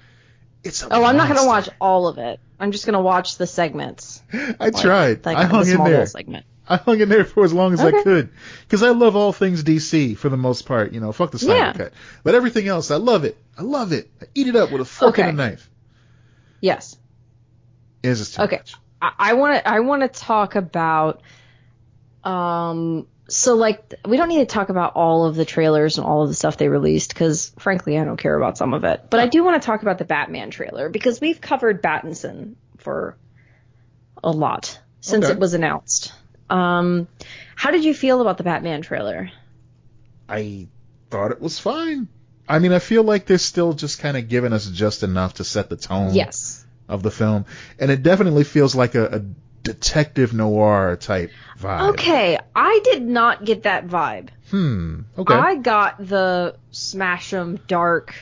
it's 0.64 0.84
a 0.84 0.88
Oh, 0.94 1.04
I'm 1.04 1.18
not 1.18 1.28
gonna 1.30 1.48
watch 1.48 1.70
all 1.80 2.08
of 2.08 2.18
it. 2.18 2.40
I'm 2.60 2.72
just 2.72 2.86
gonna 2.86 3.02
watch 3.02 3.38
the 3.38 3.48
segments. 3.48 4.22
I 4.60 4.70
tried. 4.72 5.26
Like 5.26 5.38
I 5.38 5.46
hung 5.46 5.66
the 5.66 5.74
in 5.76 5.84
there. 5.84 6.06
segment. 6.06 6.46
I 6.68 6.78
hung 6.78 7.02
in 7.02 7.10
there 7.10 7.26
for 7.26 7.44
as 7.44 7.52
long 7.54 7.74
as 7.74 7.82
I 7.82 7.92
could 8.04 8.30
because 8.62 8.84
I 8.84 8.92
love 8.92 9.18
all 9.18 9.34
things 9.34 9.64
DC 9.64 10.16
for 10.18 10.30
the 10.30 10.38
most 10.38 10.66
part. 10.66 10.94
You 10.94 11.02
know, 11.02 11.12
fuck 11.12 11.32
the 11.32 11.40
Snyder 11.40 11.60
Yeah. 11.60 11.74
cut, 11.74 11.94
but 12.24 12.36
everything 12.36 12.68
else, 12.68 12.90
I 12.92 12.96
love 12.96 13.26
it. 13.26 13.38
I 13.58 13.64
love 13.64 13.92
it. 13.92 14.10
I 14.22 14.26
eat 14.34 14.48
it 14.48 14.56
up 14.56 14.72
with 14.72 14.82
a 14.82 14.86
fork 14.86 15.18
and 15.18 15.30
a 15.30 15.34
knife. 15.34 15.70
Yes. 16.62 16.96
Is 18.02 18.38
Okay. 18.40 18.58
much. 18.58 18.76
I 19.20 19.34
want 19.34 19.56
to 19.58 19.68
I 19.68 19.80
want 19.82 20.02
to 20.02 20.08
talk 20.08 20.56
about 20.56 21.22
um 22.24 23.08
so 23.28 23.56
like 23.56 23.94
we 24.08 24.18
don't 24.18 24.30
need 24.30 24.40
to 24.40 24.46
talk 24.46 24.70
about 24.70 24.96
all 24.96 25.26
of 25.26 25.36
the 25.36 25.46
trailers 25.46 25.98
and 25.98 26.06
all 26.06 26.24
of 26.24 26.30
the 26.30 26.36
stuff 26.36 26.58
they 26.58 26.70
released 26.70 27.16
cuz 27.16 27.52
frankly 27.60 27.98
I 27.98 28.04
don't 28.06 28.18
care 28.18 28.36
about 28.36 28.58
some 28.58 28.74
of 28.74 28.84
it. 28.84 29.06
But 29.10 29.20
I 29.20 29.28
do 29.28 29.44
want 29.44 29.62
to 29.62 29.66
talk 29.66 29.82
about 29.82 29.98
the 29.98 30.06
Batman 30.06 30.52
trailer 30.52 30.90
because 30.90 31.20
we've 31.20 31.42
covered 31.42 31.82
Battinson 31.82 32.56
for 32.78 33.18
a 34.24 34.32
lot 34.32 34.80
since 35.02 35.26
Okay. 35.26 35.34
it 35.34 35.40
was 35.40 35.54
announced. 35.54 36.14
Um 36.50 37.08
how 37.56 37.72
did 37.72 37.84
you 37.84 37.94
feel 37.94 38.22
about 38.22 38.38
the 38.38 38.44
Batman 38.44 38.82
trailer? 38.82 39.32
I 40.30 40.68
thought 41.10 41.32
it 41.32 41.42
was 41.42 41.60
fine. 41.60 42.08
I 42.48 42.60
mean, 42.60 42.74
I 42.74 42.80
feel 42.80 43.04
like 43.04 43.26
they're 43.26 43.38
still 43.38 43.74
just 43.74 44.00
kind 44.00 44.18
of 44.18 44.28
giving 44.28 44.52
us 44.52 44.66
just 44.70 45.04
enough 45.04 45.36
to 45.36 45.44
set 45.44 45.70
the 45.70 45.78
tone 45.78 46.14
Yes. 46.14 46.63
Of 46.88 47.04
the 47.04 47.12
film, 47.12 47.46
and 47.80 47.90
it 47.92 48.04
definitely 48.04 48.44
feels 48.44 48.76
like 48.76 48.96
a, 48.96 49.06
a 49.18 49.22
detective 49.64 50.34
noir 50.34 50.98
type 50.98 51.32
vibe. 51.60 51.92
Okay, 51.92 52.38
I 52.56 52.82
did 52.84 53.02
not 53.04 53.46
get 53.46 53.64
that 53.64 53.88
vibe. 53.88 54.30
Hmm. 54.52 55.02
Okay. 55.18 55.34
I 55.34 55.56
got 55.56 56.06
the 56.06 56.56
smash 56.72 57.34
'em 57.34 57.60
dark 57.68 58.14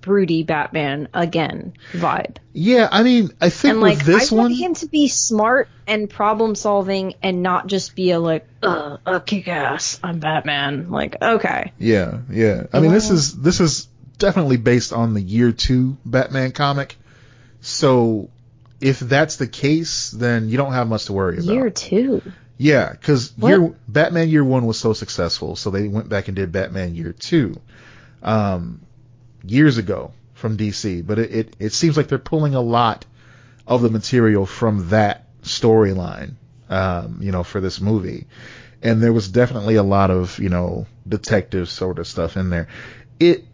broody 0.00 0.42
Batman 0.42 1.06
again 1.14 1.74
vibe. 1.92 2.38
yeah, 2.52 2.88
I 2.90 3.04
mean, 3.04 3.30
I 3.40 3.50
think 3.50 3.74
And 3.74 3.82
with 3.82 3.98
like 3.98 4.04
this 4.04 4.32
I 4.32 4.34
one, 4.34 4.44
want 4.46 4.56
him 4.56 4.74
to 4.74 4.88
be 4.88 5.06
smart 5.06 5.68
and 5.86 6.10
problem 6.10 6.56
solving 6.56 7.14
and 7.22 7.42
not 7.42 7.68
just 7.68 7.94
be 7.94 8.10
a 8.10 8.18
like 8.18 8.46
uh 8.64 8.96
a 9.06 9.20
kick 9.20 9.46
ass, 9.46 10.00
I'm 10.02 10.18
Batman. 10.18 10.90
Like, 10.90 11.22
okay. 11.22 11.72
Yeah, 11.78 12.18
yeah. 12.30 12.64
I 12.72 12.80
mean, 12.80 12.90
this 12.90 13.10
is 13.10 13.36
this 13.40 13.60
is 13.60 13.86
definitely 14.18 14.56
based 14.56 14.92
on 14.92 15.14
the 15.14 15.20
year 15.22 15.52
two 15.52 15.96
Batman 16.04 16.50
comic. 16.50 16.96
So 17.62 18.28
if 18.80 18.98
that's 18.98 19.36
the 19.36 19.46
case, 19.46 20.10
then 20.10 20.48
you 20.48 20.56
don't 20.56 20.72
have 20.72 20.88
much 20.88 21.06
to 21.06 21.12
worry 21.12 21.38
about. 21.38 21.54
Year 21.54 21.70
two. 21.70 22.20
Yeah, 22.58 22.90
because 22.90 23.32
year 23.38 23.74
Batman 23.88 24.28
Year 24.28 24.44
One 24.44 24.66
was 24.66 24.78
so 24.78 24.92
successful, 24.92 25.56
so 25.56 25.70
they 25.70 25.88
went 25.88 26.08
back 26.08 26.28
and 26.28 26.36
did 26.36 26.52
Batman 26.52 26.94
Year 26.94 27.12
Two, 27.12 27.60
um, 28.22 28.82
years 29.44 29.78
ago 29.78 30.12
from 30.34 30.56
DC. 30.56 31.06
But 31.06 31.18
it, 31.18 31.34
it 31.34 31.56
it 31.58 31.72
seems 31.72 31.96
like 31.96 32.08
they're 32.08 32.18
pulling 32.18 32.54
a 32.54 32.60
lot 32.60 33.06
of 33.66 33.82
the 33.82 33.90
material 33.90 34.44
from 34.44 34.90
that 34.90 35.26
storyline, 35.42 36.34
um, 36.68 37.18
you 37.20 37.32
know, 37.32 37.44
for 37.44 37.60
this 37.60 37.80
movie. 37.80 38.26
And 38.82 39.00
there 39.00 39.12
was 39.12 39.28
definitely 39.28 39.76
a 39.76 39.84
lot 39.84 40.10
of 40.10 40.38
you 40.40 40.48
know 40.48 40.86
detective 41.08 41.68
sort 41.68 42.00
of 42.00 42.06
stuff 42.06 42.36
in 42.36 42.50
there. 42.50 42.68
It, 43.20 43.44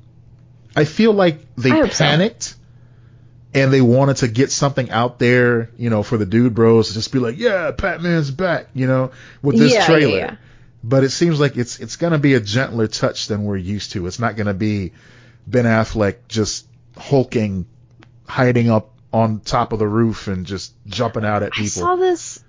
I 0.75 0.85
feel 0.85 1.13
like 1.13 1.55
they 1.57 1.71
hope 1.71 1.93
so. 1.93 2.58
And 3.55 3.73
they 3.73 3.81
wanted 3.81 4.19
to 4.19 4.29
get 4.29 4.51
something 4.53 4.91
out 4.91 5.19
there, 5.19 5.71
you 5.79 5.91
know, 5.91 6.03
for 6.03 6.17
the 6.19 6.27
dude 6.27 6.55
bros 6.55 6.89
to 6.89 6.95
just 6.95 7.13
be 7.13 7.19
like, 7.19 7.39
yeah, 7.39 7.71
Batman's 7.71 8.31
back, 8.31 8.69
you 8.75 8.87
know, 8.87 9.11
with 9.43 9.59
this 9.59 9.73
Yeah, 9.73 9.81
yeah, 9.81 9.87
trailer. 9.87 10.19
yeah. 10.19 10.37
But 10.85 11.03
it 11.05 11.11
seems 11.11 11.41
like 11.41 11.57
it's 11.57 11.81
it's 11.81 11.97
gonna 11.97 12.19
be 12.19 12.35
a 12.35 12.41
gentler 12.41 12.87
touch 12.87 13.27
than 13.27 13.45
we're 13.45 13.57
used 13.57 13.93
to. 13.93 14.07
It's 14.07 14.19
not 14.19 14.37
gonna 14.37 14.55
be 14.55 14.93
Ben 15.47 15.65
Affleck 15.65 16.17
just 16.29 16.67
hulking, 16.97 17.67
hiding 18.27 18.71
up 18.71 18.91
on 19.13 19.41
top 19.41 19.73
of 19.73 19.79
the 19.79 19.89
roof 19.89 20.29
and 20.29 20.47
just 20.47 20.73
jumping 20.87 21.25
out 21.25 21.43
at 21.43 21.53
people. 21.53 21.83
I 21.83 21.87
saw 21.87 21.97
this 21.97 22.45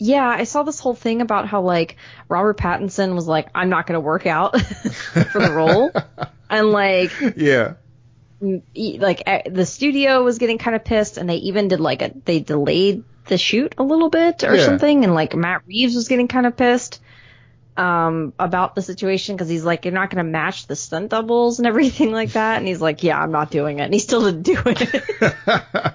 yeah, 0.00 0.28
I 0.28 0.44
saw 0.44 0.62
this 0.62 0.78
whole 0.78 0.94
thing 0.94 1.20
about 1.20 1.48
how 1.48 1.60
like 1.62 1.96
Robert 2.28 2.56
Pattinson 2.56 3.14
was 3.14 3.26
like, 3.26 3.48
I'm 3.54 3.68
not 3.68 3.86
gonna 3.86 4.00
work 4.00 4.26
out 4.26 4.60
for 4.62 5.38
the 5.40 5.52
role. 5.52 5.90
And 6.50 6.70
like 6.72 7.12
yeah, 7.36 7.74
like 8.40 9.24
the 9.50 9.66
studio 9.66 10.22
was 10.22 10.38
getting 10.38 10.58
kind 10.58 10.76
of 10.76 10.84
pissed 10.84 11.18
and 11.18 11.28
they 11.28 11.36
even 11.36 11.68
did 11.68 11.80
like 11.80 12.02
a 12.02 12.12
they 12.24 12.40
delayed 12.40 13.04
the 13.26 13.36
shoot 13.38 13.74
a 13.78 13.82
little 13.82 14.10
bit 14.10 14.44
or 14.44 14.54
Yeah. 14.54 14.64
something 14.64 15.04
and 15.04 15.14
like 15.14 15.34
Matt 15.34 15.62
Reeves 15.66 15.94
was 15.94 16.08
getting 16.08 16.28
kind 16.28 16.46
of 16.46 16.56
pissed 16.56 17.00
um 17.76 18.32
about 18.38 18.74
the 18.74 18.82
situation 18.82 19.36
because 19.36 19.48
he's 19.48 19.64
like 19.64 19.84
you're 19.84 19.94
not 19.94 20.10
going 20.10 20.24
to 20.24 20.30
match 20.30 20.66
the 20.66 20.74
stunt 20.76 21.10
doubles 21.10 21.58
and 21.58 21.66
everything 21.66 22.10
like 22.12 22.32
that 22.32 22.58
and 22.58 22.66
he's 22.66 22.80
like 22.80 23.02
yeah 23.02 23.20
I'm 23.20 23.30
not 23.32 23.50
doing 23.50 23.78
it 23.80 23.82
and 23.82 23.94
he 23.94 24.00
still 24.00 24.24
didn't 24.24 24.42
do 24.42 24.56
it. 24.66 25.94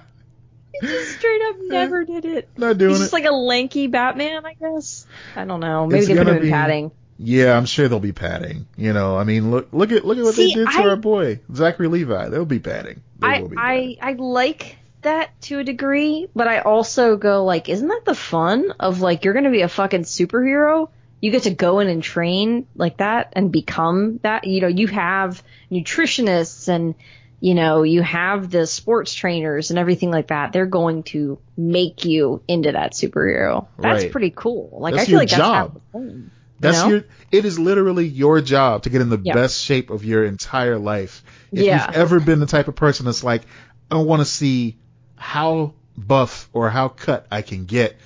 He 0.80 0.86
just 0.88 1.18
straight 1.18 1.40
up 1.50 1.56
never 1.60 2.04
did 2.04 2.24
it. 2.24 2.48
Not 2.56 2.78
doing 2.78 2.90
he's 2.90 2.98
it. 2.98 3.04
just 3.04 3.12
like 3.12 3.26
a 3.26 3.30
lanky 3.32 3.86
Batman 3.86 4.44
I 4.44 4.54
guess. 4.54 5.06
I 5.36 5.44
don't 5.44 5.60
know. 5.60 5.86
Maybe 5.86 6.00
It's 6.00 6.08
they 6.08 6.16
put 6.16 6.26
him 6.26 6.42
in 6.42 6.50
padding 6.50 6.90
yeah, 7.18 7.56
I'm 7.56 7.64
sure 7.66 7.88
they'll 7.88 8.00
be 8.00 8.12
padding. 8.12 8.66
You 8.76 8.92
know, 8.92 9.16
I 9.16 9.24
mean, 9.24 9.50
look 9.50 9.68
look 9.72 9.92
at 9.92 10.04
look 10.04 10.18
at 10.18 10.24
what 10.24 10.34
See, 10.34 10.48
they 10.48 10.54
did 10.54 10.68
to 10.70 10.78
I- 10.78 10.88
our 10.88 10.96
boy 10.96 11.40
Zachary 11.54 11.88
Levi. 11.88 12.28
They'll 12.28 12.44
be 12.44 12.58
padding. 12.60 13.02
They 13.20 13.26
I, 13.28 13.40
will 13.42 13.48
be 13.48 13.56
padding. 13.56 13.98
I 14.00 14.10
I 14.10 14.12
like 14.14 14.76
that 15.02 15.38
to 15.42 15.58
a 15.58 15.64
degree, 15.64 16.28
but 16.34 16.48
I 16.48 16.60
also 16.60 17.16
go 17.16 17.44
like, 17.44 17.68
isn't 17.68 17.86
that 17.88 18.04
the 18.04 18.14
fun 18.14 18.72
of 18.80 19.00
like 19.00 19.24
you're 19.24 19.34
gonna 19.34 19.50
be 19.50 19.62
a 19.62 19.68
fucking 19.68 20.02
superhero? 20.04 20.88
You 21.20 21.30
get 21.30 21.44
to 21.44 21.50
go 21.54 21.78
in 21.80 21.88
and 21.88 22.02
train 22.02 22.66
like 22.74 22.98
that 22.98 23.32
and 23.34 23.50
become 23.52 24.18
that. 24.22 24.46
You 24.46 24.60
know, 24.60 24.66
you 24.68 24.86
have 24.88 25.42
nutritionists 25.88 26.68
and 26.68 26.94
you 27.40 27.54
know 27.54 27.82
you 27.82 28.02
have 28.02 28.50
the 28.50 28.66
sports 28.66 29.14
trainers 29.14 29.70
and 29.70 29.78
everything 29.78 30.10
like 30.10 30.28
that. 30.28 30.52
They're 30.52 30.66
going 30.66 31.02
to 31.04 31.38
make 31.56 32.04
you 32.04 32.42
into 32.48 32.72
that 32.72 32.92
superhero. 32.92 33.66
That's 33.78 34.04
Right. 34.04 34.12
pretty 34.12 34.32
cool. 34.34 34.70
Like 34.80 34.94
That's 34.94 35.04
I 35.08 35.10
feel 35.10 35.18
like 35.18 35.28
job. 35.28 35.74
that's 35.74 35.84
half 35.94 36.02
the. 36.02 36.30
That's 36.60 36.78
know? 36.82 36.88
your. 36.88 37.04
It 37.32 37.44
is 37.44 37.58
literally 37.58 38.06
your 38.06 38.40
job 38.40 38.84
to 38.84 38.90
get 38.90 39.00
in 39.00 39.08
the 39.08 39.18
best 39.18 39.60
shape 39.62 39.90
of 39.90 40.04
your 40.04 40.24
entire 40.24 40.78
life. 40.78 41.22
If 41.52 41.60
Yeah. 41.60 41.86
you've 41.86 41.96
ever 41.96 42.20
been 42.20 42.40
the 42.40 42.46
type 42.46 42.68
of 42.68 42.76
person 42.76 43.06
that's 43.06 43.24
like, 43.24 43.42
I 43.90 43.96
want 43.96 44.20
to 44.20 44.26
see 44.26 44.78
how 45.16 45.74
buff 45.96 46.48
or 46.52 46.70
how 46.70 46.88
cut 46.88 47.26
I 47.30 47.42
can 47.42 47.64
get, 47.66 47.96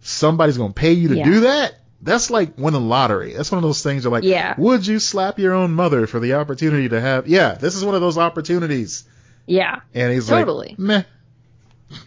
somebody's 0.00 0.58
gonna 0.58 0.72
pay 0.72 0.92
you 0.92 1.08
to 1.08 1.16
Yeah. 1.16 1.24
do 1.24 1.40
that. 1.40 1.74
That's 2.02 2.30
like 2.30 2.58
winning 2.58 2.88
lottery. 2.88 3.32
That's 3.34 3.52
one 3.52 3.58
of 3.58 3.62
those 3.62 3.82
things. 3.82 4.02
You're 4.04 4.12
like, 4.12 4.24
Yeah. 4.24 4.54
would 4.58 4.84
you 4.86 4.98
slap 4.98 5.38
your 5.38 5.54
own 5.54 5.72
mother 5.72 6.06
for 6.08 6.18
the 6.18 6.34
opportunity 6.34 6.88
to 6.88 7.00
have? 7.00 7.28
Yeah, 7.28 7.54
this 7.54 7.76
is 7.76 7.84
one 7.84 7.94
of 7.94 8.00
those 8.00 8.18
opportunities. 8.18 9.04
Yeah. 9.46 9.80
And 9.94 10.12
he's 10.12 10.26
Totally. 10.26 10.70
like, 10.70 10.78
meh. 10.78 11.02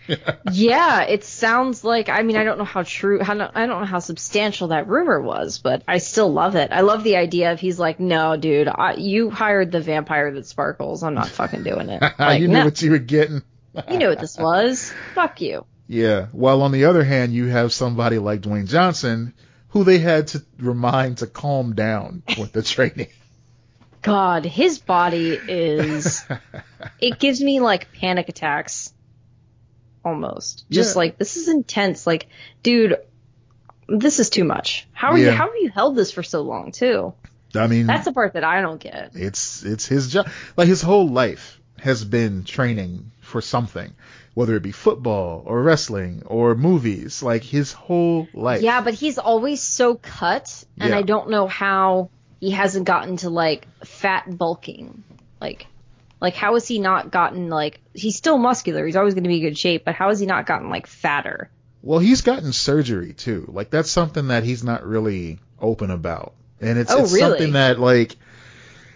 Yeah, 0.51 1.01
it 1.01 1.23
sounds 1.23 1.83
like. 1.83 2.07
I 2.07 2.21
mean, 2.21 2.37
I 2.37 2.43
don't 2.43 2.57
know 2.57 2.65
how 2.65 2.83
true. 2.83 3.21
How 3.21 3.33
I 3.33 3.65
don't 3.65 3.79
know 3.79 3.85
how 3.85 3.99
substantial 3.99 4.69
that 4.69 4.87
rumor 4.87 5.19
was, 5.19 5.57
but 5.57 5.83
I 5.87 5.97
still 5.97 6.31
love 6.31 6.55
it. 6.55 6.71
I 6.71 6.81
love 6.81 7.03
the 7.03 7.17
idea 7.17 7.51
of 7.51 7.59
he's 7.59 7.79
like, 7.79 7.99
no, 7.99 8.37
dude, 8.37 8.67
I, 8.67 8.93
you 8.95 9.29
hired 9.29 9.71
the 9.71 9.81
vampire 9.81 10.31
that 10.31 10.45
sparkles. 10.45 11.03
I'm 11.03 11.15
not 11.15 11.27
fucking 11.27 11.63
doing 11.63 11.89
it. 11.89 12.03
Like, 12.19 12.41
you 12.41 12.47
knew 12.47 12.53
no, 12.53 12.65
what 12.65 12.81
you 12.81 12.91
were 12.91 12.97
getting. 12.97 13.41
you 13.89 13.97
knew 13.97 14.09
what 14.09 14.19
this 14.19 14.37
was. 14.37 14.93
Fuck 15.13 15.41
you. 15.41 15.65
Yeah. 15.87 16.27
While 16.31 16.61
on 16.61 16.71
the 16.71 16.85
other 16.85 17.03
hand, 17.03 17.33
you 17.33 17.47
have 17.47 17.73
somebody 17.73 18.17
like 18.17 18.41
Dwayne 18.41 18.67
Johnson, 18.67 19.33
who 19.69 19.83
they 19.83 19.99
had 19.99 20.27
to 20.27 20.43
remind 20.57 21.17
to 21.19 21.27
calm 21.27 21.75
down 21.75 22.23
with 22.37 22.53
the 22.53 22.63
training. 22.63 23.09
God, 24.01 24.45
his 24.45 24.79
body 24.79 25.31
is. 25.47 26.23
it 27.01 27.19
gives 27.19 27.41
me 27.41 27.59
like 27.59 27.91
panic 27.91 28.29
attacks. 28.29 28.93
Almost. 30.05 30.65
Just 30.69 30.95
Yeah. 30.95 30.99
like 30.99 31.17
this 31.17 31.35
is 31.35 31.47
intense. 31.49 32.05
Like, 32.07 32.27
dude, 32.63 32.97
this 33.89 34.19
is 34.19 34.29
too 34.29 34.43
much. 34.43 34.87
How 34.93 35.11
are 35.11 35.17
you? 35.17 35.31
How 35.31 35.47
have 35.47 35.55
you 35.59 35.69
held 35.69 35.95
this 35.95 36.11
for 36.11 36.23
so 36.23 36.41
long 36.41 36.71
too? 36.71 37.13
I 37.55 37.67
mean, 37.67 37.87
That's 37.87 38.05
the 38.05 38.11
part 38.13 38.33
that 38.33 38.43
I 38.43 38.61
don't 38.61 38.79
get. 38.79 39.11
it's 39.15 39.63
it's 39.63 39.85
his 39.87 40.11
job. 40.11 40.27
Like 40.55 40.67
his 40.67 40.81
whole 40.81 41.07
life 41.09 41.59
has 41.79 42.05
been 42.05 42.43
training 42.43 43.11
for 43.21 43.41
something, 43.41 43.93
whether 44.33 44.55
it 44.55 44.63
be 44.63 44.71
football 44.71 45.41
or 45.45 45.61
wrestling 45.63 46.23
or 46.25 46.53
movies. 46.55 47.23
Like 47.23 47.43
his 47.43 47.71
whole 47.73 48.27
life. 48.33 48.61
Yeah, 48.61 48.81
but 48.81 48.93
he's 48.93 49.17
always 49.17 49.61
so 49.61 49.95
cut, 49.95 50.63
and 50.79 50.89
Yeah. 50.91 50.97
I 50.99 51.01
don't 51.01 51.29
know 51.29 51.47
how 51.47 52.09
he 52.39 52.51
hasn't 52.51 52.85
gotten 52.85 53.17
to 53.17 53.29
like 53.29 53.67
fat 53.83 54.25
bulking. 54.37 55.03
Like, 55.41 55.67
like 56.21 56.33
how 56.35 56.53
has 56.53 56.67
he 56.67 56.79
not 56.79 57.11
gotten 57.11 57.49
like 57.49 57.79
he's 57.93 58.15
still 58.15 58.37
muscular? 58.37 58.85
He's 58.85 58.95
always 58.95 59.13
going 59.13 59.23
to 59.23 59.29
be 59.29 59.37
in 59.37 59.41
good 59.41 59.57
shape, 59.57 59.85
but 59.85 59.95
how 59.95 60.09
has 60.09 60.19
he 60.19 60.25
not 60.25 60.45
gotten 60.45 60.69
like 60.69 60.87
fatter? 60.87 61.49
Well, 61.81 61.99
he's 61.99 62.21
gotten 62.21 62.51
surgery 62.53 63.13
too. 63.13 63.45
Like 63.47 63.69
that's 63.69 63.91
something 63.91 64.29
that 64.29 64.43
he's 64.43 64.63
not 64.63 64.85
really 64.85 65.39
open 65.59 65.91
about, 65.91 66.33
and 66.59 66.77
it's, 66.79 66.91
Oh, 66.91 67.03
it's 67.03 67.13
really? 67.13 67.29
something 67.37 67.53
that 67.53 67.79
like 67.79 68.15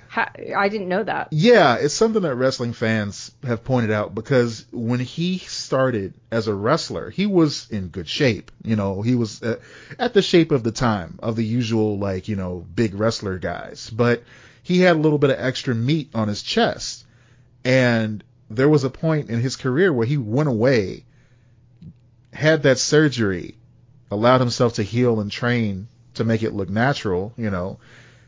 Ha- 0.10 0.32
I 0.58 0.70
didn't 0.70 0.90
know 0.90 1.04
that. 1.04 1.28
Yeah, 1.30 1.76
it's 1.76 1.94
something 1.94 2.24
that 2.24 2.34
wrestling 2.34 2.74
fans 2.74 3.30
have 3.44 3.64
pointed 3.64 3.92
out 3.92 4.16
because 4.16 4.66
when 4.72 5.00
he 5.00 5.38
started 5.38 6.16
as 6.32 6.48
a 6.48 6.54
wrestler, 6.56 7.12
he 7.12 7.28
was 7.28 7.70
in 7.70 7.90
good 7.90 8.08
shape. 8.08 8.50
You 8.64 8.76
know, 8.76 9.04
he 9.04 9.14
was 9.14 9.44
uh, 9.44 9.60
at 10.00 10.16
the 10.16 10.24
shape 10.24 10.52
of 10.52 10.64
the 10.64 10.72
time 10.72 11.20
of 11.22 11.36
the 11.36 11.46
usual, 11.46 12.00
like, 12.00 12.28
you 12.28 12.36
know, 12.36 12.66
big 12.74 12.96
wrestler 12.96 13.38
guys. 13.38 13.92
But 13.92 14.24
he 14.64 14.80
had 14.80 14.96
a 14.96 15.00
little 15.00 15.20
bit 15.20 15.30
of 15.30 15.40
extra 15.40 15.76
meat 15.76 16.10
on 16.16 16.28
his 16.28 16.42
chest. 16.42 17.06
And 17.64 18.24
there 18.50 18.70
was 18.70 18.84
a 18.84 18.90
point 18.90 19.30
in 19.30 19.40
his 19.42 19.56
career 19.56 19.92
where 19.94 20.08
he 20.08 20.18
went 20.18 20.50
away, 20.50 21.06
had 22.34 22.64
that 22.64 22.80
surgery, 22.80 23.56
allowed 24.12 24.40
himself 24.40 24.74
to 24.76 24.84
heal 24.84 25.20
and 25.20 25.32
train 25.32 25.88
to 26.16 26.24
make 26.24 26.44
it 26.44 26.54
look 26.54 26.70
natural, 26.70 27.34
you 27.38 27.50
know, 27.50 27.80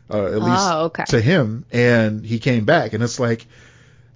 uh, 0.10 0.26
at 0.28 0.42
least 0.42 0.74
Oh, 0.74 0.86
okay. 0.86 1.06
to 1.08 1.22
him, 1.22 1.66
and 1.72 2.26
he 2.26 2.40
came 2.40 2.66
back, 2.66 2.94
and 2.94 3.04
it's 3.04 3.20
like, 3.20 3.46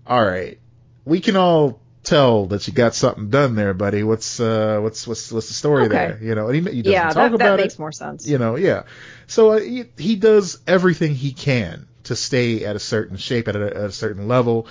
all 0.05 0.23
right, 0.23 0.59
we 1.05 1.19
can 1.21 1.35
all 1.35 1.79
tell 2.03 2.45
that 2.47 2.67
you 2.67 2.73
got 2.73 2.93
something 2.93 3.29
done 3.29 3.55
there, 3.55 3.73
buddy. 3.73 4.03
What's 4.03 4.39
uh, 4.39 4.79
what's 4.81 5.07
what's 5.07 5.31
what's 5.31 5.47
the 5.47 5.53
story 5.53 5.85
Okay. 5.85 5.97
there? 6.07 6.19
You 6.21 6.35
know, 6.35 6.47
and 6.49 6.67
he, 6.67 6.75
he 6.75 6.81
doesn't 6.83 7.01
Yeah, 7.01 7.13
talk 7.13 7.31
that, 7.31 7.37
that 7.37 7.41
about 7.41 7.59
makes 7.59 7.73
it. 7.73 7.79
more 7.79 7.91
sense. 7.91 8.27
You 8.27 8.37
know, 8.37 8.55
yeah. 8.55 8.83
So 9.27 9.51
uh, 9.53 9.59
he, 9.59 9.85
he 9.97 10.15
does 10.15 10.59
everything 10.67 11.15
he 11.15 11.31
can 11.31 11.87
to 12.03 12.15
stay 12.15 12.63
at 12.65 12.75
a 12.75 12.79
certain 12.79 13.17
shape 13.17 13.47
at 13.47 13.55
a, 13.55 13.65
at 13.65 13.75
a 13.77 13.91
certain 13.91 14.27
level, 14.27 14.67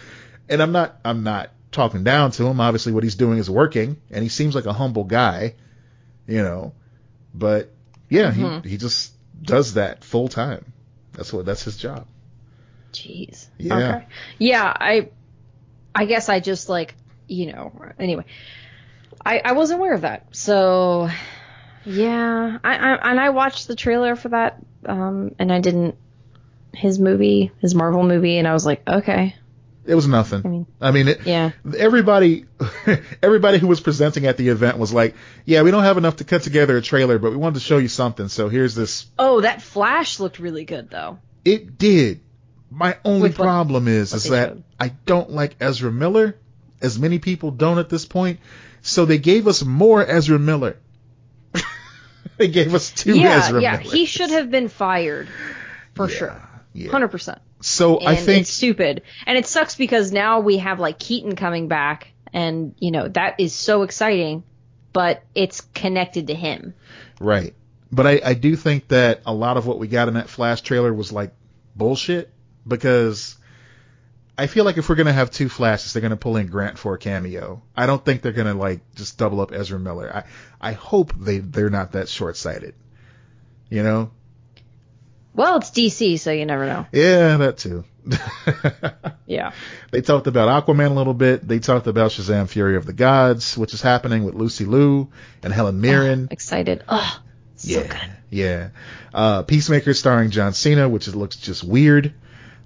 and 0.49 0.63
I'm 0.63 0.73
not 0.73 0.99
I'm 1.05 1.23
not 1.23 1.51
talking 1.73 2.05
down 2.05 2.31
to 2.33 2.47
him. 2.47 2.61
Obviously, 2.61 2.93
what 2.93 3.03
he's 3.05 3.17
doing 3.17 3.39
is 3.39 3.51
working, 3.51 3.97
and 4.11 4.23
he 4.23 4.29
seems 4.29 4.55
like 4.55 4.67
a 4.67 4.73
humble 4.73 5.05
guy, 5.05 5.55
you 6.27 6.43
know. 6.43 6.73
But 7.35 7.71
yeah, 8.09 8.31
Mhm. 8.33 8.63
he 8.65 8.71
he 8.71 8.77
just 8.77 9.13
does 9.43 9.75
that 9.75 10.05
full 10.05 10.29
time. 10.29 10.73
That's 11.13 11.33
what 11.33 11.47
that's 11.47 11.63
his 11.65 11.77
job. 11.77 12.07
Jeez. 12.93 13.47
Yeah. 13.59 13.97
Okay. 13.97 14.07
Yeah, 14.39 14.65
I 14.65 15.09
I 15.95 16.05
guess 16.07 16.29
I 16.29 16.41
just 16.41 16.69
like, 16.69 16.95
you 17.27 17.53
know, 17.53 17.73
anyway. 17.99 18.25
I 19.25 19.41
I 19.45 19.53
wasn't 19.53 19.81
aware 19.81 19.95
of 19.95 20.03
that. 20.03 20.27
So 20.33 21.09
yeah, 21.85 22.59
I, 22.63 22.77
I 22.77 23.11
and 23.11 23.21
I 23.21 23.31
watched 23.31 23.69
the 23.69 23.77
trailer 23.77 24.17
for 24.17 24.29
that 24.31 24.59
um 24.87 25.35
and 25.39 25.53
I 25.53 25.61
didn't 25.61 25.97
his 26.73 26.99
movie, 26.99 27.53
his 27.61 27.75
Marvel 27.75 28.03
movie 28.03 28.39
and 28.39 28.47
I 28.49 28.53
was 28.53 28.67
like, 28.67 28.83
okay. 28.89 29.35
It 29.87 29.95
was 29.95 30.09
nothing. 30.09 30.43
I 30.45 30.49
mean, 30.49 30.67
I 30.81 30.91
mean, 30.93 31.09
it, 31.09 31.27
yeah. 31.27 31.51
everybody, 31.77 32.47
everybody 33.23 33.59
who 33.59 33.67
was 33.67 33.81
presenting 33.81 34.25
at 34.27 34.37
the 34.39 34.49
event 34.49 34.79
was 34.79 34.93
like, 34.95 35.15
"Yeah, 35.45 35.63
we 35.63 35.71
don't 35.71 35.83
have 35.83 35.99
enough 35.99 36.17
to 36.17 36.25
cut 36.25 36.43
together 36.43 36.77
a 36.77 36.83
trailer, 36.83 37.19
but 37.19 37.31
we 37.31 37.37
wanted 37.37 37.55
to 37.57 37.61
show 37.61 37.79
you 37.79 37.89
something. 37.89 38.29
So 38.29 38.49
here's 38.49 38.75
this." 38.75 39.07
Oh, 39.19 39.43
that 39.43 39.61
Flash 39.61 40.21
looked 40.21 40.39
really 40.39 40.65
good 40.65 40.91
though. 40.91 41.19
It 41.45 41.77
did. 41.77 42.21
My 42.71 42.97
only 43.05 43.29
With 43.29 43.37
problem 43.37 43.89
is, 43.89 44.13
what 44.13 44.25
is 44.25 44.31
that 44.31 44.49
showed. 44.49 44.65
I 44.81 44.89
don't 45.07 45.31
like 45.31 45.57
Ezra 45.61 45.93
Miller, 45.93 46.37
as 46.81 46.99
many 46.99 47.19
people 47.19 47.51
don't 47.51 47.79
at 47.79 47.89
this 47.89 48.07
point. 48.07 48.41
So 48.83 49.05
they 49.05 49.19
gave 49.19 49.47
us 49.47 49.63
more 49.65 50.05
Ezra 50.05 50.39
Miller. 50.39 50.79
they 52.37 52.49
gave 52.49 52.75
us 52.75 52.91
two 52.91 53.19
yeah, 53.19 53.39
Ezra 53.39 53.63
yeah, 53.63 53.77
Millers. 53.77 53.93
he 53.93 54.07
should 54.07 54.31
have 54.31 54.51
been 54.51 54.69
fired 54.69 55.29
for 55.95 56.09
Yeah, 56.11 56.17
sure. 56.17 56.43
Yeah. 56.75 56.91
100%. 56.91 57.39
So 57.61 57.99
and 57.99 58.09
I 58.09 58.17
think 58.17 58.43
it's 58.43 58.51
stupid. 58.51 59.03
And 59.27 59.39
it 59.39 59.47
sucks 59.47 59.77
because 59.77 60.13
now 60.13 60.41
we 60.41 60.59
have 60.59 60.81
like 60.81 60.99
Keaton 60.99 61.37
coming 61.37 61.69
back, 61.69 62.09
and 62.33 62.75
you 62.79 62.91
know 62.91 63.09
that 63.09 63.39
is 63.39 63.55
so 63.55 63.83
exciting, 63.83 64.43
but 64.93 65.23
it's 65.35 65.61
connected 65.61 66.27
to 66.27 66.35
him. 66.35 66.75
Right. 67.21 67.55
But 67.93 68.07
I, 68.07 68.21
I 68.25 68.35
do 68.35 68.57
think 68.57 68.89
that 68.89 69.23
a 69.25 69.33
lot 69.33 69.57
of 69.57 69.67
what 69.67 69.79
we 69.79 69.87
got 69.87 70.09
in 70.09 70.15
that 70.15 70.29
Flash 70.29 70.63
trailer 70.63 70.93
was 70.93 71.13
like 71.13 71.33
bullshit 71.77 72.31
because 72.67 73.37
I 74.37 74.49
feel 74.49 74.65
like 74.65 74.77
if 74.77 74.89
we're 74.89 74.97
gonna 74.97 75.13
have 75.13 75.31
two 75.31 75.49
Flashes, 75.49 75.93
they're 75.93 76.03
gonna 76.03 76.17
pull 76.17 76.37
in 76.37 76.49
Grant 76.49 76.77
for 76.77 76.95
a 76.95 76.99
cameo. 76.99 77.63
I 77.77 77.87
don't 77.87 78.05
think 78.05 78.21
they're 78.21 78.33
gonna 78.33 78.55
like 78.55 78.81
just 78.97 79.17
double 79.17 79.41
up 79.41 79.53
Ezra 79.53 79.79
Miller. 79.79 80.11
I 80.13 80.25
I 80.71 80.73
hope 80.73 81.15
they 81.17 81.39
they're 81.39 81.71
not 81.71 81.93
that 81.93 82.09
short 82.09 82.37
sighted. 82.37 82.75
You 83.71 83.85
know? 83.85 84.11
Well, 85.35 85.57
it's 85.59 85.71
DC, 85.71 86.19
so 86.21 86.31
you 86.31 86.47
never 86.47 86.67
know. 86.67 86.87
Yeah, 86.93 87.37
that 87.39 87.59
too. 87.59 87.85
Yeah. 89.27 89.53
they 89.91 90.03
talked 90.03 90.27
about 90.27 90.67
Aquaman 90.67 90.91
a 90.91 90.95
little 90.95 91.15
bit. 91.15 91.47
They 91.47 91.59
talked 91.59 91.87
about 91.87 92.11
Shazam: 92.11 92.49
Fury 92.49 92.77
of 92.77 92.85
the 92.85 92.93
Gods, 92.93 93.57
which 93.57 93.73
is 93.73 93.81
happening 93.81 94.25
with 94.25 94.35
Lucy 94.35 94.67
Liu 94.67 95.11
and 95.43 95.53
Helen 95.53 95.81
Mirren. 95.81 96.29
Excited. 96.31 96.85
Oh, 96.89 97.21
so 97.57 97.81
yeah, 97.81 97.87
good. 97.87 98.17
yeah. 98.31 98.69
Uh, 99.13 99.43
Peacemaker 99.43 99.95
starring 99.95 100.31
John 100.31 100.53
Cena, 100.53 100.89
which 100.89 101.09
is, 101.09 101.17
looks 101.17 101.37
just 101.37 101.65
weird. 101.65 102.13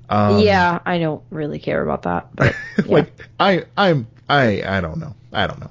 Um, 0.08 0.40
yeah, 0.40 0.80
I 0.84 0.98
don't 0.98 1.22
really 1.30 1.58
care 1.58 1.82
about 1.82 2.02
that, 2.02 2.34
but 2.34 2.54
yeah. 2.78 2.84
like 2.86 3.12
I, 3.38 3.64
I'm, 3.76 4.08
I, 4.28 4.62
I 4.66 4.80
don't 4.80 4.98
know. 4.98 5.14
I 5.32 5.46
don't 5.46 5.60
know. 5.60 5.70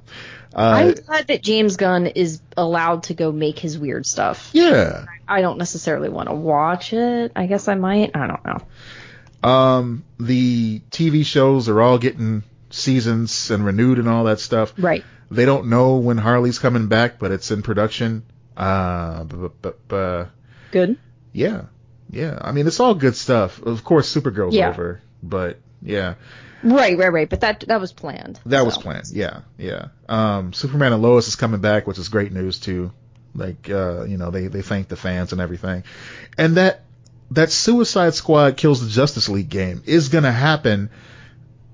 Uh, 0.56 0.60
I'm 0.60 0.94
glad 0.94 1.28
that 1.28 1.44
James 1.44 1.78
Gunn 1.78 2.08
is 2.08 2.42
allowed 2.56 3.04
to 3.04 3.14
go 3.14 3.32
make 3.32 3.60
his 3.60 3.78
weird 3.78 4.06
stuff. 4.06 4.50
yeah. 4.54 5.06
I 5.28 5.42
don't 5.42 5.58
necessarily 5.58 6.08
want 6.08 6.30
to 6.30 6.36
watch 6.36 6.94
it. 6.94 7.34
I 7.36 7.48
guess 7.48 7.68
I 7.68 7.76
might. 7.76 8.12
I 8.16 8.28
don't 8.28 8.46
know. 8.46 9.50
Um, 9.50 10.04
the 10.20 10.82
TV 10.90 11.26
shows 11.26 11.68
are 11.70 11.82
all 11.82 11.98
getting 11.98 12.44
seasons 12.70 13.52
and 13.52 13.66
renewed 13.66 14.00
and 14.00 14.08
all 14.08 14.24
that 14.26 14.40
stuff. 14.40 14.74
Right. 14.78 15.04
They 15.30 15.46
don't 15.46 15.68
know 15.68 15.98
when 15.98 16.18
Harley's 16.18 16.60
coming 16.60 16.88
back, 16.88 17.20
but 17.20 17.32
it's 17.32 17.52
in 17.52 17.62
production. 17.62 18.24
Uh, 18.56 19.26
but, 19.26 19.62
but, 19.62 19.88
but 19.88 20.26
Good. 20.72 20.98
yeah, 21.34 21.64
yeah. 22.10 22.38
I 22.42 22.52
mean, 22.54 22.66
it's 22.66 22.80
all 22.80 22.96
good 22.96 23.16
stuff. 23.16 23.62
Of 23.62 23.84
course, 23.84 24.14
Supergirl's 24.14 24.56
Yeah. 24.56 24.70
over, 24.70 25.02
but 25.22 25.60
yeah. 25.82 26.16
Right, 26.64 26.98
right, 26.98 27.12
right. 27.12 27.30
But 27.30 27.42
that 27.42 27.62
that 27.68 27.80
was 27.80 27.94
planned. 27.94 28.40
That 28.48 28.66
was 28.66 28.78
planned. 28.78 29.10
Yeah, 29.12 29.42
yeah. 29.58 29.88
Um, 30.10 30.54
Superman 30.54 30.94
and 30.94 31.02
Lois 31.02 31.28
is 31.28 31.36
coming 31.36 31.62
back, 31.62 31.86
which 31.88 31.98
is 32.00 32.10
great 32.10 32.32
news 32.34 32.60
too. 32.60 32.92
Like, 33.36 33.70
uh, 33.70 34.04
you 34.06 34.18
know, 34.18 34.32
they 34.32 34.48
they 34.48 34.62
thank 34.64 34.88
the 34.88 34.96
fans 34.96 35.32
and 35.32 35.40
everything, 35.42 35.84
and 36.38 36.58
that 36.58 36.82
that 37.32 37.52
Suicide 37.52 38.14
Squad 38.16 38.58
kills 38.58 38.82
the 38.82 38.90
Justice 38.90 39.30
League 39.30 39.50
game 39.50 39.84
is 39.86 40.10
gonna 40.10 40.32
happen, 40.32 40.90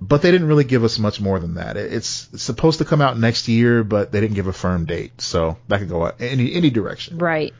but 0.01 0.22
they 0.22 0.31
didn't 0.31 0.47
really 0.47 0.64
give 0.65 0.84
us 0.84 0.99
much 0.99 1.22
more 1.22 1.39
than 1.39 1.53
that. 1.55 1.77
It- 1.77 1.93
It's, 1.93 2.27
it's 2.34 2.43
supposed 2.43 2.80
to 2.80 2.85
come 2.85 3.01
out 3.01 3.18
next 3.19 3.47
year, 3.47 3.84
but 3.84 4.11
they 4.11 4.19
didn't 4.19 4.35
give 4.35 4.47
a 4.47 4.53
firm 4.53 4.85
date, 4.85 5.22
so 5.22 5.57
that 5.69 5.80
could 5.80 5.89
go 5.89 6.05
any 6.19 6.53
any 6.53 6.69
direction. 6.72 7.18
Right. 7.19 7.53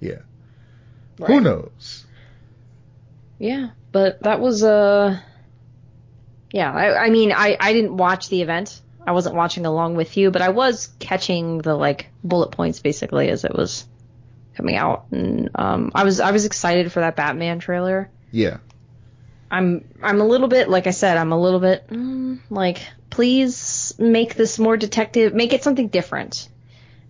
Yeah. 0.00 0.20
right. 1.20 1.28
Who 1.30 1.40
knows? 1.40 2.04
Yeah, 3.38 3.70
but 3.92 4.22
that 4.22 4.40
was 4.40 4.62
uh 4.64 5.20
yeah, 6.54 6.72
I, 6.72 7.06
I 7.06 7.10
mean 7.10 7.32
I, 7.32 7.56
I 7.58 7.72
didn't 7.72 7.96
watch 7.96 8.28
the 8.28 8.40
event. 8.40 8.80
I 9.04 9.10
wasn't 9.10 9.34
watching 9.34 9.66
along 9.66 9.96
with 9.96 10.16
you, 10.16 10.30
but 10.30 10.40
I 10.40 10.50
was 10.50 10.88
catching 11.00 11.58
the 11.58 11.74
like 11.74 12.06
bullet 12.22 12.52
points 12.52 12.78
basically 12.78 13.28
as 13.28 13.44
it 13.44 13.52
was 13.52 13.84
coming 14.54 14.76
out. 14.76 15.06
And 15.10 15.50
um 15.56 15.90
I 15.96 16.04
was 16.04 16.20
I 16.20 16.30
was 16.30 16.44
excited 16.44 16.92
for 16.92 17.00
that 17.00 17.16
Batman 17.16 17.58
trailer. 17.58 18.08
Yeah. 18.30 18.58
I'm 19.50 19.84
I'm 20.00 20.20
a 20.20 20.24
little 20.24 20.46
bit 20.46 20.68
like 20.68 20.86
I 20.86 20.92
said, 20.92 21.16
I'm 21.16 21.32
a 21.32 21.40
little 21.40 21.58
bit 21.58 21.88
mm, 21.88 22.38
like 22.50 22.86
please 23.10 23.92
make 23.98 24.36
this 24.36 24.56
more 24.56 24.76
detective, 24.76 25.34
make 25.34 25.52
it 25.52 25.64
something 25.64 25.88
different. 25.88 26.48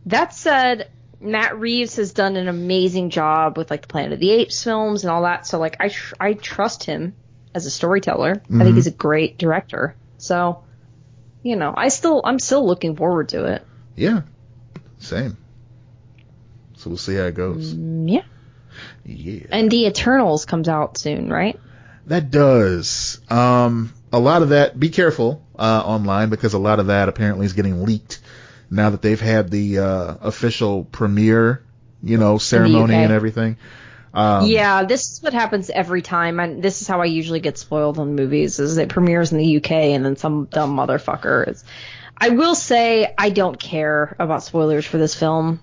That 0.07 0.35
said, 0.35 0.91
Matt 1.21 1.61
Reeves 1.61 1.97
has 1.97 2.15
done 2.15 2.37
an 2.37 2.49
amazing 2.49 3.11
job 3.11 3.59
with 3.59 3.71
like 3.71 3.83
the 3.83 3.89
Planet 3.89 4.15
of 4.15 4.21
the 4.21 4.31
Apes 4.31 4.65
films 4.65 5.05
and 5.05 5.11
all 5.11 5.23
that. 5.25 5.47
So 5.47 5.59
like 5.59 5.77
I 5.81 5.91
tr- 5.91 6.15
I 6.19 6.33
trust 6.33 6.85
him 6.85 7.15
as 7.55 7.67
a 7.67 7.71
storyteller. 7.71 8.43
I 8.49 8.53
Mhm. 8.53 8.63
think 8.63 8.75
he's 8.77 8.87
a 8.87 8.91
great 8.93 9.39
director. 9.39 9.95
So 10.19 10.61
you 11.43 11.57
know, 11.57 11.75
I 11.77 11.89
still 11.89 12.21
I'm 12.25 12.39
still 12.39 12.67
looking 12.67 12.97
forward 12.97 13.29
to 13.31 13.45
it. 13.45 13.63
Yeah. 13.97 14.23
Same. 14.99 15.37
So 16.77 16.91
we'll 16.91 16.97
see 16.97 17.15
how 17.15 17.25
it 17.25 17.35
goes. 17.35 17.75
Mm, 17.75 18.11
yeah. 18.11 18.23
Yeah. 19.05 19.47
And 19.51 19.71
The 19.71 19.87
Eternals 19.87 20.47
comes 20.47 20.69
out 20.69 20.99
soon, 20.99 21.31
right? 21.31 21.59
That 22.07 22.31
does. 22.31 23.21
Um, 23.31 23.93
a 24.13 24.19
lot 24.19 24.43
of 24.43 24.51
that. 24.51 24.79
Be 24.79 24.89
careful 24.89 25.43
uh, 25.59 25.83
online 25.85 26.31
because 26.31 26.55
a 26.55 26.59
lot 26.59 26.81
of 26.81 26.87
that 26.89 27.09
apparently 27.09 27.47
is 27.47 27.53
getting 27.53 27.85
leaked 27.85 28.21
now 28.71 28.91
that 28.91 29.03
they've 29.03 29.21
had 29.21 29.51
the 29.51 29.79
uh, 29.79 30.15
official 30.23 30.85
premiere, 30.85 31.63
you 32.03 32.19
know, 32.19 32.39
ceremony 32.39 32.95
and 32.95 33.13
everything. 33.13 33.57
Um, 34.15 34.47
yeah, 34.47 34.85
this 34.85 35.11
is 35.13 35.23
what 35.23 35.33
happens 35.33 35.71
every 35.71 36.01
time, 36.03 36.39
and 36.41 36.63
this 36.63 36.81
is 36.83 36.89
how 36.89 37.01
I 37.01 37.07
usually 37.07 37.41
get 37.41 37.59
spoiled 37.59 37.99
on 37.99 38.15
movies: 38.15 38.59
is 38.61 38.79
it 38.79 38.89
premieres 38.89 39.33
in 39.33 39.39
the 39.39 39.57
UK 39.57 39.71
and 39.73 40.05
then 40.05 40.17
some 40.17 40.45
dumb 40.47 40.77
motherfucker 40.77 41.49
is. 41.49 41.65
I 42.17 42.29
will 42.29 42.55
say 42.55 43.13
I 43.19 43.31
don't 43.31 43.59
care 43.59 44.15
about 44.21 44.45
spoilers 44.45 44.87
for 44.87 44.99
this 44.99 45.15
film. 45.17 45.61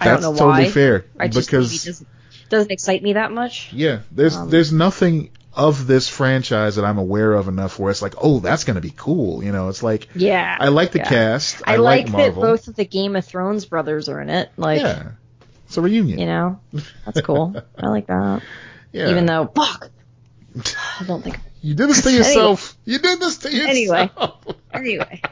I 0.00 0.06
That's 0.06 0.22
don't 0.22 0.34
know 0.34 0.38
totally 0.38 0.64
why. 0.64 0.70
fair 0.70 1.04
I 1.18 1.28
just 1.28 1.48
because 1.48 1.84
doesn't 1.84 2.08
doesn't 2.48 2.70
excite 2.72 3.02
me 3.02 3.12
that 3.12 3.30
much. 3.30 3.72
yeah, 3.72 4.00
there's 4.10 4.36
Um, 4.36 4.48
there's 4.50 4.72
nothing 4.72 5.30
of 5.54 5.86
this 5.86 6.08
franchise 6.08 6.76
that 6.76 6.84
I'm 6.86 6.96
aware 6.98 7.34
of 7.34 7.46
enough 7.46 7.78
where 7.78 7.90
it's 7.90 8.00
like, 8.00 8.14
oh, 8.18 8.40
that's 8.40 8.64
gonna 8.64 8.80
be 8.80 8.92
cool. 8.96 9.44
You 9.44 9.52
know, 9.52 9.68
it's 9.68 9.82
like 9.82 10.08
Yeah, 10.14 10.56
I 10.58 10.68
like 10.68 10.92
the 10.92 10.98
yeah. 11.00 11.08
cast. 11.08 11.62
I, 11.66 11.74
I, 11.74 11.76
like, 11.76 12.10
that 12.10 12.34
both 12.34 12.68
of 12.68 12.74
the 12.74 12.86
Game 12.86 13.16
of 13.16 13.24
Thrones 13.24 13.66
brothers 13.66 14.08
are 14.08 14.20
in 14.20 14.30
it. 14.30 14.50
Like, 14.56 14.80
yeah, 14.80 15.10
it's 15.72 15.78
a 15.78 15.80
reunion. 15.80 16.18
you 16.18 16.26
know, 16.26 16.60
that's 17.06 17.22
cool. 17.22 17.56
I 17.78 17.88
like 17.88 18.06
that. 18.08 18.42
yeah. 18.92 19.08
Even 19.08 19.24
though, 19.24 19.46
fuck, 19.46 19.88
I 21.00 21.04
don't 21.06 21.22
think. 21.24 21.38
You 21.64 21.74
did 21.76 21.88
this 21.90 22.02
to 22.02 22.10
yourself. 22.12 22.76
You 22.84 22.98
did 22.98 23.20
this 23.20 23.38
to 23.38 23.48
yourself. 23.50 23.68
Anyway. 23.70 24.10
Anyway, 24.74 25.22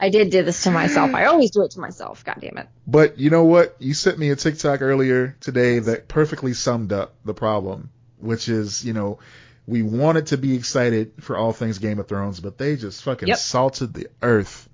I 0.00 0.08
did 0.08 0.30
do 0.30 0.42
this 0.42 0.62
to 0.62 0.70
myself. 0.70 1.12
I 1.14 1.26
always 1.26 1.50
do 1.50 1.62
it 1.64 1.72
to 1.72 1.80
myself. 1.80 2.24
God 2.24 2.36
damn 2.40 2.56
it. 2.56 2.66
But 2.86 3.18
you 3.18 3.28
know 3.30 3.44
what? 3.44 3.76
You 3.78 3.92
sent 3.92 4.18
me 4.18 4.30
a 4.30 4.36
TikTok 4.36 4.80
earlier 4.80 5.36
today 5.40 5.80
that 5.80 6.08
perfectly 6.08 6.54
summed 6.54 6.92
up 6.92 7.14
the 7.26 7.34
problem, 7.34 7.90
which 8.18 8.48
is, 8.48 8.84
you 8.86 8.94
know, 8.94 9.18
we 9.66 9.82
wanted 9.82 10.28
to 10.28 10.38
be 10.38 10.54
excited 10.56 11.12
for 11.20 11.36
all 11.36 11.52
things 11.52 11.78
Game 11.78 11.98
of 11.98 12.08
Thrones, 12.08 12.40
but 12.40 12.56
they 12.56 12.76
just 12.76 13.02
fucking 13.02 13.28
Yep. 13.28 13.36
salted 13.38 13.92
the 13.92 14.06
earth 14.22 14.66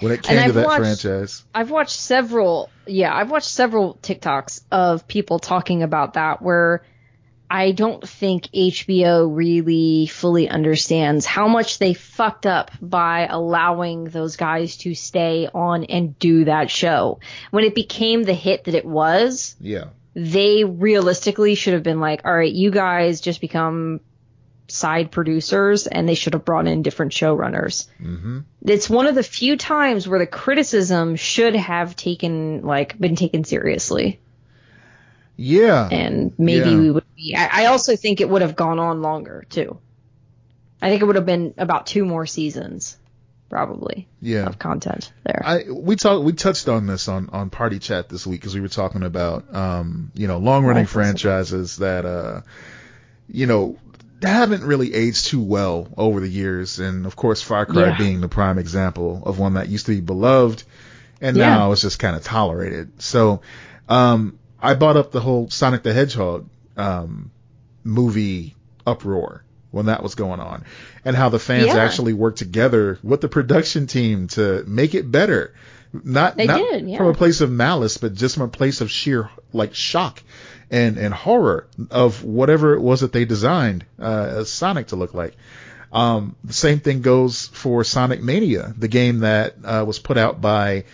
when 0.00 0.12
it 0.12 0.22
came 0.22 0.38
And 0.38 0.44
to 0.44 0.48
I've 0.48 0.54
that 0.54 0.66
watched- 0.66 0.78
franchise. 1.02 1.44
I've 1.54 1.70
watched 1.70 1.96
several, 1.98 2.70
yeah, 2.86 3.14
I've 3.14 3.30
watched 3.30 3.48
several 3.48 3.94
TikToks 4.02 4.62
of 4.70 5.06
people 5.08 5.38
talking 5.38 5.82
about 5.82 6.14
that 6.14 6.42
where 6.42 6.82
I 7.48 7.70
don't 7.70 8.06
think 8.06 8.48
HBO 8.52 9.28
really 9.34 10.06
fully 10.06 10.48
understands 10.48 11.24
how 11.26 11.46
much 11.46 11.78
they 11.78 11.94
fucked 11.94 12.44
up 12.44 12.72
by 12.82 13.26
allowing 13.30 14.04
those 14.04 14.34
guys 14.36 14.78
to 14.78 14.94
stay 14.96 15.48
on 15.54 15.84
and 15.84 16.18
do 16.18 16.46
that 16.46 16.70
show. 16.72 17.20
When 17.52 17.62
it 17.64 17.74
became 17.76 18.24
the 18.24 18.34
hit 18.34 18.64
that 18.64 18.74
it 18.74 18.84
was, 18.84 19.54
Yeah. 19.60 19.84
they 20.14 20.64
realistically 20.64 21.54
should 21.54 21.74
have 21.74 21.84
been 21.84 22.00
like, 22.00 22.22
all 22.24 22.34
right, 22.34 22.52
you 22.52 22.72
guys 22.72 23.20
just 23.20 23.40
become 23.40 24.00
side 24.68 25.10
producers 25.10 25.86
and 25.86 26.08
they 26.08 26.14
should 26.14 26.32
have 26.34 26.44
brought 26.44 26.66
in 26.66 26.82
different 26.82 27.12
showrunners. 27.12 27.88
hmm 27.98 28.40
It's 28.62 28.90
one 28.90 29.06
of 29.06 29.14
the 29.14 29.22
few 29.22 29.56
times 29.56 30.08
where 30.08 30.18
the 30.18 30.26
criticism 30.26 31.16
should 31.16 31.54
have 31.54 31.94
taken, 31.96 32.62
like, 32.62 32.98
been 32.98 33.16
taken 33.16 33.44
seriously. 33.44 34.20
Yeah. 35.36 35.88
And 35.90 36.32
maybe 36.38 36.70
Yeah. 36.70 36.78
we 36.78 36.90
would 36.90 37.04
be, 37.14 37.34
I, 37.36 37.64
I 37.64 37.66
also 37.66 37.94
think 37.96 38.20
it 38.20 38.28
would 38.28 38.42
have 38.42 38.56
gone 38.56 38.78
on 38.78 39.02
longer 39.02 39.44
too. 39.48 39.78
I 40.80 40.88
think 40.90 41.02
it 41.02 41.04
would 41.04 41.16
have 41.16 41.26
been 41.26 41.54
about 41.58 41.86
two 41.86 42.04
more 42.04 42.26
seasons, 42.26 42.96
probably, 43.48 44.08
Yeah. 44.20 44.46
of 44.46 44.58
content 44.58 45.12
there. 45.24 45.42
I 45.44 45.64
we 45.70 45.96
talked 45.96 46.24
we 46.24 46.32
touched 46.32 46.68
on 46.68 46.86
this 46.86 47.08
on 47.08 47.28
on 47.32 47.50
party 47.50 47.78
chat 47.78 48.08
this 48.08 48.26
week 48.26 48.40
because 48.40 48.54
we 48.54 48.60
were 48.60 48.68
talking 48.68 49.02
about 49.02 49.54
um 49.54 50.10
you 50.14 50.26
know 50.26 50.38
long 50.38 50.64
running 50.64 50.86
franchises 50.86 51.76
that 51.78 52.04
uh 52.04 52.40
you 53.28 53.46
know 53.46 53.76
haven't 54.22 54.64
really 54.64 54.94
aged 54.94 55.26
too 55.26 55.42
well 55.42 55.88
over 55.96 56.20
the 56.20 56.28
years 56.28 56.78
and 56.78 57.06
of 57.06 57.16
course 57.16 57.42
Far 57.42 57.66
Cry 57.66 57.88
Yeah. 57.88 57.98
being 57.98 58.20
the 58.20 58.28
prime 58.28 58.58
example 58.58 59.22
of 59.26 59.38
one 59.38 59.54
that 59.54 59.68
used 59.68 59.86
to 59.86 59.92
be 59.92 60.00
beloved 60.00 60.62
and 61.20 61.36
Yeah. 61.36 61.50
now 61.54 61.72
it's 61.72 61.82
just 61.82 61.98
kind 61.98 62.16
of 62.16 62.24
tolerated. 62.24 63.02
So 63.02 63.42
um 63.88 64.38
I 64.60 64.74
brought 64.74 64.96
up 64.96 65.12
the 65.12 65.20
whole 65.20 65.50
Sonic 65.50 65.82
the 65.82 65.92
Hedgehog 65.92 66.48
um 66.76 67.30
movie 67.84 68.54
uproar 68.86 69.44
when 69.70 69.86
that 69.86 70.02
was 70.02 70.14
going 70.14 70.40
on 70.40 70.64
and 71.04 71.14
how 71.14 71.28
the 71.28 71.38
fans 71.38 71.66
Yeah. 71.66 71.76
actually 71.76 72.12
worked 72.14 72.38
together 72.38 72.98
with 73.02 73.20
the 73.20 73.28
production 73.28 73.86
team 73.86 74.28
to 74.28 74.64
make 74.66 74.94
it 74.94 75.10
better. 75.10 75.52
Not, 75.92 76.36
They 76.36 76.46
not 76.46 76.58
did, 76.58 76.88
yeah. 76.88 76.98
from 76.98 77.06
a 77.08 77.14
place 77.14 77.40
of 77.40 77.50
malice, 77.50 77.96
but 77.96 78.12
just 78.14 78.34
from 78.36 78.44
a 78.44 78.48
place 78.48 78.80
of 78.80 78.90
sheer 78.90 79.30
like 79.52 79.74
shock 79.74 80.22
and, 80.70 80.96
and 80.98 81.14
horror 81.14 81.66
of 81.90 82.24
whatever 82.24 82.74
it 82.74 82.80
was 82.80 83.00
that 83.00 83.12
they 83.12 83.24
designed 83.24 83.84
uh, 83.98 84.44
Sonic 84.44 84.88
to 84.88 84.96
look 84.96 85.14
like. 85.14 85.34
Um, 85.92 86.36
the 86.44 86.52
same 86.52 86.80
thing 86.80 87.00
goes 87.02 87.46
for 87.48 87.84
Sonic 87.84 88.22
Mania, 88.22 88.74
the 88.76 88.88
game 88.88 89.20
that 89.20 89.54
uh, 89.64 89.84
was 89.86 89.98
put 89.98 90.18
out 90.18 90.40
by 90.40 90.84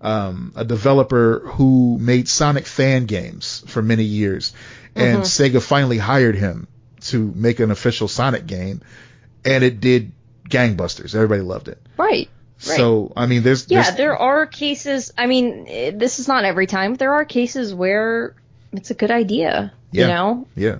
um, 0.00 0.52
a 0.56 0.64
developer 0.64 1.40
who 1.40 1.98
made 2.00 2.28
Sonic 2.28 2.66
fan 2.66 3.06
games 3.06 3.62
for 3.66 3.82
many 3.82 4.04
years, 4.04 4.52
and 4.94 5.22
Sega 5.22 5.62
finally 5.62 5.98
hired 5.98 6.34
him 6.34 6.66
to 7.02 7.32
make 7.36 7.60
an 7.60 7.70
official 7.70 8.08
Sonic 8.08 8.46
game, 8.46 8.80
and 9.44 9.62
it 9.62 9.80
did 9.80 10.12
gangbusters. 10.48 11.14
Everybody 11.14 11.42
loved 11.42 11.68
it. 11.68 11.80
right. 11.96 12.28
Right. 12.66 12.76
So 12.76 13.12
I 13.16 13.26
mean, 13.26 13.44
there's 13.44 13.70
Yeah, 13.70 13.82
there's- 13.82 13.96
there 13.96 14.16
are 14.16 14.44
cases. 14.44 15.12
I 15.16 15.26
mean, 15.28 15.66
eh, 15.68 15.92
this 15.94 16.18
is 16.18 16.26
not 16.26 16.44
every 16.44 16.66
time. 16.66 16.94
But 16.94 16.98
there 16.98 17.14
are 17.14 17.24
cases 17.24 17.72
where 17.72 18.34
it's 18.72 18.90
a 18.90 18.94
good 18.94 19.10
idea. 19.10 19.72
Yeah. 19.90 20.02
You 20.02 20.08
know. 20.08 20.46
yeah, 20.54 20.78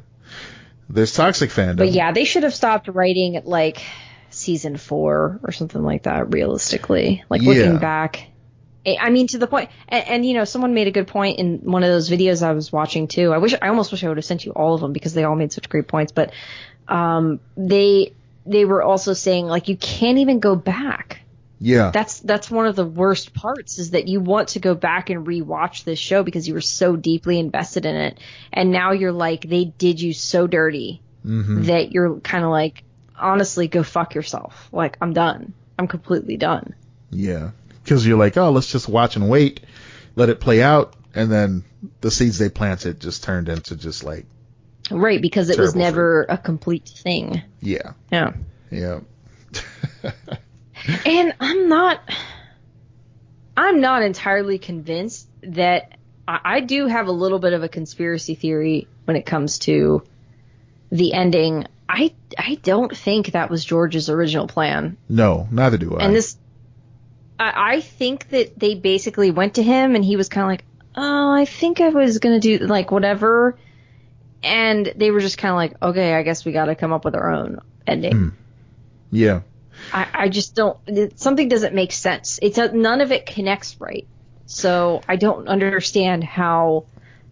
there's 0.88 1.12
toxic 1.14 1.50
fandom. 1.50 1.76
But 1.78 1.90
yeah, 1.90 2.12
they 2.12 2.24
should 2.24 2.42
have 2.42 2.54
stopped 2.54 2.88
writing 2.88 3.36
at 3.36 3.46
like 3.46 3.82
season 4.30 4.76
four 4.76 5.40
or 5.42 5.52
something 5.52 5.82
like 5.82 6.04
that. 6.04 6.32
Realistically, 6.32 7.24
like 7.28 7.42
Yeah. 7.42 7.48
looking 7.48 7.78
back. 7.78 8.26
I 8.86 9.10
mean, 9.10 9.26
to 9.28 9.38
the 9.38 9.46
point, 9.46 9.68
and, 9.88 10.08
and 10.08 10.26
you 10.26 10.32
know, 10.32 10.44
someone 10.44 10.72
made 10.72 10.86
a 10.86 10.90
good 10.90 11.08
point 11.08 11.38
in 11.38 11.58
one 11.58 11.82
of 11.82 11.90
those 11.90 12.08
videos 12.08 12.42
I 12.42 12.52
was 12.52 12.72
watching 12.72 13.06
too. 13.06 13.34
I 13.34 13.38
wish, 13.38 13.54
I 13.60 13.68
almost 13.68 13.92
wish 13.92 14.02
I 14.02 14.08
would 14.08 14.16
have 14.16 14.24
sent 14.24 14.46
you 14.46 14.52
all 14.52 14.74
of 14.74 14.80
them 14.80 14.94
because 14.94 15.12
they 15.12 15.24
all 15.24 15.34
made 15.34 15.52
such 15.52 15.68
great 15.68 15.88
points. 15.88 16.10
But 16.12 16.32
um, 16.86 17.40
they 17.56 18.14
they 18.46 18.64
were 18.64 18.82
also 18.82 19.12
saying 19.12 19.46
like 19.46 19.68
you 19.68 19.76
can't 19.76 20.18
even 20.18 20.38
go 20.38 20.56
back 20.56 21.20
yeah, 21.60 21.90
that's 21.90 22.20
that's 22.20 22.50
one 22.50 22.66
of 22.66 22.76
the 22.76 22.84
worst 22.86 23.34
parts 23.34 23.78
is 23.78 23.90
that 23.90 24.06
you 24.06 24.20
want 24.20 24.48
to 24.50 24.60
go 24.60 24.74
back 24.74 25.10
and 25.10 25.26
rewatch 25.26 25.84
this 25.84 25.98
show 25.98 26.22
because 26.22 26.46
you 26.46 26.54
were 26.54 26.60
so 26.60 26.94
deeply 26.94 27.38
invested 27.38 27.84
in 27.84 27.96
it. 27.96 28.18
And 28.52 28.70
now 28.70 28.92
you're 28.92 29.12
like 29.12 29.42
they 29.42 29.64
did 29.64 30.00
you 30.00 30.12
so 30.12 30.46
dirty 30.46 31.02
hmm 31.22 31.64
that 31.64 31.90
you're 31.90 32.20
kind 32.20 32.44
of 32.44 32.50
like 32.50 32.84
honestly 33.16 33.66
go 33.66 33.82
fuck 33.82 34.14
yourself. 34.14 34.68
Like 34.72 34.96
i'm 35.00 35.12
done. 35.12 35.52
I'm 35.78 35.88
completely 35.88 36.36
done. 36.36 36.74
Yeah, 37.10 37.50
because 37.82 38.06
you're 38.06 38.18
like, 38.18 38.36
oh, 38.36 38.50
let's 38.50 38.70
just 38.70 38.88
watch 38.88 39.16
and 39.16 39.28
wait, 39.28 39.60
let 40.16 40.28
it 40.28 40.40
play 40.40 40.62
out, 40.62 40.94
and 41.14 41.30
then 41.30 41.64
the 42.00 42.10
seeds 42.10 42.38
they 42.38 42.50
planted 42.50 43.00
just 43.00 43.24
turned 43.24 43.48
into 43.48 43.76
just 43.76 44.04
like, 44.04 44.26
right 44.90 45.22
because 45.22 45.50
it 45.50 45.58
was 45.58 45.74
never 45.74 46.24
a 46.28 46.36
complete 46.36 46.88
thing. 46.88 47.42
Yeah, 47.60 47.92
yeah. 48.12 48.32
Yeah, 48.70 49.00
and 51.06 51.34
i'm 51.40 51.68
not 51.68 52.00
i'm 53.56 53.80
not 53.80 54.02
entirely 54.02 54.58
convinced 54.58 55.28
that 55.42 55.98
I, 56.28 56.40
I 56.44 56.60
do 56.60 56.86
have 56.86 57.08
a 57.08 57.12
little 57.12 57.38
bit 57.38 57.54
of 57.54 57.62
a 57.62 57.68
conspiracy 57.68 58.34
theory 58.34 58.86
when 59.06 59.16
it 59.16 59.24
comes 59.24 59.58
to 59.60 60.04
the 60.92 61.14
ending. 61.14 61.66
I 61.88 62.14
i 62.38 62.56
don't 62.62 62.94
think 62.94 63.32
that 63.32 63.50
was 63.50 63.64
george's 63.64 64.10
original 64.10 64.46
plan. 64.46 64.98
No, 65.08 65.48
neither 65.50 65.78
do 65.78 65.96
I. 65.96 66.04
and 66.04 66.14
this 66.14 66.36
I, 67.38 67.76
I 67.76 67.80
think 67.80 68.28
that 68.30 68.58
they 68.58 68.74
basically 68.74 69.30
went 69.30 69.54
to 69.54 69.62
him 69.62 69.94
and 69.94 70.04
he 70.04 70.16
was 70.16 70.28
kind 70.28 70.44
of 70.44 70.48
like 70.48 70.64
oh 70.96 71.32
i 71.32 71.46
think 71.46 71.80
i 71.80 71.88
was 71.88 72.18
gonna 72.18 72.40
do 72.40 72.58
like 72.58 72.90
whatever. 72.90 73.58
And 74.40 74.92
they 74.94 75.10
were 75.10 75.18
just 75.18 75.36
kind 75.38 75.50
of 75.50 75.56
like 75.56 75.82
okay 75.82 76.14
i 76.14 76.22
guess 76.22 76.44
we 76.44 76.52
gotta 76.52 76.74
come 76.74 76.92
up 76.92 77.04
with 77.04 77.14
our 77.14 77.30
own 77.32 77.60
ending. 77.86 78.12
Hmm. 78.12 78.28
yeah, 79.10 79.40
I, 79.92 80.06
I 80.14 80.28
just 80.28 80.54
don't. 80.54 80.76
it- 80.86 81.18
Something 81.18 81.48
doesn't 81.48 81.74
make 81.74 81.92
sense. 81.92 82.38
It's 82.42 82.58
a, 82.58 82.72
none 82.72 83.00
of 83.00 83.12
it 83.12 83.26
connects 83.26 83.80
right. 83.80 84.06
So 84.46 85.02
I 85.08 85.16
don't 85.16 85.46
understand 85.48 86.24
how, 86.24 86.86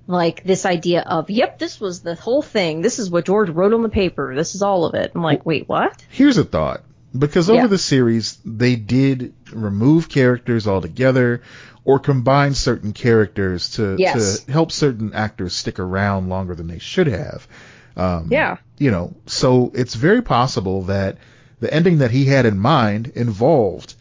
like, 0.07 0.45
this 0.45 0.67
idea 0.67 1.01
of, 1.01 1.31
yep, 1.31 1.59
this 1.59 1.81
was 1.81 2.03
the 2.03 2.15
whole 2.15 2.43
thing. 2.43 2.83
This 2.83 2.99
is 2.99 3.09
what 3.11 3.25
George 3.25 3.49
wrote 3.49 3.73
on 3.73 3.83
the 3.83 3.89
paper. 3.89 4.35
This 4.35 4.55
is 4.55 4.63
all 4.63 4.85
of 4.85 4.95
it. 4.95 5.13
I'm 5.15 5.23
like, 5.23 5.47
wait, 5.47 5.67
what? 5.69 6.05
Here's 6.11 6.37
a 6.37 6.45
thought. 6.45 6.83
Because 7.19 7.49
over 7.49 7.63
Yeah. 7.63 7.67
the 7.69 7.79
series, 7.79 8.37
they 8.45 8.77
did 8.77 9.33
remove 9.51 10.11
characters 10.11 10.67
altogether 10.69 11.41
or 11.85 11.99
combine 12.01 12.53
certain 12.53 12.93
characters 12.93 13.71
to, 13.77 13.97
Yes. 13.99 14.41
to 14.41 14.53
help 14.53 14.71
certain 14.71 15.15
actors 15.15 15.55
stick 15.55 15.79
around 15.79 16.29
longer 16.29 16.55
than 16.55 16.67
they 16.67 16.79
should 16.81 17.07
have. 17.07 17.49
Um, 17.97 18.29
Yeah. 18.31 18.59
You 18.77 18.91
know, 18.91 19.15
so 19.25 19.73
it's 19.75 19.95
very 19.95 20.21
possible 20.21 20.83
that 20.83 21.17
the 21.61 21.73
ending 21.73 21.99
that 21.99 22.11
he 22.11 22.25
had 22.25 22.47
in 22.47 22.59
mind 22.59 23.09
involved 23.15 23.95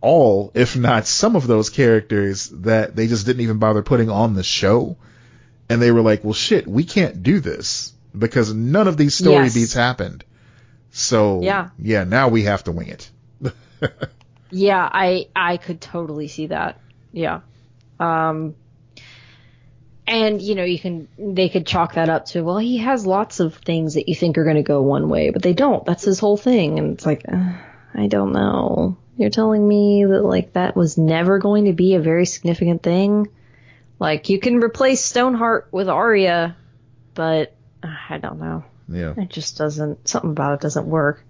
all, 0.00 0.50
if 0.54 0.76
not 0.76 1.06
some 1.06 1.36
of 1.36 1.46
those 1.46 1.70
characters 1.70 2.48
that 2.48 2.96
they 2.96 3.06
just 3.06 3.24
didn't 3.24 3.42
even 3.42 3.58
bother 3.58 3.82
putting 3.82 4.10
on 4.10 4.34
the 4.34 4.42
show. 4.42 4.96
And 5.68 5.80
they 5.80 5.92
were 5.92 6.02
like, 6.02 6.24
well, 6.24 6.32
shit, 6.34 6.66
we 6.66 6.84
can't 6.84 7.22
do 7.22 7.38
this 7.40 7.92
because 8.18 8.52
none 8.52 8.88
of 8.88 8.96
these 8.96 9.14
story 9.14 9.44
Yes. 9.44 9.54
beats 9.54 9.72
happened. 9.74 10.24
So 10.90 11.40
Yeah. 11.42 11.70
yeah, 11.78 12.04
now 12.04 12.28
we 12.28 12.42
have 12.42 12.64
to 12.64 12.72
wing 12.72 12.88
it. 12.88 13.10
Yeah, 14.50 14.86
I 14.92 15.28
I 15.34 15.56
could 15.56 15.80
totally 15.80 16.28
see 16.28 16.48
that. 16.48 16.78
Yeah. 17.12 17.40
Um 17.98 18.54
and 20.06 20.42
you 20.42 20.54
know, 20.54 20.64
you 20.64 20.78
can 20.78 21.08
they 21.18 21.48
could 21.48 21.66
chalk 21.66 21.94
that 21.94 22.08
up 22.08 22.26
to 22.26 22.42
well, 22.42 22.58
he 22.58 22.78
has 22.78 23.06
lots 23.06 23.40
of 23.40 23.54
things 23.56 23.94
that 23.94 24.08
you 24.08 24.14
think 24.14 24.38
are 24.38 24.44
going 24.44 24.56
to 24.56 24.62
go 24.62 24.82
one 24.82 25.08
way, 25.08 25.30
but 25.30 25.42
they 25.42 25.52
don't. 25.54 25.84
That's 25.84 26.04
his 26.04 26.18
whole 26.18 26.36
thing 26.36 26.78
and 26.78 26.94
it's 26.94 27.06
like 27.06 27.24
uh, 27.28 27.52
I 27.94 28.06
don't 28.06 28.32
know. 28.32 28.96
You're 29.16 29.30
telling 29.30 29.66
me 29.66 30.04
that 30.04 30.22
like 30.22 30.54
that 30.54 30.74
was 30.74 30.96
never 30.96 31.38
going 31.38 31.66
to 31.66 31.72
be 31.72 31.94
a 31.94 32.00
very 32.00 32.26
significant 32.26 32.82
thing? 32.82 33.28
Like 33.98 34.28
you 34.28 34.40
can 34.40 34.56
replace 34.56 35.04
Stoneheart 35.04 35.68
with 35.70 35.88
Arya, 35.88 36.56
but 37.14 37.54
uh, 37.82 37.94
I 38.08 38.18
don't 38.18 38.40
know. 38.40 38.64
Yeah. 38.88 39.14
It 39.16 39.28
just 39.28 39.56
doesn't, 39.58 40.08
something 40.08 40.30
about 40.30 40.54
it 40.54 40.60
doesn't 40.60 40.86
work. 40.86 41.24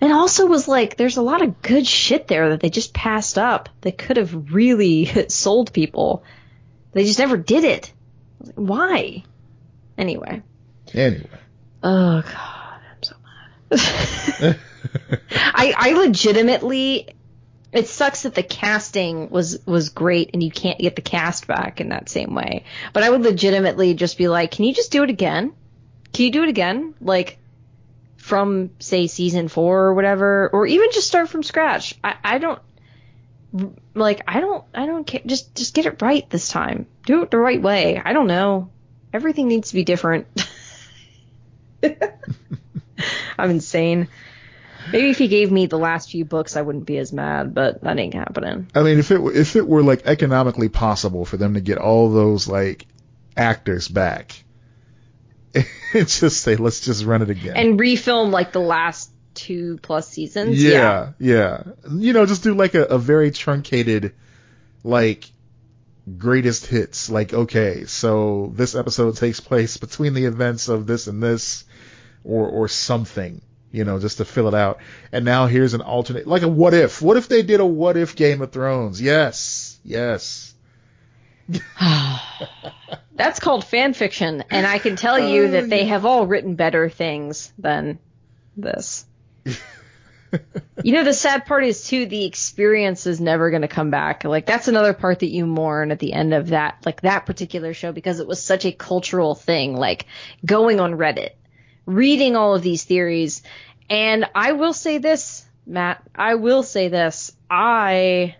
And 0.00 0.12
also 0.12 0.46
was 0.46 0.68
like, 0.68 0.96
there's 0.96 1.16
a 1.16 1.22
lot 1.22 1.42
of 1.42 1.60
good 1.60 1.86
shit 1.86 2.28
there 2.28 2.50
that 2.50 2.60
they 2.60 2.70
just 2.70 2.94
passed 2.94 3.36
up. 3.36 3.68
They 3.80 3.92
could 3.92 4.16
have 4.16 4.54
really 4.54 5.04
sold 5.28 5.72
people. 5.72 6.22
They 6.92 7.04
just 7.04 7.18
never 7.18 7.36
did 7.36 7.64
it. 7.64 7.92
Like, 8.40 8.54
Why? 8.54 9.24
Anyway. 9.96 10.42
Anyway. 10.94 11.28
Oh 11.82 12.22
god, 12.22 12.80
I'm 12.90 13.02
so 13.02 13.16
mad. 13.70 14.58
I 15.32 15.74
I 15.76 15.92
legitimately 15.92 17.08
it 17.72 17.86
sucks 17.88 18.22
that 18.22 18.34
the 18.34 18.42
casting 18.42 19.28
was 19.30 19.58
was 19.66 19.90
great 19.90 20.30
and 20.32 20.42
you 20.42 20.50
can't 20.50 20.78
get 20.78 20.96
the 20.96 21.02
cast 21.02 21.46
back 21.46 21.80
in 21.80 21.90
that 21.90 22.08
same 22.08 22.34
way. 22.34 22.64
But 22.92 23.02
I 23.02 23.10
would 23.10 23.22
legitimately 23.22 23.94
just 23.94 24.16
be 24.16 24.28
like, 24.28 24.52
can 24.52 24.64
you 24.64 24.74
just 24.74 24.90
do 24.90 25.02
it 25.02 25.10
again? 25.10 25.52
Can 26.12 26.24
you 26.24 26.32
do 26.32 26.42
it 26.42 26.48
again? 26.48 26.94
Like 27.00 27.38
from 28.16 28.70
say 28.78 29.06
season 29.06 29.48
four 29.48 29.84
or 29.86 29.94
whatever, 29.94 30.48
or 30.52 30.66
even 30.66 30.90
just 30.92 31.06
start 31.06 31.28
from 31.28 31.42
scratch. 31.42 31.94
I, 32.02 32.16
I 32.24 32.38
don't 32.38 32.60
like 33.94 34.22
I 34.26 34.40
don't 34.40 34.64
I 34.74 34.86
don't 34.86 35.06
care. 35.06 35.22
Just 35.24 35.54
just 35.54 35.74
get 35.74 35.86
it 35.86 36.02
right 36.02 36.28
this 36.30 36.48
time. 36.48 36.86
Do 37.06 37.22
it 37.22 37.30
the 37.30 37.38
right 37.38 37.60
way. 37.60 38.00
I 38.02 38.12
don't 38.12 38.26
know. 38.26 38.70
Everything 39.12 39.48
needs 39.48 39.68
to 39.70 39.74
be 39.74 39.84
different. 39.84 40.26
I'm 43.38 43.50
insane. 43.50 44.08
Maybe 44.92 45.10
if 45.10 45.18
he 45.18 45.28
gave 45.28 45.52
me 45.52 45.66
the 45.66 45.78
last 45.78 46.10
few 46.10 46.24
books, 46.24 46.56
I 46.56 46.62
wouldn't 46.62 46.86
be 46.86 46.98
as 46.98 47.12
mad, 47.12 47.54
but 47.54 47.82
that 47.82 47.98
ain't 47.98 48.14
happening. 48.14 48.68
I 48.74 48.82
mean, 48.82 48.98
if 48.98 49.10
it 49.10 49.18
were, 49.18 49.32
if 49.32 49.54
it 49.56 49.66
were 49.66 49.82
like 49.82 50.06
economically 50.06 50.68
possible 50.68 51.24
for 51.24 51.36
them 51.36 51.54
to 51.54 51.60
get 51.60 51.78
all 51.78 52.10
those 52.10 52.48
like 52.48 52.86
actors 53.36 53.88
back, 53.88 54.42
and 55.54 56.08
just 56.08 56.42
say 56.42 56.56
let's 56.56 56.80
just 56.80 57.04
run 57.04 57.22
it 57.22 57.30
again 57.30 57.56
and 57.56 57.78
refilm 57.78 58.30
like 58.30 58.52
the 58.52 58.60
last 58.60 59.10
two 59.38 59.78
plus 59.82 60.08
seasons. 60.08 60.62
Yeah, 60.62 61.12
yeah. 61.18 61.62
You 61.90 62.12
know, 62.12 62.26
just 62.26 62.42
do 62.42 62.54
like 62.54 62.74
a, 62.74 62.84
a 62.84 62.98
very 62.98 63.30
truncated, 63.30 64.14
like 64.84 65.24
greatest 66.16 66.66
hits. 66.66 67.08
Like, 67.08 67.32
okay, 67.32 67.84
so 67.86 68.52
this 68.54 68.74
episode 68.74 69.16
takes 69.16 69.40
place 69.40 69.76
between 69.76 70.14
the 70.14 70.24
events 70.24 70.68
of 70.68 70.86
this 70.86 71.06
and 71.06 71.22
this, 71.22 71.64
or 72.24 72.48
or 72.48 72.68
something 72.68 73.40
you 73.70 73.84
know, 73.84 73.98
just 73.98 74.16
to 74.16 74.24
fill 74.24 74.48
it 74.48 74.54
out. 74.54 74.78
And 75.12 75.24
now 75.26 75.46
here's 75.46 75.74
an 75.74 75.82
alternate, 75.82 76.26
like 76.26 76.42
a 76.42 76.48
what 76.48 76.74
if. 76.74 77.02
What 77.02 77.16
if 77.16 77.28
they 77.28 77.42
did 77.42 77.60
a 77.60 77.66
what 77.66 77.96
if 77.96 78.16
Game 78.16 78.40
of 78.40 78.50
Thrones? 78.50 79.00
Yes, 79.00 79.78
yes. 79.84 80.54
That's 83.14 83.40
called 83.40 83.64
fan 83.64 83.94
fiction, 83.94 84.44
and 84.50 84.66
I 84.66 84.78
can 84.78 84.96
tell 84.96 85.18
you 85.18 85.48
that 85.48 85.68
they 85.68 85.84
have 85.92 86.06
all 86.06 86.26
written 86.26 86.54
better 86.54 86.88
things 86.88 87.52
than 87.58 87.98
this. 88.56 89.04
you 90.82 90.92
know, 90.92 91.04
the 91.04 91.14
sad 91.14 91.46
part 91.46 91.64
is 91.64 91.86
too, 91.86 92.06
the 92.06 92.24
experience 92.24 93.06
is 93.06 93.20
never 93.20 93.50
going 93.50 93.62
to 93.62 93.68
come 93.68 93.90
back. 93.90 94.24
Like 94.24 94.46
that's 94.46 94.68
another 94.68 94.92
part 94.92 95.20
that 95.20 95.30
you 95.30 95.46
mourn 95.46 95.90
at 95.90 95.98
the 95.98 96.12
end 96.12 96.34
of 96.34 96.48
that, 96.48 96.78
like 96.84 97.00
that 97.02 97.26
particular 97.26 97.74
show 97.74 97.92
because 97.92 98.20
it 98.20 98.26
was 98.26 98.42
such 98.42 98.64
a 98.64 98.72
cultural 98.72 99.34
thing, 99.34 99.76
like 99.76 100.06
going 100.44 100.80
on 100.80 100.92
Reddit 100.92 101.30
reading 101.88 102.36
all 102.36 102.54
of 102.54 102.62
these 102.62 102.84
theories. 102.84 103.42
And 103.88 104.26
I 104.34 104.52
will 104.52 104.74
say 104.74 104.98
this, 104.98 105.44
Matt, 105.66 106.02
I 106.14 106.34
will 106.34 106.62
say 106.62 106.88
this. 106.88 107.32
I 107.50 108.36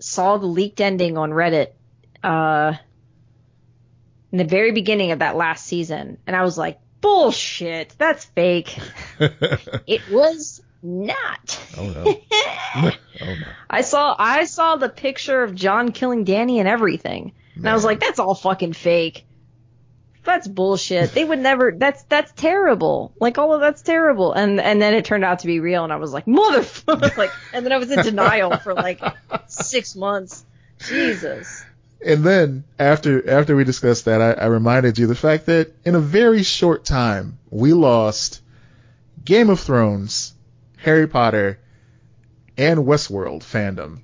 saw 0.00 0.36
the 0.38 0.46
leaked 0.46 0.80
ending 0.80 1.16
on 1.16 1.30
Reddit, 1.30 1.68
uh, 2.24 2.74
in 4.32 4.38
the 4.38 4.44
very 4.44 4.72
beginning 4.72 5.12
of 5.12 5.20
that 5.20 5.36
last 5.36 5.64
season. 5.64 6.18
And 6.26 6.34
I 6.34 6.42
was 6.42 6.58
like, 6.58 6.80
bullshit, 7.04 7.94
that's 7.98 8.24
fake. 8.24 8.78
it 9.18 10.00
was 10.10 10.62
not. 10.82 11.60
Oh 11.76 11.88
no. 11.88 12.20
oh 12.76 12.90
no. 13.20 13.46
I 13.70 13.82
saw 13.82 14.14
I 14.18 14.44
saw 14.44 14.76
the 14.76 14.88
picture 14.88 15.42
of 15.42 15.54
Jon 15.54 15.92
killing 15.92 16.24
Dany 16.24 16.58
and 16.58 16.68
everything. 16.68 17.32
And 17.56 17.68
I 17.68 17.74
was 17.74 17.84
like, 17.84 18.00
that's 18.00 18.18
all 18.18 18.34
fucking 18.34 18.72
fake 18.72 19.24
that's 20.24 20.48
bullshit. 20.48 21.12
They 21.12 21.24
would 21.24 21.38
never. 21.38 21.72
That's 21.76 22.02
that's 22.04 22.32
terrible. 22.32 23.12
Like 23.20 23.38
all 23.38 23.54
of 23.54 23.60
that's 23.60 23.82
terrible. 23.82 24.32
And 24.32 24.60
and 24.60 24.80
then 24.80 24.94
it 24.94 25.04
turned 25.04 25.24
out 25.24 25.40
to 25.40 25.46
be 25.46 25.60
real, 25.60 25.84
and 25.84 25.92
I 25.92 25.96
was 25.96 26.12
like, 26.12 26.26
motherfucker. 26.26 27.16
like, 27.18 27.30
and 27.52 27.64
then 27.64 27.72
I 27.72 27.78
was 27.78 27.90
in 27.90 28.02
denial 28.02 28.56
for 28.56 28.74
like 28.74 29.00
six 29.46 29.94
months. 29.94 30.44
Jesus. 30.78 31.64
And 32.04 32.22
then 32.22 32.64
after 32.78 33.28
after 33.28 33.56
we 33.56 33.64
discussed 33.64 34.04
that, 34.04 34.20
I, 34.20 34.32
I 34.32 34.46
reminded 34.46 34.98
you 34.98 35.06
the 35.06 35.14
fact 35.14 35.46
that 35.46 35.72
in 35.84 35.94
a 35.94 36.00
very 36.00 36.42
short 36.42 36.84
time 36.84 37.38
we 37.50 37.72
lost 37.72 38.40
Game 39.24 39.50
of 39.50 39.60
Thrones, 39.60 40.34
Harry 40.76 41.06
Potter, 41.06 41.58
and 42.56 42.80
Westworld 42.80 43.40
fandom 43.40 44.02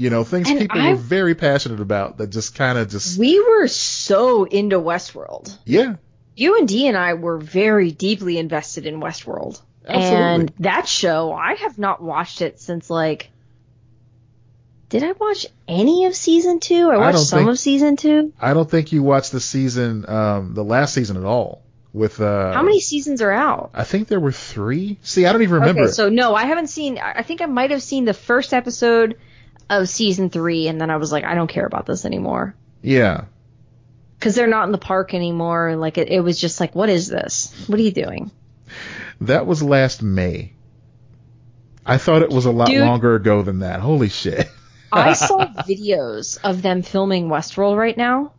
you 0.00 0.08
know, 0.08 0.24
things 0.24 0.48
and 0.48 0.58
people 0.58 0.80
I, 0.80 0.92
were 0.92 0.96
very 0.96 1.34
passionate 1.34 1.78
about 1.78 2.16
that 2.16 2.30
just 2.30 2.54
kind 2.54 2.78
of 2.78 2.88
just. 2.88 3.18
We 3.18 3.38
were 3.38 3.68
so 3.68 4.44
into 4.44 4.80
Westworld. 4.80 5.54
Yeah. 5.66 5.96
You 6.34 6.56
and 6.56 6.66
D 6.66 6.86
and 6.86 6.96
I 6.96 7.12
were 7.12 7.36
very 7.36 7.92
deeply 7.92 8.38
invested 8.38 8.86
in 8.86 8.98
Westworld. 8.98 9.60
Absolutely. 9.86 10.16
And 10.16 10.52
that 10.60 10.88
show, 10.88 11.34
I 11.34 11.52
have 11.56 11.78
not 11.78 12.02
watched 12.02 12.40
it 12.40 12.58
since 12.60 12.88
like. 12.88 13.30
Did 14.90 15.04
I 15.04 15.12
watch 15.12 15.46
any 15.68 16.04
of 16.06 16.16
season 16.16 16.58
two? 16.58 16.90
I 16.90 16.96
watched 16.96 17.18
I 17.18 17.22
some 17.22 17.38
think, 17.38 17.50
of 17.50 17.58
season 17.58 17.96
two. 17.96 18.32
I 18.40 18.54
don't 18.54 18.68
think 18.68 18.90
you 18.90 19.04
watched 19.04 19.30
the 19.30 19.40
season, 19.40 20.04
um, 20.08 20.52
the 20.54 20.64
last 20.64 20.92
season 20.92 21.16
at 21.16 21.24
all. 21.24 21.62
With 21.92 22.20
uh, 22.20 22.52
how 22.52 22.62
many 22.62 22.80
seasons 22.80 23.22
are 23.22 23.30
out? 23.30 23.70
I 23.74 23.84
think 23.84 24.08
there 24.08 24.20
were 24.20 24.32
three. 24.32 24.98
See, 25.02 25.26
I 25.26 25.32
don't 25.32 25.42
even 25.42 25.54
remember. 25.54 25.84
Okay, 25.84 25.92
so 25.92 26.08
no, 26.08 26.34
I 26.34 26.44
haven't 26.44 26.68
seen. 26.68 26.98
I 26.98 27.22
think 27.22 27.40
I 27.40 27.46
might 27.46 27.70
have 27.70 27.82
seen 27.82 28.04
the 28.04 28.14
first 28.14 28.52
episode 28.52 29.16
of 29.68 29.88
season 29.88 30.30
three, 30.30 30.68
and 30.68 30.80
then 30.80 30.90
I 30.90 30.96
was 30.96 31.10
like, 31.10 31.24
I 31.24 31.34
don't 31.34 31.48
care 31.48 31.66
about 31.66 31.86
this 31.86 32.04
anymore. 32.04 32.54
Yeah. 32.82 33.24
Because 34.18 34.34
they're 34.34 34.46
not 34.46 34.66
in 34.66 34.72
the 34.72 34.78
park 34.78 35.14
anymore, 35.14 35.76
like 35.76 35.98
it, 35.98 36.08
it 36.08 36.20
was 36.20 36.38
just 36.38 36.60
like, 36.60 36.74
what 36.74 36.90
is 36.90 37.08
this? 37.08 37.54
What 37.66 37.78
are 37.78 37.82
you 37.82 37.92
doing? 37.92 38.30
That 39.22 39.46
was 39.46 39.62
last 39.62 40.02
May. 40.02 40.52
I 41.86 41.98
thought 41.98 42.22
it 42.22 42.30
was 42.30 42.44
a 42.44 42.50
lot 42.50 42.68
Dude, 42.68 42.80
longer 42.80 43.14
ago 43.14 43.42
than 43.42 43.60
that. 43.60 43.80
Holy 43.80 44.08
shit. 44.08 44.48
I 44.92 45.12
saw 45.14 45.46
videos 45.46 46.38
of 46.42 46.62
them 46.62 46.82
filming 46.82 47.28
Westworld 47.28 47.76
right 47.76 47.96
now. 47.96 48.32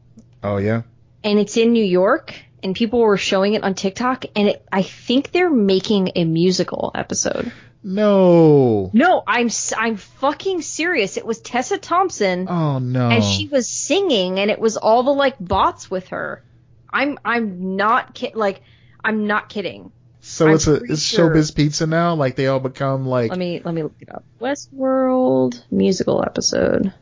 Oh 0.44 0.58
yeah. 0.58 0.84
And 1.24 1.40
it's 1.40 1.58
in 1.58 1.74
New 1.74 1.84
York, 1.84 2.34
and 2.64 2.76
people 2.76 3.00
were 3.00 3.18
showing 3.18 3.54
it 3.54 3.64
on 3.64 3.76
TikTok, 3.76 4.26
and 4.36 4.50
it, 4.50 4.66
I 4.72 4.82
think 4.82 5.32
they're 5.32 5.52
making 5.52 6.12
a 6.16 6.26
musical 6.26 6.92
episode. 6.96 7.52
No. 7.84 8.92
No, 8.94 9.24
I'm 9.26 9.50
I'm 9.78 9.98
fucking 9.98 10.62
serious. 10.62 11.18
It 11.18 11.26
was 11.26 11.40
Tessa 11.40 11.78
Thompson. 11.78 12.48
Oh 12.48 12.80
no. 12.80 13.10
And 13.10 13.24
she 13.24 13.48
was 13.48 13.68
singing, 13.68 14.40
and 14.40 14.52
it 14.52 14.60
was 14.60 14.78
all 14.78 15.04
the 15.04 15.14
like 15.14 15.36
bots 15.40 15.90
with 15.90 16.10
her. 16.10 16.44
I'm 16.92 17.18
I'm 17.26 17.76
not 17.76 18.14
kid 18.14 18.36
like 18.36 18.62
I'm 19.04 19.26
not 19.26 19.50
kidding. 19.50 19.92
So 20.32 20.48
I'm 20.48 20.56
it's 20.56 20.66
a 20.66 20.76
it's 20.76 21.02
sure. 21.02 21.30
Showbiz 21.30 21.54
Pizza 21.54 21.86
now. 21.86 22.16
Like 22.16 22.38
they 22.38 22.48
all 22.48 22.62
become 22.62 23.06
like. 23.06 23.32
Let 23.32 23.38
me 23.38 23.62
let 23.66 23.74
me 23.74 23.84
look 23.84 23.96
it 24.00 24.10
up. 24.10 24.24
Westworld 24.40 25.62
musical 25.70 26.24
episode. 26.24 26.94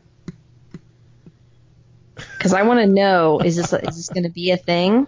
Because 2.16 2.52
I 2.52 2.62
want 2.62 2.80
to 2.80 2.86
know 2.88 3.38
is 3.38 3.54
this 3.54 3.72
is 3.72 3.96
this 3.96 4.08
going 4.08 4.24
to 4.24 4.30
be 4.30 4.50
a 4.50 4.56
thing? 4.56 5.06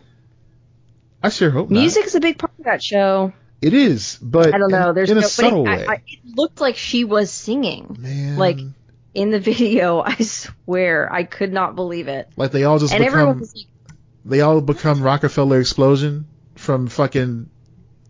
I 1.20 1.30
sure 1.30 1.50
hope 1.50 1.68
Music 1.68 2.02
not. 2.02 2.06
Is 2.06 2.14
a 2.14 2.20
big 2.20 2.38
part 2.38 2.52
of 2.60 2.64
that 2.66 2.80
show. 2.80 3.32
It 3.60 3.74
is, 3.74 4.18
but 4.22 4.54
I 4.54 4.58
don't 4.58 4.70
know. 4.70 4.92
There's 4.92 5.10
in 5.10 5.18
no, 5.18 5.26
a 5.26 5.28
subtle 5.28 5.66
it, 5.66 5.70
way. 5.70 5.86
I, 5.86 5.92
I, 5.94 6.02
it 6.06 6.20
looked 6.24 6.60
like 6.60 6.76
she 6.76 7.02
was 7.02 7.28
singing. 7.28 7.96
Man. 7.98 8.38
Like 8.38 8.60
in 9.14 9.32
the 9.32 9.40
video, 9.50 10.00
I 10.00 10.14
swear 10.14 11.12
I 11.12 11.24
could 11.24 11.52
not 11.52 11.74
believe 11.74 12.06
it. 12.06 12.28
Like 12.36 12.52
they 12.52 12.62
all 12.62 12.78
just 12.78 12.94
and 12.94 13.04
become. 13.04 13.40
Like, 13.40 13.48
they 14.24 14.40
all 14.42 14.60
become 14.60 15.02
Rock-afire 15.02 15.58
Explosion 15.58 16.26
from 16.54 16.86
fucking 16.86 17.50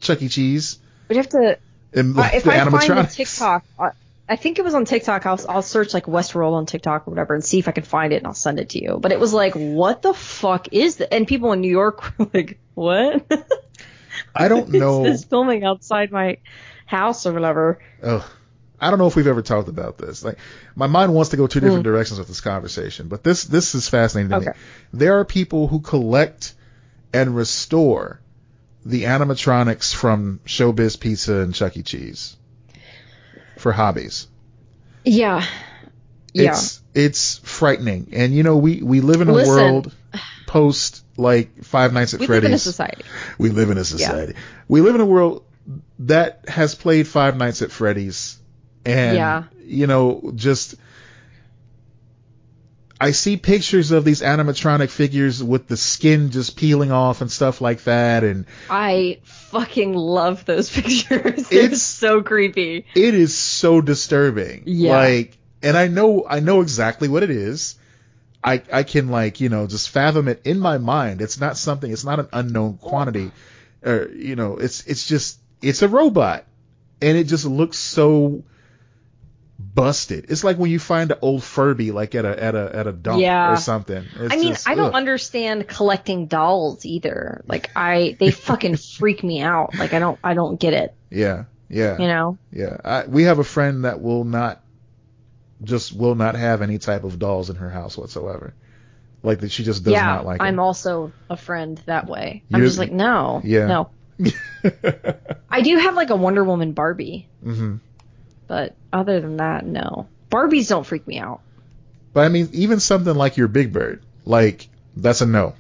Chuck 0.02 0.20
E. 0.20 0.28
Cheese. 0.28 0.78
We'd 1.08 1.16
have 1.16 1.28
to. 1.30 1.58
And, 1.94 2.14
like, 2.14 2.34
uh, 2.34 2.36
if 2.36 2.48
I 2.48 2.64
find 2.68 2.98
the 2.98 3.10
TikTok, 3.10 3.64
uh, 3.78 3.90
I 4.28 4.36
think 4.36 4.58
it 4.58 4.64
was 4.64 4.74
on 4.74 4.84
TikTok. 4.84 5.26
I'll, 5.26 5.40
I'll 5.48 5.62
search 5.62 5.94
like 5.94 6.04
Westworld 6.06 6.52
on 6.52 6.66
TikTok 6.66 7.06
or 7.06 7.10
whatever 7.10 7.34
and 7.34 7.44
see 7.44 7.58
if 7.58 7.68
I 7.68 7.72
can 7.72 7.84
find 7.84 8.12
it 8.12 8.16
and 8.16 8.26
I'll 8.26 8.34
send 8.34 8.58
it 8.58 8.70
to 8.70 8.82
you. 8.82 8.98
But 9.00 9.12
it 9.12 9.20
was 9.20 9.32
like, 9.32 9.54
what 9.54 10.02
the 10.02 10.14
fuck 10.14 10.72
is 10.72 10.96
that? 10.96 11.12
And 11.12 11.26
people 11.26 11.52
in 11.52 11.60
New 11.60 11.70
York 11.70 12.02
were 12.18 12.28
like, 12.32 12.58
what? 12.74 13.26
I 14.34 14.48
don't 14.48 14.68
know. 14.70 15.02
this 15.02 15.24
filming 15.24 15.64
outside 15.64 16.12
my 16.12 16.38
house 16.86 17.26
or 17.26 17.32
whatever. 17.32 17.78
Oh, 18.02 18.28
I 18.80 18.90
don't 18.90 18.98
know 18.98 19.06
if 19.06 19.16
we've 19.16 19.26
ever 19.26 19.42
talked 19.42 19.68
about 19.68 19.98
this. 19.98 20.24
Like, 20.24 20.38
my 20.74 20.86
mind 20.86 21.14
wants 21.14 21.30
to 21.30 21.36
go 21.36 21.46
two 21.46 21.60
different 21.60 21.82
mm. 21.82 21.84
directions 21.84 22.18
with 22.18 22.28
this 22.28 22.40
conversation, 22.40 23.08
but 23.08 23.22
this 23.22 23.44
this 23.44 23.76
is 23.76 23.88
fascinating 23.88 24.30
to 24.30 24.36
okay. 24.36 24.46
me. 24.46 24.52
There 24.92 25.20
are 25.20 25.24
people 25.24 25.68
who 25.68 25.80
collect 25.80 26.54
and 27.12 27.36
restore 27.36 28.21
the 28.84 29.04
animatronics 29.04 29.94
from 29.94 30.40
Showbiz 30.44 30.98
Pizza 30.98 31.40
and 31.40 31.54
Chuck 31.54 31.76
E. 31.76 31.82
Cheese 31.82 32.36
for 33.58 33.72
hobbies. 33.72 34.26
Yeah. 35.04 35.44
Yeah. 36.32 36.52
It's 36.52 36.80
it's 36.94 37.38
frightening, 37.38 38.08
and 38.12 38.34
you 38.34 38.42
know 38.42 38.56
we 38.56 38.82
we 38.82 39.00
live 39.00 39.20
in 39.20 39.28
a 39.28 39.32
Listen. 39.32 39.54
world 39.54 39.94
post 40.46 41.04
like 41.16 41.64
Five 41.64 41.92
Nights 41.92 42.14
at 42.14 42.20
we 42.20 42.26
Freddy's. 42.26 42.42
We 42.42 42.48
live 42.48 42.52
in 42.52 42.54
a 42.54 42.58
society. 42.58 43.04
We 43.38 43.50
live 43.50 43.70
in 43.70 43.78
a 43.78 43.84
society. 43.84 44.32
Yeah. 44.34 44.40
We 44.68 44.80
live 44.80 44.94
in 44.94 45.00
a 45.00 45.06
world 45.06 45.44
that 46.00 46.48
has 46.48 46.74
played 46.74 47.06
Five 47.06 47.36
Nights 47.36 47.62
at 47.62 47.70
Freddy's, 47.70 48.38
and 48.84 49.16
yeah. 49.16 49.44
you 49.64 49.86
know, 49.86 50.32
just 50.34 50.74
I 53.02 53.10
see 53.10 53.36
pictures 53.36 53.90
of 53.90 54.04
these 54.04 54.22
animatronic 54.22 54.88
figures 54.90 55.42
with 55.42 55.66
the 55.66 55.76
skin 55.76 56.30
just 56.30 56.56
peeling 56.56 56.92
off 56.92 57.20
and 57.20 57.30
stuff 57.30 57.60
like 57.60 57.82
that, 57.84 58.22
and 58.22 58.46
I 58.70 59.18
fucking 59.24 59.92
love 59.94 60.44
those 60.44 60.70
pictures. 60.80 61.48
They're 61.48 61.64
It's- 61.64 61.82
so 61.82 62.22
creepy. 62.22 62.86
it 62.94 63.14
is 63.14 63.36
so 63.36 63.80
disturbing. 63.80 64.62
Yeah. 64.66 64.96
Like, 64.96 65.36
and 65.62 65.76
I 65.76 65.88
know, 65.88 66.24
I 66.28 66.40
know 66.40 66.60
exactly 66.60 67.08
what 67.08 67.22
it 67.22 67.30
is. 67.30 67.76
I, 68.44 68.62
I 68.72 68.82
can 68.82 69.08
like, 69.08 69.40
you 69.40 69.48
know, 69.48 69.66
just 69.66 69.90
fathom 69.90 70.28
it 70.28 70.42
in 70.44 70.58
my 70.58 70.78
mind. 70.78 71.20
It's 71.20 71.40
not 71.40 71.56
something, 71.56 71.90
it's 71.92 72.04
not 72.04 72.18
an 72.20 72.28
unknown 72.32 72.78
quantity. 72.78 73.30
Or, 73.84 74.08
you 74.14 74.34
know, 74.36 74.56
it's, 74.58 74.84
it's 74.86 75.06
just, 75.06 75.38
it's 75.60 75.82
a 75.82 75.88
robot. 75.88 76.44
And 77.00 77.16
it 77.16 77.24
just 77.28 77.44
looks 77.44 77.78
so 77.78 78.42
busted. 79.74 80.26
It's 80.30 80.44
like 80.44 80.58
when 80.58 80.70
you 80.70 80.78
find 80.78 81.10
an 81.10 81.18
old 81.22 81.42
Furby, 81.42 81.92
like 81.92 82.14
at 82.14 82.24
a, 82.24 82.42
at 82.42 82.54
a, 82.54 82.76
at 82.76 82.86
a 82.86 82.92
dump 82.92 83.20
Yeah. 83.20 83.52
or 83.52 83.56
something. 83.56 84.04
It's 84.16 84.34
I 84.34 84.36
mean, 84.36 84.48
just, 84.48 84.68
I 84.68 84.74
don't 84.74 84.88
ugh. 84.88 84.94
understand 84.94 85.66
collecting 85.68 86.26
dolls 86.26 86.84
either. 86.84 87.42
Like 87.46 87.70
I, 87.76 88.16
they 88.18 88.30
fucking 88.48 88.76
freak 88.76 89.22
me 89.24 89.40
out. 89.40 89.74
Like 89.76 89.92
I 89.94 89.98
don't, 89.98 90.18
I 90.22 90.34
don't 90.34 90.58
get 90.60 90.74
it. 90.74 90.94
Yeah. 91.10 91.44
Yeah. 91.68 91.98
You 91.98 92.06
know? 92.06 92.38
Yeah, 92.52 92.76
I, 92.84 93.04
we 93.06 93.24
have 93.24 93.38
a 93.38 93.44
friend 93.44 93.84
that 93.84 94.00
will 94.02 94.24
not, 94.24 94.62
just 95.62 95.96
will 95.96 96.14
not 96.16 96.34
have 96.34 96.60
any 96.60 96.78
type 96.78 97.04
of 97.04 97.18
dolls 97.18 97.48
in 97.48 97.56
her 97.56 97.70
house 97.70 97.96
whatsoever. 97.96 98.54
Like 99.22 99.40
that, 99.40 99.52
she 99.52 99.62
just 99.62 99.84
does 99.84 99.92
yeah, 99.92 100.04
not 100.06 100.26
like 100.26 100.40
it. 100.40 100.44
I'm 100.44 100.56
them. 100.56 100.60
also 100.64 101.12
a 101.30 101.36
friend 101.36 101.80
that 101.86 102.08
way. 102.08 102.42
I'm 102.52 102.60
just 102.60 102.78
like, 102.78 102.90
no, 102.90 103.40
Yeah. 103.44 103.66
no. 103.66 103.90
I 105.50 105.62
do 105.62 105.76
have 105.78 105.94
like 105.94 106.10
a 106.10 106.16
Wonder 106.16 106.44
Woman 106.44 106.72
Barbie, 106.72 107.28
hmm 107.42 107.76
but 108.52 108.74
other 108.92 109.18
than 109.18 109.38
that, 109.38 109.64
no. 109.64 110.08
Barbies 110.30 110.68
don't 110.68 110.84
freak 110.84 111.06
me 111.08 111.18
out. 111.18 111.40
But 112.12 112.26
I 112.26 112.28
mean, 112.28 112.50
even 112.52 112.80
something 112.80 113.14
like 113.14 113.38
your 113.38 113.48
Big 113.48 113.72
Bird, 113.72 114.04
like 114.26 114.68
that's 114.94 115.22
a 115.22 115.26
no 115.26 115.54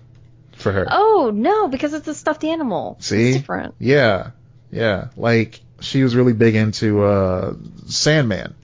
for 0.56 0.72
her. 0.72 0.86
Oh 0.90 1.32
no, 1.34 1.68
because 1.68 1.94
it's 1.94 2.06
a 2.06 2.12
stuffed 2.14 2.44
animal. 2.44 2.98
See? 3.00 3.30
it's 3.30 3.38
different. 3.38 3.76
Yeah, 3.78 4.32
yeah. 4.70 5.08
Like 5.16 5.60
she 5.80 6.02
was 6.02 6.14
really 6.14 6.34
big 6.34 6.54
into 6.54 7.02
uh 7.02 7.54
Sandman, 7.86 8.54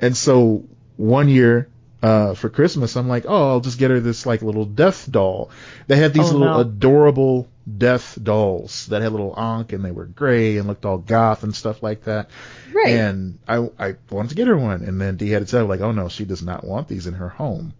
and 0.00 0.16
so 0.16 0.64
one 0.96 1.28
year 1.28 1.68
uh 2.02 2.34
for 2.34 2.48
Christmas, 2.50 2.96
I'm 2.96 3.06
like, 3.08 3.26
oh, 3.28 3.50
I'll 3.50 3.60
just 3.60 3.78
get 3.78 3.92
her 3.92 4.00
this 4.00 4.26
like 4.26 4.42
little 4.42 4.64
death 4.64 5.08
doll. 5.08 5.50
They 5.86 5.98
had 5.98 6.12
these 6.12 6.30
Oh, 6.30 6.38
little 6.38 6.54
no. 6.54 6.60
adorable 6.62 7.46
death 7.66 8.18
dolls 8.20 8.86
that 8.86 9.02
had 9.02 9.12
little 9.12 9.34
ankh 9.38 9.72
and 9.72 9.84
they 9.84 9.90
were 9.90 10.06
gray 10.06 10.58
and 10.58 10.66
looked 10.66 10.84
all 10.84 10.98
goth 10.98 11.42
and 11.42 11.54
stuff 11.54 11.82
like 11.82 12.04
that. 12.04 12.28
Right. 12.72 12.94
And 12.94 13.38
I 13.46 13.68
I 13.78 13.94
wanted 14.10 14.30
to 14.30 14.34
get 14.34 14.48
her 14.48 14.56
one, 14.56 14.82
and 14.82 15.00
then 15.00 15.16
Dee 15.16 15.30
had 15.30 15.44
to 15.46 15.50
tell 15.50 15.60
her 15.60 15.66
like, 15.66 15.80
oh 15.80 15.92
no, 15.92 16.08
she 16.08 16.24
does 16.24 16.42
not 16.42 16.64
want 16.64 16.88
these 16.88 17.06
in 17.06 17.14
her 17.14 17.28
home. 17.28 17.74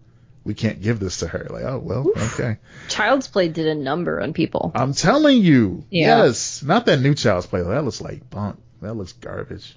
We 0.45 0.53
can't 0.53 0.81
give 0.81 0.99
this 0.99 1.19
to 1.19 1.27
her. 1.27 1.47
Like, 1.49 1.63
oh 1.63 1.79
well, 1.79 2.11
okay. 2.15 2.57
Child's 2.89 3.27
Play 3.27 3.47
did 3.47 3.67
a 3.67 3.75
number 3.75 4.21
on 4.21 4.33
people. 4.33 4.71
I'm 4.75 4.93
telling 4.93 5.41
you. 5.41 5.85
Yeah. 5.89 6.25
Yes. 6.25 6.63
Not 6.63 6.85
that 6.85 6.99
new 6.99 7.15
Child's 7.15 7.47
Play. 7.47 7.61
That 7.61 7.85
looks 7.85 8.01
like 8.01 8.29
bunk. 8.29 8.59
That 8.81 8.95
looks 8.95 9.13
garbage. 9.13 9.75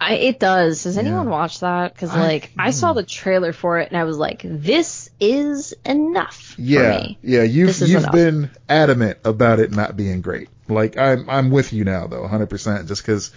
I, 0.00 0.14
it 0.14 0.38
does. 0.38 0.84
Has 0.84 0.96
anyone 0.96 1.26
Yeah. 1.26 1.30
watch 1.32 1.60
that? 1.60 1.92
Because 1.92 2.10
I- 2.10 2.20
like 2.20 2.50
I 2.58 2.70
saw 2.70 2.92
mm. 2.92 2.96
the 2.96 3.02
trailer 3.02 3.52
for 3.52 3.78
it 3.80 3.88
and 3.90 3.96
I 3.98 4.04
was 4.04 4.16
like, 4.16 4.42
this 4.44 5.10
is 5.20 5.74
enough 5.84 6.54
Yeah. 6.56 6.78
for 7.00 7.04
me. 7.04 7.18
Yeah. 7.22 7.42
You've 7.42 7.78
you've 7.80 8.02
enough. 8.02 8.12
been 8.12 8.50
adamant 8.68 9.18
about 9.24 9.58
it 9.60 9.72
not 9.72 9.96
being 9.96 10.20
great. 10.20 10.48
Like 10.68 10.96
I'm 10.96 11.28
I'm 11.28 11.50
with 11.50 11.72
you 11.72 11.84
now 11.84 12.06
though, 12.06 12.22
100%. 12.22 12.86
Just 12.86 13.02
because 13.02 13.32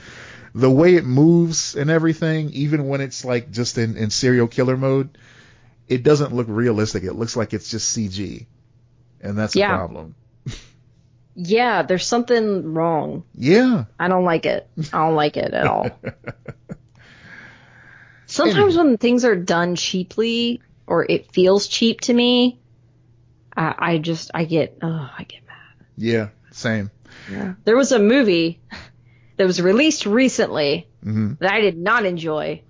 the 0.53 0.69
way 0.69 0.95
it 0.95 1.05
moves 1.05 1.75
and 1.75 1.89
everything, 1.89 2.49
even 2.51 2.87
when 2.87 3.01
it's 3.01 3.23
like 3.25 3.51
just 3.51 3.77
in 3.77 3.97
in 3.97 4.09
serial 4.09 4.47
killer 4.47 4.77
mode, 4.77 5.17
it 5.87 6.03
doesn't 6.03 6.33
look 6.33 6.47
realistic. 6.49 7.03
It 7.03 7.13
looks 7.13 7.35
like 7.35 7.53
it's 7.53 7.69
just 7.71 7.97
CG, 7.97 8.45
and 9.21 9.37
that's 9.37 9.55
Yeah. 9.55 9.73
a 9.73 9.77
problem. 9.77 10.15
Yeah, 11.35 11.83
there's 11.83 12.05
something 12.05 12.73
wrong. 12.73 13.23
Yeah. 13.35 13.85
I 13.99 14.07
don't 14.09 14.25
like 14.25 14.45
it. 14.45 14.67
I 14.91 15.05
don't 15.07 15.15
like 15.15 15.37
it 15.37 15.53
at 15.53 15.65
all. 15.65 15.89
Sometimes 18.25 18.77
when 18.77 18.97
things 18.97 19.25
are 19.25 19.35
done 19.35 19.75
cheaply 19.75 20.61
or 20.87 21.05
it 21.09 21.31
feels 21.31 21.67
cheap 21.67 22.01
to 22.01 22.13
me, 22.13 22.59
I, 23.55 23.75
I 23.77 23.97
just 23.97 24.31
I 24.33 24.45
get 24.45 24.77
oh 24.81 25.09
I 25.17 25.23
get 25.23 25.45
mad. 25.45 25.85
yeah. 25.97 26.29
Same. 26.51 26.91
Yeah. 27.31 27.53
There 27.65 27.75
was 27.77 27.91
a 27.91 27.99
movie 27.99 28.59
that 29.37 29.45
was 29.45 29.61
released 29.61 30.05
recently 30.05 30.87
hmm 31.03 31.33
that 31.39 31.51
I 31.51 31.61
did 31.61 31.77
not 31.77 32.05
enjoy, 32.05 32.61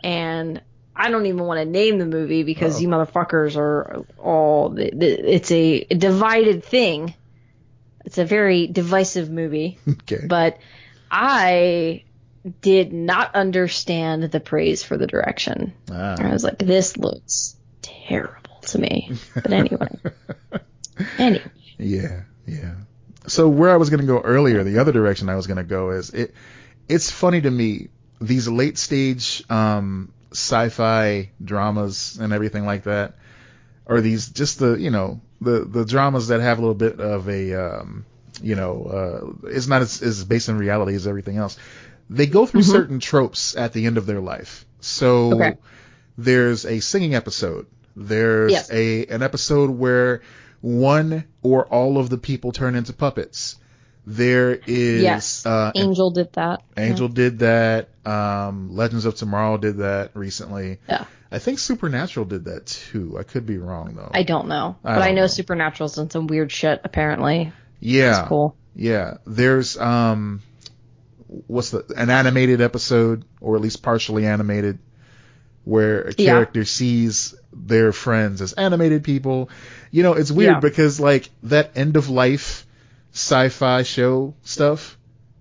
and 0.00 0.62
I 0.94 1.10
don't 1.10 1.26
even 1.26 1.44
want 1.44 1.58
to 1.58 1.64
name 1.64 1.98
the 1.98 2.06
movie 2.06 2.42
because 2.42 2.74
Uh-oh. 2.76 2.80
you 2.80 2.88
motherfuckers 2.88 3.56
are 3.56 4.04
all. 4.18 4.74
It's 4.78 5.50
a 5.50 5.84
divided 5.84 6.64
thing. 6.64 7.14
It's 8.08 8.16
a 8.16 8.24
very 8.24 8.66
divisive 8.66 9.28
movie, 9.28 9.78
Okay. 9.88 10.24
but 10.26 10.56
I 11.10 12.04
did 12.62 12.90
not 12.90 13.34
understand 13.34 14.22
the 14.22 14.40
praise 14.40 14.82
for 14.82 14.96
the 14.96 15.06
direction. 15.06 15.74
I 15.90 16.16
ah. 16.18 16.32
was 16.32 16.42
like, 16.42 16.56
this 16.56 16.96
looks 16.96 17.54
terrible 17.82 18.60
to 18.68 18.78
me. 18.78 19.12
But 19.34 19.52
anyway, 19.52 19.88
anyway, 21.18 21.50
Yeah, 21.76 22.22
yeah. 22.46 22.76
So 23.26 23.46
where 23.46 23.70
I 23.70 23.76
was 23.76 23.90
going 23.90 24.00
to 24.00 24.06
go 24.06 24.20
earlier, 24.20 24.64
the 24.64 24.78
other 24.78 24.92
direction 24.92 25.28
I 25.28 25.36
was 25.36 25.46
going 25.46 25.58
to 25.58 25.62
go 25.62 25.90
is 25.90 26.08
it. 26.08 26.34
It's 26.88 27.10
funny 27.10 27.42
to 27.42 27.50
me 27.50 27.88
these 28.22 28.48
late 28.48 28.78
stage 28.78 29.44
um, 29.50 30.14
sci-fi 30.32 31.28
dramas 31.44 32.16
and 32.18 32.32
everything 32.32 32.64
like 32.64 32.84
that, 32.84 33.16
or 33.88 34.00
these 34.00 34.28
just 34.28 34.58
the 34.58 34.74
you 34.74 34.90
know 34.90 35.20
the 35.40 35.64
the 35.64 35.84
dramas 35.84 36.28
that 36.28 36.40
have 36.40 36.58
a 36.58 36.60
little 36.60 36.74
bit 36.74 37.00
of 37.00 37.28
a 37.28 37.54
um, 37.54 38.04
you 38.42 38.54
know 38.54 38.84
uh, 39.44 39.48
it's 39.48 39.66
not 39.66 39.82
as, 39.82 40.02
as 40.02 40.24
based 40.24 40.48
in 40.48 40.58
reality 40.58 40.94
as 40.94 41.06
everything 41.06 41.36
else. 41.36 41.58
They 42.10 42.26
go 42.26 42.46
through 42.46 42.62
Mhm. 42.62 42.72
certain 42.72 43.00
tropes 43.00 43.56
at 43.56 43.72
the 43.72 43.86
end 43.86 43.98
of 43.98 44.06
their 44.06 44.20
life. 44.20 44.64
So 44.80 45.32
Okay. 45.34 45.56
there's 46.16 46.64
a 46.64 46.80
singing 46.80 47.14
episode. 47.14 47.66
There's 47.96 48.52
Yes. 48.52 48.70
a 48.70 49.06
an 49.06 49.22
episode 49.22 49.70
where 49.70 50.22
one 50.60 51.24
or 51.42 51.66
all 51.66 51.98
of 51.98 52.08
the 52.10 52.18
people 52.18 52.52
turn 52.52 52.74
into 52.74 52.92
puppets. 52.92 53.56
There 54.10 54.54
is 54.66 55.02
Yes. 55.02 55.44
uh, 55.44 55.70
Angel 55.74 56.10
did 56.10 56.32
that. 56.32 56.62
Angel 56.78 57.08
did 57.08 57.40
that. 57.40 57.90
Um, 58.06 58.74
Legends 58.74 59.04
of 59.04 59.16
Tomorrow 59.16 59.58
did 59.58 59.76
that 59.78 60.12
recently. 60.14 60.78
Yeah. 60.88 61.04
I 61.30 61.38
think 61.40 61.58
Supernatural 61.58 62.24
did 62.24 62.46
that 62.46 62.64
too. 62.64 63.18
I 63.18 63.22
could 63.22 63.44
be 63.44 63.58
wrong 63.58 63.92
though. 63.96 64.10
I 64.10 64.22
don't 64.22 64.48
know, 64.48 64.76
I 64.82 64.94
but 64.94 65.02
I 65.02 65.06
don't 65.08 65.16
know 65.16 65.20
know. 65.22 65.26
Supernatural's 65.26 65.96
done 65.96 66.08
some 66.08 66.26
weird 66.26 66.50
shit. 66.50 66.80
Apparently, 66.84 67.52
yeah. 67.80 68.20
it's 68.20 68.28
cool. 68.30 68.56
Yeah, 68.74 69.18
there's 69.26 69.76
um, 69.76 70.40
what's 71.46 71.68
the 71.70 71.84
an 71.94 72.08
animated 72.08 72.62
episode 72.62 73.26
or 73.42 73.56
at 73.56 73.60
least 73.60 73.82
partially 73.82 74.24
animated 74.24 74.78
where 75.64 76.04
a 76.08 76.14
Yeah. 76.16 76.30
character 76.32 76.64
sees 76.64 77.34
their 77.52 77.92
friends 77.92 78.40
as 78.40 78.54
animated 78.54 79.04
people. 79.04 79.50
You 79.90 80.02
know, 80.02 80.14
it's 80.14 80.30
weird 80.30 80.54
Yeah. 80.54 80.60
because 80.60 80.98
like 80.98 81.28
that 81.42 81.72
end 81.76 81.98
of 81.98 82.08
life 82.08 82.64
sci-fi 83.12 83.82
show 83.82 84.34
stuff, 84.42 84.98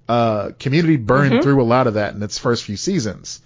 uh, 0.07 0.51
Community 0.59 0.95
burned 0.97 1.33
Mhm. 1.33 1.43
through 1.43 1.61
a 1.61 1.65
lot 1.65 1.87
of 1.87 1.95
that 1.95 2.15
in 2.15 2.23
its 2.23 2.37
first 2.37 2.63
few 2.63 2.77
seasons. 2.77 3.41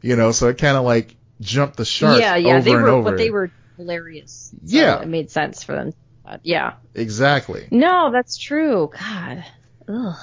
You 0.00 0.16
know, 0.16 0.32
so 0.32 0.48
it 0.48 0.58
kind 0.58 0.76
of 0.76 0.84
like 0.84 1.14
jumped 1.40 1.76
the 1.76 1.84
shark 1.84 2.20
yeah, 2.20 2.36
yeah, 2.36 2.54
over 2.56 2.62
they 2.62 2.74
were, 2.74 3.02
but 3.02 3.16
they 3.18 3.30
were 3.30 3.50
hilarious. 3.76 4.50
So 4.66 4.76
Yeah. 4.76 5.00
it 5.02 5.08
made 5.08 5.30
sense 5.30 5.62
for 5.62 5.74
them. 5.74 5.92
But 6.24 6.40
yeah, 6.44 6.74
exactly. 6.94 7.66
no, 7.70 8.10
that's 8.12 8.36
true. 8.38 8.90
God, 8.98 9.44
ugh. 9.88 10.16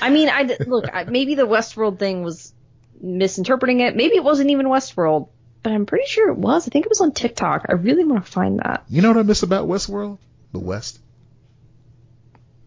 I 0.00 0.10
mean, 0.10 0.28
I 0.28 0.42
look. 0.66 0.86
I, 0.92 1.04
maybe 1.04 1.34
the 1.34 1.46
Westworld 1.46 1.98
thing 1.98 2.22
was 2.22 2.52
misinterpreting 3.00 3.80
it. 3.80 3.96
Maybe 3.96 4.16
it 4.16 4.24
wasn't 4.24 4.50
even 4.50 4.66
Westworld, 4.66 5.28
but 5.62 5.72
I'm 5.72 5.86
pretty 5.86 6.06
sure 6.06 6.28
it 6.30 6.36
was. 6.38 6.66
I 6.66 6.70
think 6.70 6.84
it 6.86 6.90
was 6.90 7.00
on 7.00 7.12
TikTok. 7.12 7.66
I 7.68 7.72
really 7.74 8.04
want 8.04 8.24
to 8.24 8.30
find 8.30 8.58
that. 8.60 8.84
You 8.88 9.02
know 9.02 9.08
what 9.08 9.18
I 9.18 9.22
miss 9.22 9.42
about 9.42 9.68
Westworld? 9.68 10.18
The 10.52 10.58
West. 10.60 10.98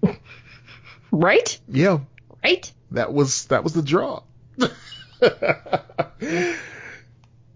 Right? 1.11 1.59
Yeah, 1.67 1.99
Right? 2.43 2.71
that 2.91 3.11
was 3.13 3.45
that 3.45 3.63
was 3.63 3.73
the 3.73 3.81
draw. 3.81 4.21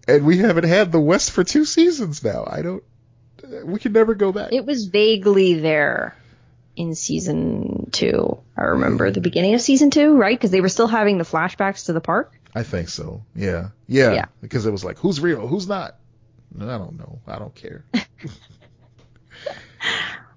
and 0.08 0.26
we 0.26 0.38
haven't 0.38 0.66
had 0.66 0.92
the 0.92 1.00
West 1.00 1.32
for 1.32 1.44
two 1.44 1.66
seasons 1.66 2.24
now. 2.24 2.46
I 2.48 2.62
don't. 2.64 2.84
We 3.66 3.80
can 3.80 3.92
never 3.94 4.16
go 4.16 4.32
back. 4.32 4.54
It 4.54 4.66
was 4.66 4.86
vaguely 4.86 5.56
there 5.56 6.16
in 6.76 6.96
season 6.96 7.90
two. 7.92 8.40
I 8.58 8.64
remember 8.64 9.12
the 9.12 9.22
beginning 9.22 9.54
of 9.54 9.62
season 9.62 9.92
two, 9.92 10.18
right? 10.18 10.38
Because 10.38 10.52
they 10.52 10.62
were 10.62 10.70
still 10.70 10.88
having 10.88 11.18
the 11.18 11.24
flashbacks 11.24 11.86
to 11.86 11.94
the 11.94 12.02
park. 12.02 12.34
I 12.56 12.64
think 12.64 12.90
so. 12.90 13.24
Yeah. 13.36 13.70
yeah, 13.88 14.14
Yeah. 14.14 14.26
Because 14.42 14.66
it 14.66 14.72
was 14.72 14.84
like, 14.84 14.98
who's 14.98 15.20
real, 15.20 15.48
who's 15.48 15.68
not? 15.68 15.98
I 16.60 16.78
don't 16.78 16.98
know. 16.98 17.20
I 17.28 17.38
don't 17.40 17.54
care. 17.54 17.86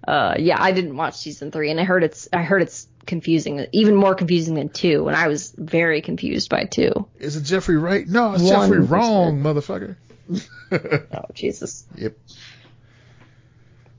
Uh, 0.06 0.34
yeah, 0.38 0.56
I 0.62 0.72
didn't 0.72 0.96
watch 0.96 1.16
season 1.16 1.50
three, 1.50 1.70
and 1.70 1.80
I 1.80 1.84
heard 1.84 2.04
it's 2.04 2.28
I 2.32 2.42
heard 2.42 2.62
it's 2.62 2.86
confusing, 3.06 3.66
even 3.72 3.96
more 3.96 4.14
confusing 4.14 4.54
than 4.54 4.68
two, 4.68 5.08
and 5.08 5.16
I 5.16 5.26
was 5.28 5.52
very 5.56 6.00
confused 6.00 6.48
by 6.48 6.64
two. 6.64 7.06
Is 7.18 7.36
it 7.36 7.42
Jeffrey 7.42 7.76
Wright? 7.76 8.06
No, 8.06 8.34
it's 8.34 8.42
One 8.42 8.68
Jeffrey 8.68 8.80
wrong, 8.80 9.40
motherfucker. 9.42 9.96
oh 10.72 11.24
Jesus. 11.34 11.86
Yep. 11.96 12.16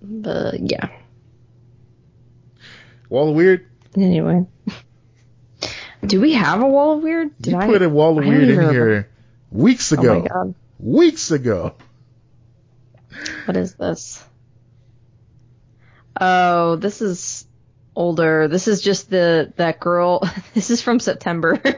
But 0.01 0.55
yeah. 0.69 0.89
Wall 3.09 3.29
of 3.29 3.35
Weird. 3.35 3.65
Anyway. 3.95 4.45
Do 6.05 6.21
we 6.21 6.33
have 6.33 6.61
a 6.61 6.67
wall 6.67 6.97
of 6.97 7.03
weird? 7.03 7.31
Did 7.41 7.53
you 7.53 7.59
I 7.59 7.65
put 7.65 7.81
a 7.81 7.89
Wall 7.89 8.17
of 8.19 8.25
I 8.25 8.29
Weird 8.29 8.49
in 8.49 8.69
here 8.69 9.09
weeks 9.51 9.91
Oh 9.91 9.99
ago. 9.99 10.19
my 10.19 10.27
god. 10.27 10.55
Weeks 10.79 11.31
ago. 11.31 11.73
What 13.45 13.57
is 13.57 13.73
this? 13.75 14.23
Oh, 16.19 16.75
this 16.77 17.01
is 17.01 17.45
older. 17.95 18.47
This 18.47 18.67
is 18.67 18.81
just 18.81 19.09
the 19.09 19.53
that 19.57 19.79
girl. 19.79 20.21
This 20.53 20.69
is 20.69 20.81
from 20.81 20.99
September. 20.99 21.61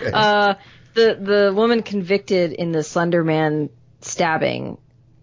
Okay. 0.00 0.10
uh, 0.10 0.54
the 0.94 1.18
the 1.20 1.52
woman 1.54 1.82
convicted 1.82 2.52
in 2.52 2.72
the 2.72 2.82
Slender 2.82 3.22
Man 3.22 3.68
stabbing. 4.00 4.78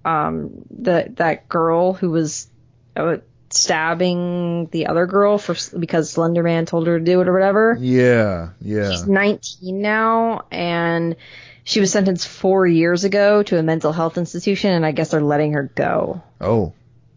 Um, 0.06 0.52
the 0.70 1.11
that 1.15 1.49
girl 1.49 1.94
who 1.94 2.11
was 2.11 2.48
uh, 2.95 3.18
stabbing 3.49 4.68
the 4.72 4.88
other 4.88 5.07
girl 5.07 5.40
for 5.40 5.56
because 5.80 6.11
Slender 6.11 6.44
Man 6.44 6.68
told 6.68 6.86
her 6.86 6.99
to 6.99 7.03
do 7.03 7.20
it 7.22 7.28
or 7.28 7.34
whatever. 7.34 7.76
yeah, 7.80 8.49
yeah. 8.61 8.91
She's 8.91 9.07
19 9.07 9.82
now, 9.82 10.45
and 10.52 11.15
she 11.64 11.80
was 11.80 11.91
sentenced 11.91 12.28
four 12.28 12.68
years 12.68 13.03
ago 13.06 13.41
to 13.41 13.57
a 13.57 13.64
mental 13.64 13.91
health 13.91 14.20
institution, 14.20 14.72
and 14.72 14.86
I 14.86 14.91
guess 14.91 15.10
they're 15.10 15.22
letting 15.22 15.53
her 15.53 15.64
go, 15.74 16.22
Oh, 16.40 16.74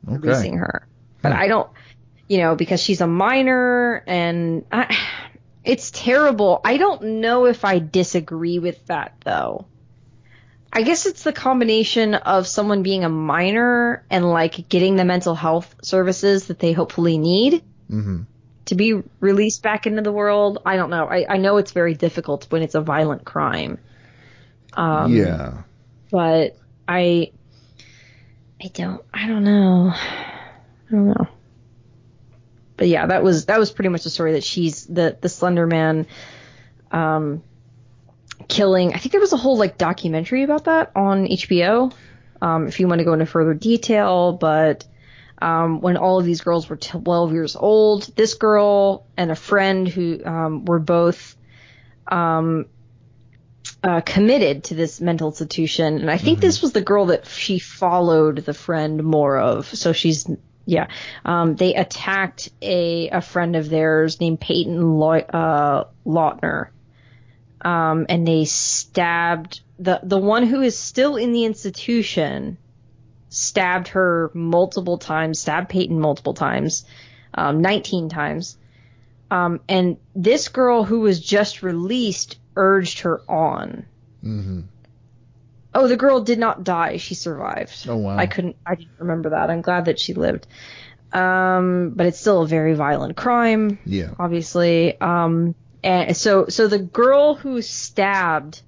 okay. 0.08 0.16
releasing 0.16 0.56
her. 0.58 0.86
But 1.30 1.38
I 1.38 1.48
don't, 1.48 1.70
you 2.28 2.38
know, 2.38 2.54
because 2.54 2.80
she's 2.80 3.00
a 3.00 3.06
minor, 3.06 4.02
and 4.06 4.64
I, 4.70 4.96
it's 5.64 5.90
terrible. 5.90 6.60
I 6.64 6.76
don't 6.76 7.20
know 7.20 7.46
if 7.46 7.64
I 7.64 7.78
disagree 7.78 8.58
with 8.58 8.84
that 8.86 9.14
though. 9.24 9.66
I 10.72 10.82
guess 10.82 11.06
it's 11.06 11.22
the 11.22 11.32
combination 11.32 12.14
of 12.14 12.46
someone 12.46 12.82
being 12.82 13.04
a 13.04 13.08
minor 13.08 14.04
and 14.10 14.28
like 14.28 14.68
getting 14.68 14.96
the 14.96 15.04
mental 15.04 15.34
health 15.34 15.74
services 15.82 16.48
that 16.48 16.58
they 16.58 16.72
hopefully 16.72 17.18
need 17.18 17.62
hmm 17.88 18.22
to 18.66 18.74
be 18.74 19.00
released 19.20 19.62
back 19.62 19.86
into 19.86 20.02
the 20.02 20.12
world. 20.12 20.58
I 20.66 20.76
don't 20.76 20.90
know. 20.90 21.06
I, 21.06 21.24
I 21.28 21.36
know 21.38 21.56
it's 21.56 21.72
very 21.72 21.94
difficult 21.94 22.46
when 22.50 22.62
it's 22.62 22.74
a 22.74 22.80
violent 22.80 23.24
crime. 23.24 23.78
Um, 24.72 25.14
yeah. 25.14 25.62
But 26.10 26.56
I, 26.86 27.30
I 28.62 28.68
don't, 28.74 29.02
I 29.14 29.26
don't 29.28 29.44
know. 29.44 29.94
I 30.88 30.92
don't 30.92 31.08
know. 31.08 31.28
But 32.76 32.88
yeah, 32.88 33.06
that 33.06 33.22
was 33.22 33.46
that 33.46 33.58
was 33.58 33.70
pretty 33.70 33.88
much 33.88 34.04
the 34.04 34.10
story 34.10 34.32
that 34.32 34.44
she's 34.44 34.84
the 34.86 35.16
the 35.20 35.28
Slender 35.28 35.66
Man, 35.66 36.06
um, 36.90 37.42
killing. 38.48 38.92
I 38.94 38.98
think 38.98 39.12
there 39.12 39.20
was 39.20 39.32
a 39.32 39.38
whole 39.38 39.56
like 39.56 39.78
documentary 39.78 40.42
about 40.42 40.64
that 40.64 40.92
on 40.94 41.26
HBO. 41.26 41.92
Um, 42.42 42.66
if 42.66 42.80
you 42.80 42.86
want 42.86 42.98
to 42.98 43.04
go 43.04 43.14
into 43.14 43.24
further 43.24 43.54
detail, 43.54 44.34
but 44.34 44.86
um, 45.40 45.80
when 45.80 45.96
all 45.96 46.18
of 46.18 46.26
these 46.26 46.42
girls 46.42 46.68
were 46.68 46.76
12 46.76 47.32
years 47.32 47.56
old, 47.56 48.14
this 48.14 48.34
girl 48.34 49.06
and 49.16 49.30
a 49.30 49.36
friend 49.36 49.88
who 49.88 50.22
um, 50.24 50.64
were 50.66 50.78
both 50.78 51.34
um, 52.08 52.66
uh, 53.82 54.00
committed 54.02 54.64
to 54.64 54.74
this 54.74 55.00
mental 55.00 55.28
institution, 55.28 55.98
and 55.98 56.10
I 56.10 56.18
think 56.18 56.40
this 56.40 56.60
was 56.60 56.72
the 56.72 56.82
girl 56.82 57.06
that 57.06 57.26
she 57.26 57.58
followed 57.58 58.36
the 58.36 58.54
friend 58.54 59.02
more 59.02 59.38
of. 59.38 59.66
So 59.74 59.92
she's 59.92 60.28
yeah. 60.66 60.88
Um, 61.24 61.54
they 61.54 61.74
attacked 61.74 62.50
a 62.60 63.08
a 63.08 63.22
friend 63.22 63.56
of 63.56 63.70
theirs 63.70 64.20
named 64.20 64.40
Payton 64.40 64.78
uh, 64.78 65.84
Leutner, 66.04 66.68
um, 67.62 68.06
and 68.08 68.26
they 68.26 68.44
stabbed 68.44 69.60
the 69.78 70.00
the 70.02 70.18
one 70.18 70.44
who 70.44 70.60
is 70.60 70.76
still 70.76 71.16
in 71.16 71.32
the 71.32 71.44
institution. 71.44 72.58
Stabbed 73.28 73.88
her 73.88 74.30
multiple 74.34 74.98
times. 74.98 75.38
Stabbed 75.38 75.68
Payton 75.68 76.00
multiple 76.00 76.34
times, 76.34 76.84
um, 77.34 77.60
19 77.60 78.08
times. 78.08 78.56
Um, 79.30 79.60
and 79.68 79.98
this 80.14 80.48
girl 80.48 80.84
who 80.84 81.00
was 81.00 81.20
just 81.20 81.62
released 81.62 82.38
urged 82.54 83.00
her 83.00 83.20
on. 83.28 83.86
hmm 84.22 84.60
Oh, 85.76 85.86
the 85.88 85.96
girl 85.96 86.22
did 86.22 86.38
not 86.38 86.64
die. 86.64 86.96
She 86.96 87.14
survived. 87.14 87.86
Oh, 87.86 87.96
wow. 87.96 88.16
I 88.16 88.26
couldn't. 88.26 88.56
I 88.64 88.76
didn't 88.76 88.98
remember 88.98 89.30
that. 89.30 89.50
I'm 89.50 89.60
glad 89.60 89.84
that 89.84 90.00
she 90.00 90.14
lived. 90.14 90.46
Um, 91.12 91.90
but 91.94 92.06
it's 92.06 92.18
still 92.18 92.42
a 92.42 92.46
very 92.46 92.74
violent 92.74 93.16
crime, 93.16 93.78
Yeah. 93.84 94.10
obviously. 94.18 94.98
Um, 95.00 95.54
and 95.84 96.16
so 96.16 96.46
so 96.48 96.66
the 96.66 96.78
girl 96.78 97.34
who 97.34 97.60
stabbed 97.62 98.62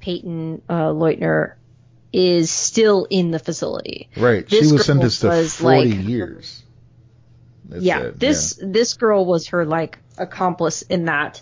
Payton 0.00 0.62
uh, 0.68 0.88
Leutner 0.88 1.54
is 2.12 2.50
still 2.50 3.06
in 3.10 3.30
the 3.30 3.38
facility. 3.38 4.08
Right. 4.16 4.48
This 4.48 4.68
she 4.68 4.72
was 4.72 4.86
sentenced 4.86 5.20
to 5.20 5.28
was, 5.28 5.54
40 5.56 5.92
like- 5.94 6.08
years. 6.08 6.62
It 7.72 7.82
yeah, 7.82 7.98
said, 8.00 8.18
this 8.20 8.58
this 8.60 8.94
girl 8.94 9.24
was 9.24 9.48
her 9.48 9.64
like 9.64 9.98
accomplice 10.18 10.82
in 10.82 11.04
that. 11.04 11.40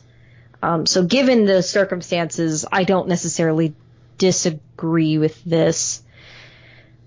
Um, 0.63 0.85
so 0.85 1.05
given 1.05 1.47
the 1.47 1.63
circumstances, 1.63 2.67
I 2.71 2.85
don't 2.85 3.09
necessarily 3.09 3.75
disagree 4.19 5.19
with 5.19 5.43
this. 5.45 6.03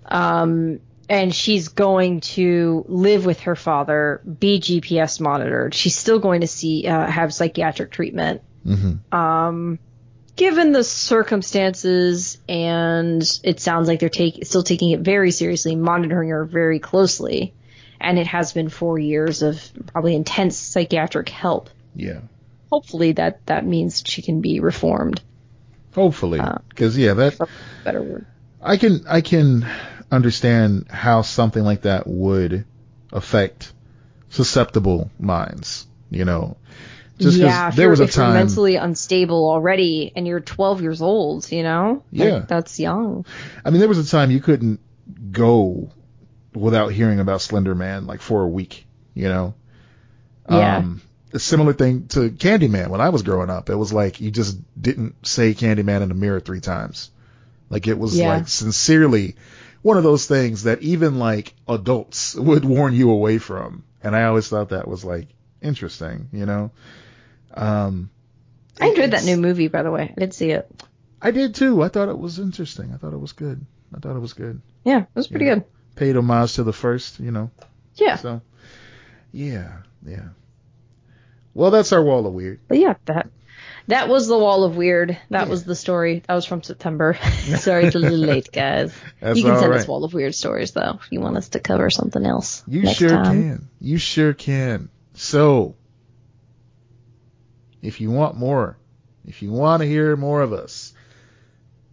Um, 0.04 0.80
and 1.08 1.34
she's 1.34 1.68
going 1.68 2.20
to 2.20 2.84
live 2.88 3.26
with 3.26 3.40
her 3.40 3.56
father, 3.56 4.22
be 4.24 4.60
GPS 4.60 5.20
monitored. 5.20 5.74
She's 5.74 5.96
still 5.96 6.18
going 6.18 6.40
to 6.40 6.46
see 6.46 6.86
uh, 6.86 7.06
have 7.06 7.34
psychiatric 7.34 7.90
treatment. 7.90 8.42
hmm 8.64 8.94
Um, 9.14 9.78
given 10.36 10.72
the 10.72 10.84
circumstances, 10.84 12.38
and 12.48 13.22
it 13.44 13.60
sounds 13.60 13.88
like 13.88 14.00
they're 14.00 14.08
take, 14.08 14.46
still 14.46 14.62
taking 14.62 14.90
it 14.90 15.00
very 15.00 15.30
seriously, 15.30 15.76
monitoring 15.76 16.30
her 16.30 16.44
very 16.44 16.78
closely, 16.78 17.52
and 18.00 18.18
it 18.18 18.26
has 18.26 18.52
been 18.52 18.68
four 18.68 18.98
years 18.98 19.42
of 19.42 19.60
probably 19.86 20.14
intense 20.14 20.56
psychiatric 20.56 21.28
help. 21.28 21.70
Yeah. 21.94 22.20
Hopefully, 22.70 23.12
that 23.12 23.44
that 23.46 23.66
means 23.66 24.02
she 24.06 24.22
can 24.22 24.40
be 24.40 24.60
reformed. 24.60 25.20
Hopefully. 25.94 26.40
Uh, 26.40 26.58
Because, 26.68 26.96
yeah, 26.96 27.14
that, 27.14 27.38
Better 27.84 28.02
word. 28.02 28.26
I 28.60 28.76
can, 28.76 29.04
I 29.08 29.20
can 29.20 29.66
understand 30.10 30.86
how 30.90 31.22
something 31.22 31.62
like 31.62 31.82
that 31.82 32.06
would 32.06 32.64
affect 33.12 33.72
susceptible 34.30 35.10
minds, 35.18 35.86
you 36.10 36.24
know. 36.24 36.56
Just 37.18 37.36
yeah, 37.38 37.70
there 37.70 37.88
was 37.90 38.00
a 38.00 38.04
if 38.04 38.16
you're 38.16 38.24
time. 38.24 38.34
mentally 38.34 38.76
unstable 38.76 39.48
already, 39.50 40.12
and 40.16 40.26
you're 40.26 40.40
12 40.40 40.80
years 40.82 41.02
old, 41.02 41.50
you 41.52 41.62
know, 41.62 42.02
Like, 42.12 42.28
Yeah. 42.28 42.38
that's 42.48 42.80
young. 42.80 43.24
I 43.64 43.70
mean, 43.70 43.80
there 43.80 43.88
was 43.88 43.98
a 43.98 44.10
time 44.10 44.30
you 44.30 44.40
couldn't 44.40 44.80
go 45.30 45.90
without 46.54 46.88
hearing 46.92 47.20
about 47.20 47.40
Slender 47.42 47.74
Man 47.74 48.06
like 48.06 48.20
for 48.22 48.42
a 48.42 48.48
week, 48.48 48.86
you 49.14 49.28
know? 49.28 49.54
Yeah. 50.50 50.78
Um, 50.78 51.00
a 51.32 51.38
similar 51.38 51.72
thing 51.72 52.08
to 52.08 52.30
Candyman 52.30 52.88
when 52.88 53.00
I 53.00 53.08
was 53.10 53.22
growing 53.22 53.50
up. 53.50 53.70
It 53.70 53.74
was 53.76 53.92
like 53.92 54.20
you 54.20 54.30
just 54.30 54.58
didn't 54.80 55.26
say 55.26 55.54
Candyman 55.54 56.02
in 56.02 56.08
the 56.08 56.14
mirror 56.14 56.40
three 56.40 56.60
times. 56.60 57.10
Like 57.70 57.86
it 57.86 57.98
was 57.98 58.18
Yeah. 58.18 58.28
like 58.28 58.48
sincerely 58.48 59.36
one 59.82 59.96
of 59.96 60.02
those 60.04 60.26
things 60.26 60.64
that 60.64 60.82
even 60.82 61.18
like 61.18 61.54
adults 61.68 62.34
would 62.36 62.64
warn 62.64 62.94
you 62.94 63.10
away 63.10 63.38
from. 63.38 63.84
And 64.02 64.14
I 64.14 64.24
always 64.24 64.48
thought 64.48 64.70
that 64.70 64.86
was 64.88 65.04
like 65.04 65.28
interesting, 65.60 66.28
you 66.32 66.44
know? 66.46 66.70
Um, 67.54 68.10
I 68.80 68.88
enjoyed 68.88 69.10
that 69.12 69.24
new 69.24 69.36
movie, 69.36 69.68
by 69.68 69.82
the 69.82 69.90
way. 69.90 70.12
I 70.16 70.20
did 70.20 70.34
see 70.34 70.50
it. 70.50 70.70
I 71.20 71.30
did 71.30 71.54
too. 71.54 71.82
I 71.82 71.88
thought 71.88 72.08
it 72.08 72.18
was 72.18 72.38
interesting. 72.38 72.92
I 72.92 72.96
thought 72.96 73.12
it 73.12 73.20
was 73.20 73.32
good. 73.32 73.64
I 73.94 74.00
thought 74.00 74.16
it 74.16 74.20
was 74.20 74.32
good. 74.32 74.60
Yeah, 74.84 75.02
it 75.02 75.08
was 75.14 75.28
pretty 75.28 75.44
Yeah. 75.46 75.54
good. 75.56 75.64
Paid 75.94 76.16
homage 76.16 76.54
to 76.54 76.64
the 76.64 76.72
first, 76.72 77.20
you 77.20 77.30
know. 77.30 77.50
Yeah, 77.96 78.16
So, 78.16 78.40
yeah, 79.30 79.72
yeah. 80.06 80.28
Well, 81.54 81.70
that's 81.70 81.92
our 81.92 82.02
wall 82.02 82.26
of 82.26 82.32
weird. 82.32 82.60
but 82.68 82.78
yeah, 82.78 82.94
that 83.06 83.28
that 83.88 84.08
was 84.08 84.26
the 84.28 84.38
wall 84.38 84.64
of 84.64 84.76
weird. 84.76 85.18
That 85.30 85.44
Yeah. 85.46 85.50
was 85.50 85.64
the 85.64 85.74
story. 85.74 86.22
That 86.28 86.34
was 86.34 86.46
from 86.46 86.62
September. 86.62 87.18
Sorry, 87.58 87.86
it's 87.86 87.96
a 87.96 87.98
little 87.98 88.18
late, 88.18 88.50
guys. 88.52 88.92
That's 89.20 89.36
you 89.38 89.44
can 89.44 89.58
send 89.58 89.70
right. 89.70 89.80
us 89.80 89.88
wall 89.88 90.04
of 90.04 90.14
weird 90.14 90.34
stories 90.34 90.70
though 90.70 90.98
if 91.02 91.08
you 91.10 91.20
want 91.20 91.36
us 91.36 91.50
to 91.50 91.60
cover 91.60 91.90
something 91.90 92.24
else. 92.24 92.62
You 92.66 92.86
sure 92.88 93.08
time. 93.10 93.24
can. 93.42 93.68
You 93.80 93.98
sure 93.98 94.32
can. 94.34 94.88
So, 95.14 95.74
if 97.82 98.00
you 98.00 98.10
want 98.10 98.36
more, 98.36 98.78
if 99.26 99.42
you 99.42 99.50
want 99.52 99.82
to 99.82 99.86
hear 99.88 100.16
more 100.16 100.40
of 100.42 100.52
us, 100.52 100.94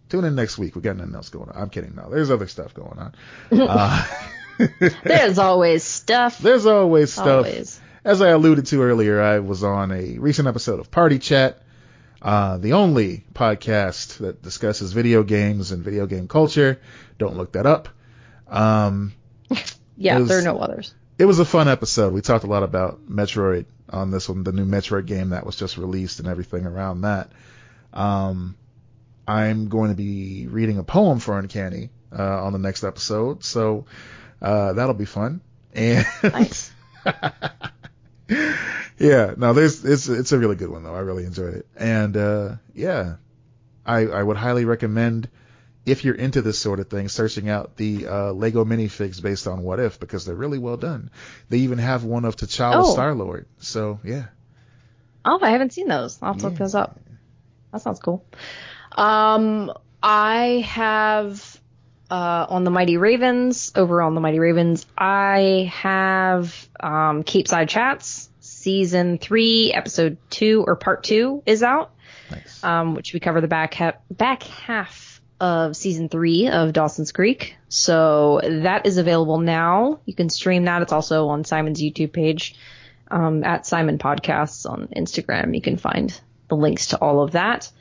tune 0.09 0.23
in 0.23 0.35
next 0.35 0.57
week. 0.57 0.75
We 0.75 0.81
got 0.81 0.95
nothing 0.97 1.15
else 1.15 1.29
going 1.29 1.49
on. 1.49 1.61
I'm 1.61 1.69
kidding. 1.69 1.95
No, 1.95 2.09
there's 2.09 2.31
other 2.31 2.47
stuff 2.47 2.73
going 2.73 2.97
on. 2.99 3.13
uh, 3.51 4.07
There's 5.03 5.37
always 5.39 5.83
stuff. 5.83 6.37
there's 6.39 6.65
always 6.65 7.13
stuff. 7.13 7.45
Always. 7.45 7.79
As 8.09 8.23
I 8.23 8.29
alluded 8.29 8.65
to 8.67 8.81
earlier, 8.81 9.21
I 9.21 9.37
was 9.37 9.63
on 9.63 9.91
a 9.91 10.17
recent 10.17 10.47
episode 10.47 10.79
of 10.79 10.89
Party 10.89 11.19
Chat, 11.19 11.61
uh, 12.23 12.57
the 12.57 12.73
only 12.73 13.23
podcast 13.35 14.17
that 14.17 14.41
discusses 14.41 14.93
video 14.93 15.21
games 15.21 15.71
and 15.71 15.83
video 15.83 16.07
game 16.07 16.27
culture. 16.27 16.81
Don't 17.19 17.37
look 17.37 17.51
that 17.51 17.67
up. 17.67 17.87
Um, 18.47 19.13
Yeah, 19.95 20.17
was- 20.17 20.27
there 20.27 20.39
are 20.39 20.41
no 20.41 20.57
others. 20.57 20.95
it 21.19 21.25
was 21.25 21.37
a 21.37 21.45
fun 21.45 21.67
episode. 21.67 22.11
We 22.11 22.21
talked 22.21 22.45
a 22.45 22.47
lot 22.47 22.63
about 22.63 23.07
Metroid 23.07 23.65
on 23.91 24.09
this 24.09 24.27
one, 24.27 24.43
the 24.43 24.53
new 24.53 24.65
Metroid 24.65 25.05
game 25.05 25.29
that 25.29 25.45
was 25.45 25.55
just 25.55 25.77
released 25.77 26.19
and 26.19 26.27
everything 26.27 26.65
around 26.65 27.01
that. 27.01 27.29
Um, 27.93 28.55
I'm 29.27 29.67
going 29.67 29.91
to 29.91 29.95
be 29.95 30.47
reading 30.47 30.79
a 30.79 30.83
poem 30.83 31.19
for 31.19 31.37
Uncanny 31.37 31.91
uh, 32.17 32.43
on 32.43 32.53
the 32.53 32.59
next 32.59 32.83
episode, 32.83 33.43
so 33.43 33.85
uh, 34.41 34.73
that'll 34.73 34.95
be 34.95 35.05
fun. 35.05 35.41
And 35.75 36.07
Nice. 36.23 36.71
yeah, 38.99 39.33
no, 39.37 39.53
there's 39.53 39.83
it's 39.83 40.07
it's 40.07 40.31
a 40.31 40.39
really 40.39 40.55
good 40.55 40.69
one 40.69 40.83
though. 40.83 40.95
I 40.95 40.99
really 40.99 41.25
enjoyed 41.25 41.55
it, 41.55 41.67
and 41.75 42.15
uh, 42.15 42.55
yeah, 42.73 43.15
I 43.85 44.05
I 44.05 44.21
would 44.21 44.37
highly 44.37 44.65
recommend 44.65 45.29
if 45.85 46.05
you're 46.05 46.15
into 46.15 46.41
this 46.41 46.59
sort 46.59 46.79
of 46.79 46.89
thing, 46.89 47.07
searching 47.07 47.49
out 47.49 47.75
the 47.75 48.07
uh, 48.07 48.31
Lego 48.31 48.63
minifigs 48.65 49.21
based 49.21 49.47
on 49.47 49.63
What 49.63 49.79
If 49.79 49.99
because 49.99 50.25
they're 50.25 50.35
really 50.35 50.59
well 50.59 50.77
done. 50.77 51.09
They 51.49 51.59
even 51.59 51.79
have 51.79 52.03
one 52.03 52.25
of 52.25 52.35
T'Challa 52.35 52.83
Oh. 52.83 52.93
Star 52.93 53.15
Lord, 53.15 53.47
so 53.59 53.99
yeah. 54.03 54.25
Oh, 55.25 55.39
I 55.41 55.49
haven't 55.51 55.73
seen 55.73 55.87
those. 55.87 56.19
I'll 56.21 56.33
have 56.33 56.41
to 56.41 56.49
look 56.49 56.57
those 56.57 56.75
up. 56.75 56.99
That 57.71 57.81
sounds 57.81 57.99
cool. 57.99 58.25
Um, 58.91 59.71
I 60.01 60.65
have 60.67 61.58
uh, 62.09 62.45
on 62.49 62.63
the 62.63 62.71
Mighty 62.71 62.97
Ravens 62.97 63.71
over 63.75 64.01
on 64.01 64.15
the 64.15 64.21
Mighty 64.21 64.39
Ravens. 64.39 64.85
I 64.97 65.71
have 65.73 66.67
um, 66.79 67.23
Capeside 67.23 67.69
Chats 67.69 68.29
season 68.39 69.17
three, 69.17 69.71
episode 69.73 70.17
two 70.29 70.63
or 70.67 70.75
part 70.75 71.03
two 71.03 71.43
is 71.45 71.63
out, 71.63 71.91
Nice. 72.31 72.63
um, 72.63 72.95
which 72.95 73.13
we 73.13 73.19
cover 73.19 73.41
the 73.41 73.47
back 73.47 73.73
half 73.75 73.95
back 74.11 74.43
half 74.43 75.21
of 75.39 75.75
season 75.77 76.09
three 76.09 76.49
of 76.49 76.73
Dawson's 76.73 77.11
Creek. 77.13 77.55
So 77.69 78.41
that 78.43 78.85
is 78.85 78.97
available 78.97 79.37
now. 79.39 79.99
You 80.05 80.13
can 80.13 80.29
stream 80.29 80.65
that. 80.65 80.81
It's 80.81 80.91
also 80.91 81.27
on 81.29 81.45
Simon's 81.45 81.81
YouTube 81.81 82.11
page 82.11 82.55
um, 83.09 83.43
at 83.45 83.65
Simon 83.65 83.97
Podcasts 83.97 84.69
on 84.69 84.87
Instagram. 84.95 85.55
You 85.55 85.61
can 85.61 85.77
find 85.77 86.19
the 86.49 86.55
links 86.57 86.87
to 86.87 86.97
all 86.97 87.21
of 87.23 87.31
that. 87.31 87.71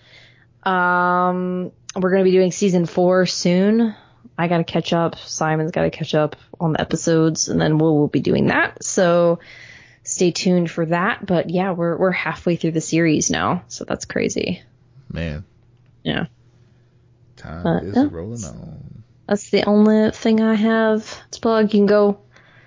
Um, 0.62 1.72
we're 1.96 2.10
going 2.10 2.20
to 2.20 2.30
be 2.30 2.36
doing 2.36 2.52
season 2.52 2.86
four 2.86 3.26
soon. 3.26 3.94
I 4.36 4.48
got 4.48 4.58
to 4.58 4.64
catch 4.64 4.92
up. 4.92 5.16
Simon's 5.18 5.70
got 5.72 5.82
to 5.82 5.90
catch 5.90 6.14
up 6.14 6.36
on 6.60 6.72
the 6.72 6.80
episodes, 6.80 7.48
and 7.48 7.60
then 7.60 7.78
we'll, 7.78 7.96
we'll 7.96 8.08
be 8.08 8.20
doing 8.20 8.46
that. 8.48 8.82
So 8.84 9.38
stay 10.02 10.30
tuned 10.30 10.70
for 10.70 10.86
that. 10.86 11.24
But 11.24 11.50
yeah, 11.50 11.72
we're 11.72 11.96
we're 11.96 12.10
halfway 12.12 12.56
through 12.56 12.72
the 12.72 12.80
series 12.80 13.30
now, 13.30 13.62
so 13.68 13.84
that's 13.84 14.04
crazy. 14.04 14.62
Man, 15.10 15.44
Yeah, 16.02 16.26
time 17.36 17.66
Uh, 17.66 17.80
is 17.80 17.96
yeah. 17.96 18.08
rolling 18.10 18.44
on. 18.44 19.02
that's 19.26 19.50
the 19.50 19.64
only 19.64 20.10
thing 20.10 20.40
I 20.42 20.54
have 20.54 21.30
to 21.30 21.40
plug. 21.40 21.72
You 21.72 21.80
can 21.80 21.86
go 21.86 22.18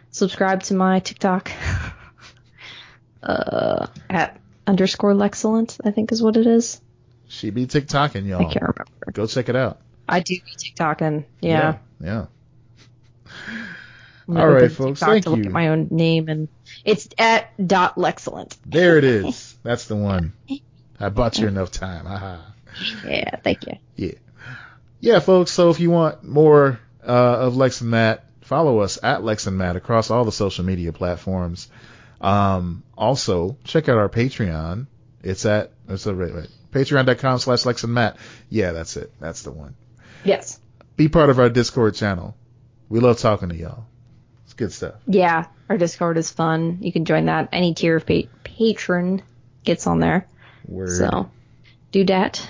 subscribe 0.09 0.63
to 0.63 0.73
my 0.73 0.99
TikTok 0.99 1.51
uh, 3.23 3.87
at 4.09 4.39
underscore 4.67 5.13
Lexcellent, 5.13 5.79
I 5.85 5.91
think 5.91 6.11
is 6.11 6.21
what 6.21 6.37
it 6.37 6.47
is. 6.47 6.81
She 7.27 7.49
be 7.49 7.65
TikToking, 7.67 8.25
y'all. 8.27 8.41
I 8.41 8.51
can't 8.51 8.61
remember. 8.61 9.11
Go 9.13 9.25
check 9.27 9.47
it 9.49 9.55
out. 9.55 9.79
I 10.11 10.19
do 10.19 10.35
be 10.35 10.51
TikToking. 10.51 11.25
Yeah. 11.41 11.77
Yeah. 11.99 12.25
I'm 14.27 14.35
gonna 14.35 14.45
All 14.45 14.51
right, 14.53 14.71
folks, 14.71 14.99
TikTok 14.99 15.09
thank 15.09 15.23
to 15.23 15.29
look 15.31 15.45
at 15.45 15.51
my 15.51 15.69
own 15.69 15.87
name 15.91 16.29
and 16.29 16.47
it's 16.85 17.09
at 17.17 17.49
dot 17.67 17.95
Lexcellent. 17.95 18.55
There 18.65 18.97
it 18.97 19.03
is. 19.03 19.57
That's 19.63 19.85
the 19.85 19.95
one. 19.95 20.33
I 20.99 21.09
bought 21.09 21.37
you 21.37 21.47
enough 21.47 21.71
time. 21.71 22.05
Haha. 22.05 22.39
Yeah, 23.05 23.35
thank 23.37 23.65
you. 23.67 23.73
Yeah. 23.95 24.13
Yeah, 24.99 25.19
folks. 25.19 25.51
So 25.51 25.69
if 25.69 25.79
you 25.79 25.89
want 25.89 26.23
more 26.23 26.79
uh, 27.05 27.11
of 27.11 27.57
Lex 27.57 27.81
and 27.81 27.89
Matt, 27.89 28.25
follow 28.41 28.79
us 28.79 28.99
at 29.01 29.23
Lex 29.23 29.47
and 29.47 29.57
Matt 29.57 29.75
across 29.75 30.11
all 30.11 30.23
the 30.23 30.31
social 30.31 30.63
media 30.63 30.93
platforms. 30.93 31.69
Um, 32.21 32.83
also, 32.97 33.57
check 33.63 33.89
out 33.89 33.97
our 33.97 34.09
Patreon. 34.09 34.85
It's 35.23 35.45
at 35.45 35.71
it's 35.89 36.05
a, 36.05 36.13
wait, 36.13 36.33
wait, 36.33 36.49
patreon.com 36.71 37.39
slash 37.39 37.65
Lex 37.65 37.83
and 37.83 37.93
Matt. 37.93 38.17
Yeah, 38.49 38.71
that's 38.71 38.95
it. 38.95 39.11
That's 39.19 39.41
the 39.41 39.51
one. 39.51 39.75
Yes. 40.23 40.59
Be 40.97 41.07
part 41.09 41.29
of 41.29 41.39
our 41.39 41.49
Discord 41.49 41.95
channel. 41.95 42.35
We 42.89 42.99
love 42.99 43.17
talking 43.19 43.49
to 43.49 43.55
y'all. 43.55 43.85
It's 44.45 44.53
good 44.53 44.71
stuff. 44.71 44.95
Yeah, 45.07 45.47
our 45.69 45.77
Discord 45.77 46.17
is 46.17 46.29
fun. 46.29 46.79
You 46.81 46.91
can 46.91 47.05
join 47.05 47.25
that. 47.25 47.49
Any 47.51 47.73
tier 47.73 47.95
of 47.95 48.05
pa- 48.05 48.27
patron 48.43 49.21
gets 49.63 49.87
on 49.87 49.99
there. 49.99 50.27
Word. 50.67 50.91
So 50.97 51.29
do 51.91 52.03
that. 52.05 52.47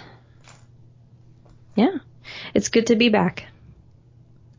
Yeah. 1.76 1.98
It's 2.53 2.69
good 2.69 2.88
to 2.88 2.95
be 2.95 3.10
back. 3.10 3.45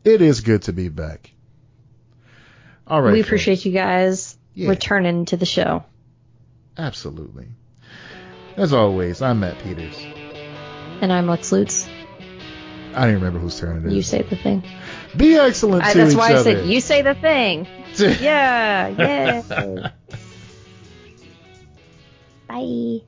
It 0.03 0.21
is 0.21 0.41
good 0.41 0.63
to 0.63 0.73
be 0.73 0.89
back. 0.89 1.31
All 2.87 3.01
right. 3.01 3.13
we 3.13 3.19
folks. 3.21 3.27
appreciate 3.29 3.65
you 3.65 3.71
guys 3.71 4.37
Yeah. 4.53 4.69
returning 4.69 5.25
to 5.25 5.37
the 5.37 5.45
show. 5.45 5.83
Absolutely. 6.77 7.47
As 8.57 8.73
always, 8.73 9.21
I'm 9.21 9.39
Matt 9.39 9.59
Peters. 9.63 9.97
And 11.01 11.11
I'm 11.11 11.27
Lex 11.27 11.51
Lutz. 11.51 11.87
I 12.95 13.01
don't 13.01 13.09
even 13.09 13.21
remember 13.21 13.39
whose 13.39 13.59
turn 13.59 13.77
it 13.77 13.87
is. 13.87 13.93
You 13.93 14.01
say 14.01 14.21
the 14.21 14.35
thing. 14.35 14.63
Be 15.15 15.35
excellent 15.35 15.83
I, 15.83 15.93
to 15.93 15.97
that's 15.97 16.11
each 16.11 16.17
why 16.17 16.33
I 16.33 16.43
said 16.43 16.65
you 16.67 16.81
say 16.81 17.01
the 17.01 17.15
thing. 17.15 17.67
Yeah, 17.97 18.87
yeah. 18.87 19.91
Bye. 22.47 23.01